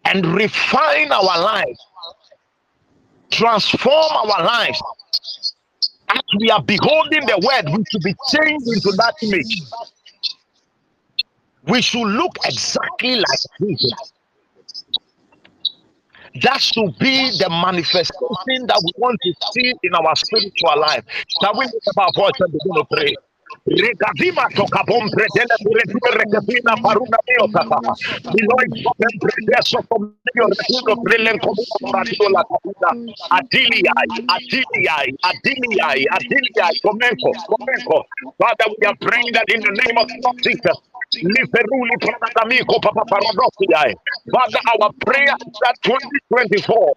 and 0.05 0.25
refine 0.35 1.11
our 1.11 1.41
lives, 1.41 1.79
transform 3.31 4.11
our 4.11 4.43
lives. 4.43 4.81
As 6.09 6.21
we 6.39 6.49
are 6.49 6.63
beholding 6.63 7.25
the 7.25 7.39
Word, 7.45 7.77
we 7.77 7.83
should 7.91 8.01
be 8.03 8.15
changed 8.31 8.67
into 8.67 8.91
that 8.97 9.13
image. 9.21 9.61
We 11.67 11.81
should 11.81 12.07
look 12.07 12.35
exactly 12.45 13.15
like 13.15 13.39
Jesus. 13.61 14.13
That 16.41 16.61
should 16.61 16.97
be 16.99 17.31
the 17.37 17.49
manifestation 17.49 18.65
that 18.67 18.81
we 18.85 18.91
want 18.97 19.19
to 19.21 19.33
see 19.51 19.73
in 19.83 19.95
our 19.95 20.15
spiritual 20.15 20.79
life. 20.79 21.03
Shall 21.41 21.53
we 21.57 21.65
lift 21.65 21.87
up 21.89 21.97
our 21.97 22.11
voice 22.15 22.31
and 22.39 22.53
begin 22.53 22.75
to 22.75 22.85
pray? 22.91 23.15
Regazima 23.65 24.47
toka 24.55 24.83
bombre 24.83 25.25
dele 25.35 25.55
pure 25.63 25.83
rekazina 26.17 26.73
paruna 26.81 27.17
mio 27.27 27.47
tata. 27.53 27.79
Miloi 28.33 28.67
kopem 28.83 29.13
predeso 29.21 29.79
komio 29.89 30.45
retuno 30.49 30.95
prelen 31.03 31.39
komu 31.39 31.63
radio 31.93 32.29
la 32.29 32.43
kapita. 32.49 32.91
Adiliai, 33.37 34.09
adiliai, 34.35 35.09
adiliai, 35.29 36.05
adiliai, 36.17 36.75
comenco, 36.81 37.31
comenco. 37.47 38.05
Father, 38.39 38.67
we 38.79 38.87
are 38.87 38.95
praying 39.01 39.31
that 39.33 39.45
in 39.53 39.61
the 39.61 39.73
name 39.85 39.97
of 39.97 40.07
Jesus. 40.43 40.88
Liferuli 41.13 41.95
Pradamico 41.99 42.79
Papa 42.79 43.03
Paradoxia. 43.09 43.95
Father, 44.31 44.59
our 44.77 44.91
prayer 45.05 45.35
that 45.63 45.75
2024 45.83 46.93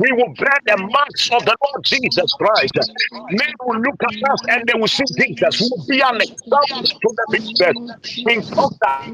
we 0.00 0.12
will 0.12 0.32
bear 0.34 0.58
the 0.66 0.76
marks 0.76 1.30
of 1.30 1.44
the 1.44 1.54
Lord 1.64 1.84
Jesus 1.84 2.32
Christ. 2.34 2.72
Men 3.30 3.52
will 3.64 3.80
look 3.80 4.00
at 4.02 4.30
us 4.32 4.40
and 4.48 4.66
they 4.66 4.78
will 4.78 4.88
see 4.88 5.04
Jesus. 5.20 5.60
We 5.60 5.68
will 5.70 5.86
be 5.86 6.00
an 6.00 6.20
example 6.20 6.82
to 6.82 7.08
the 7.16 7.26
business 7.30 8.18
in 8.18 8.42
contact 8.56 9.12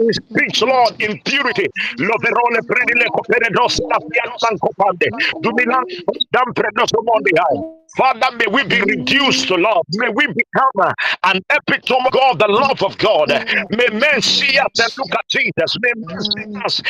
in 0.00 0.12
speech, 0.12 0.62
Lord, 0.62 1.00
in 1.00 1.20
purity. 1.24 1.66
Loverole 1.98 2.60
predile 2.66 3.06
coperedos 3.10 3.80
la 3.88 3.98
pianza 3.98 4.48
copande. 4.60 5.08
Dumilan 5.40 5.84
dam 6.30 6.52
predos 6.54 6.92
mondiai. 7.02 7.75
Father, 7.96 8.36
may 8.36 8.46
we 8.52 8.64
be 8.64 8.82
reduced 8.82 9.48
to 9.48 9.56
love. 9.56 9.84
May 9.94 10.08
we 10.14 10.26
become 10.28 10.94
an 11.24 11.40
epitome 11.50 12.06
of 12.06 12.12
God, 12.12 12.38
the 12.40 12.48
love 12.48 12.82
of 12.82 12.98
God. 12.98 13.28
May 13.70 13.88
men 13.98 14.22
see 14.22 14.58
us 14.58 14.68
and 14.78 14.90
look 14.98 15.08
at 15.14 15.24
Jesus. 15.28 15.76
May 15.80 15.92
men 15.96 16.20
see 16.20 16.46
us 16.64 16.82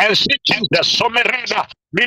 and 0.00 0.18
see 0.18 0.36
Jesus. 0.44 0.98
May 1.96 2.04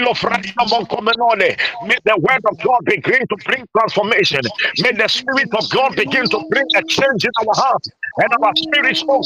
the 2.05 2.17
word 2.21 2.43
of 2.45 2.59
God 2.61 2.79
begin 2.85 3.25
to 3.27 3.35
bring 3.45 3.65
transformation. 3.75 4.41
May 4.81 4.91
the 4.91 5.07
spirit 5.07 5.49
of 5.57 5.69
God 5.71 5.95
begin 5.95 6.29
to 6.29 6.39
bring 6.49 6.65
a 6.75 6.83
change 6.83 7.25
in 7.25 7.31
our 7.39 7.55
hearts 7.55 7.89
and 8.17 8.33
our 8.43 8.53
spirits, 8.55 9.03
oh 9.09 9.23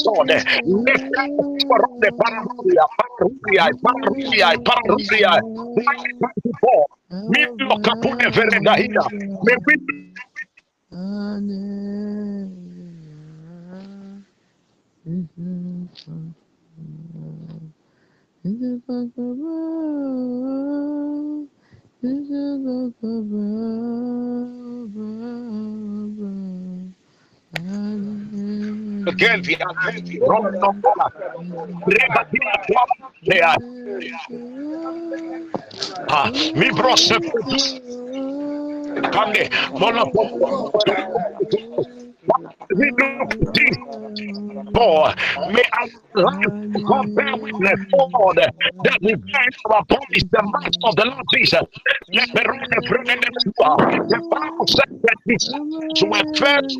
up 1.84 1.90
the 2.00 2.10
pararuia, 2.16 2.86
pararuia, 2.96 3.68
pararuia, 3.84 4.48
pararuia. 4.64 5.32
2024. 5.76 6.86
Milo 7.28 7.76
capone 7.82 8.30
veredahia. 8.32 9.04
May 9.44 9.56
we 9.66 9.74
again 15.06 15.90
the 30.04 30.20
wrong 30.28 30.52
number. 30.60 30.92
Rebatia 31.86 32.54
twabea. 32.66 33.56
Ah, 36.08 36.30
mi 36.56 36.68
we 42.74 42.90
look 42.90 43.54
deep 43.54 43.74
for 44.74 45.14
may 45.52 45.62
our 45.78 45.88
life 46.14 46.46
compare 46.86 47.06
bear 47.14 47.36
witness 47.36 47.80
Lord 47.96 48.34
that 48.34 48.98
we 49.00 49.14
bear 49.14 49.48
our 49.70 49.84
bodies 49.84 50.24
the 50.32 50.42
marks 50.42 50.76
of 50.84 50.96
the 50.96 51.04
Lord 51.06 51.24
Jesus. 51.32 51.62
Let 52.12 52.28
the 52.34 52.82
the 54.08 54.20
Bible 54.30 54.66
says 54.66 55.00
that 55.02 55.16
this 55.26 55.48
were 56.02 56.24
first 56.36 56.78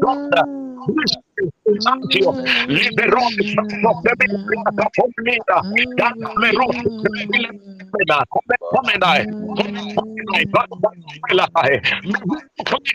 God 0.00 0.71
Antio, 1.84 2.34
liberò 2.66 3.22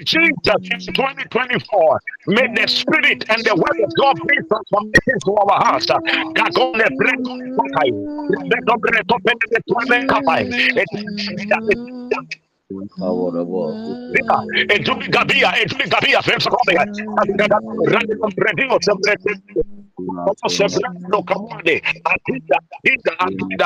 Jesus 0.04 0.62
2024 0.94 2.00
may 2.28 2.48
the 2.56 2.68
spirit 2.68 3.26
and 3.30 3.44
the 3.44 3.56
word 3.56 3.80
of 3.84 3.92
God 3.96 4.16
be 4.28 4.36
transformation 4.48 5.18
to 5.26 5.32
our 5.36 5.60
hearts. 5.64 5.88
Gagone 6.36 6.88
Oh, 12.70 13.32
en 13.32 14.84
tu 14.84 14.92
en 15.56 15.64
tu 15.64 15.76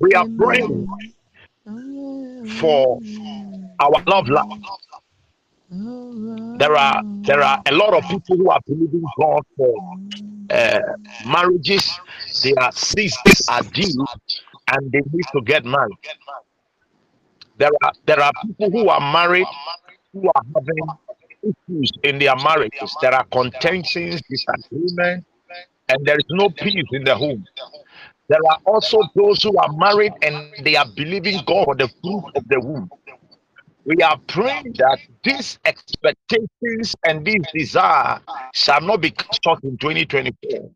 We 0.00 0.12
are 0.14 0.26
praying 0.38 0.86
for 2.46 2.98
our 3.80 4.02
love 4.06 4.28
life. 4.28 4.44
There 6.58 6.76
are 6.76 7.02
there 7.22 7.42
are 7.42 7.60
a 7.66 7.72
lot 7.72 7.94
of 7.94 8.08
people 8.08 8.36
who 8.36 8.50
are 8.50 8.60
believing 8.66 9.04
God 9.20 9.42
for 9.56 9.74
uh, 10.50 10.80
marriages. 11.26 11.88
Their 12.42 12.70
sisters 12.72 13.48
are 13.48 13.62
due, 13.62 14.06
and 14.72 14.92
they 14.92 15.00
need 15.12 15.24
to 15.32 15.40
get 15.42 15.64
married. 15.64 15.98
There 17.58 17.70
are 17.82 17.92
there 18.06 18.20
are 18.20 18.32
people 18.46 18.70
who 18.70 18.88
are 18.88 19.00
married 19.00 19.46
who 20.12 20.28
are 20.28 20.42
having 20.54 20.88
issues 21.42 21.92
in 22.04 22.18
their 22.18 22.36
marriages. 22.36 22.96
There 23.00 23.14
are 23.14 23.24
contentions, 23.24 24.22
disagreements, 24.28 25.26
and 25.88 26.06
there 26.06 26.16
is 26.16 26.26
no 26.30 26.50
peace 26.50 26.84
in 26.92 27.04
the 27.04 27.16
home. 27.16 27.44
There 28.28 28.40
are 28.50 28.58
also 28.66 29.00
those 29.14 29.42
who 29.42 29.56
are 29.56 29.72
married 29.72 30.12
and 30.22 30.52
they 30.62 30.76
are 30.76 30.86
believing 30.94 31.40
God 31.46 31.64
for 31.64 31.74
the 31.74 31.88
fruit 32.02 32.24
of 32.36 32.46
the 32.48 32.60
womb. 32.60 32.90
We 33.84 33.96
are 34.02 34.18
praying 34.26 34.74
that 34.78 34.98
these 35.24 35.58
expectations 35.64 36.94
and 37.04 37.24
these 37.24 37.42
desire 37.54 38.20
shall 38.52 38.82
not 38.82 39.00
be 39.00 39.12
cut 39.12 39.38
short 39.42 39.64
in 39.64 39.78
2024. 39.78 40.70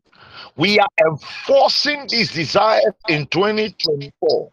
We 0.55 0.79
are 0.79 0.87
enforcing 1.07 2.07
these 2.09 2.31
desires 2.31 2.93
in 3.07 3.27
2024. 3.27 4.51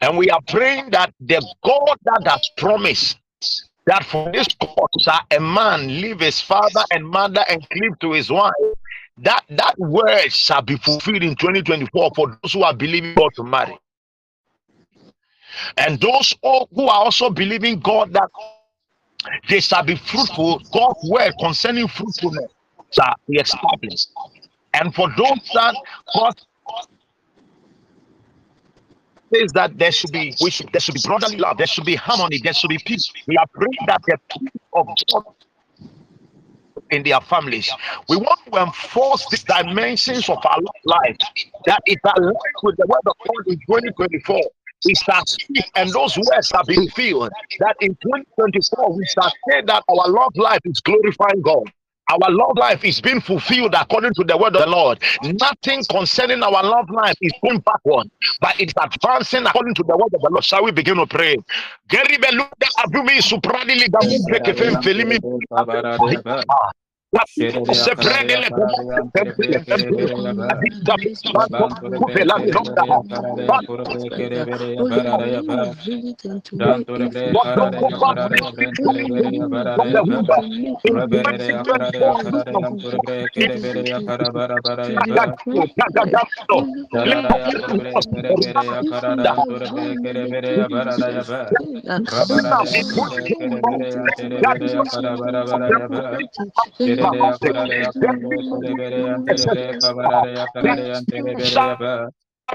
And 0.00 0.16
we 0.16 0.30
are 0.30 0.40
praying 0.48 0.90
that 0.90 1.12
the 1.20 1.44
God 1.64 1.96
that 2.04 2.22
has 2.26 2.50
promised 2.56 3.18
that 3.86 4.04
for 4.04 4.30
this 4.32 4.46
cause 4.60 5.08
a 5.30 5.40
man 5.40 5.86
leave 6.00 6.20
his 6.20 6.40
father 6.40 6.82
and 6.90 7.08
mother 7.08 7.42
and 7.48 7.66
cleave 7.70 7.98
to 8.00 8.12
his 8.12 8.30
wife, 8.30 8.52
that 9.16 9.42
that 9.48 9.74
word 9.78 10.30
shall 10.30 10.62
be 10.62 10.76
fulfilled 10.76 11.22
in 11.22 11.34
2024 11.36 12.10
for 12.14 12.38
those 12.42 12.52
who 12.52 12.62
are 12.62 12.74
believing 12.74 13.14
God 13.14 13.30
to 13.36 13.42
marry. 13.42 13.78
And 15.78 15.98
those 16.00 16.34
who 16.42 16.86
are 16.86 17.04
also 17.04 17.30
believing 17.30 17.80
God 17.80 18.12
that 18.12 18.28
they 19.48 19.60
shall 19.60 19.82
be 19.82 19.96
fruitful, 19.96 20.60
God's 20.72 21.10
word 21.10 21.32
concerning 21.40 21.88
fruitfulness 21.88 22.52
shall 22.92 23.14
be 23.28 23.40
established. 23.40 24.10
And 24.74 24.94
for 24.94 25.08
those 25.16 25.50
that 25.54 25.74
God 26.14 26.34
says 29.34 29.52
that 29.54 29.78
there 29.78 29.92
should 29.92 30.12
be 30.12 30.34
we 30.40 30.50
should 30.50 30.70
there 30.72 30.80
should 30.80 30.94
be 30.94 31.02
brotherly 31.04 31.36
love, 31.36 31.58
there 31.58 31.66
should 31.66 31.84
be 31.84 31.96
harmony, 31.96 32.40
there 32.42 32.54
should 32.54 32.70
be 32.70 32.78
peace. 32.84 33.10
We 33.26 33.36
are 33.36 33.46
praying 33.52 33.78
that 33.86 34.00
the 34.06 34.18
peace 34.30 34.50
of 34.74 34.88
God 35.12 35.24
in 36.90 37.02
their 37.02 37.20
families. 37.22 37.70
We 38.08 38.16
want 38.16 38.40
to 38.52 38.62
enforce 38.62 39.26
these 39.30 39.44
dimensions 39.44 40.28
of 40.28 40.38
our 40.44 40.60
life 40.84 41.16
that 41.66 41.80
is 41.86 41.96
aligned 42.04 42.36
with 42.62 42.76
the 42.78 42.86
word 42.86 43.00
of 43.06 43.14
God 43.26 43.46
in 43.46 43.58
2024. 43.68 44.40
We 44.84 44.94
shall 44.94 45.26
speak, 45.26 45.66
and 45.74 45.90
those 45.92 46.16
words 46.16 46.52
have 46.54 46.66
been 46.66 46.88
filled. 46.90 47.30
That 47.60 47.76
in 47.80 47.90
2024 48.02 48.96
we 48.96 49.06
shall 49.06 49.30
say 49.50 49.62
that 49.66 49.84
our 49.88 50.08
love 50.08 50.36
life 50.36 50.60
is 50.64 50.80
glorifying 50.80 51.42
God. 51.42 51.64
Our 52.10 52.30
love 52.30 52.56
life 52.56 52.84
is 52.84 53.00
being 53.00 53.20
fulfilled 53.20 53.74
according 53.74 54.14
to 54.14 54.24
the 54.24 54.36
word 54.36 54.56
of 54.56 54.62
the 54.62 54.68
Lord. 54.70 54.98
Nothing 55.22 55.84
concerning 55.90 56.42
our 56.42 56.62
love 56.62 56.88
life 56.90 57.16
is 57.20 57.32
going 57.42 57.60
backward, 57.60 58.10
but 58.40 58.58
it's 58.58 58.72
advancing 58.82 59.44
according 59.46 59.74
to 59.74 59.82
the 59.82 59.96
word 59.96 60.14
of 60.14 60.22
the 60.22 60.30
Lord. 60.30 60.44
Shall 60.44 60.64
we 60.64 60.70
begin 60.72 60.96
to 60.96 61.06
pray? 61.06 61.36
Prende 67.10 68.36
le 68.36 68.48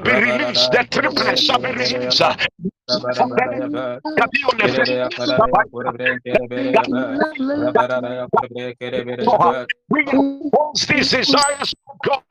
be 0.04 0.12
released. 0.12 0.72
The 0.72 0.88
triplets 0.90 1.42
shall 1.42 1.60
be 1.60 1.72
released. 1.72 2.22
We 9.90 10.02
impose 10.12 10.88
these 10.88 11.12
desires 11.12 11.74
of 11.88 11.96
God 12.04 12.24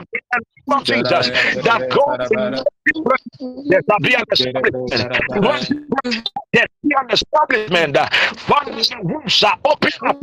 of 0.70 0.84
Jesus 0.84 1.30
that 1.64 1.88
God 1.90 2.28
there 2.84 3.80
shall 3.88 3.98
be 4.00 4.14
an 4.14 4.24
establishment. 4.32 4.72
There 6.52 6.66
shall 6.66 6.78
be 6.82 6.94
an 6.98 7.10
establishment. 7.10 7.96
Funds 8.40 8.90
and 8.90 9.10
wombs 9.10 9.42
are 9.44 9.58
open 9.64 9.92
up 10.06 10.20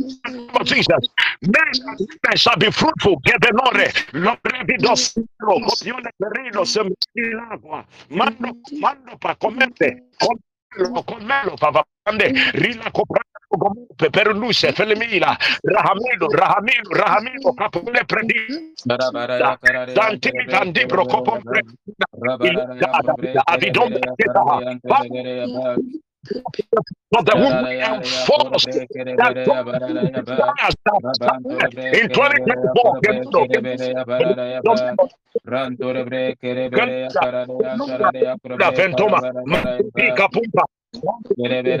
for 0.52 0.64
Jesus. 0.64 1.08
Men 1.42 1.62
and 1.72 1.98
women 1.98 2.36
shall 2.36 2.56
be 2.56 2.70
fruitful. 2.70 3.16
Get 3.24 3.40
the 3.40 3.52
nore. 3.52 3.88
Lombre 4.12 4.64
vidos. 4.66 5.14
Copione 5.40 6.10
perino 6.20 6.64
se 6.66 6.80
agua. 7.50 7.84
Mando, 8.10 8.56
mando 8.72 9.16
pa 9.18 9.34
comente. 9.34 10.02
Comelo, 10.20 11.02
comelo 11.04 11.56
pa 11.56 11.84
comunque 13.58 14.10
per 14.10 14.34
luce 14.34 14.72
per 14.72 14.86
Rahamino, 15.60 16.26
Rahamino, 16.28 16.88
Rahamino, 16.90 17.52
Capone 17.54 18.04
Predi, 18.04 18.72
Dantini, 19.92 20.44
Dandibro, 20.44 21.04
Copon 21.04 21.42
Predi, 21.42 21.76
Avidon, 23.44 23.98
but 27.10 27.24
the 27.24 27.34
woman 27.34 27.66
enforced 27.66 28.68
that 29.16 29.36
in 31.92 32.08
2024 32.08 33.00
Ventoma, 38.70 39.20
Matica 39.46 40.28
bere 40.90 41.80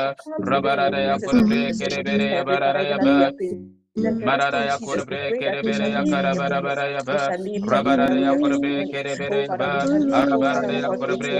rabara 0.50 0.86
ya 0.98 1.16
korbre 1.22 1.62
kerebere 1.78 2.26
ya 2.36 2.42
bara 2.44 2.82
ya 2.82 2.98
ba 2.98 3.32
Marara 4.04 4.64
ya 4.66 4.78
kurbre 4.78 5.32
kere 5.38 5.62
bere 5.62 5.90
ya 5.90 6.04
kara 6.04 6.32
bara 6.38 6.60
ya 6.90 7.02
ba 7.06 7.28
rabara 7.66 8.06
ya 8.14 8.32
kurbre 8.38 8.86
kere 8.92 9.16
bere 9.18 9.46
ya 9.48 9.56
ba 9.58 9.82
arabara 10.14 10.72
ya 10.72 10.88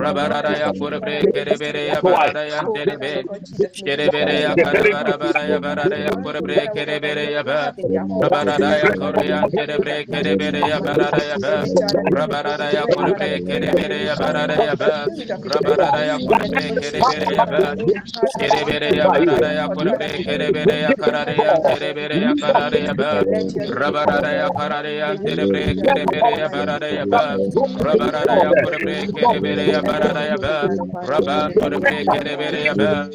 rabara 0.00 0.50
ya 0.58 0.72
kore 0.78 0.98
bre 1.00 1.16
kere 1.32 1.54
bere 1.58 1.86
ya 1.88 1.98
bara 2.02 2.42
ya 2.44 2.60
tere 2.74 2.96
be 3.02 3.12
kere 3.84 4.06
bere 4.12 4.36
ya 4.44 4.54
kara 4.56 5.16
bara 5.18 5.42
ya 5.50 5.58
bara 5.60 5.84
ya 6.06 6.10
kore 6.22 6.40
bre 6.42 6.58
kere 6.74 6.96
bere 7.00 7.24
ya 7.32 7.42
ba 7.42 7.72
ya 7.88 8.02
kore 9.00 9.26
ya 9.28 9.40
tere 9.54 9.76
bre 9.82 9.96
kere 10.10 10.36
bere 10.36 10.60
ya 10.70 10.78
bara 10.80 11.08
ya 11.30 11.36
ba 11.44 11.54
rabara 12.16 12.66
ya 12.76 12.82
kore 12.92 13.12
bre 13.18 13.30
kere 13.46 13.70
bere 13.76 13.98
ya 14.08 14.14
bara 14.16 14.44
ya 14.66 14.74
ba 14.76 14.90
rabara 15.54 16.00
ya 16.08 16.16
kore 16.18 16.46
bre 16.50 16.66
kere 16.80 17.00
bere 17.08 17.28
ya 17.36 17.44
ba 17.46 17.60
kere 18.40 18.60
bere 18.68 18.88
ya 18.98 19.06
bara 19.08 19.48
ya 19.58 19.66
kore 19.74 19.92
bre 19.98 20.08
kere 20.26 20.48
bere 20.52 20.76
ya 20.84 20.92
kara 21.02 21.22
de 21.28 21.34
ya 21.44 21.54
tere 21.66 21.90
bere 21.94 22.16
ya 22.24 22.32
kara 22.42 22.70
de 22.70 22.78
ya 22.86 22.94
ba 22.94 23.10
rabara 23.80 24.30
ya 24.40 24.48
kara 24.58 24.82
de 24.82 24.92
ya 24.98 25.08
tere 25.24 25.44
bre 25.46 25.64
kere 25.84 26.04
bere 26.12 26.32
ya 26.40 26.48
bara 26.48 26.88
ya 26.98 27.04
ba 27.06 27.22
rabara 27.86 28.22
ya 28.42 28.50
kore 28.62 28.78
bre 28.84 28.96
kere 29.14 29.38
bere 29.40 29.64
ya 29.72 29.80
bara 29.82 30.22
ya 30.30 30.36
ba 30.44 30.54
rabara 31.10 31.50
kore 31.60 31.78
bre 31.80 31.96
kere 32.12 32.34
bere 32.40 32.63
ya 32.64 32.74
ba. 32.74 33.08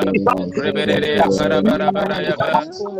Rebere 0.62 1.16
ya 1.16 1.26
kara 1.38 1.58
bara 1.62 1.88
bara 1.92 2.18
ya 2.26 2.34
ba. 2.36 2.50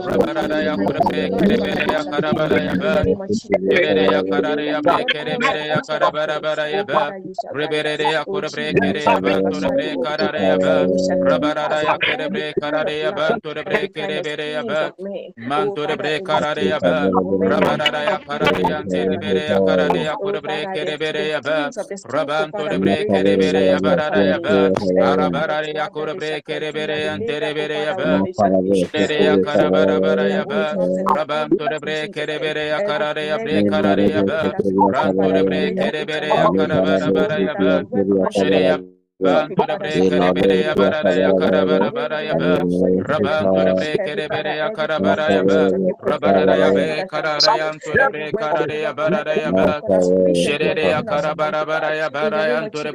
Rabara 0.07 0.59
ya 0.63 0.75
kore 0.77 1.01
bre 1.09 1.23
kere 1.39 1.57
bere 1.59 1.85
ya 1.93 2.03
kara 2.11 2.31
bara 2.33 2.59
ya 2.63 2.75
ba 2.79 2.93
shere 3.33 4.05
ya 4.13 4.21
kara 4.31 4.53
ya 4.63 4.79
bre 4.83 5.05
kere 5.13 5.35
bere 5.43 5.63
ya 5.73 5.81
kara 5.87 6.09
bara 6.13 6.37
bara 6.41 6.67
ya 6.71 6.85
ba 6.85 7.11
rebere 7.73 7.97
de 7.97 8.05
ya 8.13 8.25
kore 8.25 8.49
bre 8.53 8.73
kere 8.75 9.03
ya 9.03 9.21
ba 9.21 9.41
tore 9.41 9.69
bre 9.73 9.97
kara 10.05 10.29
de 10.33 10.41
ya 10.45 10.57
ba 10.59 10.87
rabara 11.29 11.69
da 11.69 11.81
ya 11.83 11.97
kere 11.99 12.29
bre 12.29 12.53
kara 12.61 12.85
de 12.85 12.99
ya 13.01 13.13
ba 13.13 13.39
tore 13.43 13.63
bre 13.65 13.89
kere 13.95 14.23
bere 14.23 14.47
ya 14.53 14.63
ba 14.63 14.93
man 15.49 15.75
tore 15.75 15.97
bre 15.97 16.21
kara 16.23 16.55
de 16.55 16.65
ya 16.69 16.79
ba 16.79 17.09
rabara 17.51 17.91
da 17.91 18.03
ya 18.05 18.19
kara 18.27 18.53
de 18.53 18.63
ya 18.69 18.83
tere 18.91 19.17
bere 19.19 19.45
ya 19.49 19.59
kara 19.67 19.89
de 19.89 20.03
ya 20.05 20.15
kore 20.17 20.41
bre 20.41 20.59
kere 20.75 20.97
bere 20.99 21.29
ya 21.29 21.41
ba 21.41 21.71
raban 22.13 22.51
tore 22.53 22.79
bre 22.79 22.97
kere 23.09 23.37
bere 23.37 23.63
ya 23.67 23.79
bara 23.81 24.11
da 24.11 24.21
ya 24.23 24.39
ba 24.39 24.55
arabara 25.11 25.63
de 25.65 25.73
ya 25.73 25.89
kore 25.89 26.15
bre 26.15 26.43
kere 26.47 26.73
bere 26.73 26.99
ya 27.07 27.17
tere 27.19 27.55
bere 27.55 27.79
ya 27.89 27.95
ba 27.97 28.21
shere 28.93 29.19
ya 29.25 29.37
kara 29.41 29.71
bara 29.71 30.01
bara 30.01 30.29
ya 30.29 30.45
ba 30.45 30.77
raban 31.17 31.49
tore 31.57 31.79
bre 31.81 32.09
kere 32.13 32.39
bere 32.39 32.67
ya 32.69 32.81
kara 32.85 33.15
de 33.15 33.27
ya 33.27 33.39
bre 33.39 33.65
kara 33.65 33.97
de 33.97 34.07
ya 34.13 34.23
ba 34.23 34.53
ran 34.93 35.17
tore 35.17 35.43
bre 35.43 35.63
kere 35.75 36.05
bere 36.05 36.29
ya 36.29 36.47
kara 36.53 36.77
bara 36.85 37.09
bara 37.13 37.37
ya 37.41 37.55
ba 37.65 38.92
shere 39.23 39.39
ya 39.39 39.47
Bantu 39.47 39.63
de 39.67 39.77
bre 39.79 39.91
kere 40.09 40.33
bere 40.35 40.57
ya 40.63 40.75
bara 40.75 41.03
da 41.03 41.11
ya 41.13 41.31
kara 41.39 41.67
bara 41.67 41.91
bara 41.93 42.19
ya 42.23 42.35
ba 42.35 42.59
Rabantu 43.11 43.65
de 43.65 43.73
bre 43.75 43.93
kere 44.07 44.27
bere 44.29 44.57
ya 44.59 44.71
kara 44.73 44.99
bara 45.01 45.27
ya 45.33 45.43
ba 45.45 45.61
Rabara 46.03 46.47
da 46.47 46.55
ya 46.57 46.71
be. 46.73 47.07
Kara 47.11 47.39
da 47.41 47.57
ya 47.57 47.71
antu 47.71 47.93
de 47.93 48.09
bre 48.11 48.33
kara 48.33 48.67
de 48.67 48.81
ya 48.83 48.93
bara 48.93 49.25
da 49.25 49.35
ya 49.35 49.51
ba 49.53 49.81
Shere 50.35 50.75
de 50.75 50.83
ya 50.91 51.03
kara 51.03 51.35
bara 51.35 51.65
bara 51.67 51.95
ya 51.97 52.11
bara 52.11 52.49
ya 52.49 52.59
antu 52.65 52.83
de 52.83 52.93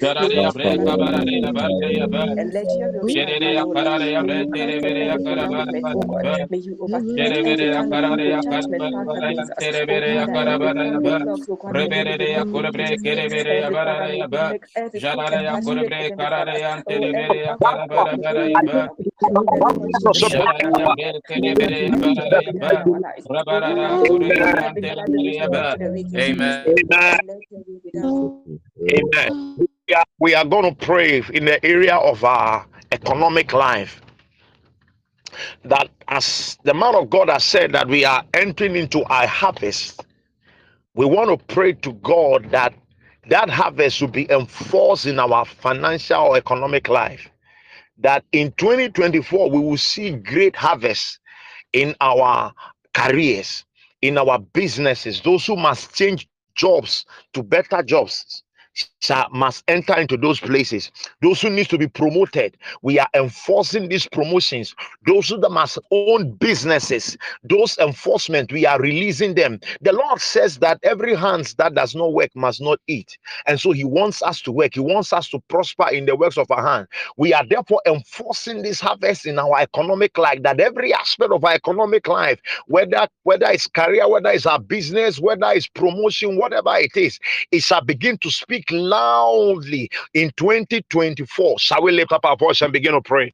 Karare 0.00 0.34
ya 0.42 0.50
bre 0.52 0.76
kabara 0.84 1.20
ya 1.26 1.52
ba 1.52 1.64
ya 1.90 2.06
ba 2.06 2.22
Shere 3.08 3.54
ya 3.54 3.64
karare 3.74 4.08
ya 4.12 4.22
bre 4.22 4.46
tere 4.52 4.76
bere 4.80 5.02
ya 5.06 5.16
karabara 5.18 5.72
ba 5.72 5.90
Shere 7.16 7.38
bere 7.46 7.66
ya 7.74 7.82
karare 7.90 8.24
ya 8.30 8.40
karabara 8.42 9.28
ya 9.32 9.44
tere 9.60 9.82
bere 9.86 10.10
ya 10.16 10.26
karabara 10.26 10.82
ya 10.86 10.98
ba 11.00 11.16
Rebere 11.72 12.26
ya 12.32 12.42
kurbre 12.44 12.86
kere 13.02 13.28
bere 13.28 13.54
ya 13.62 13.68
bara 13.70 14.08
ya 14.14 14.26
ba 14.28 14.44
Jalare 14.94 15.40
ya 15.44 15.54
kurbre 15.60 16.00
karare 16.18 16.56
ya 16.60 16.72
tere 16.88 17.10
bere 17.12 17.38
ya 17.46 17.54
karabara 17.60 18.16
bara 18.18 18.44
ya 18.48 18.62
ba 18.66 18.80
Jalare 20.16 20.64
ya 20.64 20.88
bre 20.96 21.10
kere 21.28 21.50
bere 21.58 21.78
ya 21.86 21.96
bara 22.00 22.38
ya 22.42 22.52
ba 22.58 22.70
Rabara 23.30 23.68
ya 23.70 23.88
kurbre 24.06 24.36
ya 24.38 24.72
tere 24.74 25.04
bere 25.06 25.32
ya 25.38 25.46
ba 25.48 25.64
Amen 26.20 27.49
Amen. 27.52 29.32
We 29.58 29.94
are, 29.94 30.04
we 30.20 30.34
are 30.34 30.44
going 30.44 30.74
to 30.74 30.86
pray 30.86 31.22
in 31.32 31.44
the 31.46 31.64
area 31.64 31.96
of 31.96 32.22
our 32.24 32.66
economic 32.92 33.52
life. 33.52 34.00
That 35.64 35.88
as 36.08 36.58
the 36.64 36.74
man 36.74 36.94
of 36.94 37.10
God 37.10 37.28
has 37.28 37.44
said, 37.44 37.72
that 37.72 37.88
we 37.88 38.04
are 38.04 38.24
entering 38.34 38.76
into 38.76 39.02
our 39.04 39.26
harvest. 39.26 40.04
We 40.94 41.06
want 41.06 41.30
to 41.30 41.54
pray 41.54 41.72
to 41.74 41.92
God 41.94 42.50
that 42.50 42.74
that 43.28 43.50
harvest 43.50 44.00
will 44.00 44.08
be 44.08 44.30
enforced 44.30 45.06
in 45.06 45.18
our 45.18 45.44
financial 45.44 46.20
or 46.20 46.36
economic 46.36 46.88
life. 46.88 47.28
That 47.98 48.24
in 48.32 48.52
2024 48.52 49.50
we 49.50 49.58
will 49.58 49.76
see 49.76 50.12
great 50.12 50.56
harvest 50.56 51.20
in 51.72 51.94
our 52.00 52.52
careers, 52.94 53.64
in 54.02 54.18
our 54.18 54.38
businesses. 54.38 55.20
Those 55.20 55.46
who 55.46 55.56
must 55.56 55.94
change 55.94 56.28
jobs 56.60 57.06
to 57.32 57.42
better 57.42 57.82
jobs 57.82 58.42
shall 59.00 59.28
must 59.32 59.64
enter 59.68 59.94
into 59.98 60.16
those 60.16 60.40
places. 60.40 60.90
Those 61.22 61.40
who 61.42 61.50
need 61.50 61.68
to 61.70 61.78
be 61.78 61.88
promoted, 61.88 62.56
we 62.82 62.98
are 62.98 63.08
enforcing 63.14 63.88
these 63.88 64.06
promotions. 64.06 64.74
Those 65.06 65.28
who 65.28 65.38
must 65.48 65.78
own 65.90 66.32
businesses, 66.36 67.16
those 67.44 67.76
enforcement, 67.78 68.52
we 68.52 68.66
are 68.66 68.78
releasing 68.80 69.34
them. 69.34 69.60
The 69.80 69.92
Lord 69.92 70.20
says 70.20 70.58
that 70.58 70.78
every 70.82 71.14
hand 71.14 71.54
that 71.58 71.74
does 71.74 71.94
not 71.94 72.12
work 72.12 72.30
must 72.34 72.60
not 72.60 72.78
eat. 72.86 73.18
And 73.46 73.60
so 73.60 73.72
he 73.72 73.84
wants 73.84 74.22
us 74.22 74.40
to 74.42 74.52
work. 74.52 74.74
He 74.74 74.80
wants 74.80 75.12
us 75.12 75.28
to 75.30 75.40
prosper 75.48 75.88
in 75.90 76.06
the 76.06 76.16
works 76.16 76.38
of 76.38 76.50
our 76.50 76.66
hand. 76.66 76.86
We 77.16 77.32
are 77.34 77.44
therefore 77.48 77.82
enforcing 77.86 78.62
this 78.62 78.80
harvest 78.80 79.26
in 79.26 79.38
our 79.38 79.58
economic 79.60 80.16
life, 80.18 80.42
that 80.42 80.60
every 80.60 80.92
aspect 80.92 81.32
of 81.32 81.44
our 81.44 81.54
economic 81.54 82.06
life, 82.06 82.40
whether 82.66 83.08
whether 83.24 83.46
it's 83.46 83.66
career, 83.66 84.08
whether 84.08 84.30
it's 84.30 84.46
our 84.46 84.58
business, 84.60 85.18
whether 85.18 85.50
it's 85.52 85.68
promotion, 85.68 86.36
whatever 86.38 86.76
it 86.76 86.96
is, 86.96 87.18
it 87.50 87.62
shall 87.62 87.82
begin 87.82 88.18
to 88.18 88.30
speak 88.30 88.70
loudly 88.90 89.88
in 90.14 90.30
2024. 90.36 91.58
Shall 91.58 91.82
we 91.82 91.92
lift 91.92 92.12
up 92.12 92.24
our 92.24 92.36
voice 92.36 92.60
and 92.62 92.72
begin 92.72 92.92
to 92.92 93.00
pray? 93.00 93.32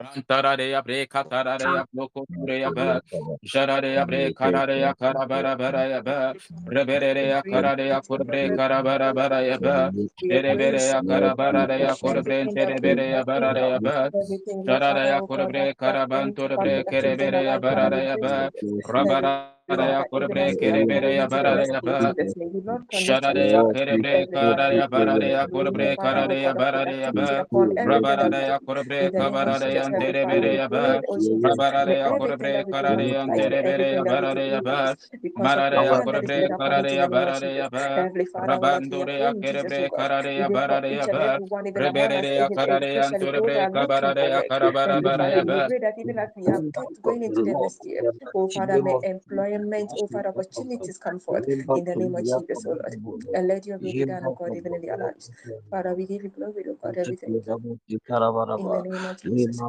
Rantararea 0.00 0.80
bre 0.82 1.06
katararea 1.06 1.84
blokoturea 1.92 2.70
ba 2.72 3.00
jararea 3.44 4.06
bre 4.06 4.32
kararea 4.32 4.94
karabara 4.96 5.52
baraya 5.60 6.00
ba 6.02 6.32
reberea 6.72 7.42
kararea 7.44 8.00
kurbre 8.00 8.56
karabara 8.56 9.12
baraya 9.12 9.58
ba 9.60 9.90
reberea 10.24 11.04
karabara 11.04 11.92
kurbre 12.00 12.48
tereberea 12.54 13.20
baraya 13.28 13.78
ba 13.78 14.08
jararea 14.64 15.20
kurbre 15.28 15.74
karabantur 15.76 16.56
bre 16.56 16.82
kereberea 16.90 17.60
baraya 17.60 18.16
ba 18.16 18.48
rabara 18.88 19.59
Karaya 19.70 20.02
kurbre 20.10 20.44
kere 20.58 20.82
bere 20.86 21.14
ya 21.16 21.28
barare 21.28 21.64
ya 21.70 21.80
ba. 21.80 22.14
Sharare 22.90 23.46
ya 23.54 23.62
kere 23.72 23.94
bre 24.02 24.26
karare 24.34 24.76
ya 24.78 24.88
barare 24.88 25.28
ya 25.30 25.46
kurbre 25.46 25.96
karare 25.96 26.42
ya 26.42 26.54
barare 26.54 26.96
ba. 27.14 27.46
Rabarare 27.90 28.42
ya 28.50 28.58
kurbre 28.66 29.00
kabarare 29.14 29.70
ya 29.74 29.86
tere 30.00 30.26
bere 30.26 30.52
ba. 30.68 30.84
Rabarare 31.46 31.96
ya 32.02 32.10
kurbre 32.18 32.52
karare 32.72 33.06
ya 33.14 33.26
tere 33.36 33.62
bere 33.62 33.88
ya 33.94 34.60
ba. 34.62 34.96
Marare 35.38 35.78
ya 35.86 35.96
kurbre 36.02 36.38
karare 36.58 36.92
ya 36.98 37.06
barare 37.08 37.50
ya 37.56 37.68
ba. 37.70 37.86
Rabandure 38.50 39.16
ya 39.22 39.32
kere 39.38 39.62
bre 39.70 39.82
karare 39.96 40.32
ya 40.42 40.48
barare 40.50 40.90
ya 40.98 41.06
ba. 41.06 41.38
Rebere 41.78 42.34
ya 42.42 42.48
karare 42.50 42.90
ya 42.94 43.06
tere 43.10 43.40
bre 43.40 43.56
kabarare 43.70 44.26
karabara 44.50 45.00
ba. 45.46 45.68
going 47.02 47.22
into 47.22 47.42
the 47.42 47.54
next 47.54 47.84
year. 47.84 48.02
Oh 48.34 48.48
Father, 48.48 48.82
may 48.82 48.98
employment, 49.64 49.92
oh 49.96 50.08
opportunities 50.26 50.98
come 50.98 51.20
forth 51.20 51.46
in 51.74 51.84
the 51.84 51.96
name 51.96 52.14
of 52.16 52.26
Jesus, 52.26 52.66
oh 52.66 52.72
Lord. 52.72 52.96
And 53.34 53.48
let 53.48 53.66
your 53.66 53.78
will 53.78 53.92
be 53.94 54.04
done, 54.04 54.26
oh 54.26 54.32
God, 54.32 54.54
even 54.54 54.74
in 54.74 54.82
their 54.82 54.98
lives. 54.98 55.30
Father, 55.70 55.94
we 55.94 56.06
give 56.06 56.24
you 56.24 56.30
glory, 56.30 56.64
oh 56.68 56.78
God, 56.82 56.98
everything. 56.98 57.36
In 58.56 58.70
the 58.70 58.82
name 58.82 59.06
of 59.06 59.20
Jesus. 59.22 59.64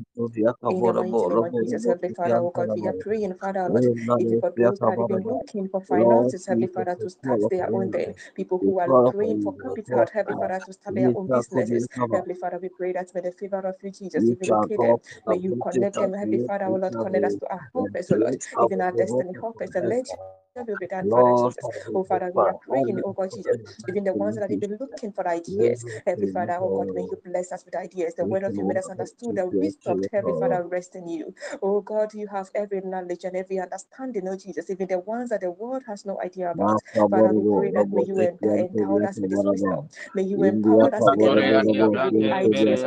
In 0.68 0.82
the 0.84 0.94
mighty 0.94 1.28
name 1.28 1.44
of 1.44 1.56
Jesus, 1.58 1.86
Heavenly 1.86 2.10
Father, 2.10 2.38
oh 2.38 2.52
God, 2.52 2.72
we 2.76 2.88
are 2.88 2.94
praying, 2.94 3.36
Father, 3.36 3.70
Lord, 3.70 3.86
even 4.18 4.40
for 4.40 4.52
those 4.60 4.80
that 4.86 4.98
have 4.98 5.08
been 5.08 5.28
looking 5.28 5.70
for 5.70 5.82
finances, 5.82 6.48
Heavenly 6.48 6.68
Father, 6.70 6.96
to 6.96 7.10
start 7.12 7.48
their 7.50 7.70
own 7.76 7.92
thing. 7.92 8.16
People 8.36 8.62
who 8.66 8.80
are 8.80 8.90
praying 8.90 9.42
for 9.42 9.54
capital, 9.54 10.06
Heavenly 10.14 10.38
Father, 10.40 10.62
to 10.66 10.74
start 10.74 10.96
their 10.96 11.12
own 11.16 11.30
businesses. 11.30 11.88
Heavenly 12.12 12.36
Father, 12.36 12.60
we 12.60 12.70
pray 12.70 12.94
that 12.94 13.14
may 13.16 13.22
the 13.22 13.32
favor 13.34 13.60
of 13.60 13.76
you, 13.84 13.92
Jesus, 13.92 14.32
even 14.32 14.50
locate. 14.50 14.88
May 15.28 15.38
you 15.38 15.56
connect 15.62 16.00
them, 16.00 16.14
Heavenly 16.14 16.40
Father, 16.40 16.66
oh 16.66 16.78
Lord, 16.78 16.98
connect 16.98 17.26
us 17.26 17.36
to 17.36 17.52
our 17.52 17.70
helpers, 17.76 18.12
oh 18.12 18.18
Lord, 18.18 18.38
even 18.62 18.82
our 18.82 18.94
destiny 18.94 19.38
helpers, 19.40 19.72
let 19.84 20.06
your 20.08 20.51
will 20.56 20.78
be 20.78 20.88
done, 20.88 21.08
Father 21.08 21.34
Jesus. 21.34 21.70
Oh 21.96 22.04
Father, 22.04 22.32
we 22.34 22.46
are 22.46 22.54
praying, 22.54 23.00
oh 23.04 23.14
God 23.14 23.32
Jesus, 23.34 23.58
even 23.88 24.04
the 24.04 24.14
ones 24.14 24.36
that 24.36 24.44
have 24.44 24.60
been 24.60 24.78
looking 24.80 25.12
for 25.12 25.28
ideas. 25.28 25.86
Heavenly 26.06 26.28
Father, 26.28 26.56
oh 26.56 26.72
God, 26.72 26.90
may 26.94 27.04
you 27.04 27.20
bless 27.26 27.52
us 27.52 27.66
with 27.66 27.76
ideas. 27.76 28.16
The 28.16 28.26
word 28.26 28.44
of 28.44 28.58
you 28.58 28.66
made 28.66 28.78
us 28.78 28.90
understood, 28.90 29.36
the 29.36 29.48
wisdom, 29.48 30.02
Heavenly 30.12 30.34
Father, 30.34 30.64
rest 30.68 30.96
in 30.96 31.08
you. 31.08 31.34
Oh 31.62 31.82
God, 31.82 32.14
you 32.14 32.28
have 32.28 32.50
every 32.56 32.82
knowledge 32.82 33.24
and 33.24 33.36
every 33.36 33.60
understanding, 33.60 34.28
oh 34.28 34.38
Jesus, 34.38 34.70
even 34.70 34.88
the 34.88 35.00
ones 35.00 35.30
that 35.30 35.42
the 35.42 35.52
world 35.52 35.84
has 35.88 36.06
no 36.06 36.20
idea 36.22 36.52
about. 36.52 36.82
Father, 37.10 37.34
we 37.34 37.46
pray 37.46 37.72
that 37.72 37.92
may 37.92 38.04
you 38.04 38.20
endow 38.58 39.00
us 39.06 39.22
with 39.22 39.32
this 39.32 39.46
wisdom. 39.50 39.90
May 40.14 40.24
you 40.24 40.44
empower 40.44 40.94
us 40.96 41.10
with 41.10 41.20
the 41.20 41.28
ability 41.28 41.60
to 41.74 41.90
bring 42.12 42.32
ideas. 42.32 42.84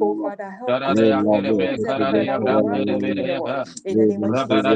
Oh 0.00 0.16
Father, 0.20 0.50
help 0.50 0.78
us 0.86 1.02
to 1.02 1.12
use 1.12 1.28
every 1.34 1.56
that 2.26 2.42
we 2.42 2.54
want 2.56 2.86
to 2.88 2.96
do 2.96 3.10
in 3.10 3.16
the 3.16 3.26
world. 3.26 3.56
In 3.84 3.98
the 3.98 4.06
name 4.06 4.24
of 4.24 4.36
Jesus, 4.36 4.66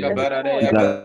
Rabba 0.00 0.47
yeah 0.56 1.04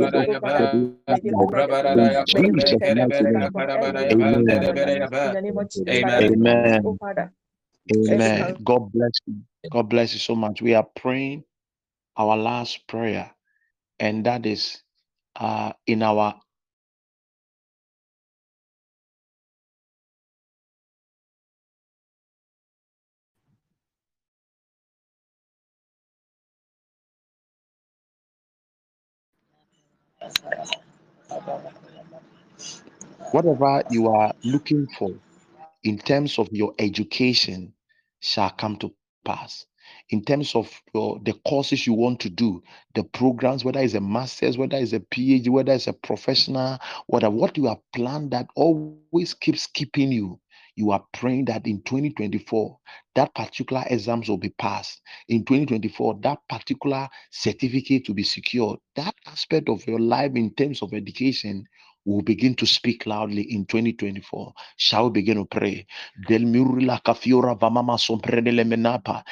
Rabara 0.00 0.29
Amen. 4.12 4.64
Amen. 6.20 6.98
Amen. 7.92 8.56
God 8.64 8.92
bless 8.92 9.12
you. 9.26 9.36
God 9.70 9.88
bless 9.88 10.12
you 10.14 10.20
so 10.20 10.34
much. 10.34 10.62
We 10.62 10.74
are 10.74 10.86
praying 10.96 11.44
our 12.16 12.36
last 12.36 12.86
prayer, 12.88 13.30
and 13.98 14.26
that 14.26 14.46
is 14.46 14.82
uh, 15.36 15.72
in 15.86 16.02
our 16.02 16.34
Whatever 33.32 33.82
you 33.90 34.08
are 34.08 34.34
looking 34.44 34.86
for 34.98 35.10
in 35.84 35.98
terms 35.98 36.38
of 36.38 36.48
your 36.52 36.74
education 36.78 37.72
shall 38.20 38.50
come 38.50 38.76
to 38.76 38.92
pass. 39.24 39.66
In 40.10 40.24
terms 40.24 40.54
of 40.54 40.70
the 40.92 41.34
courses 41.46 41.86
you 41.86 41.94
want 41.94 42.20
to 42.20 42.30
do, 42.30 42.62
the 42.94 43.04
programs, 43.04 43.64
whether 43.64 43.80
it's 43.80 43.94
a 43.94 44.00
master's, 44.00 44.58
whether 44.58 44.76
it's 44.76 44.92
a 44.92 45.00
PhD, 45.00 45.48
whether 45.48 45.72
it's 45.72 45.86
a 45.86 45.92
professional, 45.92 46.78
whatever, 47.06 47.34
what 47.34 47.56
you 47.56 47.66
have 47.66 47.80
planned 47.92 48.32
that 48.32 48.48
always 48.56 49.34
keeps 49.34 49.66
keeping 49.66 50.12
you 50.12 50.40
you 50.80 50.90
are 50.92 51.04
praying 51.12 51.44
that 51.44 51.66
in 51.66 51.82
2024 51.82 52.78
that 53.14 53.34
particular 53.34 53.84
exams 53.90 54.28
will 54.30 54.38
be 54.38 54.48
passed. 54.48 55.02
In 55.28 55.44
2024 55.44 56.20
that 56.22 56.38
particular 56.48 57.06
certificate 57.30 58.06
to 58.06 58.14
be 58.14 58.22
secured. 58.22 58.78
That 58.96 59.14
aspect 59.26 59.68
of 59.68 59.86
your 59.86 60.00
life 60.00 60.32
in 60.34 60.54
terms 60.54 60.80
of 60.82 60.94
education 60.94 61.64
will 62.04 62.22
begin 62.22 62.54
to 62.56 62.66
speak 62.66 63.06
loudly 63.06 63.42
in 63.42 63.66
2024. 63.66 64.52
Shall 64.76 65.06
we 65.06 65.20
begin 65.22 65.38
to 65.38 65.44
pray? 65.46 65.86
Del 66.28 66.42
kafiora 66.42 67.58
vamama 67.58 67.98
menapa. 68.66 69.24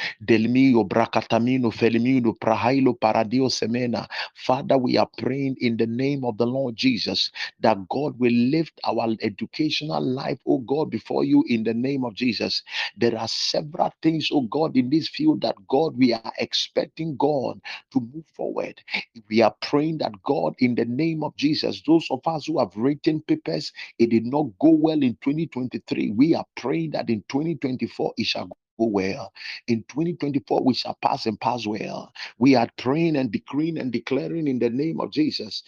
Prahailo 2.40 2.94
paradio 2.98 3.48
semena. 3.50 4.06
Father, 4.34 4.78
we 4.78 4.96
are 4.96 5.08
praying 5.18 5.56
in 5.60 5.76
the 5.76 5.86
name 5.86 6.24
of 6.24 6.38
the 6.38 6.46
Lord 6.46 6.76
Jesus 6.76 7.30
that 7.60 7.78
God 7.88 8.18
will 8.18 8.32
lift 8.32 8.80
our 8.84 9.08
educational 9.22 10.02
life, 10.02 10.38
oh 10.46 10.58
God, 10.58 10.90
before 10.90 11.24
you 11.24 11.44
in 11.48 11.64
the 11.64 11.74
name 11.74 12.04
of 12.04 12.14
Jesus. 12.14 12.62
There 12.96 13.18
are 13.18 13.28
several 13.28 13.92
things, 14.02 14.28
oh 14.32 14.42
God, 14.42 14.76
in 14.76 14.90
this 14.90 15.08
field 15.08 15.42
that 15.42 15.56
God, 15.68 15.96
we 15.96 16.12
are 16.12 16.32
expecting 16.38 17.16
God 17.16 17.60
to 17.92 18.00
move 18.00 18.26
forward. 18.34 18.80
We 19.28 19.42
are 19.42 19.54
praying 19.62 19.98
that 19.98 20.12
God, 20.24 20.54
in 20.58 20.74
the 20.74 20.84
name 20.84 21.22
of 21.22 21.36
Jesus, 21.36 21.82
those 21.86 22.06
of 22.10 22.20
us 22.26 22.46
who 22.46 22.57
have 22.58 22.76
written 22.76 23.22
papers, 23.22 23.72
it 23.98 24.10
did 24.10 24.26
not 24.26 24.46
go 24.60 24.70
well 24.70 25.02
in 25.02 25.16
2023. 25.22 26.12
We 26.16 26.34
are 26.34 26.46
praying 26.56 26.92
that 26.92 27.10
in 27.10 27.24
2024 27.28 28.14
it 28.18 28.26
shall 28.26 28.46
go 28.46 28.54
well. 28.78 29.32
In 29.68 29.84
2024, 29.88 30.64
we 30.64 30.74
shall 30.74 30.98
pass 31.02 31.26
and 31.26 31.40
pass 31.40 31.66
well. 31.66 32.12
We 32.38 32.56
are 32.56 32.68
praying 32.78 33.16
and 33.16 33.32
decreeing 33.32 33.78
and 33.78 33.92
declaring 33.92 34.48
in 34.48 34.58
the 34.60 34.70
name 34.70 35.00
of 35.00 35.12
Jesus. 35.12 35.64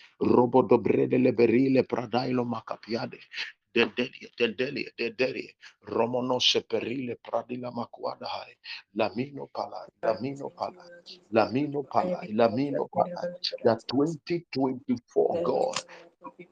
Dendelia, 3.74 4.90
Dendelia, 4.98 5.50
Romono 5.88 6.40
Seperile, 6.40 7.16
Pradila 7.22 7.72
Makuadahai, 7.72 8.54
Lamino 8.98 9.48
Palai, 9.54 9.88
Lamino 10.04 10.52
Palai, 10.52 10.90
Lamino 11.32 11.84
Palai, 11.88 12.34
Lamino 12.34 12.88
Palai, 12.94 13.28
that 13.64 13.80
2024, 13.88 15.40
God, 15.42 15.80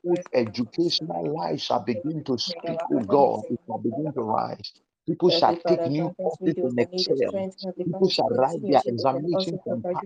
whose 0.02 0.22
educational 0.32 1.34
lives 1.34 1.62
shall 1.62 1.80
begin 1.80 2.24
to 2.24 2.38
speak, 2.38 2.80
oh 2.90 3.00
God, 3.00 3.44
it 3.50 3.60
shall 3.66 3.78
begin 3.78 4.12
to 4.14 4.22
rise. 4.22 4.72
People 5.06 5.30
shall 5.30 5.56
take 5.66 5.84
new 5.86 6.10
courses 6.20 6.56
and 6.62 6.76
that 6.76 6.88
need 6.92 7.06
the 7.08 7.14
excel. 7.16 7.46
People 7.84 8.08
shall 8.08 8.28
write 8.30 8.66
their 8.66 8.82
to 8.84 8.86
examinations 8.86 9.60
and 9.66 9.84
pass. 9.92 10.04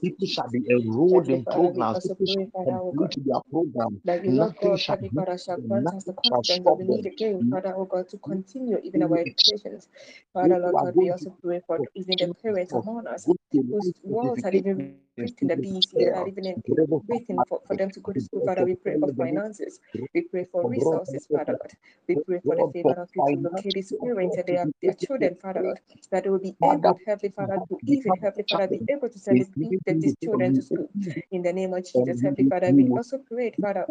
People 0.00 0.26
shall 0.26 0.48
be 0.50 0.62
enrolled 0.70 1.28
in 1.28 1.44
programs. 1.46 2.00
People 2.00 2.26
shall 2.26 2.50
complete 2.64 3.14
their 3.24 3.40
program. 3.50 4.00
that 4.04 4.24
you, 4.24 4.32
Lord 4.32 4.54
Nothing 4.60 4.76
shall 4.76 4.96
Heavenly 4.96 5.10
hinder 5.10 5.24
Father, 5.24 5.38
shall 5.38 5.56
them. 5.56 5.68
grant 5.68 5.92
us 5.92 6.04
the 6.04 6.12
Nothing 6.12 6.42
shall 6.44 6.62
stop 6.62 6.78
need 6.78 6.86
them. 6.86 7.06
again, 7.06 7.44
Father, 7.50 7.74
oh 7.76 7.84
God, 7.84 8.08
to 8.08 8.18
continue 8.18 8.78
even 8.82 9.02
our 9.02 9.18
educations. 9.18 9.88
Father, 10.32 10.58
Lord 10.58 10.78
God, 10.78 10.96
we 10.96 11.10
also 11.10 11.30
pray 11.42 11.60
for 11.66 11.80
even 11.94 12.18
the 12.18 12.28
parents 12.42 12.74
among 12.74 13.06
us 13.06 13.28
to 13.54 13.62
whose 13.70 13.92
life 14.22 14.22
walls 14.22 14.42
had 14.42 14.54
even 14.56 14.98
written 15.22 15.48
the 15.48 15.56
BEC 15.56 15.98
that 15.98 16.14
are 16.14 16.28
even 16.28 16.46
in, 16.46 16.62
Bravo, 16.74 17.04
waiting 17.08 17.44
for, 17.48 17.60
for 17.66 17.76
them 17.76 17.90
to 17.92 18.00
go 18.00 18.12
to 18.12 18.20
school. 18.20 18.42
Father, 18.42 18.64
we 18.64 18.74
pray 18.74 18.94
for 19.00 19.08
finances. 19.18 19.80
We 20.14 20.22
pray 20.22 20.46
for 20.52 20.66
resources, 20.66 21.28
Father 21.32 21.54
God. 21.54 21.72
We 22.08 22.16
pray 22.16 22.40
for 22.46 22.56
the 22.56 22.64
favor 22.64 22.94
of 23.00 23.10
you 23.14 23.22
to 23.24 23.36
locate 23.36 23.74
these 23.74 23.92
parents 24.02 24.36
and 24.38 24.46
their, 24.46 24.70
their 24.82 24.94
children, 24.94 25.36
Father. 25.42 25.64
God, 25.64 25.80
that 26.12 26.24
they 26.24 26.30
will 26.30 26.40
be 26.40 26.56
able, 26.64 27.00
Heavenly 27.06 27.32
Father, 27.34 27.60
to 27.68 27.78
even, 27.86 28.16
Heavenly 28.22 28.46
Father, 28.50 28.68
be 28.68 28.82
able 28.88 29.10
to 29.10 29.18
send 29.18 29.40
these, 29.40 29.80
these 30.00 30.16
children 30.22 30.52
to 30.54 30.62
school. 30.62 30.90
In 31.32 31.42
the 31.42 31.52
name 31.52 31.74
of 31.74 31.84
Jesus, 31.86 32.20
Heavenly 32.22 32.44
Father, 32.44 32.72
we 32.76 32.88
also 32.96 33.18
pray, 33.18 33.56
Father, 33.60 33.88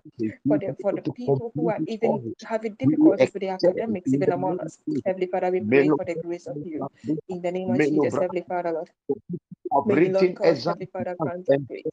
for 0.47 0.59
the 0.59 0.75
for 0.81 0.93
the 0.93 1.03
people 1.03 1.53
who 1.57 1.69
are 1.69 1.81
even 1.87 2.21
having 2.43 2.75
difficulties 2.75 3.33
with 3.33 3.41
their 3.43 3.55
academics, 3.55 4.13
even 4.13 4.31
among 4.31 4.59
us. 4.59 4.79
Heavenly 5.05 5.27
Father, 5.27 5.51
we 5.51 5.61
pray 5.61 5.89
for 5.89 6.05
the 6.05 6.15
grace 6.15 6.47
of 6.47 6.57
you. 6.63 6.87
In 7.29 7.41
the 7.41 7.51
name 7.51 7.71
of 7.71 7.81
Jesus, 7.83 8.17
Heavenly 8.17 8.45
Father, 8.47 8.71
Lord. 8.73 8.89
May 9.85 9.97
the 9.97 10.09
Lord 10.09 10.35
God, 10.35 10.59
Heavenly 10.65 10.87
Father, 10.93 11.16
us 11.25 11.49
and 11.49 11.67
grace. 11.67 11.85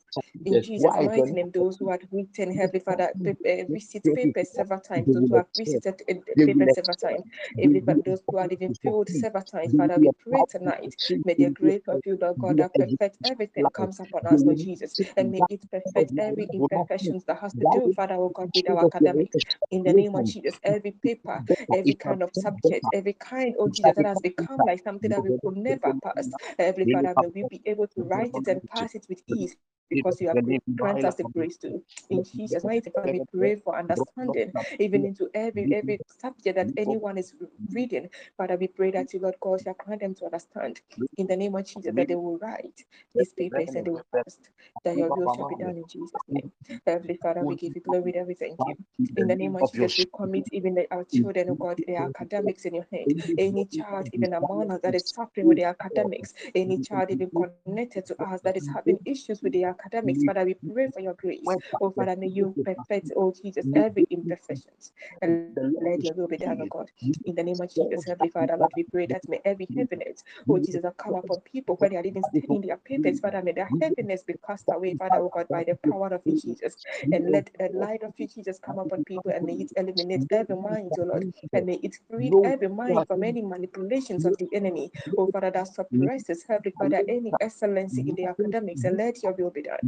In 0.44 0.60
Jesus' 0.60 1.00
mighty 1.00 1.34
name, 1.34 1.50
those 1.52 1.78
who 1.78 1.90
had 1.90 2.02
written, 2.12 2.52
Heavenly 2.54 2.80
Father, 2.80 3.14
uh, 3.26 3.32
visit 3.72 4.12
papers 4.14 4.50
several 4.50 4.80
times, 4.80 5.10
those 5.12 5.28
who 5.30 5.36
have 5.36 5.46
visited 5.56 6.02
papers 6.44 6.74
several 6.74 6.96
times, 6.96 7.24
Heavenly 7.58 7.80
Father, 7.82 8.00
those 8.04 8.22
who 8.30 8.38
had 8.38 8.52
even 8.52 8.72
to 8.84 9.04
several 9.14 9.44
times, 9.44 9.74
Father, 9.74 9.98
we 9.98 10.10
pray 10.10 10.44
tonight. 10.44 10.96
May 11.24 11.34
the 11.34 11.50
grace 11.50 11.82
of 11.88 12.00
you, 12.06 12.18
Lord 12.20 12.38
God, 12.38 12.58
that 12.58 12.76
perfect 12.76 13.18
everything 13.24 13.70
comes 13.70 14.00
upon 14.00 14.26
us, 14.26 14.44
Lord 14.46 14.58
Jesus, 14.58 14.96
and 15.16 15.30
may 15.30 15.46
it 15.48 15.64
perfect 15.70 16.12
every 16.18 16.48
life 16.48 16.56
will 16.58 16.68
not 16.72 16.88
sit. 17.00 17.16
imperfections 17.16 17.24
that 17.26 17.38
has 17.40 17.54
to 17.56 17.66
do, 17.66 17.90
Father, 17.90 18.14
oh 18.16 18.30
God, 18.30 18.50
with 18.54 18.68
our 18.70 18.82
of 18.82 18.84
academics. 18.84 19.38
In 19.70 19.84
the 19.84 19.92
name 19.92 20.14
of 20.16 20.26
Jesus, 20.26 20.60
every 20.64 20.92
paper, 20.92 21.44
every 21.72 21.94
kind 21.94 22.22
of 22.22 22.34
subject, 22.34 22.88
every 22.92 23.14
kind, 23.14 23.54
oh 23.58 23.68
Jesus, 23.68 23.94
that 23.96 24.06
has 24.06 24.20
become 24.20 24.64
like 24.64 24.82
something 24.82 25.10
that 25.10 25.22
we 25.22 25.32
could 25.32 25.56
never 25.56 25.94
pass. 26.02 26.30
Really 26.58 26.86
Father, 26.86 27.14
may 27.14 27.28
we 27.28 27.44
be 27.44 27.62
able 27.66 27.86
to 27.88 28.02
write 28.02 28.36
it 28.38 28.48
and 28.48 28.64
pass 28.66 28.94
it 28.94 29.06
with 29.14 29.22
ease 29.28 29.56
because 29.90 30.20
you 30.20 30.28
have 30.28 30.42
gr- 30.42 30.52
grant 30.76 31.04
us 31.04 31.16
the 31.16 31.24
grace 31.24 31.56
to. 31.58 31.82
In 32.10 32.24
Jesus' 32.24 32.64
mighty 32.64 32.90
name, 33.04 33.12
we 33.12 33.22
pray 33.38 33.56
for 33.56 33.78
understanding, 33.78 34.52
even 34.80 35.04
into 35.04 35.28
every 35.34 35.68
every 35.72 36.00
subject 36.20 36.56
that 36.56 36.72
anyone 36.76 37.18
is 37.18 37.34
reading. 37.72 38.10
Father, 38.36 38.56
we 38.56 38.68
pray 38.68 38.90
that 38.92 39.12
you, 39.14 39.20
Lord 39.20 39.36
God, 39.40 39.62
shall 39.62 39.74
grant 39.74 40.02
them 40.02 40.14
to 40.16 40.26
understand. 40.26 40.80
In 41.18 41.26
the 41.26 41.36
name 41.36 41.54
of 41.56 41.64
Jesus, 41.66 41.94
that 41.96 42.08
they 42.08 42.16
will 42.16 42.38
write 42.38 42.84
these 43.14 43.32
papers 43.34 43.74
and 43.76 43.86
they 43.86 43.90
will 43.90 44.06
pass. 44.14 44.38
That 44.84 44.96
your 44.96 45.10
will 45.10 45.28
shall 45.28 45.44
be 45.44 45.56
done 45.56 45.76
in 45.78 45.86
Jesus' 45.88 46.22
name. 46.28 46.52
Heavenly 46.86 47.16
Father, 47.16 47.44
we 47.44 47.56
give 47.56 47.74
you 47.76 47.82
glory 47.82 48.14
and 48.14 48.26
we 48.28 48.34
thank 48.34 48.66
you. 48.66 48.76
In 49.16 49.26
the 49.28 49.36
name 49.36 49.56
of 49.56 49.62
of 49.62 49.72
Jesus, 49.72 49.98
we 49.98 50.06
commit 50.14 50.48
even 50.52 50.74
the- 50.74 50.92
our 50.92 51.04
children, 51.04 51.50
oh 51.50 51.54
God, 51.54 51.80
their 51.86 52.00
academics 52.02 52.64
in 52.64 52.74
your 52.74 52.86
hand. 52.92 53.14
Any 53.38 53.66
child, 53.66 54.08
even 54.12 54.34
among 54.34 54.70
us, 54.70 54.80
that 54.82 54.94
is 54.94 55.08
suffering 55.10 55.46
with 55.46 55.58
their 55.58 55.68
academics, 55.68 56.34
any 56.54 56.78
child 56.78 57.10
even 57.10 57.30
connected 57.30 58.06
to 58.06 58.22
us 58.22 58.40
that 58.42 58.56
is 58.56 58.68
having 58.68 58.98
issues 59.04 59.42
with 59.42 59.52
their 59.54 59.70
academics, 59.70 59.83
Father, 60.26 60.44
we 60.44 60.54
pray 60.72 60.88
for 60.92 61.00
your 61.00 61.14
grace. 61.14 61.56
Oh, 61.80 61.90
Father, 61.90 62.16
may 62.16 62.28
you 62.28 62.56
perfect, 62.64 63.12
oh 63.16 63.32
Jesus, 63.42 63.66
every 63.74 64.06
imperfections. 64.10 64.92
And 65.22 65.56
let 65.82 66.02
your 66.04 66.14
will 66.14 66.28
be 66.28 66.38
done, 66.38 66.60
oh 66.62 66.66
God. 66.66 66.90
In 67.24 67.34
the 67.34 67.42
name 67.42 67.60
of 67.60 67.74
Jesus, 67.74 68.04
Heavenly 68.04 68.30
Father, 68.30 68.56
Lord, 68.56 68.72
we 68.76 68.84
pray 68.84 69.06
that 69.06 69.28
may 69.28 69.40
every 69.44 69.68
heaviness, 69.76 70.24
oh 70.48 70.58
Jesus, 70.58 70.82
that 70.82 70.96
come 70.96 71.14
upon 71.14 71.40
people 71.40 71.76
when 71.76 71.90
they 71.90 71.96
are 71.96 72.04
even 72.04 72.22
studying 72.22 72.62
their 72.62 72.76
papers, 72.78 73.20
Father, 73.20 73.42
may 73.42 73.52
their 73.52 73.70
heaviness 73.80 74.22
be 74.22 74.34
cast 74.46 74.66
away, 74.72 74.94
Father, 74.94 75.18
oh 75.18 75.30
God, 75.32 75.48
by 75.50 75.64
the 75.64 75.76
power 75.88 76.08
of 76.08 76.22
you, 76.26 76.34
Jesus. 76.34 76.76
And 77.12 77.30
let 77.30 77.50
the 77.58 77.70
light 77.74 78.02
of 78.02 78.14
you, 78.16 78.26
Jesus, 78.28 78.58
come 78.58 78.78
upon 78.78 79.02
people 79.04 79.32
and 79.32 79.46
may 79.46 79.54
it 79.54 79.72
eliminate 79.76 80.24
every 80.30 80.56
mind, 80.56 80.96
oh 80.98 81.04
Lord, 81.04 81.26
and 81.52 81.66
may 81.66 81.74
it 81.82 81.96
free 82.10 82.34
every 82.44 82.68
mind 82.68 83.06
from 83.06 83.24
any 83.24 83.42
manipulations 83.42 84.24
of 84.24 84.36
the 84.38 84.48
enemy, 84.52 84.90
oh 85.18 85.26
Father, 85.28 85.50
that 85.50 85.68
suppresses, 85.68 86.44
Heavenly 86.48 86.74
Father, 86.78 87.02
any 87.08 87.36
excellency 87.40 88.02
in 88.08 88.14
the 88.16 88.26
academics, 88.26 88.84
and 88.84 88.96
let 88.96 89.22
your 89.22 89.32
will 89.32 89.50
be 89.50 89.63
done. 89.64 89.78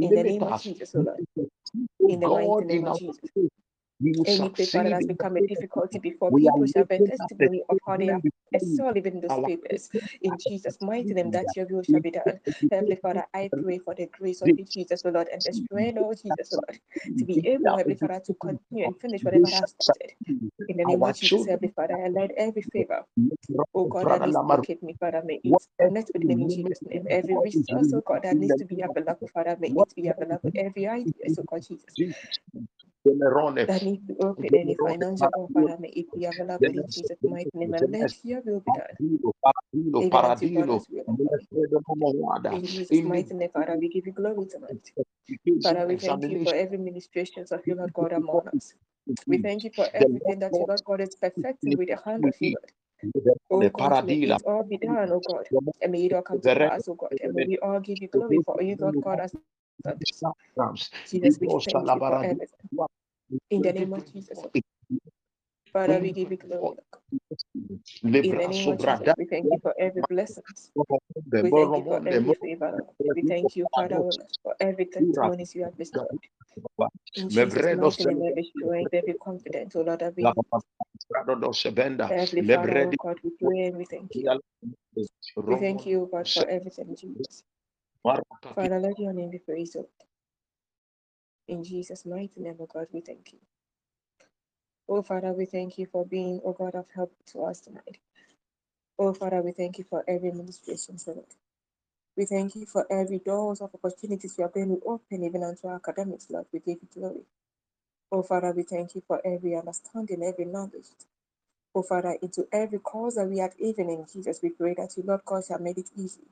In 0.00 0.14
the 0.14 0.24
name 0.24 0.46
of 0.46 0.54
us. 0.54 0.62
Jesus, 0.62 0.94
oh 0.96 1.00
Lord. 1.00 1.20
In 2.08 2.20
the 2.20 2.28
mighty 2.28 2.64
name 2.64 2.86
of 2.86 2.98
Jesus. 2.98 3.20
Any 4.24 4.50
paper 4.50 4.82
that 4.82 4.92
has 4.92 5.06
become 5.06 5.36
a 5.36 5.42
difficulty 5.42 5.98
before 5.98 6.32
We 6.32 6.42
people 6.42 6.66
shall 6.66 6.84
bear 6.84 7.00
lifting 7.00 7.16
up 7.20 7.32
the 7.38 7.46
testimony 7.46 7.62
of 7.70 7.78
how 7.86 7.96
they 7.98 8.08
have 8.08 8.22
children 8.22 8.52
before 8.52 8.68
you. 8.68 8.84
excelled 8.84 8.96
even 8.98 9.14
in 9.14 9.20
those 9.22 9.38
papers. 9.40 9.90
In 10.22 10.38
Jesus' 10.38 10.80
mighty 10.82 11.14
name, 11.14 11.30
that 11.32 11.56
your 11.56 11.66
will 11.66 11.82
shall 11.82 12.00
be 12.00 12.12
done. 12.12 12.40
Heavenly 12.70 12.96
Father, 12.96 13.26
I 13.34 13.52
pray 13.62 13.78
for 13.78 13.94
the 13.94 14.06
grace 14.08 14.42
of 14.42 14.52
Jesus, 14.70 15.04
O 15.06 15.10
Lord, 15.10 15.28
and 15.32 15.44
the 15.44 15.52
strength 15.52 15.98
of 15.98 16.22
Jesus, 16.22 16.52
O 16.52 16.56
Lord, 16.56 16.80
to 17.18 17.26
be 17.26 17.40
able, 17.46 17.76
Heavenly 17.76 17.96
Father, 17.96 18.20
to 18.26 18.34
continue 18.34 18.86
and 18.86 19.00
finish 19.00 19.24
whatever 19.24 19.48
I 19.48 19.50
have 19.56 19.68
started. 19.68 20.12
In 20.68 20.78
the 20.78 20.86
name 20.86 21.02
of 21.04 21.16
Jesus. 21.16 21.46
Heavenly 21.46 21.72
Father, 21.74 21.96
I 22.04 22.08
let 22.08 22.32
every 22.36 22.62
favor, 22.62 23.04
oh 23.74 23.86
God, 23.86 24.08
that 24.08 24.24
needs 24.24 24.38
to 24.40 24.46
locate 24.46 24.82
me, 24.82 24.96
Father, 25.00 25.22
may 25.24 25.40
it 25.44 25.62
connect 25.80 26.10
with 26.14 26.24
me 26.24 26.36
in 26.40 26.48
Jesus' 26.48 26.80
name. 26.86 27.06
Every 27.10 27.38
resource, 27.38 27.92
oh 27.94 28.02
God, 28.02 28.22
that 28.24 28.38
needs 28.38 28.56
to 28.56 28.66
be 28.66 28.82
available, 28.82 29.28
Father, 29.34 29.56
may 29.60 29.72
it 29.76 29.94
be 29.96 30.08
available. 30.08 30.50
Every 30.56 30.88
idea, 30.88 31.28
so 31.28 31.42
oh 31.42 31.46
God, 31.50 31.66
Jesus, 31.68 32.00
that 33.66 33.82
needs 33.82 34.06
to 34.08 34.16
open 34.20 34.50
any 34.54 34.74
financial 34.76 35.30
may 35.80 35.88
it 35.90 36.14
be 36.14 36.24
available 36.26 36.70
in 36.70 36.88
Jesus' 36.90 37.18
mighty 37.24 37.50
name, 37.54 37.74
and 37.74 37.92
let 37.92 38.12
your 38.24 38.42
will 38.44 38.60
be 38.60 38.72
done. 38.72 38.86
Paradilo, 39.00 39.32
Paradilo, 39.44 40.04
even 40.06 40.24
as 40.24 40.42
you 40.42 40.48
brought 40.48 40.70
Paradilo, 40.70 40.76
us 40.76 40.86
will. 40.90 41.04
Melefredo 41.08 41.82
Momoada, 41.88 42.52
In 42.56 42.62
Jesus' 42.66 43.04
mighty 43.04 43.34
name, 43.34 43.50
Father, 43.52 43.76
we 43.80 43.88
give 43.88 44.06
you 44.06 44.12
glory 44.12 44.46
tonight. 44.46 44.92
Father, 45.62 45.86
we 45.86 45.96
thank 45.96 46.28
you 46.28 46.38
for 46.38 46.54
every 46.54 46.78
ministrations 46.78 47.52
of 47.52 47.66
you, 47.66 47.74
Lord 47.76 47.92
God, 47.94 48.12
among 48.12 48.48
us. 48.48 48.74
We 49.28 49.38
thank 49.38 49.64
you 49.64 49.70
for 49.74 49.88
everything 49.94 50.38
that 50.40 50.58
you, 50.58 50.66
Lord 50.66 50.84
God, 50.84 51.00
is 51.00 51.16
perfecting 51.16 51.76
with 51.76 51.88
the 51.88 51.98
hand 52.04 52.26
of 52.26 52.34
you, 52.40 52.50
Lord. 52.50 52.72
Oh 53.50 53.60
the 53.62 53.70
God, 53.70 54.02
may 54.04 54.14
it 54.14 54.42
all 54.46 54.64
be 54.64 54.78
done, 54.78 55.12
oh 55.12 55.20
God. 55.20 55.48
And 55.82 55.92
may 55.92 56.06
it 56.06 56.12
all 56.14 56.22
come 56.22 56.40
to 56.42 56.52
pass, 56.52 56.88
oh 56.88 56.94
God. 56.94 57.14
And 57.22 57.34
may 57.34 57.44
we 57.46 57.58
all 57.58 57.80
give 57.80 58.02
you 58.02 58.08
glory 58.08 58.40
for 58.44 58.62
you, 58.62 58.76
Lord 58.80 58.96
God, 59.02 59.20
as 59.20 59.34
done 59.84 59.98
this. 60.00 60.22
Jesus, 61.10 61.38
we 61.40 61.48
thank 61.66 61.94
you. 61.94 62.02
In 63.50 63.62
the 63.62 63.72
name 63.72 63.92
of 63.92 64.12
Jesus. 64.12 64.38
Father, 65.72 65.98
we 66.00 66.12
give 66.12 66.30
you 66.30 66.36
glory. 66.36 66.78
In 68.22 68.36
the 68.36 68.46
name 68.48 68.68
of 68.68 68.78
Jesus, 68.78 69.14
we 69.16 69.24
thank 69.26 69.50
you 69.52 69.58
for 69.62 69.74
every 69.78 70.02
blessing. 70.02 70.42
We 71.42 71.50
thank 71.52 71.76
you 71.76 71.84
for 71.84 72.00
every 72.06 72.34
favor. 72.34 72.84
We 73.14 73.22
thank 73.22 73.56
you, 73.56 73.66
Father, 73.74 74.02
for 74.42 74.54
every 74.60 74.86
testimonies 74.86 75.54
you 75.54 75.64
have 75.64 75.76
bestowed. 75.78 76.08
In 77.16 77.28
Jesus' 77.28 77.68
name, 77.98 78.22
every 78.28 78.44
strength, 78.44 78.94
every 78.94 79.14
confidence, 79.14 79.76
oh 79.76 79.82
Lord, 79.82 80.00
that 80.00 80.16
we 80.16 80.24
Heavenly 82.08 82.42
Father, 82.42 82.78
oh 82.78 82.96
God, 83.02 83.18
we 83.24 83.30
pray 83.40 83.64
and 83.66 83.76
we 83.76 83.84
thank 83.84 84.14
you. 84.14 84.40
We 85.46 85.56
thank 85.56 85.86
you, 85.86 86.08
God, 86.12 86.28
for 86.28 86.46
everything, 86.48 86.96
Jesus. 86.96 87.42
Father, 88.54 88.80
let 88.80 88.98
your 88.98 89.12
name 89.14 89.30
be 89.30 89.38
praised. 89.38 89.76
In 91.48 91.64
Jesus' 91.64 92.06
mighty 92.06 92.40
name, 92.40 92.56
oh 92.60 92.66
God, 92.66 92.88
we 92.92 93.00
thank 93.02 93.32
you. 93.32 93.38
Oh 94.88 95.02
Father, 95.02 95.32
we 95.32 95.46
thank 95.46 95.78
you 95.78 95.86
for 95.86 96.06
being, 96.06 96.40
oh 96.44 96.52
God, 96.54 96.74
of 96.76 96.86
help 96.94 97.12
to 97.32 97.44
us 97.44 97.60
tonight. 97.60 97.98
Oh 98.98 99.14
Father, 99.14 99.42
we 99.42 99.52
thank 99.52 99.78
you 99.78 99.84
for 99.88 100.04
every 100.08 100.32
ministration, 100.32 100.98
Lord. 101.06 101.26
We 102.16 102.26
thank 102.26 102.56
you 102.56 102.66
for 102.66 102.86
every 102.92 103.20
doors 103.20 103.60
of 103.62 103.70
opportunities 103.74 104.36
you 104.38 104.44
are 104.44 104.50
going 104.50 104.68
to 104.70 104.82
open, 104.86 105.24
even 105.24 105.44
unto 105.44 105.68
our 105.68 105.76
academics, 105.76 106.28
Lord. 106.30 106.46
We 106.52 106.60
give 106.60 106.78
you 106.82 106.88
glory. 106.94 107.22
Oh 108.12 108.22
Father, 108.22 108.52
we 108.56 108.64
thank 108.64 108.94
you 108.96 109.02
for 109.06 109.20
every 109.26 109.56
understanding, 109.56 110.22
every 110.24 110.46
knowledge. 110.46 110.88
Oh 111.74 111.82
Father, 111.82 112.18
into 112.22 112.46
every 112.52 112.80
cause 112.80 113.16
that 113.16 113.28
we 113.28 113.38
have 113.38 113.54
even 113.60 113.90
in 113.90 114.06
Jesus, 114.12 114.40
we 114.42 114.50
pray 114.50 114.74
that 114.74 114.96
you, 114.96 115.04
Lord 115.06 115.22
God, 115.26 115.44
shall 115.46 115.60
make 115.60 115.78
it 115.78 115.90
easy. 115.96 116.22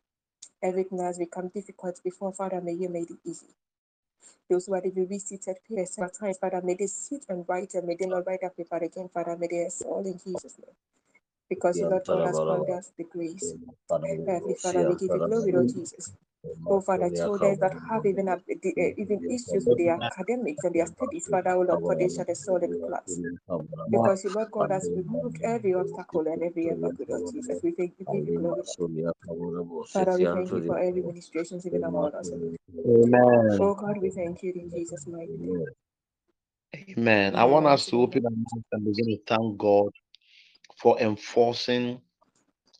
Everything 0.62 0.99
has 1.00 1.18
become 1.18 1.49
difficult 1.49 2.00
before, 2.05 2.33
Father, 2.33 2.60
may 2.60 2.73
you 2.73 2.89
make 2.89 3.10
it 3.10 3.18
easy. 3.24 3.47
Those 4.50 4.66
who 4.66 4.74
are 4.74 4.83
the 4.83 4.91
be 4.91 5.18
seated 5.18 5.57
here 5.68 5.86
several 5.86 6.10
times, 6.10 6.39
Father, 6.39 6.62
may 6.62 6.74
they 6.74 6.86
sit 6.86 7.24
and 7.31 7.44
write 7.49 7.74
and 7.74 7.86
may 7.89 7.97
they 7.97 8.07
not 8.07 8.26
write 8.26 8.41
that 8.42 8.57
paper 8.57 8.76
again, 8.78 9.08
Father, 9.12 9.36
may 9.36 9.49
they 9.50 9.65
excel 9.66 10.00
in 10.07 10.18
Jesus' 10.24 10.58
name. 10.58 10.76
Because 11.49 11.81
you, 11.81 11.86
Lord 11.89 12.05
God, 12.07 12.20
has 12.24 12.41
us 12.70 12.92
the 12.99 13.05
grace. 13.05 13.55
Heavenly 14.26 14.57
Father, 14.62 14.84
we 14.84 14.97
give 14.97 15.15
you 15.15 15.20
glory, 15.20 15.52
Lord 15.52 15.68
Jesus. 15.68 16.12
Oh 16.67 16.81
Father, 16.81 17.11
children 17.11 17.59
that 17.61 17.75
have 17.91 18.07
even 18.07 18.29
uh, 18.29 18.37
the, 18.49 18.75
uh, 18.79 18.95
even 18.99 19.23
issues 19.29 19.67
with 19.69 19.79
their 19.79 19.99
academics 20.03 20.65
and 20.65 20.75
their 20.75 20.87
studies, 20.87 21.29
Father, 21.29 21.53
oh 21.53 21.63
Lord 21.63 21.83
God, 21.85 21.99
they 22.01 22.09
shall 22.09 22.27
excel 22.29 22.57
in 22.59 22.77
class. 22.87 23.21
Because 23.91 24.25
you, 24.25 24.31
Lord 24.31 24.51
God, 24.53 24.71
has 24.71 24.91
removed 24.95 25.39
every 25.45 25.75
obstacle 25.75 26.27
and 26.27 26.43
every 26.43 26.71
obstacle, 26.73 27.07
Lord 27.09 27.27
Jesus. 27.27 27.61
We 27.63 27.73
thank 27.73 27.95
we 27.99 28.07
give 28.07 28.27
you 28.29 28.33
glory, 28.39 28.63
Father, 29.93 30.19
we 30.19 30.27
thank 30.27 30.55
you 30.55 30.63
for 30.63 30.79
every 30.79 31.03
ministrations 31.03 31.67
even 31.67 31.85
among 31.85 32.15
us. 32.15 32.33
Amen. 32.87 33.61
Oh 33.61 33.75
God, 33.75 33.99
we 34.01 34.11
thank 34.11 34.43
you 34.43 34.53
in 34.55 34.71
Jesus' 34.71 35.07
mighty 35.07 35.39
name. 35.39 35.65
Amen. 36.99 37.37
I 37.37 37.45
want 37.45 37.67
us 37.67 37.87
to 37.89 38.01
open 38.03 38.25
our 38.27 38.31
mouth 38.33 38.65
and 38.73 38.85
begin 38.85 39.07
to 39.07 39.19
thank 39.29 39.59
God 39.59 39.91
for 40.79 41.01
enforcing 41.01 42.01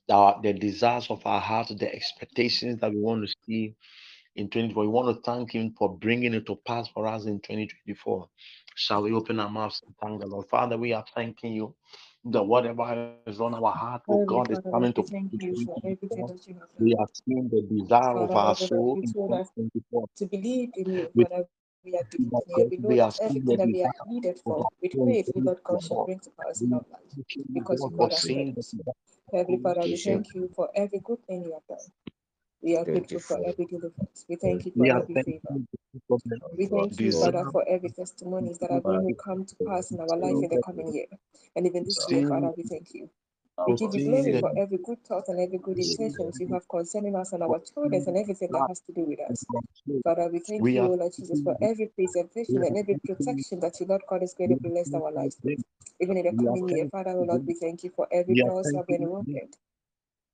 the, 0.09 0.35
the 0.43 0.53
desires 0.53 1.09
of 1.11 1.25
our 1.27 1.41
heart, 1.41 1.69
the 1.69 1.95
expectations 1.95 2.81
that 2.81 2.91
we 2.93 3.01
want 3.01 3.27
to 3.27 3.35
see 3.47 3.75
in 4.37 4.47
2024. 4.49 4.83
We 4.83 4.89
want 4.89 5.17
to 5.17 5.23
thank 5.23 5.53
Him 5.53 5.75
for 5.79 5.97
bringing 5.99 6.35
it 6.35 6.47
to 6.47 6.57
pass 6.67 6.89
for 6.89 7.07
us 7.07 7.25
in 7.27 7.41
2024. 7.41 8.29
Shall 8.77 9.03
we 9.03 9.13
open 9.13 9.41
our 9.41 9.51
mouths 9.51 9.83
and 9.87 9.95
thank 10.03 10.21
the 10.21 10.27
Lord? 10.27 10.47
Father, 10.49 10.77
we 10.77 10.93
are 10.93 11.05
thanking 11.15 11.53
you 11.53 11.75
that 12.27 12.43
whatever 12.43 12.85
is 13.27 13.41
on 13.41 13.55
our 13.55 13.73
heart, 13.73 14.03
oh 14.09 14.19
God, 14.27 14.51
is 14.51 14.59
coming 14.73 14.93
to 14.95 15.03
thank 15.03 15.33
pass 15.33 15.43
you 15.43 15.55
for 15.65 15.79
everything 15.85 16.27
that 16.27 16.47
you 16.47 16.55
have 16.55 16.69
We 16.79 16.95
are 16.95 17.07
seeing 17.25 17.49
the 17.51 17.63
desire 17.81 18.17
of 18.19 18.35
our 18.35 18.55
soul 18.57 18.99
in 19.03 19.13
2024. 19.13 20.07
to 20.17 20.27
believe 20.27 20.71
in 20.77 20.93
you, 20.93 21.09
We 21.85 21.93
Father. 21.93 22.07
We 22.21 22.31
are 22.31 22.35
thank 22.57 22.71
believing. 22.71 22.71
We 22.71 22.77
know 22.79 22.97
that 22.97 23.15
everything 23.21 23.57
that 23.57 23.73
we 23.73 23.85
are 23.85 23.93
needed 24.07 24.41
for, 24.41 24.69
with 24.83 24.93
faith, 24.93 25.31
you, 25.35 25.43
Lord 25.45 25.59
God, 25.65 25.83
shall 25.83 25.99
2024. 25.99 26.07
bring 26.07 26.21
to 26.21 26.31
pass 26.31 26.63
in 26.63 26.69
We 26.71 26.77
our 26.77 26.85
lives. 26.93 27.15
Because 27.55 27.85
you, 27.91 27.97
God, 27.99 28.13
has 28.13 28.23
the 28.29 28.37
us. 28.59 28.77
Heavenly 29.33 29.59
Father, 29.63 29.83
we 29.83 29.97
thank 29.99 30.35
you 30.35 30.51
for 30.55 30.71
every 30.75 31.01
good 31.01 31.27
thing 31.27 31.45
you 31.45 31.53
have 31.55 31.67
done. 31.69 31.87
We 32.63 32.77
are 32.77 32.85
grateful 32.87 33.21
for 33.21 33.39
every 33.47 33.67
deliverance. 33.67 34.27
We 34.29 34.37
thank 34.37 34.67
you 34.67 34.73
for 34.77 34.87
every 34.87 35.17
favor. 35.17 35.57
We 36.57 36.67
thank 36.67 37.01
you, 37.01 37.13
Father, 37.13 37.45
for 37.53 37.65
every 37.69 37.91
testimonies 37.91 38.59
that 38.59 38.71
are 38.71 38.81
going 38.81 39.05
to 39.07 39.15
come 39.15 39.45
to 39.47 39.57
pass 39.67 39.93
in 39.93 40.01
our 40.01 40.17
life 40.17 40.43
in 40.43 40.51
the 40.51 40.59
coming 40.59 40.93
year. 40.95 41.07
And 41.57 41.67
even 41.67 41.85
this 41.85 42.09
year, 42.09 42.23
Father, 42.23 42.53
we 42.57 42.65
thank 42.65 42.95
you. 42.95 43.11
Oh, 43.59 43.71
we 43.71 43.75
give 43.75 43.95
you 43.95 44.01
glory 44.01 44.35
for 44.35 44.53
every 44.57 44.79
good 44.79 45.05
thought 45.05 45.29
and 45.29 45.41
every 45.41 45.59
good 45.59 45.79
intentions 45.79 46.41
you 46.41 46.49
have 46.53 46.69
concerning 46.69 47.17
us 47.17 47.33
and 47.33 47.43
our 47.45 47.61
children 47.61 48.03
and 48.07 48.17
everything 48.19 48.51
that 48.53 48.65
has 48.69 48.81
to 48.81 48.93
do 48.93 49.03
with 49.05 49.21
us. 49.21 49.47
Father, 50.05 50.29
we 50.33 50.41
thank 50.41 50.69
We 50.69 50.79
you, 50.79 50.97
Lord 50.97 51.13
Jesus, 51.17 51.41
for 51.43 51.57
every 51.63 51.89
preservation 51.89 52.65
and 52.65 52.77
every 52.77 52.97
protection 52.97 53.61
that 53.61 53.81
you, 53.81 53.87
Lord 53.87 54.03
God, 54.09 54.23
is 54.23 54.35
going 54.35 54.51
to 54.51 54.57
bless 54.57 54.95
our 54.95 55.13
lives 55.13 55.39
with. 55.45 55.61
Even 56.01 56.19
in 56.19 56.27
the 56.27 56.33
coming 56.35 56.69
year, 56.69 56.87
Father, 56.91 57.15
Lord, 57.15 57.43
we 57.47 57.55
thank 57.55 57.85
you 57.85 57.91
for 57.97 58.09
every 58.13 58.35
we 58.35 58.43
are 58.43 58.53
doors 58.53 58.73
you 58.73 58.79
have 58.79 58.89
thanking 58.89 58.91
been 58.91 59.05
you. 59.05 59.07
opened. 59.07 59.57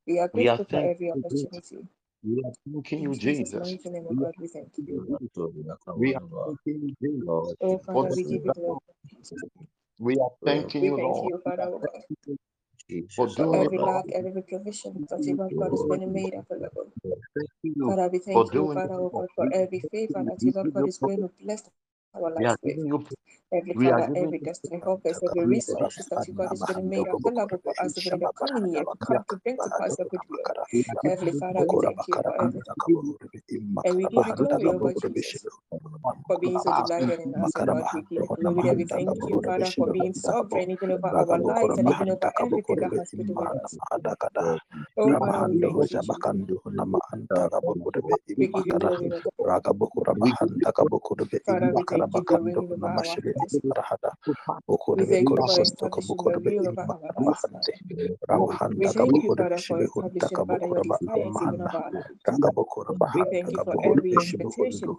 We 0.06 0.18
are 0.20 0.28
We 0.34 0.48
are 0.48 0.58
grateful 0.58 0.66
for 0.66 0.80
every 0.80 1.10
opportunity. 1.12 1.86
We 2.24 2.42
are 2.44 2.52
thanking 2.72 3.02
you, 3.02 3.16
Jesus' 3.18 3.54
Jesus. 3.54 3.54
mighty 3.54 3.90
name, 3.90 4.06
O 4.08 4.12
We 4.12 4.24
are 4.24 4.28
God, 4.28 4.34
we 4.40 4.48
thank 4.48 4.72
you. 4.78 4.84
thanking 4.86 5.06
you, 5.08 5.16
Jesus. 5.18 5.30
We 5.94 6.14
are 6.14 6.22
thanking 6.44 6.80
you, 6.82 6.96
Jesus. 7.02 7.54
Oh, 7.62 7.78
Father, 7.86 8.12
we 8.14 8.24
give 8.24 8.44
you 8.44 8.52
glory. 8.52 8.80
We 9.98 10.16
are 10.16 10.30
thanking 10.44 10.84
We 10.84 10.90
you, 10.90 10.96
thank 10.96 11.22
Lord. 11.22 11.22
you, 11.22 11.40
Father, 11.44 11.70
are 12.92 12.98
O 12.98 12.98
God, 12.98 12.98
thanking 12.98 12.98
you 12.98 13.08
for 13.16 13.28
doing 13.28 13.54
every 13.54 13.78
lack, 13.78 14.06
every 14.12 14.42
provision 14.42 15.02
that 15.10 15.26
Lord 15.34 15.56
God, 15.56 15.74
is 15.74 15.84
going 15.84 16.00
to 16.02 16.08
make 16.08 16.34
available. 16.36 16.92
Father, 17.86 18.08
we 18.12 18.18
for 18.32 18.44
thank 18.44 18.52
you, 18.54 18.66
Father, 18.66 19.02
for 19.36 19.48
every 19.52 19.80
favor 19.92 20.24
that 20.24 20.40
we 20.44 20.52
you, 20.52 20.52
Lord 20.54 20.70
give 20.74 20.74
God, 20.74 20.86
is 20.88 20.98
praise. 20.98 21.12
going 21.18 21.20
to 21.22 21.30
bless 21.42 21.62
our 22.14 22.32
We 22.36 22.46
are 22.46 22.56
giving 22.64 22.86
you 22.86 23.06
Every 23.52 23.74
we 23.74 23.90
are 23.90 23.98
Father, 23.98 24.10
every 24.14 24.38
you 24.40 24.44
destiny 24.44 24.80
helpers, 24.84 25.20
every 25.22 25.46
we 25.46 25.46
are 25.46 25.56
resources 25.56 26.06
that 26.10 26.26
you, 26.26 26.34
God, 26.34 26.52
is 26.52 26.64
going 26.64 26.76
to 26.78 26.84
make 26.88 27.06
available 27.06 27.60
for 27.64 27.74
us 27.82 27.98
even 27.98 28.14
in 28.14 28.20
the 28.20 28.30
coming 28.38 28.72
year 28.72 28.84
come 29.00 29.24
to 29.30 29.36
bring 29.44 29.58
to 29.58 29.70
pass 29.70 29.98
your 29.98 30.06
good 30.08 30.22
will. 30.28 30.38
we 30.72 30.80
are 30.80 30.96
giving 31.02 31.04
Heavenly 31.04 31.32
Father, 31.32 31.66
we 31.66 31.76
thank 31.76 32.08
you 32.08 32.20
for 32.22 32.34
everything. 32.40 32.82
And 33.84 33.96
we 33.96 34.06
give 34.08 34.26
you 34.26 34.34
glory, 34.34 34.76
oh 34.80 34.92
Jesus, 34.92 35.46
for 36.28 36.38
being 36.38 36.58
so 36.58 36.72
delighted 36.72 37.20
in 37.20 37.34
us, 37.36 37.54
oh 37.56 37.64
God. 37.64 37.84
We 37.92 38.02
give 38.02 38.12
glory 38.32 38.74
we 38.76 38.86
thank 38.86 39.18
you, 39.26 39.40
Father, 39.44 39.72
for 39.76 39.88
being 39.88 40.14
sovereign 40.14 40.70
even 40.70 40.92
over 40.92 41.08
our 41.08 41.38
lives 41.40 41.78
and 41.78 41.88
even 41.88 42.10
over 42.10 42.32
everything 42.40 42.80
that 42.80 42.92
has 42.96 43.12
do 43.24 43.34
with 43.34 43.54
us. 43.64 43.78
Oh, 44.98 45.14
Father, 45.18 45.42
we 45.44 45.56
thank 45.60 45.82
you, 45.82 45.88
Jesus. 45.88 46.32
We 48.36 48.48
give 48.48 48.66
you 48.66 48.74
glory, 48.74 49.10
Lord. 49.10 49.24
Father, 51.46 51.72
we 51.74 51.84
thank 51.84 51.99
you 51.99 51.99
for 52.08 52.22
reigning 52.28 52.56
over 52.58 52.86
our 52.88 53.04
hearts. 53.36 53.60
We 54.94 55.06
thank 55.06 55.30
you 55.30 55.38
for 55.44 55.60
establishing 55.60 56.22
your 56.26 56.40
will 56.40 56.68
over 56.68 56.82
our 56.92 57.12
lives, 57.16 57.46
Father. 57.52 57.74
We 58.76 58.86
thank 58.88 59.22
you, 59.22 59.32
Father, 59.36 59.62
for 59.66 59.82
establishing, 59.82 60.42
Father, 60.48 60.68
your 60.68 60.80
desires 60.82 61.30
even 61.40 61.52
over 61.54 61.74
our 61.74 61.92
lives. 61.92 62.40
We 63.12 63.24
thank 63.26 63.52
you 63.52 63.60
for 63.64 63.76
every 63.82 64.14
expectation, 64.16 64.96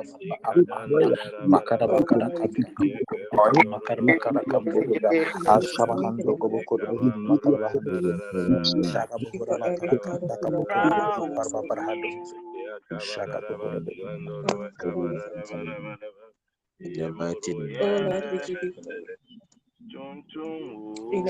makara 1.46 1.86
makara 1.88 2.30
kaburu 2.30 2.88
makara 3.72 4.02
makara 4.02 4.42
kaburu 4.50 4.94
da 5.02 5.12
asaba 5.46 5.96
hando 6.02 6.36
gobo 6.40 6.60
kodo 6.68 6.88
makara 7.28 7.58
bahadu 7.58 7.92
shaka 8.84 9.16
bukura 9.22 9.58
makara 9.58 9.96
kata 9.98 10.36
kabu 10.42 10.66
kodo 10.72 11.02
barba 11.36 11.60
barhadu 11.68 12.10
shaka 13.00 13.40
bukura 13.48 13.80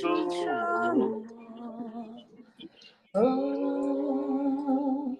Tuntum. 0.00 1.14
Oh. 3.14 5.18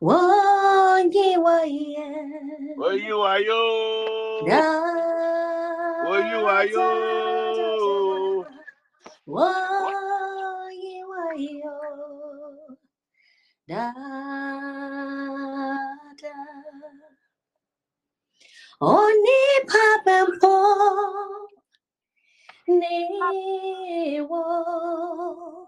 Wangi 0.00 1.36
waye. 1.44 2.06
Oyu 2.78 3.18
ayo. 3.26 3.62
Oyu 6.12 6.40
ayo. 6.58 6.88
Wangi 9.26 11.04
wayo. 11.10 11.76
Da 13.68 13.92
da. 16.22 16.34
Oni 18.80 19.40
papempo. 19.68 20.54
Newo. 22.68 24.42
Eframapo. 24.88 25.67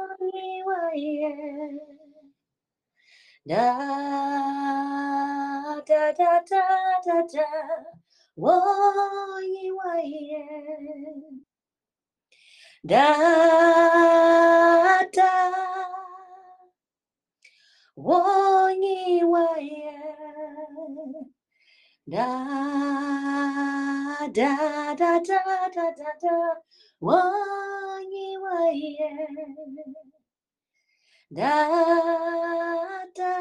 Wonyi 0.31 0.63
waye. 0.67 1.31
Da 3.45 3.65
da 5.87 6.11
da 6.13 6.39
da 6.49 7.01
da 7.05 7.21
da. 7.33 7.47
Woyi 8.37 9.71
waye. 9.77 10.43
Da 12.83 13.13
da. 15.13 15.31
Woyi 17.97 19.23
waye. 19.23 19.93
Da 22.07 22.27
da 24.33 24.95
da 24.95 25.19
da 25.19 25.69
da 25.75 25.91
da 25.97 26.11
da. 26.21 26.61
Da 31.33 33.05
da. 33.15 33.37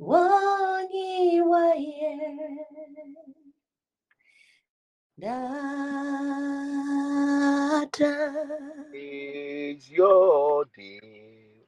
Woyi 0.00 1.40
waye. 1.42 2.18
Da 5.20 5.36
da. 7.92 8.14
Is 8.92 9.90
your 9.90 10.66
day. 10.76 11.66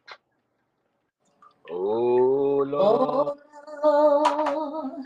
Oh 1.70 2.64
Lord, 2.66 3.34
Oh, 3.84 5.02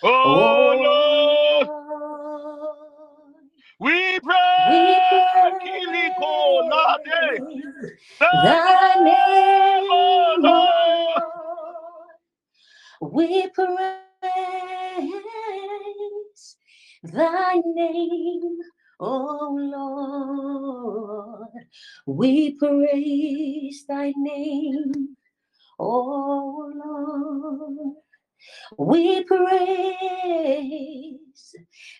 oh 0.04 0.10
O 0.24 0.76
Lord. 0.82 1.68
Lord. 1.68 1.87
We 3.80 4.20
pray 4.22 5.54
Kiliko 5.64 6.64
Lade. 6.70 7.44
thy 8.34 8.96
name, 9.00 9.86
name, 9.86 9.88
O 9.90 10.38
Lord. 10.42 11.22
Lord. 11.22 11.24
We 13.02 13.50
praise 13.50 13.72
thy 17.04 17.62
name, 17.66 18.60
O 19.00 19.58
Lord. 19.62 21.50
We 22.08 22.56
praise 22.56 23.86
thy 23.88 24.14
name, 24.18 25.18
O 25.80 26.72
Lord. 26.76 27.98
We 28.78 29.24
praise 29.24 29.98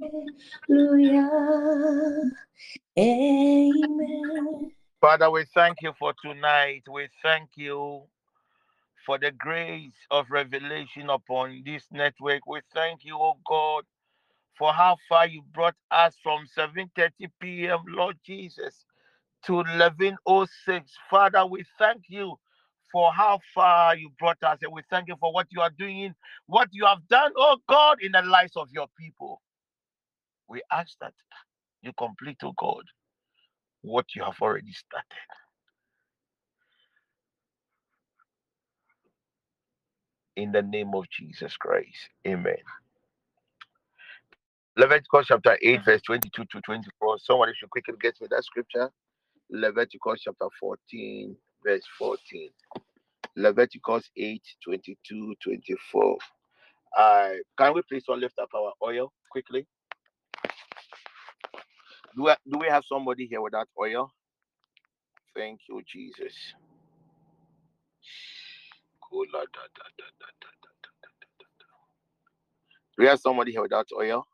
Amen. 2.99 4.71
Father, 5.01 5.31
we 5.31 5.45
thank 5.53 5.81
you 5.81 5.93
for 5.99 6.13
tonight. 6.23 6.83
We 6.91 7.09
thank 7.23 7.49
you 7.55 8.03
for 9.05 9.17
the 9.19 9.31
grace 9.31 9.95
of 10.11 10.27
revelation 10.31 11.09
upon 11.09 11.63
this 11.65 11.87
network. 11.91 12.45
We 12.47 12.61
thank 12.73 13.05
you, 13.05 13.17
oh 13.19 13.37
God, 13.47 13.85
for 14.57 14.73
how 14.73 14.97
far 15.09 15.27
you 15.27 15.43
brought 15.53 15.75
us 15.91 16.15
from 16.23 16.47
7:30 16.57 17.29
p.m., 17.41 17.79
Lord 17.87 18.17
Jesus, 18.25 18.85
to 19.45 19.53
11:06. 19.63 20.91
Father, 21.09 21.45
we 21.45 21.65
thank 21.79 22.03
you 22.09 22.37
for 22.91 23.11
how 23.13 23.39
far 23.55 23.95
you 23.95 24.11
brought 24.19 24.41
us, 24.43 24.59
and 24.63 24.73
we 24.73 24.81
thank 24.89 25.07
you 25.09 25.15
for 25.19 25.33
what 25.33 25.47
you 25.51 25.61
are 25.61 25.71
doing, 25.77 26.13
what 26.47 26.69
you 26.71 26.85
have 26.85 27.07
done, 27.09 27.31
oh 27.37 27.57
God, 27.69 27.99
in 28.01 28.13
the 28.13 28.21
lives 28.23 28.53
of 28.57 28.69
your 28.71 28.87
people. 28.99 29.41
We 30.49 30.61
ask 30.71 30.97
that 31.01 31.13
you 31.81 31.91
complete, 31.97 32.37
oh 32.43 32.53
God, 32.57 32.83
what 33.81 34.07
you 34.15 34.23
have 34.23 34.37
already 34.41 34.73
started. 34.73 35.05
In 40.37 40.51
the 40.51 40.61
name 40.63 40.93
of 40.95 41.05
Jesus 41.09 41.57
Christ. 41.57 42.09
Amen. 42.27 42.57
Leviticus 44.77 45.27
chapter 45.27 45.57
8, 45.61 45.85
verse 45.85 46.01
22 46.03 46.45
to 46.45 46.61
24. 46.61 47.19
Somebody 47.19 47.53
should 47.55 47.69
quickly 47.69 47.95
get 48.01 48.15
me 48.21 48.27
that 48.31 48.43
scripture. 48.43 48.91
Leviticus 49.51 50.21
chapter 50.23 50.47
14, 50.59 51.35
verse 51.65 51.83
14. 51.99 52.49
Leviticus 53.37 54.09
8, 54.17 54.41
22, 54.65 55.35
24. 55.43 56.17
Uh, 56.97 57.29
can 57.57 57.73
we 57.75 57.81
please 57.89 58.05
all 58.09 58.17
lift 58.17 58.39
up 58.39 58.49
our 58.55 58.73
oil 58.83 59.11
quickly? 59.31 59.67
Do, 62.15 62.29
I, 62.29 62.37
do 62.49 62.59
we 62.59 62.67
have 62.67 62.85
somebody 62.85 63.27
here 63.27 63.41
without 63.41 63.69
oil? 63.79 64.11
Thank 65.35 65.61
you, 65.69 65.81
Jesus. 65.87 66.33
Do 72.97 73.03
we 73.03 73.07
have 73.07 73.19
somebody 73.21 73.51
here 73.53 73.63
without 73.63 73.87
oil? 73.97 74.25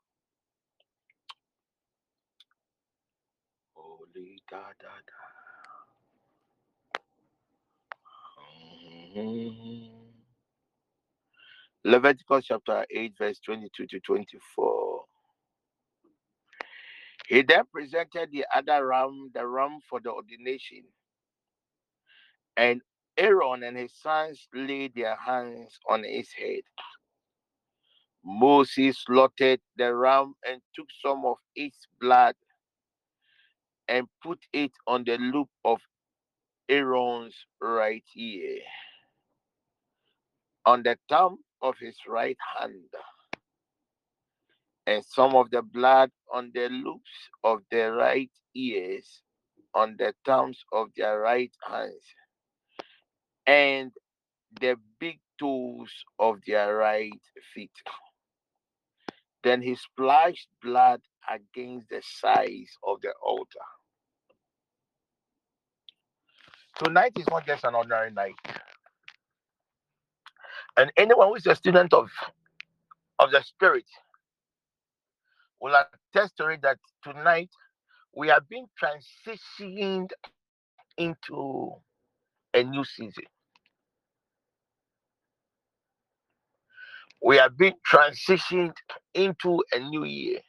Holy 3.76 4.40
da 4.52 4.58
da 4.60 4.96
da. 5.08 5.27
Mhm. 9.16 10.14
Leviticus 11.86 12.46
chapter 12.48 12.86
8, 12.92 13.14
verse 13.18 13.40
22 13.40 13.88
to 13.88 14.00
24. 14.02 15.06
He 17.28 17.42
then 17.44 17.66
presented 17.72 18.32
the 18.32 18.46
other 18.56 18.88
ram, 18.88 19.32
the 19.34 19.48
ram 19.48 19.80
for 19.90 20.00
the 20.02 20.12
ordination, 20.12 20.84
and 22.58 22.82
Aaron 23.18 23.64
and 23.64 23.78
his 23.78 23.94
sons 23.94 24.48
laid 24.54 24.96
their 24.96 25.16
hands 25.16 25.80
on 25.90 26.04
his 26.04 26.32
head. 26.34 26.62
Moses 28.24 29.00
slaughtered 29.06 29.62
the 29.78 29.94
ram 29.96 30.36
and 30.48 30.62
took 30.76 30.88
some 31.02 31.26
of 31.26 31.38
its 31.56 31.88
blood 32.00 32.36
and 33.88 34.08
put 34.24 34.40
it 34.54 34.72
on 34.88 35.04
the 35.06 35.18
loop 35.18 35.50
of 35.66 35.82
Aaron's 36.70 37.36
right 37.62 38.04
ear, 38.16 38.60
on 40.68 40.84
the 40.84 40.98
thumb 41.10 41.38
of 41.64 41.76
his 41.80 41.96
right 42.08 42.38
hand, 42.60 42.84
and 44.86 45.04
some 45.06 45.36
of 45.36 45.50
the 45.50 45.62
blood 45.62 46.12
on 46.34 46.52
the 46.54 46.70
loops 46.70 47.12
of 47.44 47.60
their 47.72 47.94
right 47.94 48.32
ears, 48.54 49.22
on 49.74 49.96
the 49.98 50.14
thumbs 50.26 50.60
of 50.74 50.90
their 50.98 51.22
right 51.22 51.52
hands, 51.68 52.04
and 53.48 53.92
the 54.60 54.76
big 55.00 55.20
toes 55.40 55.92
of 56.20 56.38
their 56.46 56.76
right 56.76 57.12
feet. 57.54 57.72
Then 59.44 59.62
he 59.62 59.76
splashed 59.76 60.50
blood 60.62 61.02
against 61.30 61.90
the 61.90 62.02
sides 62.04 62.72
of 62.86 63.02
the 63.02 63.14
altar. 63.26 63.68
Tonight 66.84 67.14
is 67.18 67.28
not 67.30 67.46
just 67.48 67.64
an 67.64 67.76
ordinary 67.76 68.12
night. 68.12 68.36
And 70.78 70.92
anyone 70.98 71.30
who 71.30 71.36
is 71.36 71.48
a 71.48 71.56
student 71.56 71.94
of, 71.94 72.10
of 73.20 73.32
the 73.32 73.42
Spirit 73.44 73.86
will 75.62 75.76
attest 76.14 76.38
to 76.38 76.48
it 76.48 76.62
that 76.64 76.80
tonight 77.04 77.50
we 78.16 78.32
are 78.32 78.42
being 78.50 78.68
transitioned 78.82 80.10
into 80.98 81.74
a 82.54 82.64
new 82.64 82.86
season. 82.86 83.26
We 87.24 87.40
are 87.40 87.50
being 87.50 87.76
transitioned 87.92 88.76
into 89.14 89.64
a 89.74 89.80
new 89.80 90.06
year. 90.06 90.40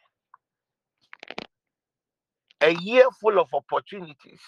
A 2.63 2.75
year 2.75 3.05
full 3.21 3.39
of 3.41 3.49
opportunities. 3.55 4.41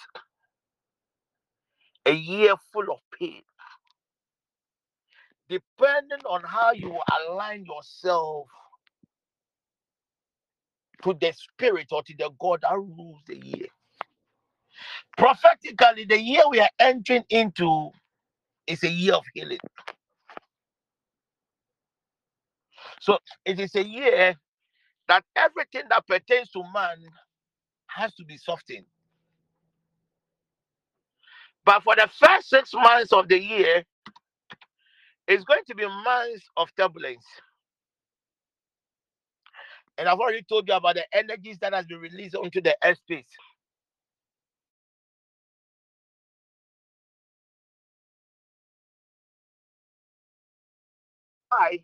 A 2.07 2.13
year 2.13 2.55
full 2.73 2.93
of 2.93 3.01
pain. 3.19 3.43
Depending 5.51 6.21
on 6.31 6.45
how 6.45 6.73
you 6.73 6.99
align 7.31 7.67
yourself 7.67 8.49
to 11.03 11.15
the 11.21 11.33
spirit 11.33 11.89
or 11.93 12.03
to 12.05 12.15
the 12.19 12.31
God 12.41 12.61
that 12.63 12.77
rules 12.77 13.21
the 13.27 13.39
year. 13.39 13.67
Prophetically, 15.19 16.07
the 16.07 16.21
year 16.21 16.43
we 16.51 16.61
are 16.61 16.71
entering 16.81 17.25
into 17.31 17.91
is 18.67 18.85
a 18.85 18.91
year 18.91 19.15
of 19.15 19.25
healing. 19.35 19.59
So 23.01 23.19
it 23.45 23.61
is 23.61 23.75
a 23.77 23.85
year 23.85 24.37
that 25.09 25.25
everything 25.37 25.85
that 25.91 26.07
pertains 26.07 26.51
to 26.53 26.63
man 26.75 26.99
has 27.89 28.15
to 28.17 28.25
be 28.25 28.37
softened. 28.39 28.87
But 31.65 31.83
for 31.85 31.97
the 31.97 32.09
first 32.19 32.51
six 32.51 32.73
months 32.75 33.13
of 33.13 33.29
the 33.29 33.41
year, 33.41 33.85
it's 35.31 35.45
going 35.45 35.63
to 35.69 35.77
be 35.77 35.87
months 35.87 36.47
of 36.59 36.71
turbulence. 36.77 37.27
And 39.99 40.09
I've 40.09 40.19
already 40.19 40.43
told 40.49 40.69
you 40.69 40.75
about 40.75 40.97
the 40.97 41.05
energies 41.13 41.59
that 41.61 41.75
has 41.75 41.87
been 41.87 41.99
released 42.01 42.35
onto 42.37 42.61
the 42.61 42.77
airspace. 42.85 43.27
Why? 51.51 51.81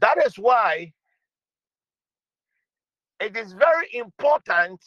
That 0.00 0.18
is 0.26 0.38
why 0.38 0.92
it 3.20 3.36
is 3.36 3.52
very 3.54 3.88
important 3.94 4.80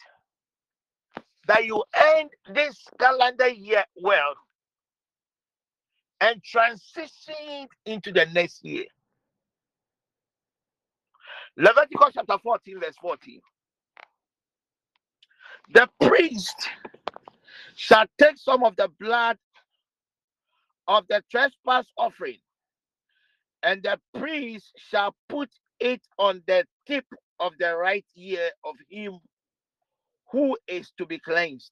that 1.48 1.65
you 1.65 1.83
end 2.17 2.31
this 2.53 2.77
calendar 2.99 3.49
year 3.49 3.85
well 4.01 4.35
and 6.22 6.43
transition 6.43 7.67
into 7.85 8.11
the 8.11 8.25
next 8.27 8.64
year. 8.65 8.85
Leviticus 11.57 12.14
chapter 12.15 12.38
14, 12.41 12.80
verse 12.80 12.95
14. 13.01 13.41
The 15.73 15.89
priest 16.01 16.69
shall 17.75 18.06
take 18.19 18.38
some 18.38 18.64
of 18.64 18.75
the 18.75 18.89
blood 18.99 19.38
of 20.88 21.06
the 21.09 21.23
trespass 21.31 21.85
offering, 21.98 22.39
and 23.64 23.83
the 23.83 23.99
priest 24.19 24.72
shall 24.77 25.15
put 25.30 25.49
it 25.80 26.01
on 26.17 26.41
the 26.48 26.65
tip 26.88 27.06
of 27.39 27.53
the 27.59 27.75
right 27.75 28.06
ear 28.15 28.49
of 28.65 28.75
him 28.89 29.19
who 30.31 30.57
is 30.67 30.91
to 30.98 31.06
be 31.06 31.19
cleansed, 31.19 31.72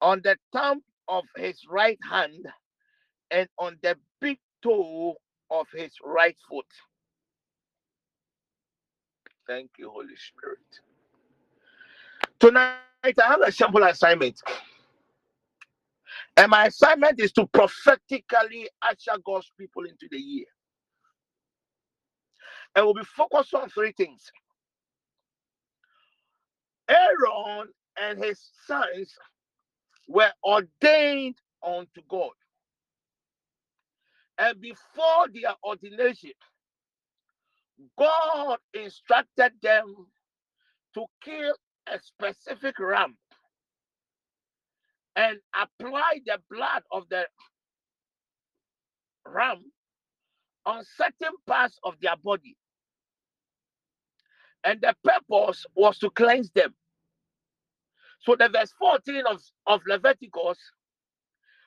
on 0.00 0.20
the 0.24 0.36
thumb 0.52 0.82
of 1.08 1.24
his 1.36 1.60
right 1.68 1.98
hand, 2.08 2.46
and 3.30 3.48
on 3.58 3.78
the 3.82 3.96
big 4.20 4.38
toe 4.62 5.16
of 5.50 5.66
his 5.72 5.92
right 6.04 6.36
foot. 6.48 6.66
Thank 9.46 9.70
you, 9.78 9.90
Holy 9.90 10.16
Spirit. 10.16 10.58
Tonight, 12.40 12.80
I 13.04 13.12
have 13.26 13.40
a 13.42 13.52
simple 13.52 13.82
assignment. 13.84 14.40
And 16.36 16.50
my 16.50 16.66
assignment 16.66 17.20
is 17.20 17.32
to 17.32 17.46
prophetically 17.46 18.68
usher 18.82 19.18
God's 19.24 19.50
people 19.58 19.84
into 19.84 20.08
the 20.10 20.18
year. 20.18 20.46
And 22.74 22.84
we'll 22.84 22.94
be 22.94 23.04
focused 23.04 23.54
on 23.54 23.68
three 23.70 23.92
things 23.92 24.30
Aaron 26.88 27.68
and 28.00 28.18
his 28.18 28.50
sons 28.66 29.14
were 30.08 30.32
ordained 30.44 31.36
unto 31.64 32.02
God. 32.08 32.30
And 34.38 34.60
before 34.60 35.28
their 35.32 35.54
ordination, 35.64 36.32
God 37.98 38.58
instructed 38.74 39.52
them 39.62 39.94
to 40.94 41.06
kill 41.22 41.54
a 41.88 41.98
specific 42.00 42.78
ram 42.78 43.16
and 45.16 45.38
apply 45.54 46.20
the 46.26 46.38
blood 46.50 46.82
of 46.92 47.08
the 47.10 47.26
ram 49.26 49.64
on 50.66 50.84
certain 50.96 51.34
parts 51.46 51.78
of 51.84 51.94
their 52.00 52.16
body. 52.22 52.56
And 54.64 54.80
the 54.82 54.94
purpose 55.04 55.66
was 55.76 55.98
to 56.00 56.10
cleanse 56.10 56.50
them. 56.52 56.74
So 58.20 58.36
the 58.36 58.48
verse 58.48 58.72
14 58.78 59.24
of, 59.28 59.42
of 59.66 59.82
Leviticus, 59.86 60.58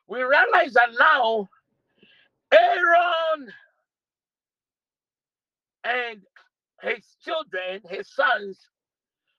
we 0.07 0.22
realize 0.22 0.73
that 0.73 0.89
now 0.99 1.49
Aaron 2.53 3.53
and 5.83 6.21
his 6.81 7.05
children, 7.23 7.81
his 7.89 8.09
sons, 8.13 8.59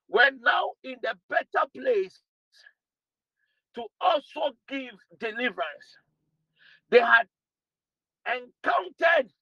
were 0.08 0.30
now 0.42 0.72
in 0.84 0.96
the 1.02 1.14
better 1.28 1.66
place 1.76 2.20
to 3.74 3.84
also 4.00 4.52
give 4.68 4.94
deliverance. 5.20 5.98
They 6.90 7.00
had 7.00 7.28
encountered 8.26 9.32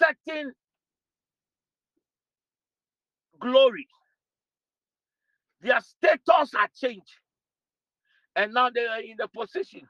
certain 0.00 0.52
glory. 3.40 3.88
Their 5.62 5.80
status 5.80 6.52
had 6.54 6.72
changed. 6.74 7.14
And 8.36 8.54
now 8.54 8.70
they 8.70 8.86
are 8.86 9.00
in 9.00 9.16
the 9.18 9.28
position 9.28 9.82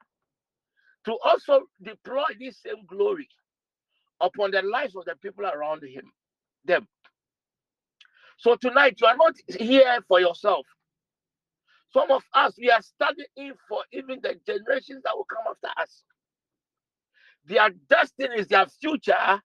to 1.07 1.19
also 1.25 1.63
deploy 1.83 2.25
this 2.41 2.59
same 2.63 2.87
glory 2.87 3.29
upon 4.21 4.53
the 4.53 4.63
lives 4.63 4.97
of 4.97 5.05
the 5.07 5.17
people 5.17 5.47
around 5.47 5.83
him, 5.85 6.13
them. 6.65 6.87
So 8.39 8.57
tonight 8.57 8.99
you 9.01 9.07
are 9.07 9.17
not 9.17 9.35
here 9.49 9.99
for 10.09 10.21
yourself. 10.21 10.67
Some 11.93 12.11
of 12.11 12.23
us 12.35 12.55
we 12.59 12.71
are 12.71 12.83
studying 12.83 13.55
for 13.69 13.83
even 13.93 14.21
the 14.23 14.37
generations 14.47 15.03
that 15.05 15.17
will 15.17 15.27
come 15.27 15.45
after 15.51 15.81
us. 15.81 16.03
Their 17.47 17.71
destiny 17.91 18.37
is 18.39 18.49
their 18.49 18.67
future, 18.67 19.41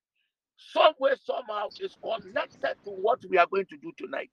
somewhere, 0.57 1.15
somehow, 1.23 1.67
is 1.81 1.97
connected 2.03 2.75
to 2.85 2.91
what 2.91 3.19
we 3.29 3.37
are 3.37 3.47
going 3.51 3.65
to 3.67 3.77
do 3.77 3.91
tonight. 3.97 4.31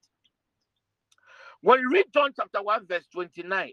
When 1.62 1.80
you 1.80 1.90
read 1.90 2.06
John 2.14 2.32
chapter 2.36 2.62
1, 2.62 2.86
verse 2.86 3.06
29, 3.12 3.72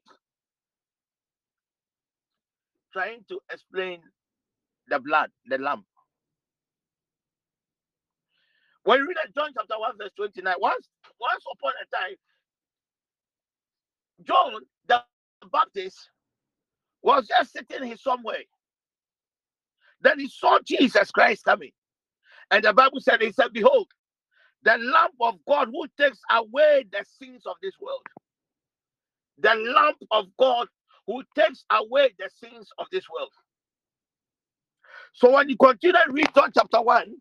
trying 2.93 3.25
to 3.29 3.39
explain 3.51 4.01
the 4.89 4.99
blood, 4.99 5.31
the 5.47 5.57
lamb. 5.59 5.85
When 8.83 8.99
you 8.99 9.07
read 9.07 9.17
John 9.35 9.51
chapter 9.57 9.75
1, 9.79 9.97
verse 9.99 10.11
29, 10.17 10.55
once, 10.59 10.89
once 11.19 11.43
upon 11.53 11.73
a 11.83 11.95
time, 11.95 12.15
John 14.23 14.61
the 14.87 15.03
Baptist 15.51 15.97
was 17.03 17.27
just 17.27 17.53
sitting 17.53 17.83
here 17.87 17.97
somewhere. 17.97 18.43
Then 20.01 20.19
he 20.19 20.29
saw 20.29 20.59
Jesus 20.65 21.11
Christ 21.11 21.45
coming. 21.45 21.71
And 22.51 22.63
the 22.63 22.73
Bible 22.73 22.99
said, 23.01 23.21
He 23.21 23.31
said, 23.31 23.53
Behold, 23.53 23.87
the 24.63 24.77
Lamb 24.77 25.11
of 25.21 25.35
God 25.47 25.69
who 25.71 25.87
takes 25.99 26.19
away 26.31 26.85
the 26.91 27.05
sins 27.21 27.43
of 27.45 27.55
this 27.61 27.73
world. 27.81 28.01
The 29.39 29.55
Lamb 29.55 29.95
of 30.11 30.27
God 30.39 30.67
who 31.07 31.23
takes 31.37 31.65
away 31.71 32.11
the 32.19 32.29
sins 32.41 32.69
of 32.77 32.87
this 32.91 33.05
world. 33.09 33.31
So 35.13 35.33
when 35.33 35.49
you 35.49 35.57
continue 35.57 35.93
to 35.93 36.11
read 36.11 36.29
John 36.35 36.51
chapter 36.55 36.81
1, 36.81 37.15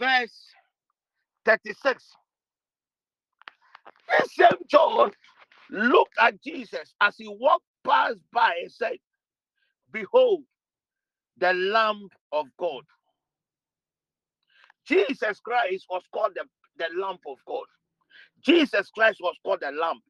verse 0.00 0.46
36, 1.46 2.04
the 4.08 4.28
same 4.30 4.48
John 4.68 5.12
looked 5.70 6.14
at 6.20 6.42
Jesus 6.42 6.94
as 7.00 7.16
he 7.18 7.28
walked 7.28 7.64
past 7.86 8.18
by 8.32 8.54
and 8.62 8.72
said, 8.72 8.98
Behold, 9.92 10.42
the 11.38 11.52
Lamb 11.54 12.08
of 12.32 12.46
God. 12.58 12.84
Jesus 14.86 15.40
Christ 15.40 15.86
was 15.90 16.02
called 16.12 16.32
the, 16.36 16.44
the 16.78 16.88
Lamb 17.00 17.18
of 17.28 17.38
God. 17.46 17.64
Jesus 18.44 18.90
Christ 18.90 19.20
was 19.22 19.36
called 19.44 19.60
the 19.62 19.72
Lamb. 19.72 20.00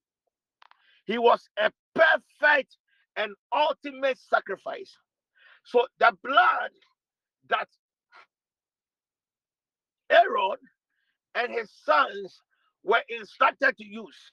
He 1.06 1.18
was 1.18 1.48
a 1.58 1.70
perfect 1.94 2.76
and 3.16 3.32
ultimate 3.54 4.18
sacrifice. 4.18 4.96
So 5.64 5.86
the 6.00 6.12
blood 6.24 6.70
that 7.50 7.68
Aaron 10.10 10.58
and 11.36 11.52
his 11.52 11.70
sons 11.84 12.40
were 12.84 13.02
instructed 13.08 13.76
to 13.78 13.84
use, 13.86 14.32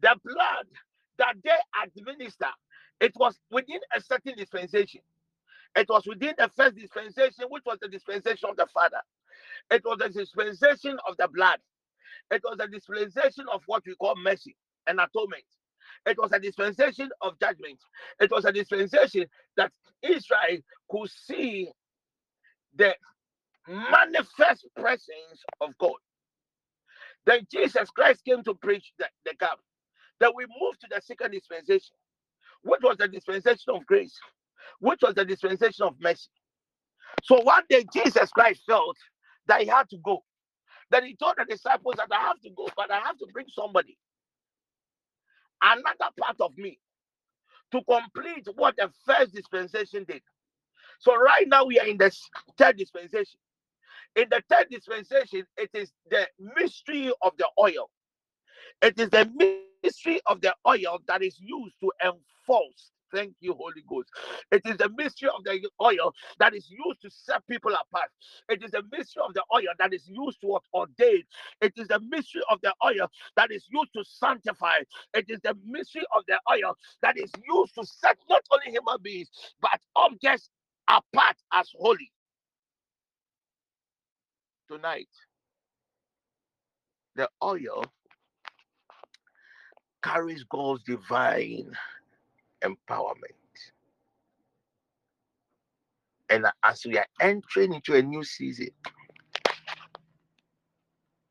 the 0.00 0.16
blood 0.24 0.66
that 1.18 1.36
they 1.44 1.50
administer, 1.84 2.46
it 3.00 3.12
was 3.16 3.38
within 3.50 3.80
a 3.96 4.00
certain 4.02 4.36
dispensation. 4.36 5.02
It 5.76 5.88
was 5.88 6.06
within 6.06 6.34
the 6.38 6.50
first 6.56 6.76
dispensation, 6.76 7.46
which 7.50 7.64
was 7.66 7.78
the 7.82 7.88
dispensation 7.88 8.50
of 8.50 8.56
the 8.56 8.66
Father. 8.74 9.00
It 9.70 9.82
was 9.84 9.98
the 9.98 10.10
dispensation 10.10 10.98
of 11.08 11.16
the 11.18 11.28
blood. 11.28 11.58
It 12.32 12.42
was 12.44 12.58
a 12.60 12.68
dispensation 12.68 13.46
of 13.54 13.62
what 13.66 13.84
we 13.86 13.96
call 13.96 14.16
mercy 14.16 14.56
and 14.88 15.00
atonement. 15.00 15.44
It 16.06 16.18
was 16.18 16.32
a 16.32 16.40
dispensation 16.40 17.10
of 17.22 17.40
judgment. 17.40 17.80
It 18.20 18.32
was 18.32 18.46
a 18.46 18.52
dispensation 18.52 19.26
that 19.58 19.72
Israel 20.02 20.58
could 20.90 21.10
see 21.10 21.70
the 22.76 22.94
manifest 23.68 24.66
presence 24.76 25.44
of 25.60 25.76
God. 25.78 25.92
Then 27.26 27.46
Jesus 27.52 27.90
Christ 27.90 28.24
came 28.24 28.42
to 28.44 28.54
preach 28.54 28.92
the, 28.98 29.06
the 29.26 29.34
gap. 29.38 29.58
Then 30.20 30.30
we 30.36 30.46
moved 30.60 30.80
to 30.82 30.88
the 30.90 31.00
second 31.02 31.32
dispensation, 31.32 31.96
which 32.64 32.80
was 32.82 32.98
the 32.98 33.08
dispensation 33.08 33.74
of 33.74 33.86
grace, 33.86 34.18
which 34.80 35.00
was 35.02 35.14
the 35.14 35.24
dispensation 35.24 35.86
of 35.86 35.94
mercy. 36.00 36.28
So 37.24 37.40
one 37.42 37.64
day 37.70 37.84
Jesus 37.94 38.30
Christ 38.30 38.62
felt 38.66 38.96
that 39.48 39.62
he 39.62 39.68
had 39.68 39.88
to 39.90 39.98
go. 40.04 40.22
Then 40.92 41.06
he 41.06 41.16
told 41.16 41.34
the 41.38 41.46
disciples 41.46 41.94
that 41.96 42.08
I 42.12 42.20
have 42.28 42.40
to 42.42 42.50
go, 42.50 42.68
but 42.76 42.90
I 42.90 43.00
have 43.00 43.18
to 43.18 43.26
bring 43.32 43.46
somebody, 43.48 43.96
another 45.62 46.12
part 46.20 46.38
of 46.38 46.56
me, 46.58 46.78
to 47.72 47.80
complete 47.82 48.46
what 48.56 48.76
the 48.76 48.90
first 49.06 49.34
dispensation 49.34 50.04
did. 50.06 50.20
So 51.00 51.16
right 51.16 51.48
now 51.48 51.64
we 51.64 51.80
are 51.80 51.86
in 51.86 51.96
the 51.96 52.14
third 52.58 52.76
dispensation. 52.76 53.40
In 54.16 54.26
the 54.30 54.42
third 54.50 54.66
dispensation, 54.70 55.46
it 55.56 55.70
is 55.72 55.90
the 56.10 56.28
mystery 56.56 57.10
of 57.22 57.32
the 57.38 57.48
oil. 57.58 57.88
It 58.82 59.00
is 59.00 59.08
the 59.08 59.64
mystery 59.82 60.20
of 60.26 60.42
the 60.42 60.54
oil 60.68 60.98
that 61.08 61.22
is 61.22 61.40
used 61.40 61.74
to 61.80 61.90
enforce. 62.04 62.92
Thank 63.14 63.34
you, 63.40 63.54
Holy 63.54 63.82
Ghost. 63.88 64.10
It 64.52 64.62
is 64.66 64.76
the 64.78 64.90
mystery 64.96 65.30
of 65.36 65.44
the 65.44 65.68
oil 65.82 66.14
that 66.38 66.54
is 66.54 66.70
used 66.70 67.02
to 67.02 67.10
set 67.10 67.46
people 67.48 67.72
apart. 67.72 68.10
It 68.48 68.62
is 68.64 68.72
the 68.72 68.82
mystery 68.92 69.22
of 69.26 69.34
the 69.34 69.44
oil 69.54 69.72
that 69.78 69.94
is 69.94 70.08
used 70.08 70.40
to 70.42 70.58
ordain. 70.74 71.24
It 71.60 71.74
is 71.76 71.88
the 71.88 72.00
mystery 72.00 72.42
of 72.50 72.60
the 72.62 72.74
oil 72.84 73.08
that 73.36 73.52
is 73.52 73.66
used 73.70 73.92
to 73.94 74.04
sanctify. 74.04 74.78
It 75.14 75.26
is 75.28 75.40
the 75.42 75.56
mystery 75.66 76.04
of 76.16 76.24
the 76.28 76.38
oil 76.52 76.76
that 77.02 77.18
is 77.18 77.32
used 77.48 77.74
to 77.76 77.86
set 77.86 78.18
not 78.30 78.42
only 78.52 78.72
human 78.72 78.98
beings, 79.02 79.30
but 79.60 79.80
objects 79.96 80.50
apart 80.88 81.36
as 81.52 81.70
holy. 81.78 82.12
Tonight, 84.70 85.08
the 87.16 87.28
oil 87.42 87.84
carries 90.02 90.44
God's 90.44 90.82
divine 90.84 91.72
empowerment. 92.64 93.36
And 96.30 96.46
as 96.64 96.84
we 96.86 96.98
are 96.98 97.06
entering 97.20 97.74
into 97.74 97.94
a 97.94 98.02
new 98.02 98.24
season, 98.24 98.70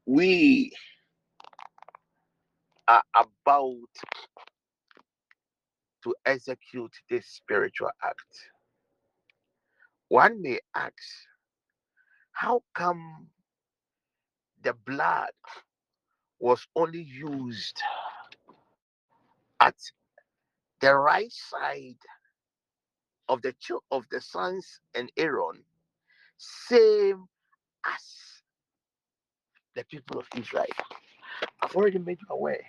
we 0.05 0.71
are 2.87 3.03
about 3.15 3.75
to 6.03 6.15
execute 6.25 6.93
this 7.09 7.25
spiritual 7.27 7.89
act. 8.03 8.49
One 10.09 10.41
may 10.41 10.59
ask, 10.75 10.93
how 12.31 12.63
come 12.73 13.27
the 14.63 14.73
blood 14.85 15.31
was 16.39 16.67
only 16.75 17.03
used 17.03 17.81
at 19.59 19.75
the 20.81 20.95
right 20.95 21.31
side 21.31 21.97
of 23.29 23.41
the 23.43 23.53
chil- 23.59 23.83
of 23.91 24.05
the 24.11 24.21
sons 24.21 24.81
and 24.95 25.11
Aaron, 25.17 25.63
same 26.37 27.25
as 27.87 28.03
the 29.75 29.85
people 29.85 30.19
of 30.19 30.27
Israel. 30.37 30.67
I've 31.61 31.75
already 31.75 31.99
made 31.99 32.19
you 32.21 32.27
aware 32.35 32.65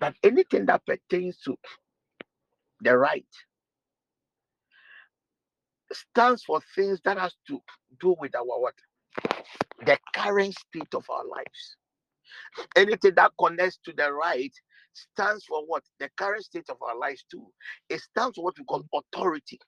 that 0.00 0.16
anything 0.24 0.66
that 0.66 0.86
pertains 0.86 1.38
to 1.42 1.56
the 2.82 2.96
right 2.98 3.26
stands 5.92 6.44
for 6.44 6.60
things 6.74 7.00
that 7.04 7.18
has 7.18 7.34
to 7.48 7.60
do 8.00 8.16
with 8.20 8.34
our 8.36 8.44
what 8.44 8.74
the 9.86 9.98
current 10.14 10.54
state 10.54 10.94
of 10.94 11.08
our 11.10 11.26
lives. 11.26 11.76
Anything 12.76 13.14
that 13.16 13.32
connects 13.38 13.78
to 13.84 13.92
the 13.94 14.12
right 14.12 14.54
stands 14.94 15.44
for 15.44 15.64
what? 15.66 15.82
The 16.00 16.08
current 16.16 16.44
state 16.44 16.70
of 16.70 16.76
our 16.82 16.96
lives, 16.98 17.24
too. 17.30 17.46
It 17.88 18.00
stands 18.00 18.36
for 18.36 18.44
what 18.44 18.58
we 18.58 18.64
call 18.64 18.82
mm. 18.82 19.02
authority. 19.14 19.58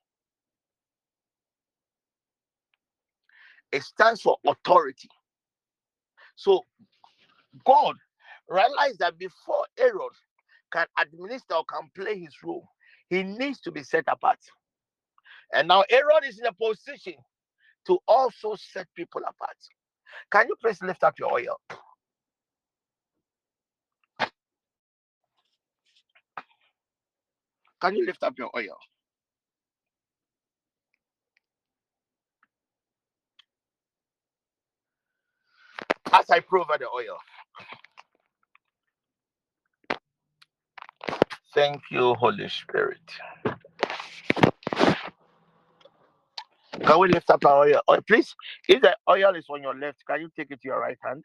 It 3.73 3.83
stands 3.83 4.23
for 4.23 4.37
authority. 4.47 5.09
So, 6.37 6.63
God 7.65 7.97
realized 8.49 8.99
that 9.01 9.19
before 9.19 9.65
Aaron 9.79 10.09
can 10.73 10.87
administer 10.99 11.55
or 11.55 11.65
can 11.65 11.91
play 11.95 12.19
his 12.19 12.35
role, 12.45 12.69
he 13.09 13.23
needs 13.23 13.61
to 13.63 13.73
be 13.73 13.83
set 13.83 14.05
apart. 14.09 14.39
And 15.53 15.69
now 15.69 15.85
Aaron 15.91 16.25
is 16.27 16.39
in 16.39 16.47
a 16.47 16.53
position 16.53 17.15
to 17.87 17.99
also 18.09 18.57
set 18.57 18.87
people 18.97 19.23
apart. 19.23 19.57
Can 20.31 20.49
you 20.49 20.57
please 20.61 20.83
lift 20.83 21.05
up 21.05 21.19
your 21.19 21.33
oil? 21.33 21.61
Can 27.81 27.97
you 27.97 28.07
lift 28.07 28.23
up 28.23 28.35
your 28.39 28.51
oil? 28.57 28.77
As 36.13 36.31
I 36.31 36.41
provide 36.41 36.81
the 36.81 36.89
oil. 36.89 37.19
Thank 41.55 41.83
you, 41.91 42.15
Holy 42.15 42.49
Spirit. 42.49 43.01
Can 46.85 47.01
we 47.01 47.09
lift 47.09 47.31
up 47.31 47.45
our 47.47 47.67
oil? 47.67 48.01
Please, 48.07 48.35
if 48.69 48.83
the 48.83 48.97
oil 49.11 49.35
is 49.37 49.47
on 49.51 49.63
your 49.63 49.75
left, 49.75 50.05
can 50.09 50.21
you 50.23 50.31
take 50.37 50.51
it 50.51 50.61
to 50.63 50.69
your 50.69 50.81
right 50.81 50.99
hand? 51.05 51.25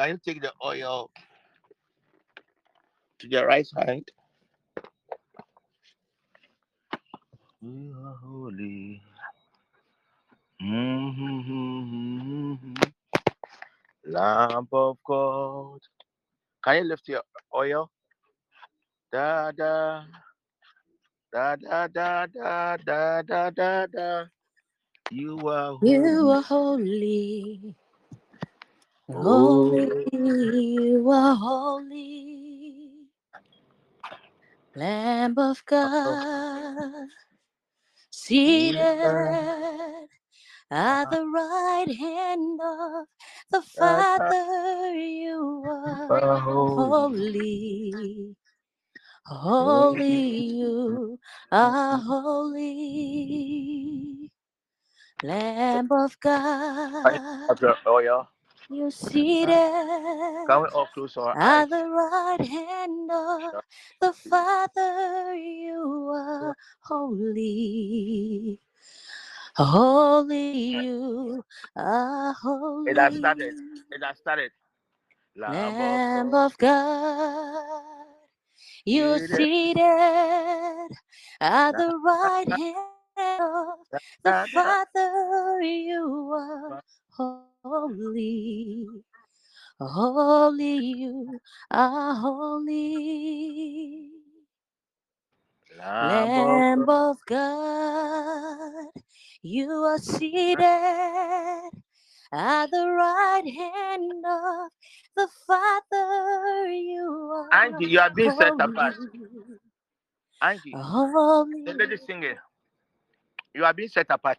Can 0.00 0.08
you 0.12 0.18
take 0.24 0.40
the 0.40 0.50
oil 0.64 1.10
to 3.18 3.28
the 3.28 3.44
right 3.44 3.68
hand? 3.76 4.08
You 7.60 7.94
are 8.02 8.16
holy. 8.24 9.02
Mm-hmm. 10.62 11.74
Lamb 14.06 14.68
of 14.72 14.96
God. 15.06 15.80
Can 16.64 16.76
you 16.78 16.84
lift 16.84 17.06
your 17.06 17.20
oil? 17.54 17.90
Da 19.12 19.52
da. 19.52 20.04
Da 21.30 21.56
da 21.56 21.88
da 21.88 22.26
da 22.26 22.78
da 22.78 23.20
da 23.20 23.50
da 23.50 23.86
da. 23.86 24.24
You 25.10 25.46
are 25.46 25.74
holy. 25.74 25.90
You 25.92 26.30
are 26.30 26.40
holy. 26.40 27.74
Holy, 29.12 29.90
you 30.12 31.10
are 31.10 31.34
holy. 31.36 32.90
Lamb 34.76 35.38
of 35.38 35.64
God, 35.66 37.08
seated 38.10 38.80
at 40.70 41.10
the 41.10 41.26
right 41.26 41.86
hand 41.98 42.60
of 42.62 43.06
the 43.52 43.62
Father, 43.62 44.94
you 44.94 45.64
are 45.66 46.12
holy. 46.74 48.36
Holy, 49.26 50.30
you 50.58 51.18
are 51.52 51.98
holy. 51.98 52.70
Lamb 55.22 55.88
of 55.92 56.18
God. 56.20 57.20
You 58.70 58.90
seated 58.90 59.56
we 60.48 60.68
all 60.74 60.86
close 60.94 61.16
our 61.16 61.36
at 61.36 61.66
the 61.70 61.84
right 61.86 62.40
hand 62.44 63.10
of 63.10 63.54
the 64.00 64.12
Father. 64.12 65.34
You 65.34 66.10
are 66.14 66.56
holy, 66.82 68.60
holy. 69.56 70.82
You 70.82 71.44
are 71.76 72.34
It 72.84 72.96
has 72.98 73.16
started. 73.16 73.54
holy. 73.54 73.82
It 73.90 74.02
has 74.04 74.18
started. 74.18 74.52
Lamb 75.36 76.34
of 76.34 76.56
God, 76.58 77.94
you 78.84 79.18
seated 79.18 80.90
at 81.40 81.76
the 81.76 81.98
right 82.04 82.48
hand 82.50 83.40
of 83.40 83.86
the 84.24 84.34
Father. 84.34 85.60
You 85.62 86.32
are 86.34 86.74
holy, 87.16 87.49
holy. 87.64 88.86
Holy, 89.80 90.76
you 90.78 91.40
are 91.70 92.14
holy. 92.16 94.10
Lamb 96.00 96.88
of 96.88 97.18
God, 97.26 98.86
you 99.42 99.70
are 99.70 99.98
seated 99.98 100.60
at 102.32 102.66
the 102.70 102.86
right 102.88 103.44
hand 103.46 104.24
of 104.26 104.70
the 105.16 105.28
Father. 105.46 106.68
You 106.68 107.32
are 107.34 107.50
Angie, 107.52 107.86
you 107.86 108.00
are 108.00 108.10
being 108.10 108.30
set 108.32 108.54
apart. 108.60 108.94
holy, 108.96 109.58
Angie, 110.42 110.80
the 111.64 111.72
holy. 111.72 111.74
lady 111.74 111.96
singing. 111.96 112.36
You 113.54 113.64
are 113.64 113.74
being 113.74 113.88
set 113.90 114.06
apart. 114.10 114.38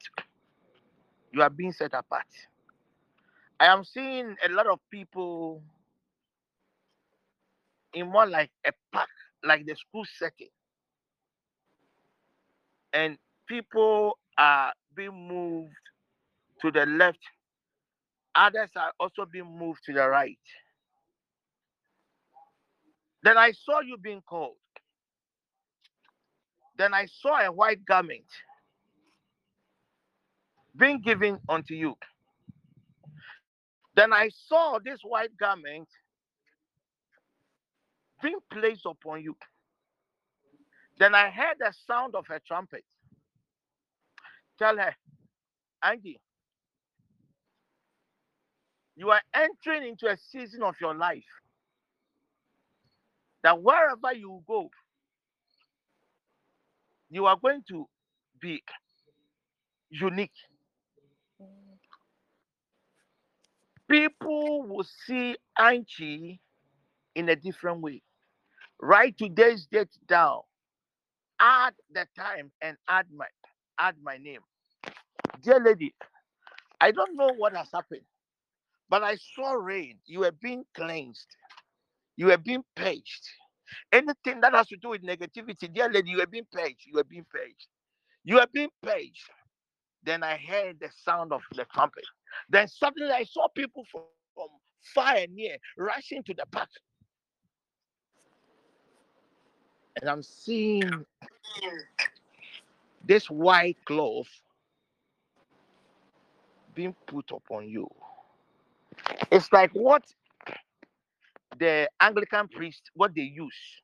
You 1.33 1.41
are 1.41 1.49
being 1.49 1.73
set 1.73 1.93
apart. 1.93 2.27
I 3.61 3.67
am 3.67 3.85
seeing 3.85 4.37
a 4.45 4.49
lot 4.49 4.67
of 4.67 4.79
people 4.91 5.63
in 7.93 8.09
more 8.11 8.27
like 8.27 8.51
a 8.65 8.71
park, 8.93 9.09
like 9.43 9.65
the 9.67 9.75
school 9.75 10.05
setting. 10.17 10.49
And 12.93 13.17
people 13.47 14.17
are 14.37 14.73
being 14.95 15.27
moved 15.29 15.73
to 16.61 16.71
the 16.71 16.85
left. 16.85 17.19
Others 18.35 18.71
are 18.77 18.93
also 18.99 19.25
being 19.31 19.57
moved 19.59 19.81
to 19.85 19.93
the 19.93 20.07
right. 20.07 20.39
Then 23.23 23.37
I 23.37 23.51
saw 23.53 23.81
you 23.81 23.97
being 23.97 24.21
called. 24.21 24.57
Then 26.77 26.93
I 26.93 27.07
saw 27.07 27.39
a 27.41 27.51
white 27.51 27.85
garment 27.85 28.25
being 30.77 31.01
given 31.01 31.39
unto 31.49 31.75
you. 31.75 31.95
Then 33.95 34.13
I 34.13 34.29
saw 34.47 34.79
this 34.83 34.99
white 35.03 35.37
garment 35.37 35.87
being 38.23 38.39
placed 38.51 38.85
upon 38.85 39.23
you. 39.23 39.35
Then 40.99 41.15
I 41.15 41.29
heard 41.31 41.57
the 41.59 41.73
sound 41.87 42.15
of 42.15 42.25
a 42.31 42.39
trumpet. 42.41 42.83
Tell 44.59 44.77
her, 44.77 44.95
Angie, 45.83 46.19
you 48.95 49.11
are 49.11 49.21
entering 49.33 49.89
into 49.89 50.07
a 50.07 50.17
season 50.17 50.63
of 50.63 50.75
your 50.81 50.95
life 50.95 51.25
that 53.43 53.61
wherever 53.61 54.13
you 54.15 54.43
go, 54.47 54.69
you 57.09 57.25
are 57.25 57.37
going 57.41 57.63
to 57.69 57.87
be 58.41 58.63
unique. 59.89 60.31
People 63.91 64.63
will 64.63 64.85
see 65.05 65.35
Angie 65.59 66.39
in 67.13 67.27
a 67.27 67.35
different 67.35 67.81
way. 67.81 68.01
Write 68.81 69.17
today's 69.17 69.67
date 69.69 69.89
down. 70.07 70.39
Add 71.41 71.73
the 71.93 72.07
time 72.17 72.53
and 72.61 72.77
add 72.87 73.07
my 73.13 73.25
add 73.77 73.95
my 74.01 74.17
name. 74.17 74.39
Dear 75.43 75.59
lady, 75.59 75.93
I 76.79 76.91
don't 76.91 77.17
know 77.17 77.33
what 77.35 77.53
has 77.53 77.67
happened, 77.73 78.05
but 78.89 79.03
I 79.03 79.17
saw 79.35 79.53
rain. 79.53 79.97
You 80.05 80.19
were 80.21 80.31
being 80.31 80.63
cleansed. 80.73 81.27
You 82.15 82.27
were 82.27 82.37
being 82.37 82.63
paged. 82.77 83.27
Anything 83.91 84.39
that 84.41 84.53
has 84.53 84.67
to 84.67 84.77
do 84.77 84.89
with 84.89 85.03
negativity, 85.03 85.73
dear 85.73 85.89
lady, 85.89 86.11
you 86.11 86.19
were 86.19 86.27
being 86.27 86.47
paged. 86.55 86.85
You 86.85 86.93
were 86.95 87.03
being 87.03 87.25
paged. 87.33 87.67
You 88.23 88.35
were 88.35 88.47
being 88.53 88.69
paged. 88.85 89.29
Then 90.03 90.23
I 90.23 90.37
heard 90.37 90.79
the 90.79 90.89
sound 91.03 91.33
of 91.33 91.41
the 91.55 91.65
trumpet. 91.73 92.05
Then 92.49 92.67
suddenly 92.67 93.11
I 93.11 93.23
saw 93.23 93.47
people 93.49 93.85
from, 93.91 94.03
from 94.35 94.47
far 94.81 95.15
and 95.15 95.35
near 95.35 95.57
rushing 95.77 96.23
to 96.23 96.33
the 96.33 96.45
park. 96.51 96.69
And 99.99 100.09
I'm 100.09 100.23
seeing 100.23 101.05
this 103.03 103.29
white 103.29 103.77
cloth 103.85 104.29
being 106.73 106.95
put 107.05 107.31
upon 107.31 107.67
you. 107.67 107.89
It's 109.31 109.51
like 109.51 109.71
what 109.73 110.03
the 111.59 111.89
Anglican 111.99 112.47
priest, 112.47 112.89
what 112.93 113.13
they 113.15 113.21
use. 113.23 113.81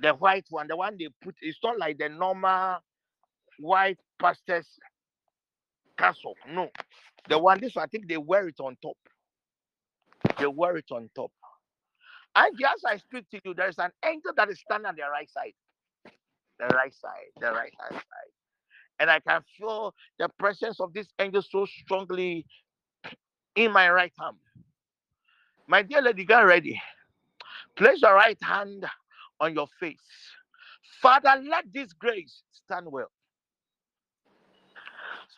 The 0.00 0.12
white 0.14 0.46
one, 0.50 0.68
the 0.68 0.76
one 0.76 0.96
they 0.98 1.08
put, 1.22 1.34
it's 1.40 1.58
not 1.62 1.78
like 1.78 1.98
the 1.98 2.08
normal 2.08 2.78
white 3.58 3.98
pastor's 4.18 4.68
castle. 5.98 6.34
No. 6.48 6.70
The 7.28 7.38
one, 7.38 7.60
this 7.60 7.74
one, 7.74 7.84
I 7.84 7.86
think 7.86 8.08
they 8.08 8.16
wear 8.16 8.48
it 8.48 8.60
on 8.60 8.76
top. 8.82 8.96
They 10.38 10.46
wear 10.46 10.76
it 10.76 10.90
on 10.90 11.10
top. 11.14 11.30
And 12.36 12.56
just 12.58 12.84
I 12.86 12.98
speak 12.98 13.28
to 13.30 13.40
you, 13.44 13.54
there's 13.54 13.78
an 13.78 13.90
angel 14.04 14.32
that 14.36 14.50
is 14.50 14.60
standing 14.60 14.86
on 14.86 14.96
the 14.96 15.02
right 15.10 15.30
side. 15.30 15.54
The 16.58 16.66
right 16.74 16.94
side, 16.94 17.30
the 17.40 17.52
right 17.52 17.72
hand 17.80 17.92
side. 17.94 18.32
And 19.00 19.10
I 19.10 19.20
can 19.20 19.42
feel 19.58 19.94
the 20.18 20.28
presence 20.38 20.80
of 20.80 20.92
this 20.92 21.08
angel 21.18 21.42
so 21.42 21.66
strongly 21.66 22.46
in 23.56 23.72
my 23.72 23.90
right 23.90 24.12
hand. 24.18 24.36
My 25.66 25.82
dear 25.82 26.02
lady, 26.02 26.24
get 26.24 26.40
ready. 26.40 26.80
Place 27.76 28.02
your 28.02 28.14
right 28.14 28.38
hand 28.42 28.86
on 29.40 29.54
your 29.54 29.66
face. 29.80 29.98
Father, 31.00 31.42
let 31.48 31.72
this 31.72 31.92
grace 31.92 32.42
stand 32.52 32.86
well. 32.90 33.10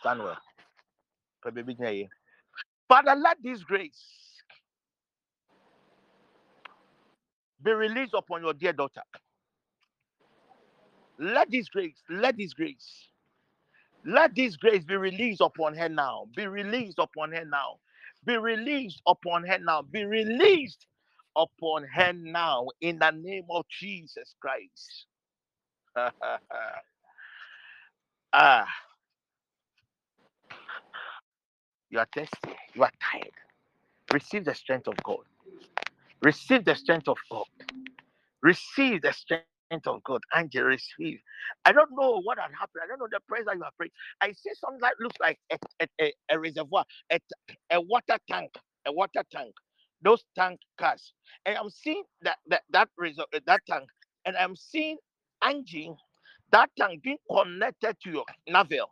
Stand 0.00 0.20
well. 0.20 0.38
Father, 2.88 3.16
let 3.16 3.38
this 3.42 3.64
grace 3.64 4.02
be 7.62 7.72
released 7.72 8.14
upon 8.14 8.42
your 8.42 8.54
dear 8.54 8.72
daughter. 8.72 9.02
Let 11.18 11.50
this 11.50 11.68
grace, 11.68 11.96
let 12.10 12.36
this 12.36 12.52
grace, 12.54 13.08
let 14.04 14.34
this 14.34 14.56
grace 14.56 14.84
be 14.84 14.96
released 14.96 15.40
upon 15.40 15.74
her 15.76 15.88
now. 15.88 16.26
Be 16.36 16.46
released 16.46 16.98
upon 16.98 17.32
her 17.32 17.44
now. 17.44 17.78
Be 18.24 18.36
released 18.36 19.02
upon 19.06 19.44
her 19.44 19.58
now. 19.58 19.82
Be 19.82 20.04
released 20.04 20.86
upon 21.36 21.84
her 21.84 22.12
now 22.12 22.66
in 22.80 22.98
the 22.98 23.10
name 23.10 23.44
of 23.50 23.64
Jesus 23.68 24.34
Christ. 24.40 25.06
ah, 28.34 28.68
you 31.90 31.98
are 32.00 32.08
thirsty. 32.14 32.56
You 32.74 32.84
are 32.84 32.92
tired. 33.12 33.32
Receive 34.12 34.44
the 34.44 34.54
strength 34.54 34.88
of 34.88 34.94
God. 35.04 35.24
Receive 36.22 36.64
the 36.64 36.74
strength 36.76 37.08
of 37.08 37.18
God. 37.30 37.46
Receive 38.42 39.02
the 39.02 39.12
strength 39.12 39.44
of 39.86 40.02
God. 40.04 40.22
Angel, 40.36 40.64
receive. 40.64 41.20
I 41.64 41.72
don't 41.72 41.90
know 41.92 42.20
what 42.22 42.38
had 42.38 42.50
happened. 42.58 42.82
I 42.84 42.88
don't 42.88 43.00
know 43.00 43.08
the 43.10 43.20
prayer 43.28 43.44
that 43.46 43.56
you 43.56 43.62
have 43.64 43.76
prayed. 43.76 43.92
I 44.20 44.32
see 44.32 44.50
something 44.54 44.80
that 44.82 44.94
looks 45.00 45.16
like 45.20 45.38
a, 45.52 45.58
a, 45.82 45.86
a, 46.02 46.14
a 46.32 46.40
reservoir, 46.40 46.84
a, 47.12 47.18
a 47.72 47.80
water 47.80 48.18
tank, 48.30 48.52
a 48.86 48.92
water 48.92 49.24
tank. 49.32 49.54
Those 50.02 50.24
tank 50.38 50.60
cars. 50.78 51.12
And 51.46 51.58
I'm 51.58 51.70
seeing 51.70 52.04
that 52.22 52.38
that 52.48 52.62
that 52.70 52.88
resor- 53.00 53.26
that 53.46 53.60
tank, 53.68 53.88
and 54.26 54.36
I'm 54.36 54.56
seeing 54.56 54.96
Angie, 55.42 55.92
that 56.52 56.70
tank 56.78 57.02
being 57.02 57.18
connected 57.30 57.96
to 58.04 58.10
your 58.10 58.24
navel. 58.48 58.90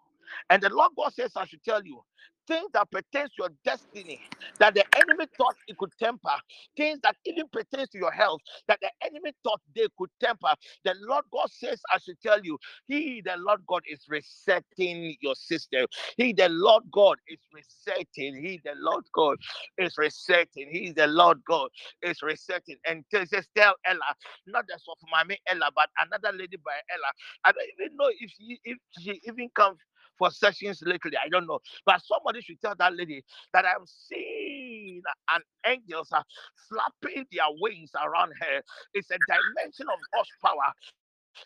And 0.50 0.62
the 0.62 0.68
Lord 0.70 0.92
God 0.98 1.14
says, 1.14 1.32
I 1.36 1.46
should 1.46 1.64
tell 1.64 1.84
you, 1.84 2.02
things 2.46 2.70
that 2.74 2.90
pertains 2.90 3.30
to 3.32 3.44
your 3.44 3.50
destiny, 3.64 4.20
that 4.60 4.74
the 4.74 4.84
enemy 4.96 5.26
thought 5.38 5.56
it 5.68 5.78
could 5.78 5.92
temper, 5.98 6.34
things 6.76 7.00
that 7.04 7.16
even 7.26 7.46
pertains 7.52 7.90
to 7.90 7.98
your 7.98 8.12
health, 8.12 8.40
that 8.68 8.80
the 8.82 8.90
enemy 9.06 9.32
thought 9.44 9.60
they 9.76 9.86
could 9.98 10.10
temper. 10.20 10.54
The 10.84 10.94
Lord 11.02 11.24
God 11.32 11.50
says, 11.50 11.80
I 11.92 11.98
should 11.98 12.20
tell 12.22 12.40
you, 12.42 12.58
He, 12.88 13.22
the 13.24 13.36
Lord 13.38 13.62
God, 13.68 13.82
is 13.90 14.04
resetting 14.08 15.16
your 15.22 15.34
system. 15.36 15.86
He, 16.16 16.32
the 16.32 16.48
Lord 16.50 16.84
God, 16.92 17.18
is 17.28 17.38
resetting. 17.54 18.36
He, 18.42 18.60
the 18.64 18.74
Lord 18.78 19.04
God, 19.14 19.38
is 19.78 19.96
resetting. 19.98 20.70
He, 20.70 20.92
the 20.96 21.06
Lord 21.08 21.38
God, 21.48 21.68
is 22.02 22.22
resetting. 22.22 22.76
And 22.88 23.04
says, 23.12 23.48
tell 23.56 23.74
Ella, 23.86 24.00
not 24.46 24.68
just 24.68 24.84
of 24.90 24.98
mommy 25.10 25.38
Ella, 25.48 25.70
but 25.74 25.88
another 26.04 26.36
lady 26.36 26.58
by 26.58 26.72
Ella. 26.92 27.12
I 27.44 27.52
don't 27.52 27.64
even 27.80 27.96
know 27.96 28.10
if 28.20 28.30
she 28.38 28.60
if 28.64 28.78
she 29.00 29.20
even 29.26 29.50
comes 29.54 29.78
for 30.18 30.30
sessions 30.30 30.82
lately. 30.86 31.12
I 31.24 31.28
don't 31.28 31.46
know. 31.46 31.60
But 31.86 32.02
somebody 32.04 32.42
should 32.42 32.60
tell 32.60 32.74
that 32.78 32.94
lady 32.96 33.24
that 33.54 33.64
I'm 33.66 33.86
seeing 33.86 35.02
an 35.34 35.42
angels 35.66 36.10
are 36.12 36.24
flapping 36.68 37.26
their 37.32 37.46
wings 37.60 37.92
around 37.96 38.32
her. 38.40 38.62
It's 38.94 39.10
a 39.10 39.18
dimension 39.18 39.86
of 39.92 40.00
God's 40.14 40.30
power. 40.44 40.72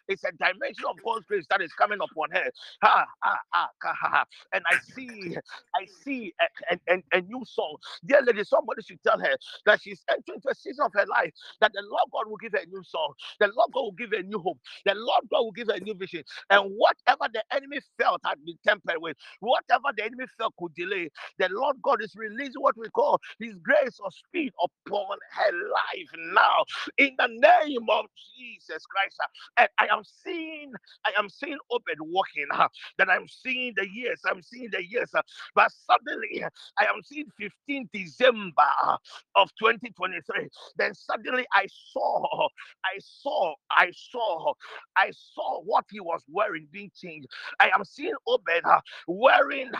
It's 0.08 0.24
a 0.24 0.32
dimension 0.32 0.84
of 0.90 0.96
God's 1.04 1.26
grace 1.26 1.46
that 1.50 1.62
is 1.62 1.72
coming 1.74 1.98
upon 2.00 2.30
her. 2.32 2.50
Ha, 2.84 3.06
ha, 3.22 3.38
ha, 3.52 3.68
ha, 3.82 3.94
ha. 4.02 4.24
And 4.52 4.64
I 4.70 4.78
see, 4.94 5.36
I 5.76 5.86
see 6.04 6.34
a, 6.40 6.74
a, 6.74 6.94
a, 6.96 7.18
a 7.18 7.22
new 7.22 7.42
song. 7.46 7.76
Dear 8.06 8.22
lady, 8.22 8.44
somebody 8.44 8.82
should 8.82 9.02
tell 9.02 9.18
her 9.18 9.36
that 9.66 9.82
she's 9.82 10.02
entering 10.10 10.36
into 10.36 10.50
a 10.50 10.56
season 10.56 10.86
of 10.86 10.92
her 10.94 11.06
life 11.06 11.32
that 11.60 11.72
the 11.74 11.82
Lord 11.82 12.04
God 12.12 12.30
will 12.30 12.38
give 12.38 12.52
her 12.52 12.60
a 12.60 12.66
new 12.66 12.82
song. 12.84 13.14
The 13.40 13.48
Lord 13.48 13.70
God 13.74 13.82
will 13.82 13.92
give 13.92 14.10
her 14.12 14.18
a 14.18 14.24
new 14.24 14.40
hope. 14.40 14.58
The 14.86 14.94
Lord 14.94 15.24
God 15.30 15.40
will 15.42 15.52
give 15.52 15.68
her 15.68 15.74
a 15.76 15.80
new 15.80 15.94
vision. 15.94 16.24
And 16.50 16.72
whatever 16.76 17.26
the 17.32 17.44
enemy 17.52 17.78
felt 17.98 18.20
had 18.24 18.44
been 18.44 18.58
tempered 18.66 18.98
with, 19.00 19.16
whatever 19.40 19.84
the 19.96 20.04
enemy 20.04 20.26
felt 20.38 20.54
could 20.58 20.74
delay, 20.74 21.10
the 21.38 21.48
Lord 21.52 21.76
God 21.82 22.02
is 22.02 22.14
releasing 22.16 22.62
what 22.62 22.76
we 22.78 22.88
call 22.90 23.20
His 23.40 23.56
grace 23.58 24.00
or 24.00 24.10
speed 24.12 24.52
upon 24.62 25.18
her 25.32 25.52
life 25.52 26.10
now. 26.34 26.64
In 26.98 27.16
the 27.18 27.28
name 27.28 27.86
of 27.90 28.06
Jesus 28.38 28.84
Christ. 28.86 29.18
And 29.58 29.68
I 29.80 29.88
am 29.92 30.02
seeing, 30.04 30.72
I 31.06 31.12
am 31.18 31.28
seeing 31.28 31.58
Obed 31.72 31.98
walking. 32.00 32.46
Uh, 32.52 32.68
that 32.98 33.10
I'm 33.10 33.28
seeing 33.28 33.74
the 33.76 33.88
years, 33.88 34.20
I'm 34.26 34.42
seeing 34.42 34.70
the 34.72 34.84
years. 34.86 35.10
Uh, 35.14 35.22
but 35.54 35.70
suddenly, 35.72 36.44
I 36.78 36.84
am 36.84 37.02
seeing 37.04 37.26
15 37.40 37.90
December 37.92 38.52
uh, 38.86 38.96
of 39.36 39.50
2023. 39.60 40.48
Then 40.78 40.94
suddenly, 40.94 41.46
I 41.54 41.66
saw, 41.92 42.48
I 42.84 42.98
saw, 43.00 43.54
I 43.70 43.92
saw, 43.94 44.54
I 44.96 45.12
saw 45.34 45.62
what 45.62 45.86
he 45.90 46.00
was 46.00 46.22
wearing 46.28 46.68
being 46.72 46.92
changed. 46.96 47.28
I 47.60 47.70
am 47.74 47.84
seeing 47.84 48.14
Obed 48.28 48.62
uh, 48.64 48.80
wearing 49.08 49.70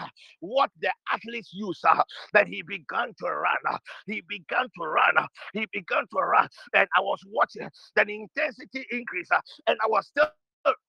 what 0.40 0.70
the 0.80 0.92
athletes 1.12 1.50
use. 1.52 1.80
Uh, 1.88 1.96
that 2.34 2.48
he 2.48 2.62
began 2.62 3.14
to 3.20 3.26
run. 3.26 3.58
Uh, 3.70 3.78
he 4.06 4.22
began 4.28 4.66
to 4.78 4.84
run. 4.86 5.18
Uh, 5.18 5.28
he 5.54 5.66
began 5.72 6.04
to 6.12 6.18
run. 6.20 6.48
And 6.74 6.88
I 6.96 7.02
was 7.02 7.20
watching. 7.28 7.70
Then 7.96 8.10
intensity 8.10 8.86
increase. 8.92 9.30
Uh, 9.32 9.40
and 9.68 9.78
I 9.84 9.88
was 9.91 10.07
still 10.08 10.31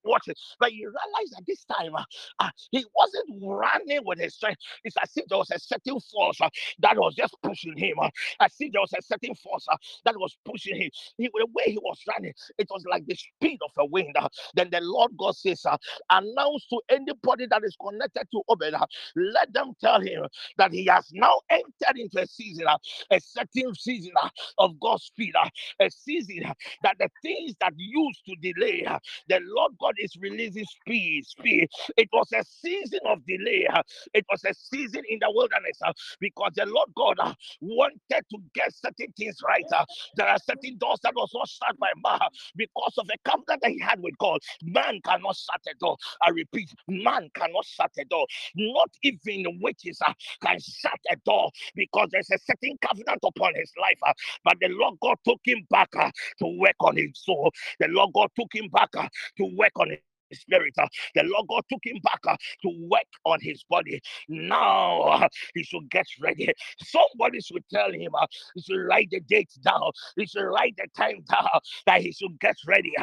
watching, 0.05 0.35
but 0.59 0.71
he 0.71 0.85
realized 0.85 1.35
at 1.37 1.45
this 1.47 1.65
time 1.65 1.95
uh, 1.95 2.03
uh, 2.39 2.49
he 2.71 2.85
wasn't 2.95 3.43
running 3.43 4.01
with 4.05 4.19
his 4.19 4.35
strength. 4.35 4.61
It's 4.83 4.97
as 5.03 5.11
if 5.15 5.27
there 5.27 5.37
was 5.39 5.51
a 5.51 5.59
certain 5.59 5.99
force 6.01 6.41
uh, 6.41 6.49
that 6.79 6.97
was 6.97 7.15
just 7.15 7.35
pushing 7.43 7.77
him. 7.77 7.99
Uh, 7.99 8.09
if 8.41 8.71
there 8.73 8.81
was 8.81 8.93
a 8.93 9.01
certain 9.03 9.35
force 9.35 9.67
uh, 9.71 9.77
that 10.05 10.15
was 10.17 10.37
pushing 10.45 10.77
him. 10.77 10.91
He, 11.17 11.29
the 11.33 11.47
way 11.53 11.65
he 11.67 11.79
was 11.79 11.99
running, 12.07 12.33
it 12.57 12.67
was 12.71 12.83
like 12.89 13.05
the 13.07 13.15
speed 13.15 13.59
of 13.65 13.71
a 13.79 13.85
wind. 13.85 14.15
Uh, 14.19 14.29
then 14.55 14.69
the 14.71 14.81
Lord 14.81 15.11
God 15.17 15.35
says, 15.37 15.65
uh, 15.65 15.77
announce 16.11 16.67
to 16.69 16.81
anybody 16.89 17.47
that 17.47 17.63
is 17.65 17.77
connected 17.81 18.27
to 18.33 18.41
Obed, 18.49 18.73
uh, 18.75 18.85
let 19.15 19.53
them 19.53 19.73
tell 19.81 20.01
him 20.01 20.25
that 20.57 20.73
he 20.73 20.85
has 20.87 21.09
now 21.13 21.35
entered 21.49 21.97
into 21.97 22.21
a 22.21 22.27
season, 22.27 22.67
uh, 22.67 22.77
a 23.11 23.19
certain 23.21 23.73
season 23.75 24.13
uh, 24.21 24.29
of 24.59 24.79
God's 24.79 25.03
speed, 25.05 25.33
uh, 25.41 25.49
a 25.81 25.89
season 25.91 26.45
uh, 26.47 26.53
that 26.83 26.97
the 26.99 27.09
things 27.23 27.55
that 27.61 27.73
used 27.77 28.21
to 28.27 28.35
delay, 28.41 28.85
uh, 28.85 28.99
the 29.29 29.41
Lord 29.45 29.73
God 29.81 29.88
is 29.97 30.15
releasing 30.21 30.65
speed, 30.65 31.25
speed. 31.25 31.69
It 31.97 32.09
was 32.13 32.29
a 32.33 32.43
season 32.45 32.99
of 33.07 33.25
delay. 33.25 33.67
It 34.13 34.25
was 34.31 34.43
a 34.45 34.53
season 34.55 35.03
in 35.09 35.19
the 35.21 35.31
wilderness 35.31 35.79
uh, 35.85 35.93
because 36.21 36.51
the 36.55 36.67
Lord 36.67 36.89
God 36.97 37.17
uh, 37.21 37.33
wanted 37.61 37.99
to 38.09 38.39
get 38.55 38.73
certain 38.75 39.13
things 39.17 39.37
right. 39.47 39.65
uh, 39.75 39.85
There 40.17 40.27
are 40.27 40.39
certain 40.39 40.77
doors 40.79 40.99
that 41.03 41.15
was 41.15 41.31
not 41.33 41.49
shut 41.49 41.79
by 41.79 41.89
man 42.03 42.19
because 42.57 42.95
of 42.99 43.07
the 43.07 43.17
covenant 43.25 43.61
that 43.63 43.71
he 43.71 43.79
had 43.79 44.01
with 44.01 44.17
God. 44.19 44.39
Man 44.63 45.01
cannot 45.05 45.37
shut 45.37 45.61
a 45.69 45.75
door. 45.79 45.97
I 46.23 46.31
repeat, 46.31 46.73
man 46.89 47.29
cannot 47.35 47.65
shut 47.65 47.91
a 47.99 48.05
door. 48.05 48.27
Not 48.55 48.91
even 49.03 49.59
witches 49.61 49.99
can 50.43 50.59
shut 50.61 50.99
a 51.11 51.17
door 51.25 51.51
because 51.75 52.09
there's 52.11 52.31
a 52.31 52.39
certain 52.39 52.77
covenant 52.81 53.19
upon 53.25 53.53
his 53.55 53.71
life. 53.81 53.99
But 54.45 54.57
the 54.61 54.69
Lord 54.69 54.95
God 55.01 55.17
took 55.25 55.41
him 55.45 55.67
back 55.71 55.91
to 55.91 56.47
work 56.59 56.75
on 56.81 56.97
his 56.97 57.11
soul. 57.15 57.51
The 57.79 57.87
Lord 57.89 58.11
God 58.13 58.29
took 58.39 58.49
him 58.53 58.69
back 58.69 58.91
to 58.93 59.45
work 59.57 59.73
on 59.79 59.91
his 59.91 60.39
spirit. 60.41 60.73
uh, 60.79 60.87
The 61.15 61.23
Lord 61.25 61.47
God 61.49 61.63
took 61.71 61.81
him 61.85 61.99
back 62.03 62.21
uh, 62.27 62.37
to 62.63 62.87
work 62.89 63.07
on 63.25 63.39
his 63.41 63.63
body. 63.69 64.01
Now 64.29 65.01
uh, 65.01 65.29
he 65.55 65.63
should 65.63 65.89
get 65.91 66.07
ready. 66.21 66.49
Somebody 66.83 67.41
should 67.41 67.63
tell 67.73 67.91
him 67.93 68.11
he 68.55 68.61
should 68.63 68.81
write 68.87 69.09
the 69.11 69.21
date 69.21 69.51
down. 69.63 69.91
He 70.17 70.27
should 70.27 70.43
write 70.45 70.75
the 70.77 70.87
time 70.97 71.23
down 71.31 71.49
that 71.87 72.01
he 72.01 72.13
should 72.13 72.39
get 72.41 72.57
ready 72.67 72.93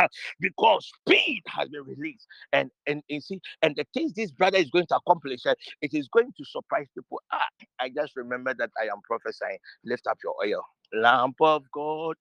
because 0.40 0.90
speed 1.06 1.42
has 1.48 1.68
been 1.70 1.84
released. 1.84 2.26
And 2.52 2.70
and 2.86 3.02
you 3.08 3.20
see, 3.20 3.40
and 3.62 3.76
the 3.76 3.86
things 3.94 4.14
this 4.14 4.32
brother 4.32 4.58
is 4.58 4.70
going 4.70 4.86
to 4.88 4.96
accomplish, 4.96 5.42
it 5.82 5.94
is 5.94 6.08
going 6.08 6.32
to 6.36 6.44
surprise 6.46 6.86
people. 6.94 7.20
Ah, 7.32 7.46
I 7.80 7.90
just 7.90 8.16
remember 8.16 8.54
that 8.58 8.70
I 8.82 8.86
am 8.86 9.00
prophesying. 9.04 9.58
Lift 9.84 10.06
up 10.08 10.18
your 10.24 10.34
oil, 10.44 10.62
lamp 10.94 11.36
of 11.40 11.64
God. 11.72 12.16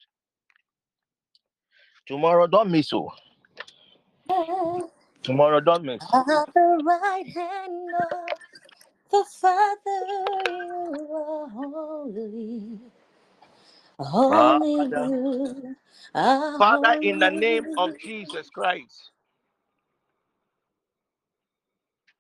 Tomorrow, 2.08 2.48
don't 2.48 2.72
miss 2.72 2.92
you. 2.92 3.10
Tomorrow, 5.24 5.62
don't 5.62 5.86
miss. 5.86 6.18
The 6.54 6.84
right 6.86 7.26
hand 7.28 7.92
of 8.12 8.40
the 9.12 9.26
Father, 9.42 10.08
you 10.48 11.14
are 11.16 11.50
holy. 11.50 12.80
Ah, 14.30 14.60
Only 14.60 14.76
Father, 14.76 15.12
you 15.36 15.78
are 16.16 16.58
Father, 16.58 16.96
in 17.02 17.20
the 17.20 17.32
name 17.32 17.68
of 17.78 17.98
Jesus 17.98 18.50
Christ, 18.50 19.12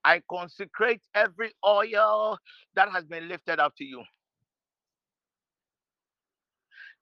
I 0.05 0.21
consecrate 0.29 1.01
every 1.15 1.53
oil 1.65 2.39
that 2.75 2.89
has 2.91 3.05
been 3.05 3.27
lifted 3.29 3.59
up 3.59 3.75
to 3.77 3.85
you. 3.85 4.03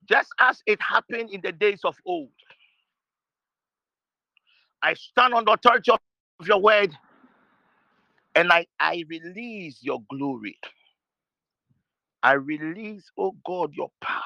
Just 0.10 0.30
as 0.40 0.62
it 0.68 0.82
happened 0.82 1.32
in 1.32 1.42
the 1.42 1.52
days 1.54 1.82
of 1.86 1.96
old, 2.06 2.32
I 4.84 4.96
stand 4.96 5.34
on 5.34 5.46
the 5.46 5.54
authority 5.54 5.92
of 5.92 6.48
your 6.48 6.62
word 6.62 6.94
and 8.36 8.52
I, 8.52 8.68
I 8.80 9.06
release 9.08 9.80
your 9.82 10.02
glory. 10.10 10.60
I 12.22 12.34
release, 12.34 13.10
oh 13.18 13.36
God, 13.46 13.74
your 13.76 13.92
power 14.02 14.22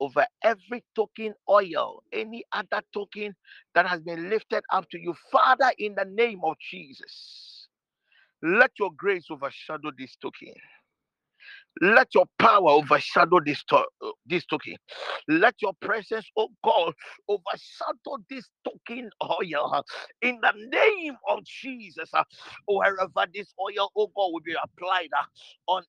over 0.00 0.26
every 0.42 0.82
token 0.96 1.34
oil, 1.48 2.02
any 2.12 2.44
other 2.52 2.82
token 2.94 3.34
that 3.74 3.86
has 3.86 4.00
been 4.00 4.30
lifted 4.30 4.62
up 4.72 4.88
to 4.90 4.98
you. 4.98 5.14
Father, 5.30 5.72
in 5.78 5.94
the 5.94 6.06
name 6.06 6.40
of 6.44 6.56
Jesus, 6.70 7.68
let 8.42 8.70
your 8.78 8.90
grace 8.96 9.26
overshadow 9.30 9.90
this 9.98 10.16
token. 10.22 10.54
Let 11.82 12.08
your 12.14 12.26
power 12.38 12.70
overshadow 12.70 13.40
this, 13.44 13.62
to- 13.64 13.86
this 14.26 14.46
token. 14.46 14.76
Let 15.28 15.56
your 15.62 15.74
presence, 15.80 16.30
oh 16.36 16.48
God, 16.64 16.94
overshadow 17.28 18.18
this 18.30 18.48
token 18.64 19.10
oil 19.22 19.84
in 20.22 20.40
the 20.42 20.52
name 20.56 21.16
of 21.28 21.44
Jesus. 21.44 22.10
uh, 22.14 22.24
Wherever 22.68 23.26
this 23.34 23.52
oil, 23.60 23.90
oh 23.96 24.08
God, 24.16 24.30
will 24.32 24.40
be 24.44 24.54
applied 24.62 25.08
uh, 25.18 25.24
on 25.72 25.84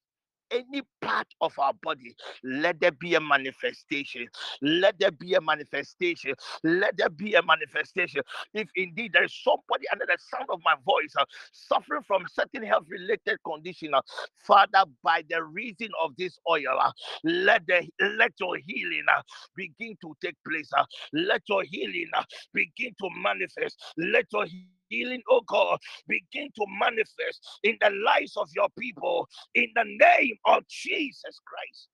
any 0.51 0.81
part 1.01 1.27
of 1.41 1.57
our 1.59 1.73
body, 1.81 2.15
let 2.43 2.79
there 2.79 2.91
be 2.91 3.15
a 3.15 3.19
manifestation. 3.21 4.27
Let 4.61 4.99
there 4.99 5.11
be 5.11 5.33
a 5.33 5.41
manifestation. 5.41 6.33
Let 6.63 6.97
there 6.97 7.09
be 7.09 7.33
a 7.35 7.41
manifestation. 7.43 8.21
If 8.53 8.69
indeed 8.75 9.13
there 9.13 9.23
is 9.23 9.35
somebody 9.43 9.85
under 9.91 10.05
the 10.05 10.17
sound 10.19 10.47
of 10.49 10.59
my 10.63 10.75
voice 10.85 11.13
uh, 11.17 11.25
suffering 11.51 12.01
from 12.03 12.25
certain 12.31 12.63
health 12.63 12.85
related 12.89 13.37
condition, 13.45 13.93
uh, 13.93 14.01
Father, 14.37 14.83
by 15.03 15.23
the 15.29 15.43
reason 15.43 15.89
of 16.03 16.15
this 16.17 16.37
oil, 16.49 16.77
uh, 16.79 16.91
let 17.23 17.65
the 17.67 17.87
let 18.17 18.31
your 18.39 18.57
healing 18.65 19.05
uh, 19.15 19.21
begin 19.55 19.95
to 20.01 20.15
take 20.23 20.35
place. 20.47 20.69
uh, 20.77 20.85
let 21.13 21.41
your 21.49 21.63
healing 21.63 22.09
uh, 22.15 22.23
begin 22.53 22.93
to 22.99 23.09
manifest. 23.23 23.77
Let 23.97 24.25
your 24.31 24.45
healing, 24.45 24.80
oh 25.29 25.41
God, 25.47 25.79
begin 26.07 26.49
to 26.55 26.65
manifest 26.79 27.59
in 27.63 27.77
the 27.81 27.91
lives 28.05 28.37
of 28.37 28.49
your 28.55 28.69
people 28.77 29.27
in 29.55 29.67
the 29.75 29.85
name 29.85 30.35
of 30.45 30.67
Jesus 30.67 31.39
Christ. 31.45 31.87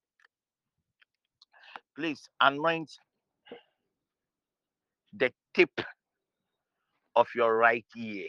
Please 1.96 2.22
anoint 2.42 2.92
the 5.14 5.32
tip 5.54 5.72
of 7.16 7.28
your 7.36 7.58
right 7.58 7.86
ear. 7.98 8.28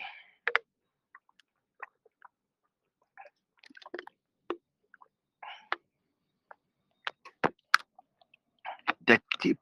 The 9.07 9.21
tip 9.41 9.59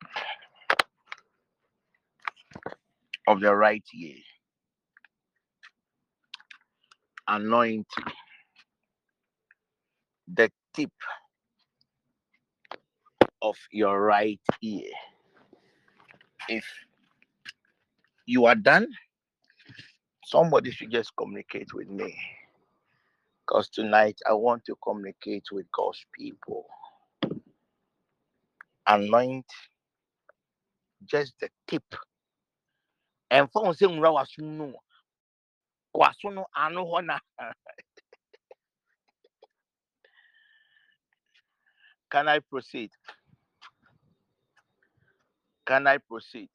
of 3.29 3.41
the 3.41 3.55
right 3.55 3.85
ear. 3.95 4.17
Anoint 7.29 7.87
the 10.29 10.51
tip 10.75 10.93
of 13.43 13.57
your 13.73 14.01
right 14.03 14.41
ear. 14.63 14.91
If 16.49 16.65
you 18.27 18.47
are 18.47 18.57
done, 18.57 18.89
Somebody 20.27 20.71
should 20.73 20.91
just 20.93 21.13
communicate 21.17 21.73
with 21.75 21.89
me. 21.89 22.17
Because 23.47 23.69
tonight 23.71 24.19
I 24.29 24.35
want 24.35 24.65
to 24.67 24.77
communicate 24.83 25.47
with 25.53 25.67
God's 25.73 26.05
people. 26.15 26.67
Anoint 28.87 29.47
just 31.07 31.35
the 31.41 31.51
tip. 31.69 31.85
And 33.31 33.51
for 33.53 33.75
saying 33.75 34.01
no. 35.97 36.05
Kwaso 36.05 36.35
no 36.35 36.47
ano 36.55 36.85
hɔ 36.85 37.05
na. 37.05 37.19
Can 42.11 42.29
I 42.29 42.39
proceed? 42.39 42.91
Can 45.67 45.87
I 45.87 45.99
proceed? 45.99 46.49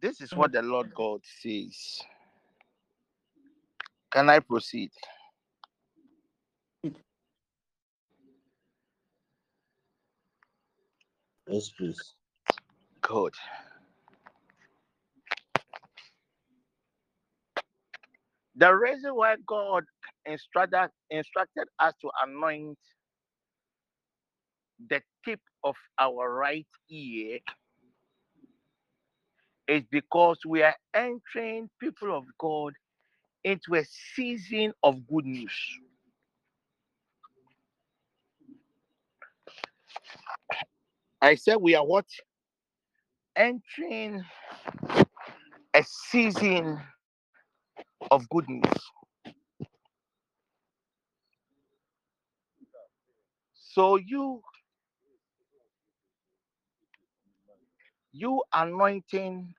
This 0.00 0.20
is 0.20 0.34
what 0.34 0.52
mm-hmm. 0.52 0.66
the 0.66 0.72
Lord 0.72 0.94
God 0.94 1.20
says. 1.40 2.02
Can 4.10 4.28
I 4.30 4.40
proceed? 4.40 4.90
Yes, 11.48 11.70
please. 11.70 12.14
Good. 13.00 13.34
The 18.56 18.74
reason 18.74 19.14
why 19.16 19.36
God 19.46 19.84
instructed 20.26 20.90
instructed 21.10 21.68
us 21.80 21.94
to 22.02 22.10
anoint 22.24 22.78
the 24.88 25.02
tip 25.24 25.40
of 25.64 25.76
our 25.98 26.32
right 26.34 26.66
ear 26.90 27.40
is 29.68 29.84
because 29.90 30.38
we 30.46 30.62
are 30.62 30.76
entering 30.94 31.70
people 31.80 32.16
of 32.16 32.24
God 32.38 32.74
into 33.44 33.74
a 33.76 33.84
season 34.14 34.72
of 34.82 35.06
good 35.08 35.26
news. 35.26 35.54
I 41.22 41.36
said 41.36 41.56
we 41.56 41.74
are 41.74 41.86
what? 41.86 42.06
Entering 43.36 44.24
a 45.74 45.84
season 45.84 46.80
of 48.10 48.28
good 48.30 48.48
news. 48.48 48.82
So 53.54 53.96
you 53.96 54.42
you 58.12 58.42
anointing 58.52 59.54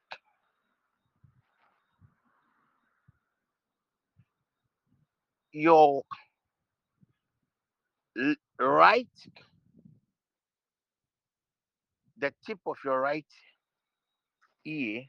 your 5.53 6.03
right 8.59 9.07
the 12.17 12.33
tip 12.45 12.59
of 12.67 12.77
your 12.85 13.01
right 13.01 13.25
ear 14.65 15.03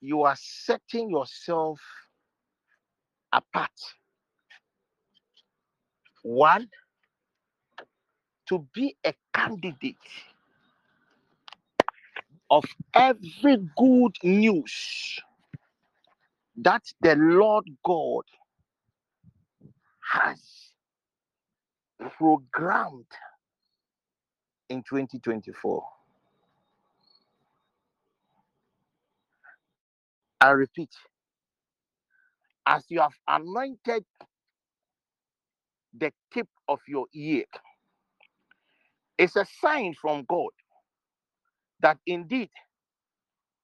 you 0.00 0.22
are 0.22 0.36
setting 0.38 1.10
yourself 1.10 1.80
apart 3.32 3.70
one 6.22 6.68
to 8.48 8.66
be 8.74 8.96
a 9.04 9.14
candidate 9.34 9.96
of 12.50 12.64
every 12.94 13.58
good 13.76 14.12
news 14.22 15.20
that 16.56 16.82
the 17.00 17.14
Lord 17.16 17.64
God 17.84 18.24
has 20.12 20.40
programmed 22.18 23.06
in 24.68 24.82
2024. 24.82 25.84
I 30.40 30.50
repeat, 30.50 30.90
as 32.66 32.84
you 32.90 33.00
have 33.00 33.14
anointed 33.28 34.04
the 35.98 36.12
tip 36.32 36.48
of 36.68 36.80
your 36.88 37.06
ear, 37.14 37.44
it's 39.18 39.36
a 39.36 39.46
sign 39.60 39.94
from 40.00 40.24
God 40.28 40.50
that 41.80 41.98
indeed 42.06 42.50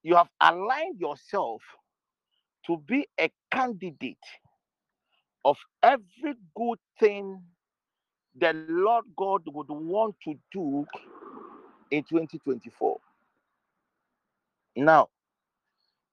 you 0.02 0.16
have 0.16 0.28
aligned 0.40 1.00
yourself 1.00 1.62
to 2.66 2.78
be 2.86 3.06
a 3.20 3.30
candidate 3.52 4.18
of 5.44 5.58
every 5.82 6.34
good 6.56 6.78
thing 7.00 7.42
the 8.36 8.52
Lord 8.68 9.04
God 9.16 9.42
would 9.46 9.68
want 9.70 10.16
to 10.24 10.34
do 10.52 10.86
in 11.90 12.04
2024. 12.04 12.98
Now, 14.76 15.08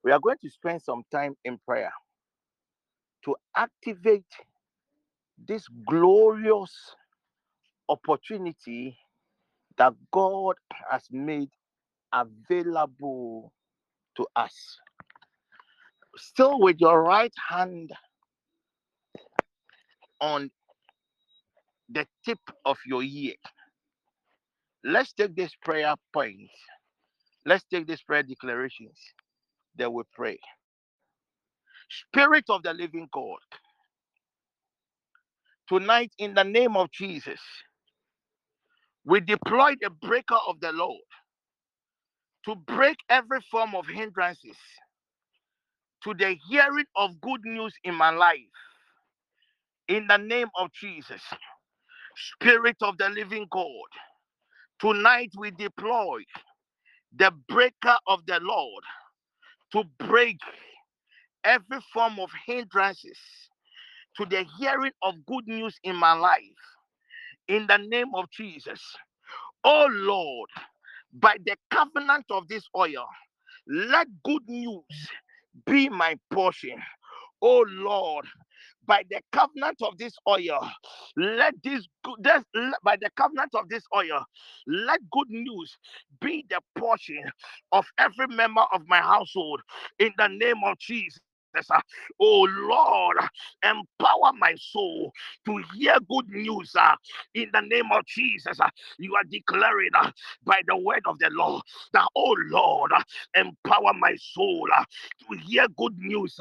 we 0.04 0.12
are 0.12 0.20
going 0.20 0.38
to 0.42 0.50
spend 0.50 0.82
some 0.82 1.04
time 1.12 1.36
in 1.46 1.60
prayer 1.68 1.94
to 3.26 3.36
activate 3.56 4.26
this 5.48 5.66
glorious 5.88 6.74
opportunity 7.90 8.98
that 9.78 9.94
God 10.12 10.56
has 10.92 11.04
made 11.12 11.50
available 12.14 13.54
to 14.18 14.28
us. 14.36 14.80
Still 16.18 16.60
with 16.60 16.78
your 16.80 17.04
right 17.04 17.34
hand 17.50 17.92
on 20.22 20.52
the 21.90 22.08
tip 22.26 22.40
of 22.66 22.78
your 22.86 23.04
ear. 23.04 23.36
Let's 24.84 25.14
take 25.14 25.36
this 25.36 25.52
prayer 25.64 25.96
point. 26.14 26.50
Let's 27.46 27.66
take 27.72 27.88
these 27.88 28.04
prayer 28.04 28.24
declarations. 28.24 28.98
Then 29.76 29.94
we 29.94 30.04
pray. 30.14 30.40
Spirit 31.90 32.46
of 32.50 32.64
the 32.64 32.74
living 32.74 33.10
God, 33.14 33.40
tonight 35.70 36.12
in 36.20 36.34
the 36.36 36.44
name 36.44 36.78
of 36.78 36.92
Jesus, 36.92 37.40
we 39.06 39.22
deploy 39.22 39.74
the 39.82 39.92
breaker 39.92 40.38
of 40.48 40.60
the 40.62 40.72
Lord 40.74 41.02
to 42.46 42.56
break 42.56 42.98
every 43.10 43.42
form 43.52 43.76
of 43.76 43.88
hindrances 43.88 44.58
to 46.04 46.14
the 46.16 46.38
hearing 46.50 46.86
of 46.96 47.22
good 47.22 47.42
news 47.46 47.74
in 47.84 47.96
my 47.96 48.12
life. 48.12 48.40
In 49.88 50.08
the 50.08 50.18
name 50.18 50.50
of 50.58 50.72
Jesus, 50.74 51.22
Spirit 52.18 52.78
of 52.82 52.98
the 52.98 53.10
living 53.10 53.48
God, 53.52 53.90
tonight 54.80 55.32
we 55.38 55.52
deploy 55.52 56.20
the 57.16 57.32
breaker 57.50 57.98
of 58.08 58.26
the 58.28 58.40
Lord 58.42 58.84
to 59.74 59.84
break 60.00 60.38
every 61.46 61.80
form 61.94 62.20
of 62.20 62.30
hindrances 62.48 63.18
to 64.18 64.26
the 64.26 64.46
hearing 64.60 64.92
of 65.04 65.16
good 65.28 65.48
news 65.48 65.78
in 65.84 65.96
my 65.96 66.14
life. 66.14 66.42
In 67.48 67.68
the 67.68 67.78
name 67.78 68.16
of 68.16 68.26
Jesus. 68.32 68.82
Oh 69.64 69.88
Lord, 69.92 70.50
by 71.14 71.38
the 71.46 71.56
covenant 71.72 72.26
of 72.32 72.48
this 72.48 72.64
oil, 72.78 73.06
let 73.68 74.08
good 74.26 74.44
news 74.48 74.84
be 75.66 75.90
my 75.90 76.18
portion. 76.32 76.78
Oh 77.42 77.66
Lord, 77.70 78.26
by 78.88 79.04
the 79.10 79.22
covenant 79.32 79.78
of 79.84 79.98
this 79.98 80.14
oil, 80.30 80.70
let 81.18 81.56
this 81.64 81.88
good 82.04 82.24
by 82.84 82.98
the 82.98 83.10
covenant 83.18 83.52
of 83.56 83.70
this 83.70 83.84
oil, 83.96 84.26
let 84.68 85.00
good 85.12 85.30
news 85.30 85.78
be 86.22 86.46
the 86.50 86.60
portion 86.78 87.24
of 87.72 87.86
every 87.98 88.28
member 88.28 88.64
of 88.74 88.84
my 88.88 89.00
household 89.00 89.62
in 90.00 90.12
the 90.18 90.28
name 90.30 90.64
of 90.66 90.78
Jesus. 90.80 91.20
Uh, 91.72 91.82
Oh 92.22 92.48
Lord, 92.50 93.18
empower 93.64 94.34
my 94.40 94.56
soul 94.60 95.12
to 95.46 95.64
hear 95.76 95.98
good 96.10 96.30
news 96.30 96.74
uh, 96.80 96.96
in 97.36 97.50
the 97.54 97.62
name 97.62 97.92
of 97.94 98.06
Jesus. 98.06 98.60
uh, 98.60 98.70
You 99.00 99.16
are 99.16 99.24
declaring 99.30 99.92
by 100.46 100.62
the 100.68 100.78
word 100.78 101.02
of 101.08 101.20
the 101.20 101.30
Lord 101.32 101.64
that, 101.94 102.08
oh 102.16 102.36
Lord, 102.50 102.92
empower 103.36 103.94
my 104.00 104.16
soul 104.18 104.68
to 105.30 105.38
hear 105.40 105.68
good 105.78 105.98
news 106.00 106.38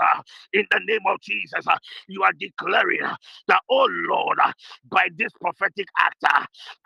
in 0.52 0.66
the 0.70 0.80
name 0.86 1.02
of 1.08 1.20
Jesus. 1.22 1.66
You 2.08 2.22
are 2.24 2.32
declaring 2.38 3.00
that, 3.48 3.62
oh 3.70 3.88
Lord, 3.90 4.38
by 4.90 5.08
this 5.16 5.32
prophetic 5.40 5.88
act, 6.00 6.24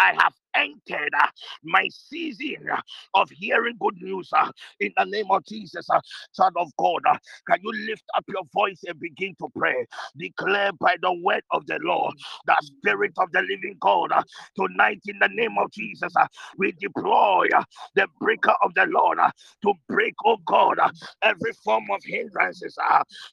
I 0.01 0.15
have 0.15 0.35
entered 0.57 1.11
uh, 1.21 1.29
my 1.65 1.89
season 1.91 2.69
uh, 2.73 2.81
of 3.15 3.31
hearing 3.31 3.77
good 3.81 3.97
news 4.01 4.31
uh, 4.37 4.51
in 4.81 4.93
the 4.97 5.05
name 5.07 5.27
of 5.31 5.45
Jesus, 5.47 5.89
Son 6.33 6.53
of 6.57 6.69
God. 6.79 7.03
Can 7.49 7.59
you 7.63 7.73
lift 7.87 8.05
up 8.17 8.25
your 8.29 8.45
voice 8.55 8.81
and 8.87 8.99
begin 9.01 9.35
to 9.41 9.49
pray? 9.57 9.87
Declare 10.19 10.73
by 10.81 10.97
the 11.03 11.13
word 11.23 11.43
of 11.53 11.67
the 11.67 11.79
Lord, 11.83 12.15
the 12.47 12.57
Spirit 12.63 13.13
of 13.19 13.33
the 13.33 13.41
living 13.43 13.77
God, 13.81 14.11
tonight 14.57 15.01
in 15.07 15.19
the 15.21 15.29
name 15.33 15.57
of 15.59 15.71
Jesus, 15.73 16.13
we 16.59 16.73
deploy 16.81 17.49
the 17.97 18.09
breaker 18.21 18.55
of 18.63 18.75
the 18.75 18.87
Lord 18.89 19.19
to 19.63 19.75
break, 19.89 20.15
oh 20.27 20.39
God, 20.47 20.79
every 21.23 21.53
form 21.65 21.85
of 21.93 22.03
hindrances 22.05 22.77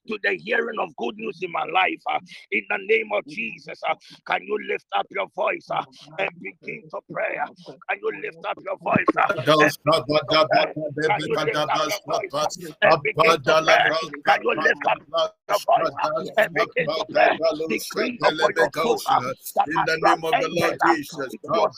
to 0.08 0.20
the 0.24 0.36
hearing 0.38 0.80
of 0.80 0.96
good 0.98 1.16
news 1.18 1.40
in 1.42 1.52
my 1.52 1.66
life. 1.74 2.02
In 2.52 2.64
the 2.70 2.80
name 2.88 3.10
of 3.14 3.26
Jesus, 3.28 3.82
can 4.28 4.44
you 4.44 4.58
lift 4.70 4.86
up 4.98 5.08
your 5.12 5.28
voice 5.36 5.68
and 6.20 6.30
begin 6.42 6.84
to 6.92 7.02
prayer. 7.14 7.46
Can 7.90 8.00
you 8.02 8.12
lift 8.24 8.40
up 8.48 8.58
your 8.66 8.78
voice? 8.84 9.12
Can 11.08 11.22
you 11.28 11.38
lift 11.44 11.68
up 11.70 11.82
your 11.90 12.00
voice? 12.08 12.38
And 12.88 13.04
begin 13.04 13.36
to 16.96 17.04
pray. 17.12 17.40
Decree 17.70 18.18
your 18.20 18.32
in 19.68 19.84
the 19.86 19.98
name 20.04 20.24
of 20.26 20.40
the 20.40 20.50
Lord 20.52 20.76
Jesus. 20.82 21.38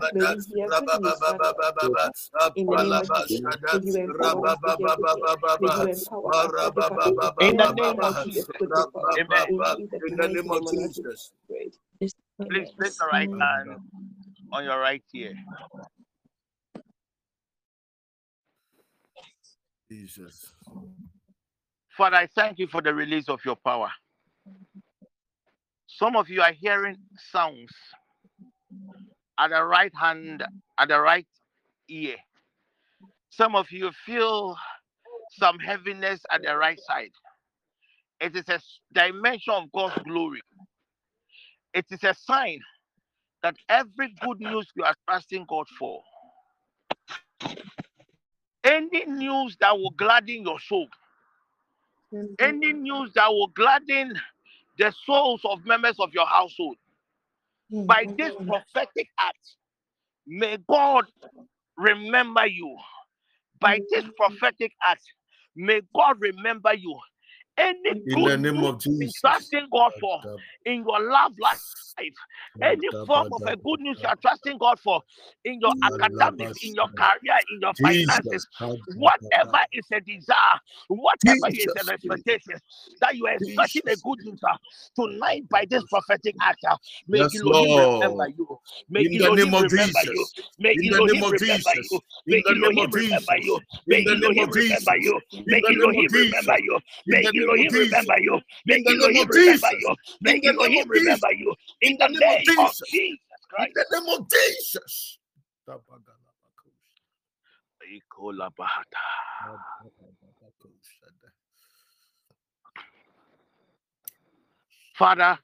the 0.00 0.12
name 7.72 8.00
of 8.00 8.24
Jesus. 8.24 8.46
Amen. 9.18 9.48
In 10.08 10.16
the 10.16 10.28
name 10.28 10.50
of 10.50 10.70
Jesus. 10.70 11.32
Please 12.48 12.68
place 12.78 12.98
your 13.00 13.08
right 13.08 13.28
hand 13.40 13.70
on 14.52 14.64
your 14.64 14.80
right 14.80 15.02
ear. 15.14 15.34
Jesus. 19.90 20.52
Father, 21.96 22.16
I 22.16 22.26
thank 22.26 22.58
you 22.58 22.66
for 22.66 22.80
the 22.80 22.94
release 22.94 23.28
of 23.28 23.44
your 23.44 23.56
power. 23.56 23.90
Some 25.86 26.16
of 26.16 26.28
you 26.28 26.40
are 26.40 26.52
hearing 26.52 26.96
sounds 27.32 27.72
at 29.40 29.50
the 29.50 29.64
right 29.64 29.92
hand, 30.00 30.44
at 30.78 30.88
the 30.88 31.00
right 31.00 31.26
ear. 31.88 32.16
Some 33.30 33.56
of 33.56 33.70
you 33.72 33.90
feel 34.06 34.56
some 35.38 35.58
heaviness 35.58 36.20
at 36.30 36.42
the 36.42 36.56
right 36.56 36.80
side. 36.80 37.12
It 38.20 38.36
is 38.36 38.48
a 38.48 38.60
dimension 38.92 39.54
of 39.54 39.72
God's 39.72 40.02
glory. 40.04 40.42
It 41.74 41.86
is 41.90 42.04
a 42.04 42.14
sign 42.14 42.60
that 43.42 43.56
every 43.68 44.14
good 44.22 44.40
news 44.40 44.68
you 44.76 44.84
are 44.84 44.94
trusting 45.08 45.46
God 45.48 45.66
for, 45.78 46.02
any 48.64 49.06
news 49.06 49.56
that 49.60 49.76
will 49.78 49.90
gladden 49.92 50.42
your 50.44 50.60
soul, 50.60 50.88
any 52.40 52.72
news 52.72 53.12
that 53.14 53.28
will 53.30 53.48
gladden 53.48 54.14
the 54.78 54.94
souls 55.06 55.42
of 55.44 55.64
members 55.66 55.96
of 56.00 56.14
your 56.14 56.26
household, 56.26 56.76
by 57.70 58.04
mm-hmm. 58.04 58.16
this 58.16 58.34
prophetic 58.46 59.08
act, 59.18 59.56
may 60.26 60.58
God 60.68 61.04
remember 61.76 62.46
you. 62.46 62.76
By 63.60 63.80
this 63.90 64.04
mm-hmm. 64.04 64.10
prophetic 64.16 64.72
act, 64.82 65.02
may 65.56 65.80
God 65.94 66.16
remember 66.20 66.74
you. 66.74 66.98
Any 67.60 68.02
In 68.06 68.24
the 68.24 68.36
name 68.36 68.64
of 68.64 68.80
Jesus. 68.80 69.20
trusting 69.20 69.68
God 69.72 69.92
for 70.00 70.20
in 70.64 70.84
your 70.86 71.00
love 71.10 71.32
life, 71.38 71.58
any 72.62 72.88
form 73.06 73.32
of 73.32 73.42
a 73.46 73.56
good 73.56 73.80
news 73.80 73.98
you 74.02 74.08
are 74.08 74.16
trusting 74.16 74.58
God 74.58 74.78
for 74.80 75.02
in 75.44 75.60
your 75.60 75.72
academics, 75.82 76.64
in 76.64 76.74
your 76.74 76.88
career, 76.96 77.36
in 77.52 77.60
your 77.60 77.72
finances, 77.74 78.46
whatever 78.94 79.58
is 79.72 79.86
a 79.92 80.00
desire, 80.00 80.60
whatever 80.88 81.48
is 81.54 81.68
an 81.76 81.88
expectation 81.90 82.54
that 83.00 83.16
you 83.16 83.26
are 83.26 83.34
expecting 83.34 83.82
a 83.92 83.96
good 83.96 84.18
news 84.24 84.40
uh, 84.44 84.56
tonight 84.96 85.48
by 85.50 85.64
this 85.68 85.84
prophetic 85.84 86.34
act, 86.42 86.64
uh, 86.68 86.76
may 87.08 87.20
Yes, 87.20 87.36
Elohim 87.36 87.76
remember 87.76 88.28
you. 88.36 88.58
May 88.88 89.04
In 89.04 89.18
the 89.18 89.24
Elohim 89.26 89.50
name 89.50 89.54
of. 89.54 89.70
Jesus. 89.70 90.32
May 90.58 90.72
In 90.72 90.90
the 90.90 90.96
Elohim 90.96 91.14
name 91.14 91.24
of 91.24 91.32
remember 91.32 91.70
you. 91.90 92.00
May 92.26 92.42
Elohim 92.48 92.90
remember 92.92 93.36
you. 93.42 93.60
May 93.86 93.98
In 93.98 94.04
the 94.04 94.14
name 94.14 94.24
Elohim 94.24 94.50
remember 94.50 94.96
you. 94.98 95.20
May 95.46 95.60
the 95.60 95.72
name 95.72 95.96
of 95.98 96.04
Elohim 96.04 96.08
remember 96.12 96.56
you. 96.62 96.78
May 97.06 97.26
of 97.26 97.34
Elohim 97.50 97.72
Jesus. 97.72 97.90
remember 97.90 98.14
you. 98.20 98.40
May 98.66 98.76
In 98.76 98.84
the 98.84 98.92
name 98.92 99.02
Elohim 99.02 99.28
remember 99.28 99.68
you. 99.78 99.96
May 100.20 100.34
In 100.34 100.40
the 100.42 100.52
name 100.52 100.60
Elohim 100.60 100.88
remember 100.88 101.32
you. 101.32 101.54
In 101.82 101.96
the 101.98 102.08
name 102.08 102.22
of 102.28 102.42
Jesus. 102.44 102.92
In 102.94 103.68
the 103.74 103.86
name 103.92 104.20
of 104.20 104.28
Jesus. 104.30 105.18
Father, 114.94 115.38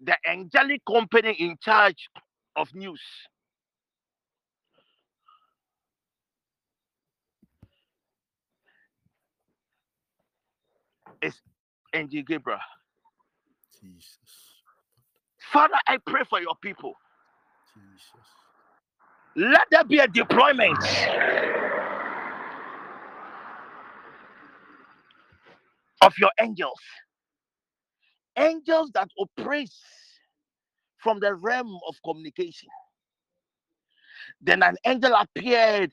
the 0.00 0.16
angelic 0.28 0.82
company 0.86 1.32
in 1.38 1.56
charge 1.60 2.08
of 2.56 2.74
news 2.74 3.00
is 11.22 11.34
Angel 11.94 12.22
Gabriel. 12.26 12.60
Jesus. 13.82 14.18
Father, 15.52 15.76
I 15.88 15.98
pray 16.06 16.22
for 16.28 16.40
your 16.40 16.54
people. 16.62 16.94
Jesus. 17.74 18.28
Let 19.36 19.68
there 19.70 19.84
be 19.84 19.98
a 20.00 20.08
deployment 20.08 20.78
of 26.02 26.12
your 26.18 26.30
angels. 26.40 26.80
Angels 28.36 28.90
that 28.94 29.08
operate 29.18 29.70
from 30.98 31.20
the 31.20 31.34
realm 31.34 31.78
of 31.88 31.96
communication. 32.04 32.68
Then 34.40 34.62
an 34.62 34.76
angel 34.86 35.14
appeared 35.14 35.92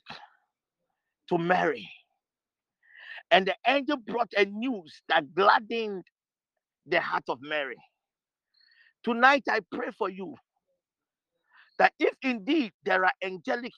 to 1.30 1.38
Mary, 1.38 1.90
and 3.32 3.48
the 3.48 3.56
angel 3.68 3.98
brought 3.98 4.32
a 4.38 4.46
news 4.46 5.02
that 5.10 5.34
gladdened 5.36 6.06
the 6.88 7.00
heart 7.02 7.24
of 7.30 7.40
Mary. 7.42 7.78
Tonight, 9.04 9.44
I 9.50 9.62
pray 9.72 9.90
for 9.98 10.10
you 10.10 10.36
that 11.80 11.94
if 12.00 12.14
indeed 12.24 12.72
there 12.86 13.06
are 13.06 13.12
angelic 13.24 13.74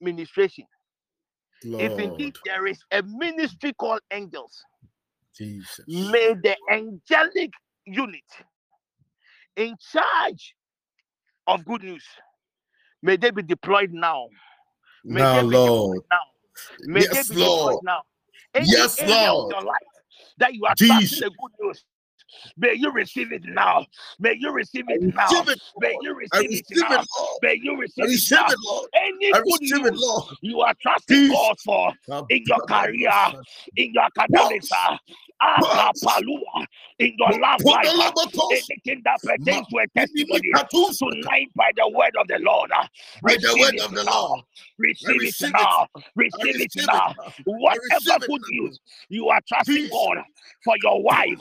ministration, 0.00 0.64
if 1.78 1.98
indeed 1.98 2.34
there 2.44 2.66
is 2.66 2.78
a 2.92 3.02
ministry 3.02 3.72
called 3.74 4.00
angels, 4.12 4.64
Jesus. 5.36 5.86
may 5.86 6.34
the 6.42 6.56
angelic 6.70 7.52
unit 7.86 8.22
in 9.56 9.76
charge 9.92 10.54
of 11.46 11.64
good 11.64 11.82
news 11.82 12.04
may 13.02 13.16
they 13.16 13.30
be 13.30 13.42
deployed 13.42 13.92
now. 13.92 14.28
May 15.08 15.24
Now, 15.24 15.32
they 15.32 15.44
be 15.44 15.58
deployed 15.58 15.88
Lord. 15.88 16.02
now. 16.10 16.20
May 16.86 17.06
Yes, 17.06 17.12
they 17.12 17.24
be 17.24 17.36
deployed 17.36 17.78
Lord. 17.78 17.82
now. 17.82 18.02
Any 18.58 18.68
Yes, 18.70 18.98
area 18.98 19.14
of 19.32 19.34
Lord. 19.38 19.52
your 19.54 19.62
life 19.62 19.76
that 20.38 20.54
you 20.54 20.64
are 20.66 20.74
Jesus. 20.74 21.20
the 21.20 21.30
good 21.30 21.52
news, 21.60 21.84
may 22.56 22.74
you 22.74 22.90
receive 22.92 23.32
it 23.32 23.42
now. 23.44 23.86
May 24.18 24.36
you 24.38 24.52
receive 24.52 24.84
it 24.88 25.02
now. 25.14 25.28
May 25.80 25.96
you 26.00 26.14
receive 26.14 26.52
it 26.52 26.66
now. 26.88 27.04
May 27.42 27.58
you 27.62 27.76
receive 27.78 28.04
it 28.06 28.30
now. 28.30 28.46
Any 28.94 29.32
good 29.32 29.60
news 29.60 30.36
you 30.42 30.60
are 30.60 30.74
trusting. 30.80 31.28
God 31.28 31.56
for 31.64 31.92
in 32.30 32.42
your 32.46 32.60
career, 32.60 33.10
in 33.76 33.92
your 33.92 34.04
academics, 34.04 34.70
akapalua, 35.40 36.40
ah, 36.54 36.64
in 36.98 37.14
your 37.18 37.30
love 37.40 37.60
life, 37.64 37.86
ah, 37.86 38.12
Podolobotos. 38.12 38.52
anything 38.52 39.02
that 39.04 39.20
pertains 39.22 39.66
to 39.68 39.78
a 39.78 39.86
testimony 39.96 40.50
tonight 40.98 41.48
by 41.54 41.70
the 41.76 41.88
word 41.88 42.14
of 42.18 42.26
the 42.28 42.38
Lord, 42.40 42.70
uh, 42.72 42.86
By 43.22 43.36
the 43.36 43.56
word 43.58 43.78
of 43.80 43.92
the. 43.92 44.04
Lord. 44.04 44.42
Receive 44.78 45.22
it 45.22 45.34
now. 45.52 45.86
Receive 46.14 46.60
it 46.60 46.72
now. 46.86 47.14
Whatever 47.44 48.26
good 48.26 48.42
news 48.50 48.78
you 49.08 49.28
are 49.28 49.40
trusting 49.48 49.88
God 49.90 50.18
for 50.64 50.74
your 50.82 51.02
wife, 51.02 51.38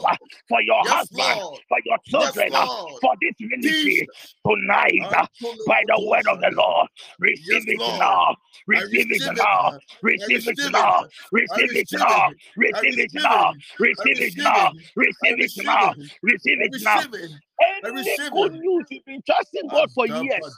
for 0.47 0.61
your 0.61 0.76
Yes, 0.83 0.93
husband, 0.93 1.39
Lord. 1.39 1.61
for 1.69 1.77
your 1.85 1.97
children, 2.05 2.55
uh, 2.55 2.65
Lord. 2.65 3.01
for 3.01 3.13
this 3.21 3.33
ministry 3.39 3.91
Jesus. 3.91 4.35
tonight 4.45 4.99
uh, 5.15 5.25
by 5.67 5.81
the 5.87 6.07
word 6.07 6.25
of 6.31 6.39
the. 6.41 6.51
Lord. 6.53 6.87
Yes, 7.19 7.37
Receive 7.47 7.69
it 7.69 7.81
now. 7.99 8.35
Receive 8.67 9.11
it 9.11 9.39
now. 9.41 9.79
Receive 10.01 10.47
it 10.47 10.71
now. 10.71 11.03
Receive 11.31 11.71
it 11.73 11.89
now. 11.93 12.31
Receive 12.57 12.99
it 12.99 13.13
now. 13.15 13.53
Receive 13.79 14.19
it 14.19 14.33
now. 14.37 14.71
Receive 14.95 15.39
it 15.39 15.51
now. 15.57 15.93
Receive 16.23 16.61
it 16.61 16.81
now. 16.83 16.99
receive 16.99 17.13
it. 17.13 17.31
I 17.59 17.89
Any 17.89 18.17
good 18.31 18.53
news 18.53 18.85
you've 18.89 19.05
been 19.05 19.21
trusting 19.25 19.67
God 19.69 19.91
for 19.91 20.05
years, 20.07 20.57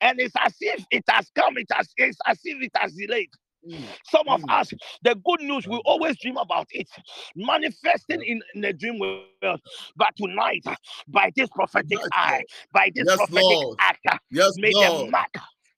and 0.00 0.20
it's 0.20 0.34
as 0.38 0.54
if 0.60 0.84
it 0.90 1.04
has 1.08 1.30
come, 1.34 1.56
it 1.56 1.66
has 1.72 1.88
it's 1.96 2.18
as 2.26 2.38
if 2.44 2.62
it 2.62 2.72
has 2.76 2.92
delayed. 2.92 3.30
Mm, 3.68 3.84
Some 4.04 4.28
of 4.28 4.42
mm. 4.42 4.50
us, 4.50 4.72
the 5.02 5.14
good 5.24 5.40
news, 5.40 5.66
we 5.66 5.80
always 5.86 6.16
dream 6.18 6.36
about 6.36 6.66
it, 6.70 6.88
manifesting 7.34 8.22
in, 8.22 8.42
in 8.54 8.60
the 8.60 8.72
dream 8.72 8.98
world. 8.98 9.60
But 9.96 10.14
tonight, 10.16 10.64
by 11.08 11.30
this 11.34 11.48
prophetic 11.48 11.98
eye, 12.12 12.44
by 12.72 12.90
this 12.94 13.06
Yes, 13.06 13.18
prophetic 13.18 13.60
Lord. 13.60 13.78
act, 13.78 14.06
Yes, 14.30 14.52
may 14.56 14.72
the 14.74 14.90
Lord. 14.90 15.10
mark 15.10 15.34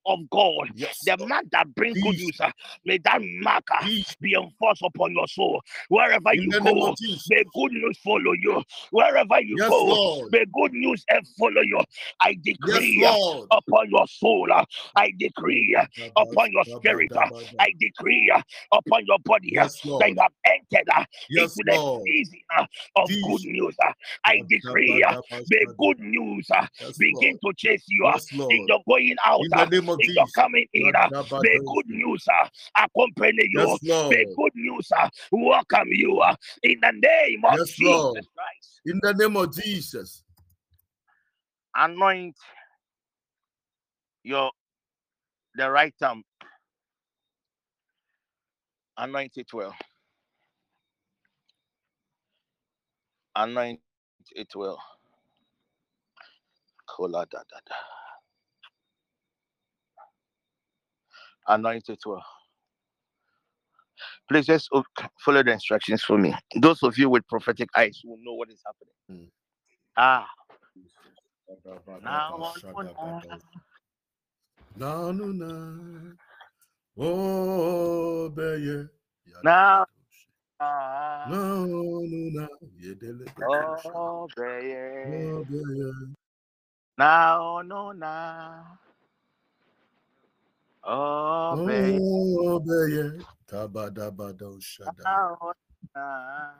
of 0.07 0.31
God, 0.31 0.71
Yes, 0.75 1.01
the 1.05 1.17
mark 1.27 1.45
that 1.53 1.75
brings 1.75 2.01
good 2.01 2.17
news, 2.17 2.41
uh, 2.41 2.51
may 2.85 2.99
that 2.99 3.21
mark 3.43 3.65
uh, 3.73 3.87
be 4.21 4.35
enforced 4.35 4.83
upon 4.83 5.13
your 5.15 5.27
soul. 5.29 5.61
Wherever 5.89 6.33
In 6.35 6.43
you 6.43 6.51
go, 6.61 6.95
may 7.29 7.45
good 7.55 7.73
news 7.73 7.99
follow 7.99 8.33
you. 8.33 8.63
Wherever 8.91 9.41
you 9.41 9.57
Yes, 9.59 9.71
go, 9.71 9.85
Lord. 9.85 10.33
may 10.33 10.45
good 10.53 10.73
news 10.73 11.05
uh, 11.13 11.21
follow 11.39 11.63
you. 11.63 11.81
I 12.21 12.37
decree 12.43 13.05
uh, 13.05 13.17
Lord. 13.17 13.49
upon 13.51 13.91
your 13.91 14.07
soul, 14.07 14.49
uh, 14.53 14.65
I 14.97 15.13
decree 15.19 15.77
uh, 15.79 15.87
upon 16.17 16.53
your 16.53 16.65
spirit, 16.65 17.11
uh, 17.17 17.29
I 17.59 17.73
decree 17.79 18.31
uh, 18.35 18.43
upon 18.73 19.05
your 19.07 19.19
body 19.25 19.59
uh, 19.59 19.65
Yes, 19.65 19.81
that 19.99 20.09
you 20.11 20.17
have 20.21 20.33
entered 20.45 20.89
uh, 20.95 21.05
Yes, 21.31 21.57
into 21.59 21.65
the 21.67 21.77
Lord. 21.77 22.03
season 22.07 22.41
uh, 22.57 22.67
of 22.97 23.09
good 23.09 23.45
news. 23.45 23.75
uh. 23.85 23.93
I 24.25 24.43
decree, 24.49 25.05
uh, 25.09 25.17
may 25.49 25.65
good 25.79 26.01
news 26.01 26.49
uh, 26.51 26.67
begin 26.99 27.39
to 27.45 27.53
chase 27.57 27.85
you 27.89 28.07
uh, 28.07 28.13
Yes, 28.15 28.27
in 28.51 28.67
your 28.69 28.81
going 28.89 29.17
out, 29.25 29.41
In 29.41 29.96
uh, 29.97 30.05
the 30.05 30.07
name 30.07 30.09
in 30.11 30.15
your 30.15 30.27
coming 30.35 30.67
in. 30.75 30.93
uh, 30.97 31.11
May 31.39 31.59
good 31.67 31.89
news 31.89 32.27
uh, 32.29 32.49
accompany 32.77 33.49
you. 33.51 33.79
May 34.11 34.27
good 34.37 34.53
news 34.55 34.91
uh, 34.97 35.09
welcome 35.33 35.89
you 35.93 36.19
uh, 36.21 36.35
in 36.63 36.81
the 36.81 36.93
name 36.93 37.43
of 37.45 37.59
Yes, 37.59 37.79
Jesus 37.79 37.81
Lord. 37.81 38.27
Christ. 38.35 38.81
In 38.87 39.01
the 39.03 39.15
name 39.15 39.37
of 39.37 39.55
Jesus. 39.55 40.23
Anoint 41.77 42.37
your 44.25 44.51
the 45.57 45.71
right 45.71 45.95
arm. 46.03 46.23
Anoint 48.99 49.33
it 49.37 49.53
well. 49.53 49.75
Anoint 53.37 53.81
it 54.35 54.49
well. 54.55 54.81
Kola 56.87 57.27
da 57.31 57.39
da 57.51 57.59
da. 57.69 57.75
Anoint 61.49 61.89
it 61.89 61.99
well. 62.07 62.25
Please 64.29 64.47
just 64.47 64.69
follow 65.25 65.43
the 65.43 65.53
instructions 65.53 66.03
for 66.03 66.19
me. 66.19 66.35
Those 66.61 66.83
of 66.83 66.99
you 66.99 67.09
with 67.11 67.27
prophetic 67.29 67.69
eyes 67.77 68.01
will 68.05 68.19
know 68.23 68.35
what 68.35 68.51
is 68.51 68.63
happening. 68.65 69.31
Ah, 69.97 70.29
now 72.03 72.53
Na 74.77 75.11
no 75.11 75.33
na. 75.33 76.13
Oh, 76.99 78.29
beye. 78.29 78.85
now, 79.43 79.87
Na 80.61 81.27
no 81.31 82.05
na. 82.35 82.47
Yedele 82.77 83.25
oh, 83.41 84.29
beye. 84.37 85.09
Oh, 85.09 85.45
beye. 85.49 86.15
now, 86.99 87.63
no, 87.65 87.93
now, 87.93 88.79
oh, 90.87 91.63
beye. 91.67 91.99
Oh, 92.01 92.59
beye. 92.61 93.25
Kabadabado 93.47 94.59
shada. 94.61 95.03
now, 95.05 95.37
oh, 95.41 95.53
now, 95.95 96.51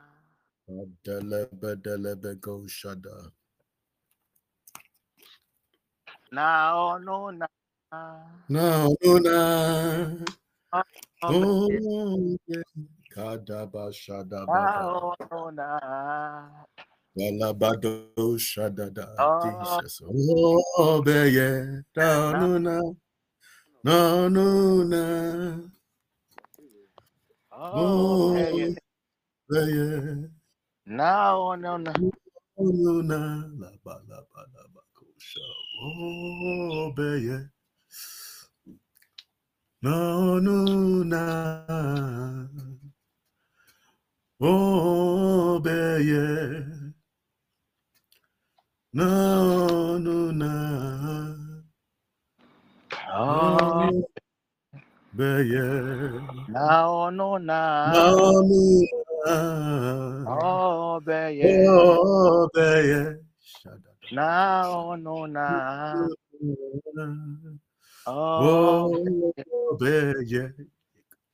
Adelebe 0.69 1.75
delebe 1.81 2.39
go 2.41 2.61
shada. 2.67 3.31
now, 6.31 6.97
no, 6.97 7.29
now, 7.31 7.47
Na 8.49 8.87
no 9.01 9.17
na. 9.19 10.07
oh, 10.73 10.83
beye. 11.67 11.79
Oh, 12.03 12.37
beye. 12.47 12.63
Kadaba 13.15 13.91
shada 13.91 14.45
baba. 14.45 14.53
now, 14.53 14.81
no, 14.81 15.15
oh, 15.19 15.27
oh, 15.31 15.49
now, 15.49 16.65
Galabado 17.17 18.13
shadada. 18.37 19.15
oh, 19.17 19.79
Jesus. 19.81 20.01
Oh, 20.05 21.01
beye. 21.01 21.81
Na 21.95 22.31
now, 22.31 22.57
no 22.57 22.97
na. 23.87 24.19
Na 24.19 24.19
no 24.29 25.71
oh, 27.53 28.33
Oh, 28.33 28.75
beye. 29.49 30.29
now, 30.85 31.55
no, 31.55 31.77
no, 31.77 31.93
no. 31.93 33.13
La 33.59 33.71
ba 33.85 34.01
la 34.09 34.19
ba 34.31 34.41
la 34.53 34.63
ba 34.73 34.81
kosha. 34.93 35.47
Oh, 35.83 36.91
beye. 36.97 37.47
No, 39.81 40.39
no, 40.39 41.03
na. 41.03 41.23
Oh, 44.41 45.59
beye. 45.59 46.65
No, 48.93 49.97
no, 49.97 50.31
na. 50.31 51.46
Oh, 53.13 54.03
beye. 55.13 56.19
now, 56.47 57.09
no, 57.09 57.37
now, 57.37 57.91
No, 57.93 58.41
no, 58.41 58.83
na. 59.25 60.25
oh, 60.27 60.99
beye. 60.99 61.65
Oh, 61.67 62.49
beye. 62.53 63.15
Now, 64.11 64.95
no, 64.95 65.25
now, 65.25 66.07
Oh, 68.07 69.77
beye. 69.79 70.51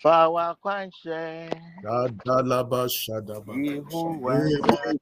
Fawa 0.03 0.55
kwanshe, 0.61 1.49
Shadalaba, 1.83 2.87
shadaba, 2.91 3.55
Yehovah, 3.55 4.97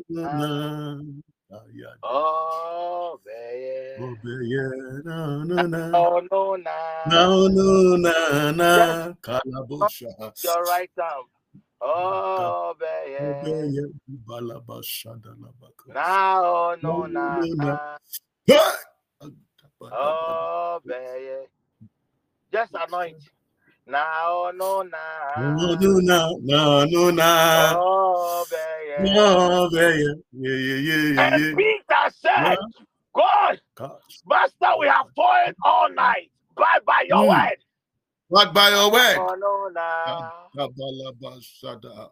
Oh, 2.02 3.18
Nanona, 5.04 5.90
Oh, 5.94 6.20
no, 6.30 6.56
na. 6.56 7.04
Nanona, 7.06 8.54
na, 8.54 9.12
Just 9.18 9.22
Kalabosha, 9.22 10.44
your 10.44 10.62
right 10.64 10.90
arm. 11.02 11.26
Oh, 11.80 12.74
Now, 15.94 16.76
no, 16.82 17.06
na. 17.06 17.40
Nanona, 17.40 17.98
Oh. 19.80 20.80
Just 22.52 22.74
anoint. 22.74 23.16
Now, 23.88 24.50
no, 24.54 24.82
na. 24.82 24.98
Nanona, 25.36 26.30
Nanona, 26.44 27.80
Oh, 27.80 28.46
baby. 28.50 29.08
Obeye, 29.08 30.14
yeah, 30.32 30.52
yeah, 30.52 30.76
yeah, 30.76 30.96
yeah, 30.96 31.28
And 31.34 31.42
yeah. 31.42 31.54
Peter 31.56 32.10
said, 32.10 32.58
God, 33.14 33.60
Gosh. 33.76 34.22
Master, 34.26 34.78
we 34.78 34.86
have 34.88 35.06
toiled 35.16 35.54
all 35.64 35.88
night. 35.94 36.30
Bye 36.56 36.80
by 36.86 37.04
your 37.08 37.18
Mm. 37.18 37.28
word. 37.28 37.58
What 38.28 38.52
by 38.54 38.70
your 38.70 38.92
word? 38.92 39.16
Oh, 39.16 39.36
no, 39.38 39.68
na. 39.72 40.30
Kabalabashada. 40.56 42.10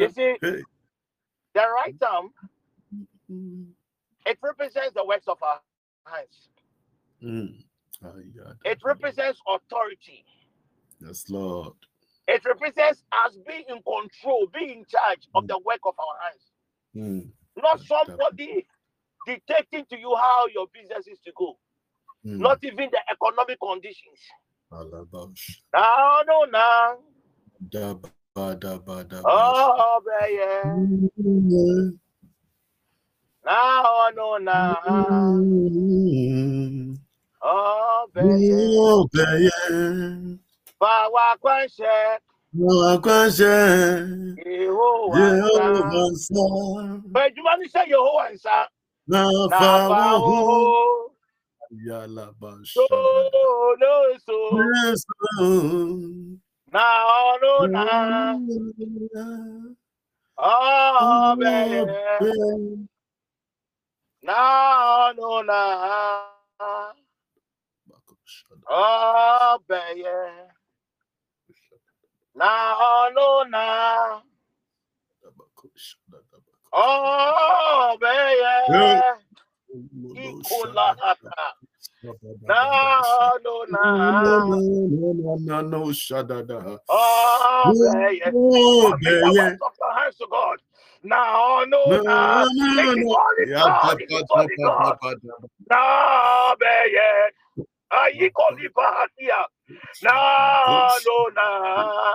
You 0.00 0.08
see, 0.10 0.36
the 0.40 0.64
right 1.54 1.94
arm, 2.10 2.32
it 4.26 4.38
represents 4.42 4.92
the 4.94 5.04
works 5.04 5.28
of 5.28 5.42
our 5.42 5.60
hands. 6.06 6.48
Mm. 7.22 7.64
It 8.64 8.78
represents 8.84 9.40
authority. 9.46 10.24
Yes, 11.00 11.28
Lord. 11.28 11.74
It 12.26 12.44
represents 12.44 13.04
us 13.24 13.36
being 13.46 13.64
in 13.68 13.82
control, 13.82 14.46
being 14.52 14.70
in 14.70 14.84
charge 14.84 15.28
of 15.34 15.46
the 15.46 15.58
work 15.64 15.80
of 15.84 15.94
our 15.98 16.16
hands. 16.22 16.52
Mm. 16.94 17.30
Not 17.62 17.80
somebody 17.80 18.66
dictating 19.26 19.84
to 19.90 19.98
you 19.98 20.14
how 20.16 20.46
your 20.54 20.66
business 20.72 21.06
is 21.06 21.18
to 21.24 21.32
go. 21.36 21.58
Mm. 22.28 22.40
Not 22.40 22.58
even 22.62 22.90
the 22.92 23.00
economic 23.10 23.58
conditions. 23.58 24.20
Alabash. 24.70 25.62
No, 25.74 26.20
no, 26.26 26.44
no. 26.44 26.98
Daba, 27.72 28.10
daba, 28.36 29.02
daba. 29.08 29.22
Oh, 29.24 30.02
baby. 30.04 31.08
Mm. 31.24 31.98
No, 33.46 34.10
no, 34.14 34.36
no. 34.36 34.76
Mm. 34.86 36.98
Oh, 37.40 38.06
baby. 38.14 38.76
Obeye. 38.76 40.38
Power 40.78 41.36
question. 41.40 42.18
Wakwanshe. 42.54 44.36
Yehovah. 44.44 45.16
Jehovah 45.16 46.12
sa. 46.16 46.44
But 47.08 47.32
want 47.40 47.64
to 47.64 47.70
say 47.70 47.86
Yehovah, 47.88 48.38
sir? 48.38 48.66
Na 51.70 52.06
Na 52.06 52.32
fawo. 52.32 52.34
fawo. 52.36 52.66
Yalabash. 52.66 52.66
So, 52.66 52.86
no, 53.80 54.18
so. 54.26 54.64
Yes. 54.84 55.04
Now, 56.72 57.36
no, 57.42 57.66
na. 57.66 58.38
Oh, 60.38 61.36
baby. 61.38 61.86
Now, 64.22 65.12
no, 65.16 65.42
na. 65.42 66.22
Oh, 68.70 69.58
baby. 69.68 70.04
na 72.34 73.10
no 73.14 73.44
na 73.44 74.22
oh 76.72 77.98
beye 78.00 79.02
ikola 80.14 80.96
hata 81.00 81.54
na 82.46 83.38
no 83.44 83.64
na 83.70 84.58
No, 84.88 85.62
no, 85.62 85.86
shadada. 85.92 86.78
oh 86.88 87.74
Lift 89.02 89.18
yeah. 89.22 89.56
your 89.80 89.94
hands 89.94 90.16
to 90.16 90.26
God. 90.30 90.58
Now, 91.04 91.64
no, 91.68 91.78
No, 91.86 92.02
na. 92.04 92.46
no, 92.52 92.94
no. 92.94 93.16
holy 93.16 93.46
Yeah, 93.46 93.64
God, 93.64 93.74
da, 93.82 93.96
it 94.00 94.10
da, 94.10 94.18
is 94.18 94.24
da, 94.34 94.46
holy 94.46 94.56
da, 94.56 94.70
da, 94.78 94.92
God. 94.92 94.96
da, 95.02 95.14
da. 95.14 95.34
Now, 95.70 96.54
beye. 96.60 97.30
Ayiko 97.92 98.44
libahatia. 98.58 99.44
Now, 100.02 100.98
no, 101.06 101.28
na. 101.34 102.14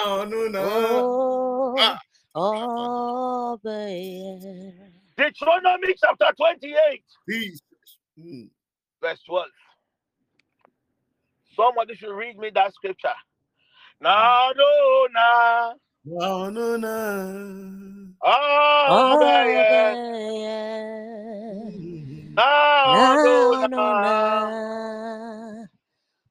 oh 2.34 3.58
Deuteronomy 5.16 5.94
chapter 6.00 6.26
28, 6.36 7.02
Jesus. 7.28 7.60
Mm. 8.18 8.48
verse 9.00 9.20
12. 9.28 9.44
Somebody 11.56 11.94
should 11.96 12.14
read 12.14 12.38
me 12.38 12.50
that 12.54 12.74
scripture. 12.74 13.08
No, 14.00 14.52
no, 14.56 15.08
ah, 15.18 15.72
no. 15.74 15.74
No, 16.04 16.50
no, 16.50 16.76
no. 16.76 18.08
Oh, 18.22 19.44
yeah. 19.48 19.96
Ah, 22.36 23.16
no, 23.22 23.46
no, 23.54 23.66
na 23.66 23.66
no 23.66 23.94
no. 23.94 23.94
na 23.94 24.14
ah. 24.50 25.66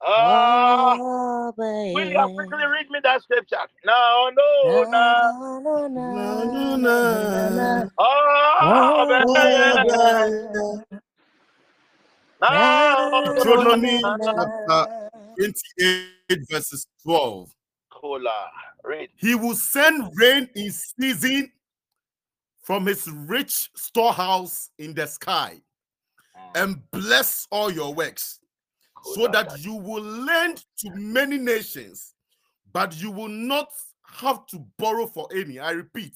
Oh, 0.02 1.52
obeye 1.52 1.94
William, 1.94 2.28
quickly 2.34 2.64
read 2.66 2.90
me 2.90 3.00
that 3.04 3.22
scripture. 3.22 3.56
No, 3.84 4.30
no, 4.34 4.84
no. 4.90 5.30
na 5.30 5.60
no 5.60 5.88
No, 6.08 6.76
no, 6.76 6.76
na 6.76 7.50
no. 7.50 7.90
Oh, 7.98 9.06
yeah. 9.34 9.84
No, 12.50 13.22
Deuteronomy 13.24 14.02
no, 14.02 14.16
no. 14.16 14.32
chapter 14.36 14.86
28, 15.36 16.38
verses 16.50 16.86
12. 17.02 17.50
Cola. 17.90 18.50
Read. 18.84 19.08
He 19.16 19.34
will 19.34 19.54
send 19.54 20.10
rain 20.16 20.48
in 20.54 20.70
season 20.70 21.50
from 22.62 22.86
his 22.86 23.08
rich 23.10 23.70
storehouse 23.74 24.70
in 24.78 24.94
the 24.94 25.06
sky 25.06 25.60
hmm. 26.34 26.50
and 26.54 26.90
bless 26.90 27.46
all 27.50 27.70
your 27.70 27.94
works 27.94 28.40
so 29.14 29.28
that 29.28 29.58
you 29.62 29.74
will 29.74 30.02
lend 30.02 30.64
to 30.78 30.90
many 30.94 31.36
nations, 31.36 32.14
but 32.72 33.00
you 33.00 33.10
will 33.10 33.28
not 33.28 33.68
have 34.06 34.46
to 34.46 34.64
borrow 34.78 35.06
for 35.06 35.28
any. 35.34 35.58
I 35.58 35.72
repeat, 35.72 36.14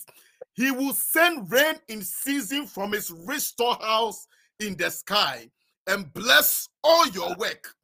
he 0.54 0.70
will 0.70 0.94
send 0.94 1.50
rain 1.50 1.74
in 1.88 2.02
season 2.02 2.66
from 2.66 2.92
his 2.92 3.10
rich 3.10 3.42
storehouse 3.42 4.26
in 4.60 4.74
the 4.76 4.90
sky 4.90 5.50
and 5.86 6.12
bless 6.14 6.68
all 6.82 7.06
your 7.08 7.34
work 7.36 7.74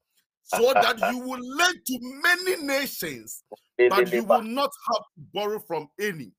so 0.54 0.74
that 0.74 0.98
you 1.10 1.18
will 1.18 1.40
lend 1.56 1.78
to 1.86 1.98
many 2.00 2.62
nations, 2.62 3.42
but 3.78 4.12
you 4.12 4.24
will 4.24 4.42
not 4.42 4.70
have 4.88 5.04
to 5.14 5.20
borrow 5.32 5.58
from 5.58 5.88
any. 6.00 6.32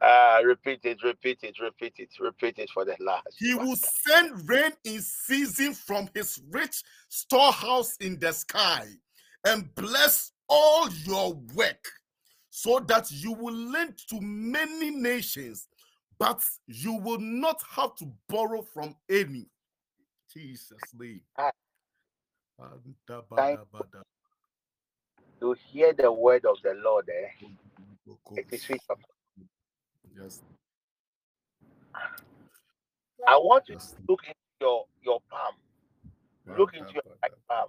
Uh, 0.00 0.40
repeat 0.44 0.78
it, 0.84 1.02
repeat 1.02 1.40
it, 1.42 1.58
repeat 1.58 1.94
it, 1.98 2.08
repeat 2.20 2.58
it 2.58 2.70
for 2.70 2.84
the 2.84 2.94
last. 3.00 3.26
He 3.36 3.54
will 3.54 3.74
send 3.76 4.48
rain 4.48 4.70
in 4.84 5.00
season 5.00 5.74
from 5.74 6.08
his 6.14 6.40
rich 6.50 6.84
storehouse 7.08 7.96
in 7.96 8.16
the 8.20 8.32
sky 8.32 8.86
and 9.44 9.74
bless 9.74 10.30
all 10.48 10.88
your 11.04 11.34
work 11.54 11.84
so 12.50 12.78
that 12.86 13.10
you 13.10 13.32
will 13.32 13.54
lend 13.54 13.98
to 14.08 14.20
many 14.20 14.90
nations, 14.90 15.66
but 16.16 16.42
you 16.68 16.94
will 16.94 17.18
not 17.18 17.60
have 17.68 17.96
to 17.96 18.06
borrow 18.28 18.62
from 18.62 18.94
any. 19.10 19.46
Jesus 20.32 20.78
name. 20.96 21.22
Thank 23.36 23.60
To 25.40 25.54
hear 25.70 25.92
the 25.92 26.10
word 26.10 26.44
of 26.44 26.56
the 26.62 26.74
Lord, 26.74 27.08
eh? 27.08 27.46
It 28.36 28.46
is 28.52 28.62
sweet. 28.62 28.82
Yes. 30.16 30.42
I 33.26 33.36
want 33.36 33.68
you 33.68 33.76
to 33.76 33.84
look 34.08 34.20
into 34.26 34.36
your, 34.60 34.84
your 35.02 35.20
palm. 35.30 35.54
Look 36.58 36.74
into 36.74 36.92
your 36.94 37.02
right 37.22 37.32
palm 37.48 37.68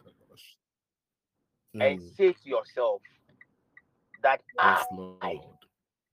and 1.80 2.00
Mm. 2.00 2.16
say 2.16 2.34
to 2.34 2.50
yourself 2.50 3.02
that 4.24 4.42
Yes, 4.58 4.86
I, 4.90 4.94
Lord. 4.96 5.42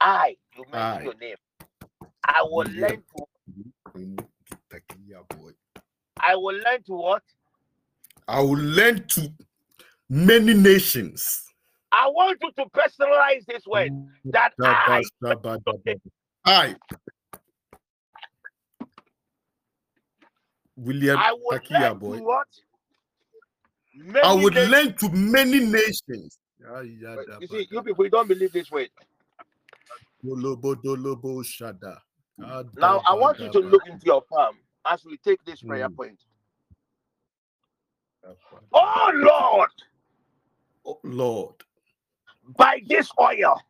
I, 0.00 0.36
you 0.56 0.64
mention 0.70 1.04
your 1.04 1.14
name. 1.14 1.36
I 2.24 2.42
will 2.42 2.66
learn 2.68 3.02
to 3.16 3.26
Mm, 3.94 4.26
I 6.18 6.36
will 6.36 6.56
learn 6.56 6.82
to 6.84 6.92
what? 6.92 7.22
I 8.28 8.40
will 8.40 8.58
lend 8.58 9.08
to 9.10 9.32
many 10.10 10.54
nations. 10.54 11.42
I 11.92 12.08
want 12.08 12.38
you 12.42 12.50
to 12.52 12.64
personalize 12.70 13.44
this 13.46 13.66
word 13.66 13.90
that 14.26 14.52
I 14.62 15.02
Shabba, 15.22 15.42
shabba, 15.42 15.58
dabba. 15.62 16.00
I, 16.44 16.76
William 20.76 21.16
I 21.18 21.32
will 21.32 21.58
Takia 21.58 21.78
learn 21.80 21.98
boy. 21.98 22.16
to 22.18 22.22
what? 22.24 22.46
I 24.22 24.32
would 24.34 24.54
nations. 24.54 24.70
lend 24.70 24.98
to 24.98 25.08
many 25.10 25.60
nations. 25.60 26.38
Yeah, 26.60 27.16
But 27.16 27.40
You 27.40 27.46
see, 27.46 27.68
you 27.70 27.82
people 27.82 28.04
you 28.04 28.10
don't 28.10 28.28
believe 28.28 28.52
this 28.52 28.70
word. 28.70 28.90
Dolobo, 30.24 30.74
dolobo, 30.74 31.42
shada. 31.44 31.98
Ah, 32.42 32.62
Now 32.76 33.00
I 33.06 33.14
dabba, 33.14 33.20
want 33.20 33.38
you 33.40 33.48
to 33.52 33.58
dabba, 33.58 33.70
look 33.70 33.82
into 33.86 34.06
your 34.06 34.22
palm 34.22 34.56
as 34.90 35.04
we 35.04 35.16
take 35.18 35.42
this 35.44 35.62
prayer 35.62 35.88
Mm. 35.88 35.96
point. 35.96 36.18
Oh 38.72 39.10
Lord, 39.14 39.70
Oh, 40.84 40.98
Lord, 41.04 41.54
by 42.56 42.80
this 42.86 43.10
oil, 43.20 43.60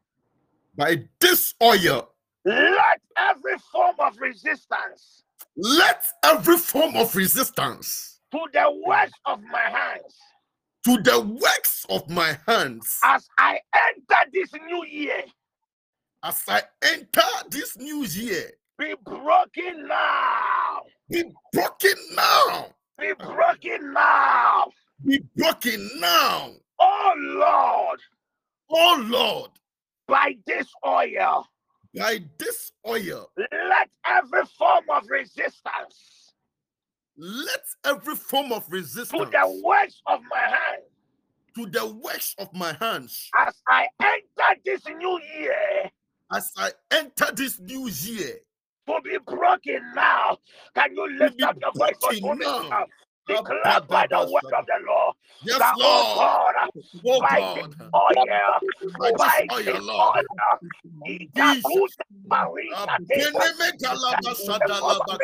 by 0.76 1.04
this 1.20 1.54
oil, 1.62 2.10
let 2.44 3.00
every 3.16 3.58
form 3.72 3.96
of 3.98 4.18
resistance 4.20 5.22
let 5.56 6.04
every 6.22 6.58
form 6.58 6.96
of 6.96 7.14
resistance 7.16 8.20
to 8.32 8.40
the 8.52 8.82
works 8.86 9.12
of 9.24 9.42
my 9.44 9.60
hands. 9.60 10.14
to 10.84 10.98
the 11.02 11.20
works 11.20 11.86
of 11.88 12.08
my 12.10 12.36
hands. 12.46 12.98
As 13.02 13.26
I 13.38 13.58
enter 13.74 14.30
this 14.32 14.50
new 14.66 14.84
year. 14.84 15.24
As 16.22 16.42
I 16.48 16.62
enter 16.82 17.22
this 17.50 17.76
new 17.78 18.04
year. 18.04 18.50
Be 18.78 18.94
broken 19.04 19.88
now. 19.88 20.82
Be 21.10 21.24
broken 21.52 21.94
now. 22.14 22.66
Be 22.98 23.12
broken 23.18 23.92
now. 23.92 24.70
Be 25.04 25.20
broken 25.36 25.90
now. 25.98 26.52
Oh 26.78 27.14
Lord, 27.18 28.00
Oh 28.70 29.04
Lord, 29.08 29.50
by 30.08 30.36
this 30.46 30.66
oil, 30.86 31.46
by 31.94 32.20
this 32.38 32.72
oil, 32.86 33.30
let 33.36 33.88
every 34.04 34.44
form 34.58 34.84
of 34.92 35.08
resistance 35.08 36.32
let 37.18 37.64
every 37.84 38.14
form 38.14 38.52
of 38.52 38.64
resistance. 38.68 39.12
to 39.12 39.30
the 39.30 39.62
works 39.64 40.02
of 40.06 40.20
my 40.30 40.38
hand 40.40 40.82
to 41.54 41.66
the 41.66 41.86
works 42.04 42.34
of 42.38 42.52
my 42.52 42.74
hands 42.78 43.30
as 43.34 43.54
I 43.66 43.88
enter 44.02 44.60
this 44.66 44.82
new 44.86 45.18
year 45.38 45.90
as 46.32 46.52
I 46.58 46.72
enter 46.90 47.28
this 47.34 47.58
new 47.58 47.88
year 47.88 48.36
to 48.86 49.00
be 49.02 49.18
broken 49.26 49.80
now. 49.94 50.38
Can 50.74 50.94
you 50.94 51.18
lift 51.18 51.42
up 51.42 51.56
your 51.60 51.72
voice 51.72 51.96
for 52.00 52.12
two 52.12 52.34
now. 52.36 52.86
Now? 53.28 53.36
Declare 53.42 53.80
by 53.88 54.06
the 54.10 54.18
word 54.30 54.42
of 54.58 54.66
the 54.66 54.78
Lord 54.86 55.14
Yes, 55.42 55.58
that, 55.58 55.74
oh 55.80 56.04
Lord. 56.04 56.16
God, 56.16 56.54
Oh 57.06 57.20
by 57.20 57.40
God. 57.40 57.70
this 57.70 57.76
oil, 57.94 58.16
By 58.98 59.12
this 59.12 59.34
oil, 59.52 59.86
Lord. 59.86 60.26
Jesus. 61.36 61.64
Itakuta 61.66 62.04
Marika 62.28 62.86
Abeneme 62.88 63.68
galaba 63.80 64.34
shadalaba 64.34 65.18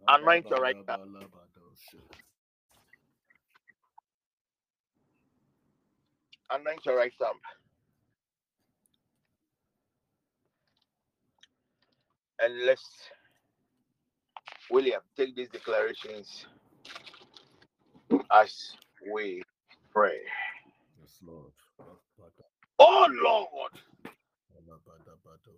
Anoint 0.09 0.51
your 0.51 0.61
right 0.61 0.77
hand. 0.89 0.99
Anoint 6.51 6.87
your 6.87 6.97
right 6.97 7.13
thumb. 7.19 7.39
And 12.41 12.67
let's, 12.67 12.87
William, 14.71 15.01
take 15.17 15.35
these 15.37 15.49
declarations 15.49 16.47
as 18.33 18.73
we 19.13 19.43
pray. 19.93 20.19
Yes, 21.01 21.19
Lord. 21.27 21.51
Oh 22.79 23.07
Lord, 23.23 23.71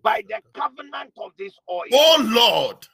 by 0.03 0.23
the 0.29 0.41
covenant 0.53 1.13
of 1.17 1.33
this 1.39 1.55
oil, 1.71 1.85
Oh 1.93 2.19
Lord, 2.29 2.87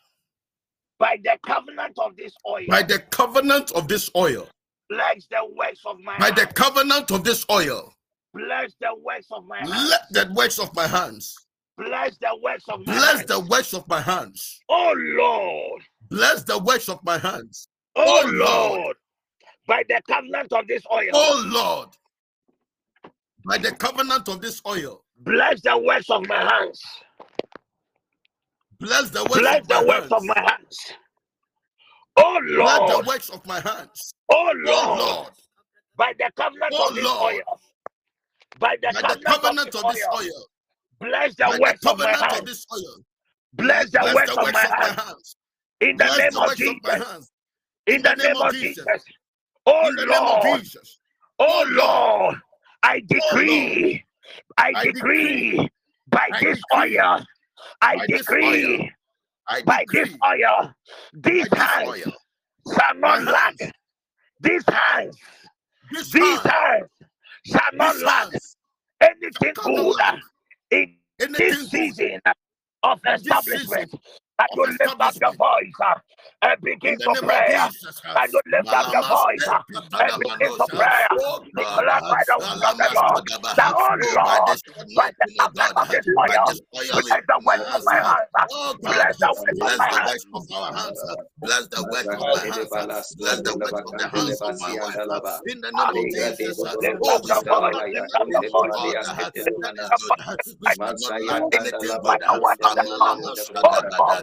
by 0.99 1.18
the 1.24 1.36
covenant 1.44 1.99
of 1.99 2.16
this 2.16 2.32
oil, 2.47 2.65
by 2.68 2.82
the 2.82 3.00
covenant 3.10 3.73
of 3.73 3.89
this 3.89 4.08
oil, 4.16 4.49
bless 4.89 5.26
the 5.26 5.44
works 5.57 5.81
of 5.86 5.99
my 6.00 6.18
by 6.18 6.31
the 6.31 6.47
covenant 6.47 7.10
of 7.10 7.24
this 7.24 7.44
oil, 7.50 7.92
Bless 8.34 8.73
the 8.81 8.94
works 9.05 9.26
of 9.32 9.44
my 9.47 9.58
hands. 9.58 9.91
let 9.91 10.02
the 10.28 10.32
works 10.34 10.58
of 10.60 10.74
my 10.76 10.86
hands, 10.86 11.36
Bless 11.78 12.17
the 12.18 12.39
works 12.42 12.65
of 12.68 12.86
my 12.86 13.01
bless 13.01 13.01
hands. 13.01 13.26
the 13.26 13.41
works 13.41 13.75
of 13.75 13.89
my 13.89 14.01
hands, 14.01 14.62
Oh 14.68 14.94
Lord, 14.97 15.83
bless 16.10 16.44
the 16.44 16.59
works 16.59 16.89
of 16.89 17.01
my 17.05 17.18
hands. 17.18 17.68
oh 17.97 18.05
Oh 18.07 18.26
Lord, 18.26 18.83
Lord, 18.84 18.97
by 19.67 19.84
the 19.89 20.02
covenant 20.09 20.52
of 20.52 20.67
this 20.68 20.83
oil, 20.92 21.12
oh 21.12 21.44
Lord, 21.47 21.89
by 23.47 23.59
the 23.59 23.73
covenant 23.73 24.28
of 24.28 24.41
this 24.41 24.60
oil, 24.67 25.05
bless 25.18 25.60
the 25.62 25.78
works 25.78 26.10
of 26.10 26.26
my 26.28 26.39
hands. 26.42 26.81
bless 28.81 29.10
the 29.10 29.25
works 29.26 29.51
Bless 29.51 29.52
of 29.52 29.68
the 29.68 29.68
my 29.68 29.84
works 29.86 30.10
of 30.12 30.23
hands, 30.23 30.25
my 30.25 30.39
hands. 30.39 30.78
Oh 32.17 32.41
Lord. 32.42 32.62
bless 32.65 32.83
the 32.84 33.01
works 33.01 33.31
of 33.31 33.47
my 33.47 33.60
hands. 33.60 34.15
oh 34.31 34.52
Oh 34.67 34.84
Lord, 34.89 34.97
Lord, 34.97 35.33
by 35.97 36.15
the 36.18 36.31
covenant 36.36 36.78
oh 36.78 36.81
of 36.81 36.94
this 36.94 37.12
Lord, 37.12 37.23
oil, 37.23 37.60
by 38.59 38.76
the 38.83 38.92
by 38.92 39.02
the 39.02 39.17
covenant 39.25 39.60
of 39.60 39.65
this 39.65 39.75
of 39.75 39.86
this 39.89 40.07
oil, 40.07 40.15
oil, 40.15 40.47
bless 41.02 41.34
the 41.36 41.50
works 41.58 41.86
of 41.86 41.98
my 41.98 42.14
hands. 42.14 42.68
Bless 43.55 43.90
the 43.90 44.08
works 44.12 44.36
of 44.36 44.50
my 44.52 44.66
hands. 44.81 45.36
In 45.81 45.97
the 45.98 46.10
name 46.10 46.39
of 46.39 46.47
works 46.47 46.66
of 46.66 46.76
my 46.82 46.98
Jesus. 46.98 47.31
In 47.86 48.02
the 48.02 48.14
name 48.14 48.36
of 48.36 48.50
Jesus. 48.50 48.86
Oh 49.66 49.89
In 49.89 49.97
the 49.97 50.06
name 50.06 50.26
of 50.26 50.40
Lord, 50.40 50.42
Jesus. 50.42 50.98
oh 51.39 51.64
Oh 51.64 51.64
Lord, 51.68 52.36
Lord, 52.36 52.36
I 52.82 53.02
oh 53.20 53.40
decree, 53.40 54.05
I 54.56 54.74
decree, 54.74 55.68
by 56.08 56.32
this 56.40 56.60
oil, 56.74 57.24
I 57.82 57.98
by 57.98 58.06
this 58.08 58.32
oil, 58.42 58.78
decree 58.78 58.92
by 59.64 59.86
this 59.92 60.10
oil, 60.24 60.72
these 61.12 61.48
this 61.50 61.55
hands 61.55 62.05
shall 62.74 62.94
not 62.97 63.22
lack. 63.24 63.56
These 64.40 64.64
hands, 64.68 65.18
this 65.90 66.10
these 66.12 66.40
hand, 66.42 66.42
hands 66.42 66.89
shall 67.44 67.72
not 67.74 67.97
lack 67.98 68.28
anything 69.00 69.55
good 69.64 69.97
lack 70.73 70.89
in 71.20 71.34
anything 71.36 71.68
this 71.70 71.70
season 71.70 72.20
of 72.84 73.01
in 73.07 73.23
this 73.23 73.23
establishment. 73.23 73.92
Of 74.39 74.47
you 74.55 74.67
lift 74.81 75.01
up 75.01 75.15
your 75.20 75.35
voice 75.35 75.77
uh, 75.85 75.94
and 76.43 76.62
begin 76.62 76.99
to 77.05 77.17
pray. 77.23 77.57
Uh, 77.57 78.27
you 78.33 78.41
lift 78.52 78.73
up 78.73 78.86
your 78.93 79.05
voice 79.05 79.47
uh, 79.52 79.61
and 80.01 80.12
begin 80.19 80.51
to 80.59 80.69
pray. 80.75 81.07
oh 81.19 81.41
Declare 81.57 82.02
uh, 82.02 82.02
by 82.09 82.23
the 82.28 82.39
word 82.41 82.61
of 82.70 82.77
the 82.78 82.91
Lord 82.94 83.23
that, 83.57 83.73
oh 83.77 83.97
oh 83.97 83.97
Lord, 84.17 84.59
by 84.94 85.11
the 85.19 85.28
oh 85.41 85.49
God, 85.55 85.77
of 85.77 85.89
uh, 85.91 85.94
this 85.94 86.07
by 86.15 86.28
oil, 86.35 86.39
this 86.47 86.61
oil 86.75 87.02
bless 87.02 87.23
the 87.28 87.41
my 87.44 87.59
works 87.59 87.75
of 87.75 87.85
my 87.85 88.01
uh, 88.01 88.05
hands. 88.05 88.28
uh, 88.39 88.47
oh 88.51 88.75
Bless 88.83 89.05
uh, 89.05 89.15
the 89.20 89.35
works 89.39 89.61
of 89.62 89.75
my 89.78 89.89
hands. 89.91 90.07
works 90.07 90.27
of 90.35 90.44
our 90.52 90.73
hands, 90.73 91.05
uh, 91.05 91.17
bless 91.39 91.69
the 91.69 91.85
works 91.85 92.15
of 92.17 92.28
my 92.31 92.44
hands, 92.44 92.77
uh, 92.77 92.86
bless 93.19 93.41
the 93.43 93.57
works 93.57 93.81
of 93.86 93.97
the 93.97 94.09
hands 94.09 94.41
of 94.43 94.59
my 94.61 94.75
wife, 94.75 95.01
uh, 95.11 95.20
in 95.47 95.61
the 95.61 95.73
name 95.73 95.94
of 95.97 96.11
Jesus, 96.11 96.65
uh, 96.65 96.75
Lift 96.81 96.97
oh, 97.02 97.17
up 97.17 97.23
your 97.27 97.44
voice, 97.44 97.83
lift 97.93 98.15
up 98.15 98.28
your 98.28 98.44
voice. 98.44 98.77
Uh, 98.81 98.93
uh, 98.99 100.85
not 100.99 101.44
anything 101.52 101.91
uh, 101.93 101.99
Oh 102.02 102.07
but 102.07 102.20
oh 102.31 102.31
gandala 102.31 102.31
Rabadabada, 102.31 102.31
masundele 102.31 102.99
bele. 103.05 103.35
the 103.35 103.47
word 103.55 103.69
of 103.73 103.89
the 103.91 104.02
Lord 104.07 104.22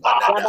Father, 0.01 0.48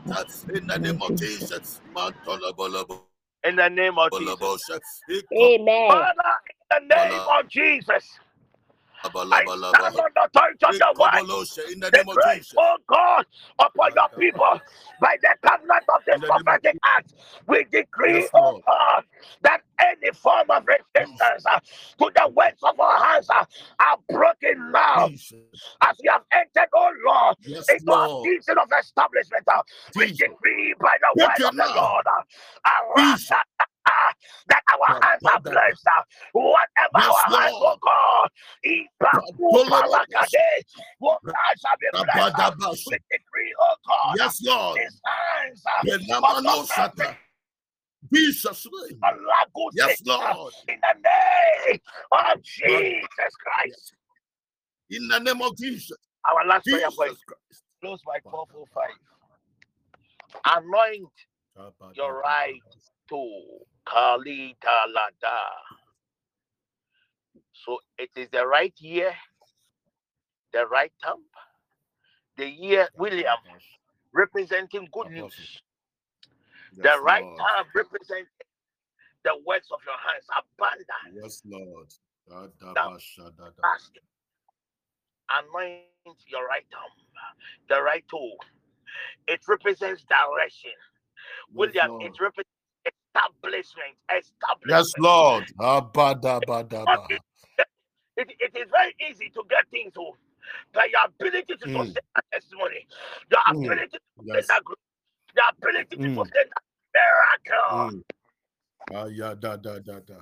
In 0.53 0.67
the 0.67 0.79
name 0.79 1.03
of 1.03 1.17
Jesus. 1.17 1.81
in 3.45 3.57
the 3.57 3.69
name 3.69 3.99
of 3.99 4.11
Jesus. 4.13 4.51
Amen. 5.33 5.89
Father, 5.89 6.35
in 6.77 6.89
the 6.89 6.95
name 6.95 7.21
of 7.39 7.49
Jesus. 7.49 8.19
I 9.33 9.47
stand 9.47 9.99
on 9.99 10.11
the 10.15 10.23
authority 10.27 10.67
of 10.67 10.77
your 10.81 10.95
word. 10.99 11.25
In 11.73 11.81
the 11.81 11.91
The 11.93 11.99
name 11.99 12.09
of 12.09 12.15
grace, 12.17 12.55
oh 12.59 12.77
God, 12.89 13.27
upon 13.61 13.91
your 13.97 14.09
people 14.19 14.61
by 15.01 15.17
the 15.23 15.37
covenant 15.47 15.85
of 15.95 16.03
this 16.07 16.17
In 16.17 16.21
the 16.23 16.29
name 16.29 16.37
of 16.37 16.45
prophetic 16.47 16.77
act. 16.85 17.15
We 17.47 17.65
decree, 17.71 18.29
oh 18.35 18.55
God, 18.67 19.05
that 19.43 19.63
any 19.81 20.13
form 20.13 20.51
of 20.51 20.65
resistance 20.67 21.47
uh, 21.51 21.61
to 21.61 22.11
the 22.15 22.29
works 22.35 22.63
of 22.65 22.79
our 22.81 23.05
hands 23.05 23.29
uh, 23.31 23.45
are 23.81 23.99
broken 24.11 24.73
now. 24.73 25.11
As 25.83 25.97
we 26.03 26.09
have 26.13 26.25
entered, 26.33 26.69
oh 26.75 26.93
Lord, 27.07 27.37
Yes, 27.43 27.69
into 27.71 27.85
Lord. 27.87 28.25
season 28.25 28.59
of 28.59 28.69
establishment, 28.81 29.45
uh, 29.49 29.63
we 29.97 30.07
decree 30.13 30.75
by 30.81 30.97
the 31.01 31.19
word 31.21 31.43
of 31.49 31.57
the. 31.57 31.67
Lord 31.77 32.07
uh, 32.09 32.23
that 34.49 34.63
our 34.73 35.01
hands 35.01 35.23
are 35.25 35.41
blessed. 35.41 35.87
Whatever 36.33 36.97
our 36.97 37.41
hands, 37.41 37.57
oh. 37.57 37.79
God. 37.81 38.31
What 40.99 41.21
shall 41.59 41.77
be 41.81 41.87
blessed. 41.93 42.87
We 42.87 42.99
decree, 43.11 43.55
oh 43.61 43.75
God, 43.87 44.17
Yes, 44.19 44.41
Lord. 44.45 44.79
his 44.79 45.01
hands 45.05 45.63
Sata. 46.69 47.17
Jesus' 48.13 48.67
name. 48.67 49.01
Yes, 49.73 50.03
Lord. 50.05 50.55
in 50.69 50.79
the 50.81 50.95
name 51.69 51.81
of 52.13 52.43
Jesus 52.43 53.35
Christ. 53.45 53.95
In 54.91 55.09
the 55.09 55.19
name 55.21 55.43
of 55.43 55.57
Jesus. 55.57 55.97
Our 56.25 56.47
last 56.47 56.67
prayer 56.67 56.91
point, 56.91 57.17
Christ. 57.27 57.65
close 57.81 58.01
by 58.07 58.19
445. 58.25 58.85
Anoint 60.45 61.11
your 61.95 62.21
right 62.21 62.61
to 63.09 63.17
Lada. 63.87 65.39
So 67.53 67.79
it 67.99 68.11
is 68.17 68.29
the 68.31 68.47
right 68.47 68.75
year, 68.79 69.13
the 70.53 70.67
right 70.67 70.93
time, 71.03 71.25
the 72.37 72.49
year 72.49 72.89
William 72.97 73.37
representing 74.13 74.89
good 74.93 75.11
news, 75.11 75.63
the 76.77 76.99
right 77.03 77.23
Lord. 77.23 77.39
time 77.39 77.65
representing 77.75 78.27
the 79.25 79.33
works 79.47 79.69
of 79.71 79.81
your 79.85 79.97
hands, 79.97 80.27
abundance. 80.33 80.87
Yes, 81.23 81.43
Lord. 81.45 81.89
Da-da-ba-sha-da-da. 82.29 83.63
Anoint 85.31 85.83
your 86.27 86.47
right 86.47 86.65
arm, 86.75 86.93
the 87.69 87.83
right 87.83 88.05
toe. 88.11 88.37
It 89.27 89.41
represents 89.49 90.05
direction. 90.05 90.71
William, 91.53 91.91
Lord. 91.91 92.03
it 92.03 92.21
represents 92.21 92.60
establishment. 93.15 93.97
Establishment. 94.11 94.69
Yes, 94.69 94.93
Lord. 94.99 95.45
It, 97.11 97.19
it, 98.17 98.29
it 98.41 98.57
is 98.57 98.69
very 98.71 98.95
easy 99.11 99.31
to 99.31 99.43
get 99.49 99.69
things 99.71 99.93
to 99.95 100.13
by 100.75 100.89
your 100.93 101.05
ability 101.07 101.57
to 101.57 101.67
Mm. 101.69 101.87
sustain 101.87 102.05
that 102.15 102.25
testimony, 102.33 102.87
your 103.31 103.41
Mm. 103.49 103.65
ability 103.65 103.99
to 103.99 104.01
sustain 104.19 104.35
Yes. 104.35 104.47
that 104.49 104.65
growth, 104.65 104.79
your 105.35 105.45
ability 105.51 105.97
to 105.97 106.03
Mm. 106.09 106.15
sustain 106.17 106.49
that 106.55 106.65
miracle 106.95 107.91
Mm. 107.91 108.03
Ah, 108.93 109.05
yeah, 109.07 109.35
da, 109.35 109.57
da, 109.57 109.79
da, 109.79 110.01
da. 110.01 110.21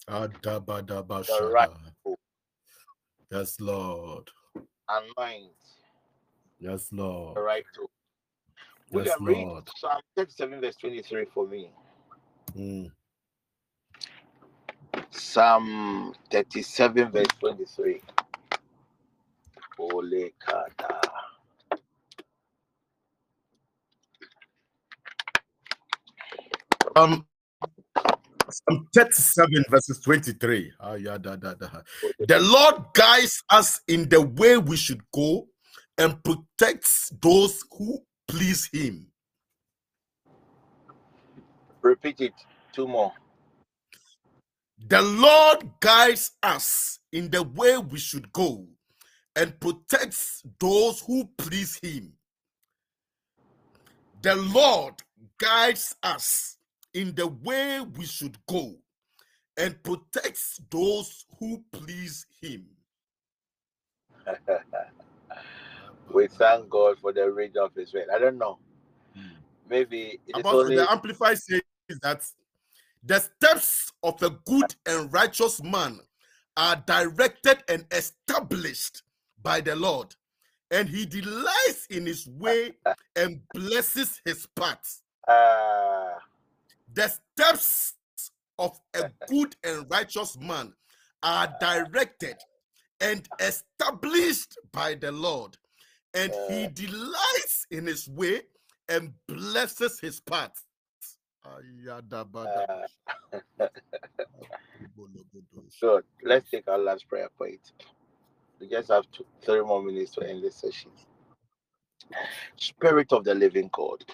Adabadabashada. 0.08 1.94
Yes, 3.30 3.60
Lord. 3.60 4.30
And 4.88 5.06
Anoint 5.18 5.52
Yes, 6.60 6.88
the 7.34 7.40
Lord. 7.40 7.40
right 7.42 7.64
toe. 7.76 7.88
Yes, 8.92 9.16
William, 9.16 9.24
read 9.26 9.48
Lord. 9.48 9.70
Psalm 9.76 10.00
37, 10.16 10.60
verse 10.60 10.76
23 10.76 11.26
for 11.34 11.46
me. 11.48 11.70
Mm. 12.56 12.92
Psalm 15.10 16.14
37, 16.32 17.10
verse 17.12 17.26
23. 17.40 18.02
Ole 19.78 20.30
Kata. 20.40 21.00
Um, 26.96 27.26
Psalm 28.50 28.86
37 28.94 29.64
verses 29.70 30.00
23. 30.00 30.72
Ah. 30.80 30.96
The 30.96 32.40
Lord 32.40 32.84
guides 32.94 33.42
us 33.50 33.80
in 33.88 34.08
the 34.08 34.20
way 34.22 34.58
we 34.58 34.76
should 34.76 35.02
go 35.12 35.48
and 35.98 36.22
protects 36.24 37.10
those 37.20 37.62
who 37.76 37.98
please 38.28 38.68
him. 38.72 39.06
Repeat 41.82 42.20
it. 42.20 42.34
Two 42.72 42.86
more. 42.86 43.12
The 44.88 45.02
Lord 45.02 45.70
guides 45.80 46.32
us 46.42 47.00
in 47.12 47.30
the 47.30 47.42
way 47.42 47.76
we 47.78 47.98
should 47.98 48.32
go 48.32 48.66
and 49.36 49.58
protects 49.60 50.42
those 50.58 51.00
who 51.00 51.28
please 51.36 51.78
him. 51.82 52.12
The 54.22 54.36
Lord 54.36 54.94
guides 55.38 55.94
us 56.02 56.56
in 56.94 57.14
the 57.14 57.26
way 57.26 57.80
we 57.80 58.04
should 58.04 58.36
go 58.46 58.74
and 59.56 59.82
protects 59.82 60.60
those 60.70 61.26
who 61.38 61.62
please 61.72 62.26
him. 62.40 62.66
we 66.12 66.26
thank 66.28 66.68
God 66.68 66.98
for 66.98 67.12
the 67.12 67.30
reading 67.30 67.62
of 67.62 67.74
His 67.74 67.92
word. 67.92 68.06
I 68.14 68.18
don't 68.18 68.38
know. 68.38 68.58
Maybe 69.68 70.20
it 70.26 70.36
is 70.36 70.40
Apostle, 70.40 70.60
only 70.60 70.76
the 70.76 70.90
Amplified 70.90 71.38
says 71.38 71.60
that 72.02 72.24
the 73.04 73.20
steps 73.20 73.92
of 74.02 74.20
a 74.22 74.30
good 74.30 74.74
and 74.86 75.12
righteous 75.12 75.62
man 75.62 76.00
are 76.56 76.82
directed 76.86 77.62
and 77.68 77.86
established 77.92 79.02
by 79.42 79.60
the 79.60 79.76
Lord, 79.76 80.14
and 80.70 80.88
he 80.88 81.06
delights 81.06 81.86
in 81.88 82.06
his 82.06 82.26
way 82.26 82.72
and 83.16 83.40
blesses 83.54 84.20
his 84.24 84.46
paths. 84.56 85.02
Uh, 85.26 85.99
The 86.94 87.08
steps 87.08 87.94
of 88.58 88.78
a 88.94 89.10
good 89.28 89.56
and 89.64 89.90
righteous 89.90 90.38
man 90.38 90.72
are 91.22 91.54
directed 91.60 92.36
and 93.00 93.28
established 93.38 94.58
by 94.72 94.94
the 94.94 95.12
Lord, 95.12 95.56
and 96.14 96.32
he 96.48 96.66
delights 96.68 97.66
in 97.70 97.86
his 97.86 98.08
way 98.08 98.42
and 98.88 99.12
blesses 99.26 100.00
his 100.00 100.20
path. 100.20 100.64
So 105.70 106.02
let's 106.22 106.50
take 106.50 106.68
our 106.68 106.78
last 106.78 107.08
prayer 107.08 107.28
point. 107.38 107.72
We 108.60 108.68
just 108.68 108.88
have 108.90 109.10
two, 109.12 109.24
three 109.42 109.62
more 109.62 109.82
minutes 109.82 110.12
to 110.12 110.28
end 110.28 110.42
this 110.42 110.56
session. 110.56 110.90
Spirit 112.56 113.12
of 113.12 113.24
the 113.24 113.34
living 113.34 113.70
God, 113.72 114.04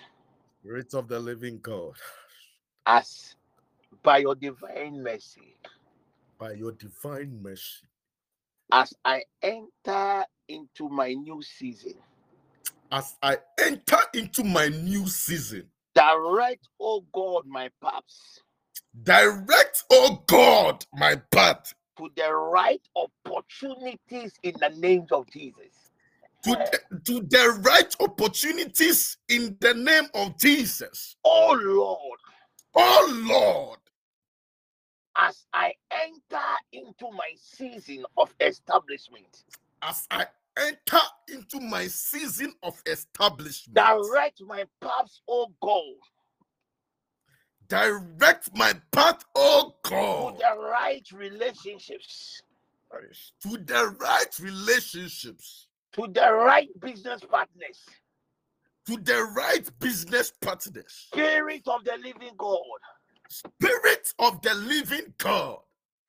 Spirit 0.61 0.95
of 0.95 1.09
the 1.09 1.19
living 1.19 1.59
God, 1.61 1.95
as 2.87 3.35
by 4.03 4.19
your 4.19 4.35
divine 4.35 5.03
mercy, 5.03 5.57
by 6.39 6.53
your 6.53 6.73
divine 6.73 7.43
mercy, 7.43 7.85
as 8.73 8.95
I 9.05 9.25
enter 9.43 10.25
into 10.49 10.89
my 10.89 11.13
new 11.15 11.43
season, 11.43 11.95
as 12.93 13.17
I 13.23 13.39
enter 13.59 13.99
into 14.15 14.45
my 14.45 14.69
new 14.69 15.07
season, 15.09 15.65
direct, 15.95 16.69
oh 16.81 17.05
God, 17.13 17.47
my 17.47 17.71
paths. 17.83 18.41
Direct, 19.03 19.85
oh 19.91 20.23
God, 20.27 20.85
my 20.95 21.17
path. 21.31 21.75
To 21.99 22.09
the 22.17 22.33
right 22.33 22.81
opportunities 22.95 24.33
in 24.43 24.55
the 24.61 24.71
name 24.77 25.07
of 25.11 25.27
Jesus. 25.31 25.91
to 26.45 26.51
the, 26.51 27.01
to 27.05 27.21
the 27.23 27.61
right 27.63 27.95
opportunities 28.01 29.17
in 29.29 29.57
the 29.61 29.75
name 29.75 30.05
of 30.15 30.39
Jesus. 30.39 31.17
Oh 31.25 31.59
Lord, 31.61 32.21
Oh 32.77 33.25
Lord, 33.27 33.79
as 35.17 35.47
I 35.55 35.73
enter 35.91 36.45
into 36.73 37.11
my 37.13 37.31
season 37.37 38.05
of 38.19 38.35
establishment, 38.41 39.45
as 39.83 40.07
I 40.11 40.27
enter 40.59 41.01
into 41.33 41.61
my 41.61 41.87
season 41.87 42.53
of 42.63 42.83
establishment, 42.87 43.75
direct 43.75 44.43
my 44.47 44.65
paths, 44.83 45.23
oh 45.29 45.53
God, 45.63 45.97
direct 47.69 48.51
my 48.55 48.75
path, 48.93 49.25
oh 49.35 49.75
God, 49.83 50.37
to 50.37 50.43
the 50.43 50.61
right 50.61 51.07
relationships, 51.15 52.43
to 53.43 53.57
the 53.59 53.97
right 54.01 54.39
relationships, 54.41 55.69
to 55.95 56.07
the 56.13 56.33
right 56.33 56.69
business 56.81 57.23
partners. 57.31 57.85
To 58.87 58.97
the 58.99 59.25
right 59.37 59.69
business 59.81 60.33
partners. 60.41 61.09
Spirit 61.13 61.63
of 61.67 61.85
the 61.85 61.97
living 62.03 62.35
God, 62.37 62.59
Spirit 63.29 64.13
of 64.19 64.41
the 64.43 64.55
living 64.55 65.13
God, 65.19 65.59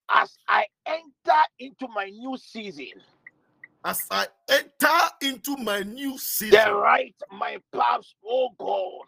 as 0.10 0.38
I 0.48 0.66
enter 0.86 1.42
into 1.60 1.88
my 1.94 2.06
new 2.06 2.38
season, 2.38 3.02
as 3.84 4.06
I 4.12 4.28
enter 4.50 5.00
into 5.22 5.58
my 5.58 5.82
new 5.82 6.18
season, 6.18 6.60
direct 6.60 7.24
my 7.32 7.58
paths, 7.74 8.14
oh 8.26 8.50
God, 8.60 9.06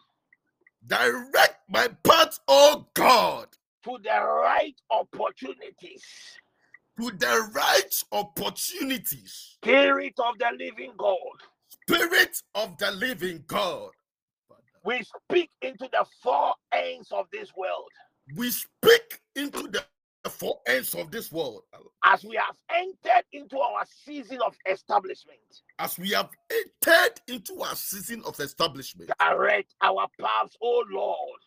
direct 0.87 1.59
my 1.69 1.87
path, 2.03 2.39
oh 2.47 2.87
God, 2.95 3.47
to 3.83 3.97
the 4.03 4.09
right 4.43 4.75
opportunities. 4.91 6.03
to 6.99 7.11
the 7.11 7.49
right 7.53 8.03
opportunities. 8.11 9.57
Spirit 9.63 10.13
of 10.19 10.37
the 10.39 10.51
living 10.57 10.93
God, 10.97 11.17
Spirit 11.95 12.41
of 12.55 12.77
the 12.77 12.91
living 12.91 13.43
God, 13.47 13.91
we 14.85 15.03
speak 15.03 15.49
into 15.61 15.89
the 15.91 16.05
four 16.23 16.53
ends 16.73 17.11
of 17.11 17.25
this 17.33 17.49
world 17.57 17.89
we 18.35 18.51
speak 18.51 19.19
into 19.35 19.67
the 19.69 19.83
four 20.29 20.59
ends 20.67 20.93
of 20.93 21.09
this 21.11 21.31
world 21.31 21.63
as 22.05 22.23
we 22.23 22.35
have 22.35 22.55
entered 22.71 23.23
into 23.33 23.57
our 23.57 23.83
season 24.05 24.39
of 24.45 24.55
establishment. 24.69 25.39
as 25.79 25.97
we 25.97 26.09
have 26.11 26.29
entered 26.51 27.19
into 27.27 27.59
our 27.61 27.75
season 27.75 28.21
of 28.25 28.39
establishment. 28.39 29.09
Direct 29.19 29.73
our 29.81 30.07
paths, 30.19 30.55
O 30.61 30.83
Lord, 30.91 31.39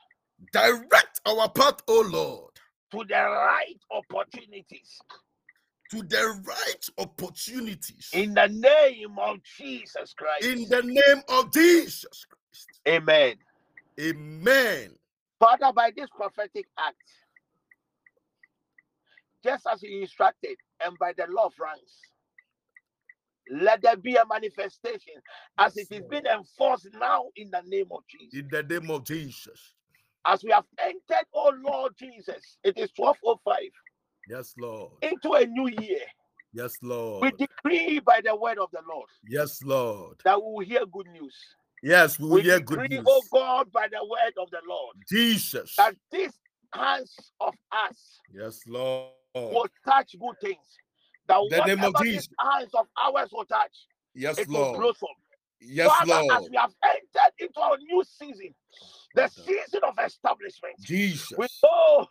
Direct 0.52 1.20
our 1.26 1.48
path, 1.50 1.80
O 1.86 2.00
Lord, 2.10 2.50
to 2.90 3.04
the 3.08 3.14
right 3.14 3.78
opportunities. 3.92 4.98
To 5.92 6.02
the 6.04 6.42
right 6.46 6.88
opportunities. 6.96 8.08
In 8.14 8.32
the 8.32 8.48
name 8.48 9.18
of 9.18 9.36
Jesus 9.58 10.14
Christ. 10.16 10.44
In 10.44 10.66
the 10.70 10.82
name 10.82 11.22
of 11.28 11.52
Jesus 11.52 12.24
Christ. 12.24 12.80
Amen. 12.88 13.34
Amen. 14.00 14.90
Father, 15.38 15.70
by 15.74 15.92
this 15.94 16.08
prophetic 16.16 16.64
act, 16.78 16.96
just 19.44 19.66
as 19.70 19.82
you 19.82 20.00
instructed, 20.00 20.56
and 20.82 20.98
by 20.98 21.12
the 21.12 21.26
law 21.28 21.46
of 21.46 21.52
ranks, 21.60 22.00
let 23.50 23.82
there 23.82 23.96
be 23.96 24.14
a 24.14 24.24
manifestation 24.26 25.14
as 25.58 25.76
it 25.76 25.88
is 25.90 26.02
being 26.08 26.24
enforced 26.24 26.88
now 26.98 27.26
in 27.36 27.50
the 27.50 27.60
name 27.66 27.88
of 27.90 28.00
Jesus. 28.08 28.40
In 28.40 28.48
the 28.50 28.62
name 28.62 28.90
of 28.90 29.04
Jesus. 29.04 29.74
As 30.24 30.42
we 30.42 30.52
have 30.52 30.64
entered, 30.78 31.26
oh 31.34 31.52
Lord 31.62 31.92
Jesus, 31.98 32.56
it 32.64 32.78
is 32.78 32.90
1205 32.96 33.58
Yes, 34.28 34.55
Lord. 34.59 34.92
into 35.02 35.33
a 35.34 35.47
new 35.47 35.68
year. 35.68 36.01
Yes, 36.52 36.76
Lord. 36.83 37.23
We 37.23 37.47
decree 37.47 37.99
by 38.01 38.20
the 38.25 38.36
word 38.36 38.59
of 38.59 38.70
the 38.73 38.81
Lord 38.89 39.09
Yes, 39.26 39.62
Lord. 39.62 40.18
that 40.25 40.41
we 40.42 40.52
will 40.52 40.65
hear 40.65 40.84
good 40.86 41.07
news. 41.09 41.34
Yes, 41.83 42.18
we 42.18 42.26
will 42.26 42.34
We 42.36 42.42
hear 42.42 42.60
good 42.60 42.91
news. 42.91 43.05
oh 43.09 43.23
God, 43.33 43.73
by 43.73 43.89
the 43.91 44.05
word 44.05 44.34
of 44.39 44.51
the 44.51 44.60
Lord, 44.68 44.97
Jesus. 45.09 45.75
that 45.76 45.97
these 46.10 46.33
hands 46.75 47.15
of 47.41 47.55
us 47.73 48.20
Yes, 48.33 48.60
Lord. 48.67 49.10
will 49.34 49.67
touch 49.84 50.15
good 50.18 50.36
things. 50.41 50.78
That 51.28 51.41
the 51.51 51.65
name 51.67 51.84
of 51.84 51.94
Jesus. 52.02 52.28
hands 52.39 52.70
of 52.75 52.86
ours 53.02 53.31
will 53.33 53.44
touch, 53.47 53.86
Yes, 54.15 54.39
it 54.39 54.49
will 54.49 54.60
Lord. 54.60 54.78
blossom. 54.78 55.09
Yes, 55.65 55.89
Father, 55.89 56.12
as 56.15 56.39
Lord. 56.39 56.50
we 56.50 56.57
have 56.57 56.73
entered 56.84 57.32
into 57.39 57.60
our 57.60 57.76
new 57.78 58.02
season, 58.05 58.55
the 59.15 59.28
season 59.28 59.81
of 59.86 59.94
establishment, 60.05 60.74
we 60.89 61.47
know 61.62 62.07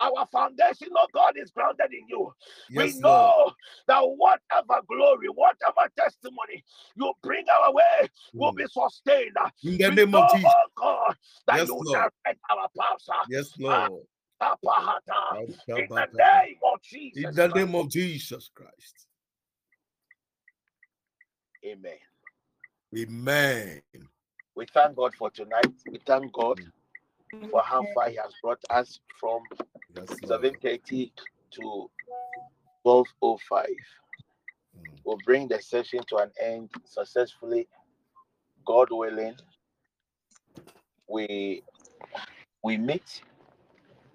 our 0.00 0.26
foundation, 0.32 0.88
oh 0.96 1.06
God, 1.12 1.34
is 1.36 1.50
grounded 1.50 1.86
in 1.92 2.06
you. 2.08 2.32
Yes, 2.70 2.94
we 2.96 3.00
Lord. 3.02 3.04
know 3.04 3.52
that 3.86 4.00
whatever 4.00 4.82
glory, 4.88 5.28
whatever 5.28 5.88
testimony 5.96 6.64
you 6.96 7.12
bring 7.22 7.44
our 7.48 7.72
way 7.72 8.08
will 8.34 8.52
be 8.52 8.64
sustained. 8.66 9.36
In 9.62 9.78
the 9.78 9.88
we 9.90 9.94
name 9.96 10.10
know, 10.10 10.22
of 10.22 10.30
Jesus. 10.34 10.52
oh 10.54 10.66
God, 10.76 11.16
that 11.46 11.56
Yes, 11.58 11.68
you 11.68 11.74
Lord. 11.82 12.10
direct 12.24 12.40
our 12.50 12.68
paths. 12.78 13.08
uh, 13.08 13.24
Yes, 13.28 13.52
Lord. 13.58 14.02
Tapahata, 14.42 15.46
In 15.76 15.86
the 15.88 16.08
name 16.14 16.56
of 16.72 16.82
Jesus. 16.82 17.24
In 17.24 17.34
the 17.34 17.48
name 17.48 17.74
of 17.74 17.90
Jesus 17.90 18.50
Christ. 18.54 19.06
Amen. 21.64 21.98
Amen. 22.96 23.80
We 24.56 24.66
thank 24.74 24.96
God 24.96 25.14
for 25.14 25.30
tonight. 25.30 25.72
We 25.88 26.00
thank 26.04 26.32
God 26.32 26.60
mm. 27.34 27.50
for 27.50 27.62
how 27.62 27.84
far 27.94 28.10
He 28.10 28.16
has 28.16 28.32
brought 28.42 28.62
us 28.68 28.98
from 29.18 29.42
Yes, 29.96 30.16
Lord. 30.22 30.42
7:30 30.42 31.12
to 31.52 31.90
12:05. 32.84 33.40
Mm. 33.54 33.76
We'll 35.04 35.18
bring 35.24 35.46
the 35.48 35.60
session 35.62 36.00
to 36.08 36.16
an 36.16 36.30
end 36.40 36.70
successfully, 36.84 37.68
God 38.66 38.88
willing. 38.90 39.36
We 41.08 41.62
we 42.62 42.76
meet 42.76 43.22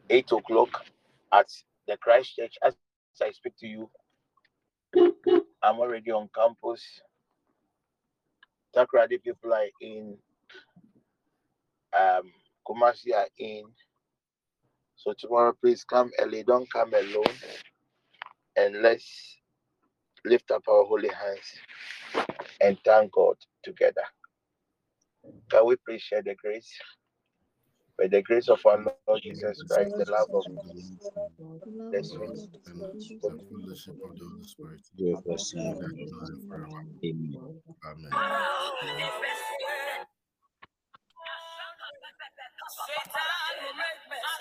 eight 0.10 0.32
o'clock 0.32 0.86
at 1.32 1.48
the 1.88 1.98
Christ 1.98 2.36
Church. 2.36 2.58
As 2.62 2.76
I 3.22 3.32
speak 3.32 3.56
to 3.60 3.68
you, 3.68 3.90
I'm 5.64 5.80
already 5.80 6.12
on 6.12 6.30
campus. 6.36 6.84
Takoradi 8.76 9.24
people 9.24 9.54
are 9.54 9.68
in. 9.82 10.18
Um, 12.00 12.32
Kumasi 12.68 13.14
are 13.16 13.28
in. 13.40 13.64
So 14.98 15.14
tomorrow, 15.18 15.54
please 15.62 15.84
come 15.84 16.12
early. 16.20 16.44
Don't 16.44 16.72
come 16.72 16.94
alone. 16.94 17.36
And 18.58 18.82
let's 18.82 19.38
lift 20.26 20.52
up 20.52 20.64
our 20.70 20.86
holy 20.86 21.10
hands 21.10 21.60
and 22.62 22.78
thank 22.86 23.12
God 23.14 23.36
together. 23.64 24.04
Can 25.52 25.66
we 25.68 25.76
please 25.88 26.02
share 26.02 26.24
the 26.24 26.36
grace? 26.36 26.72
By 28.00 28.08
the 28.08 28.24
grace 28.24 28.50
of 28.50 28.66
our 28.66 28.84
Lord 29.08 29.22
Jesus 29.24 29.64
Christ, 29.70 29.96
the 29.98 30.08
love 30.12 30.30
of 30.34 30.46
God, 30.56 30.76
the 31.92 32.04
the 32.04 32.48
Amen. 37.06 37.06
Amen. 37.06 37.34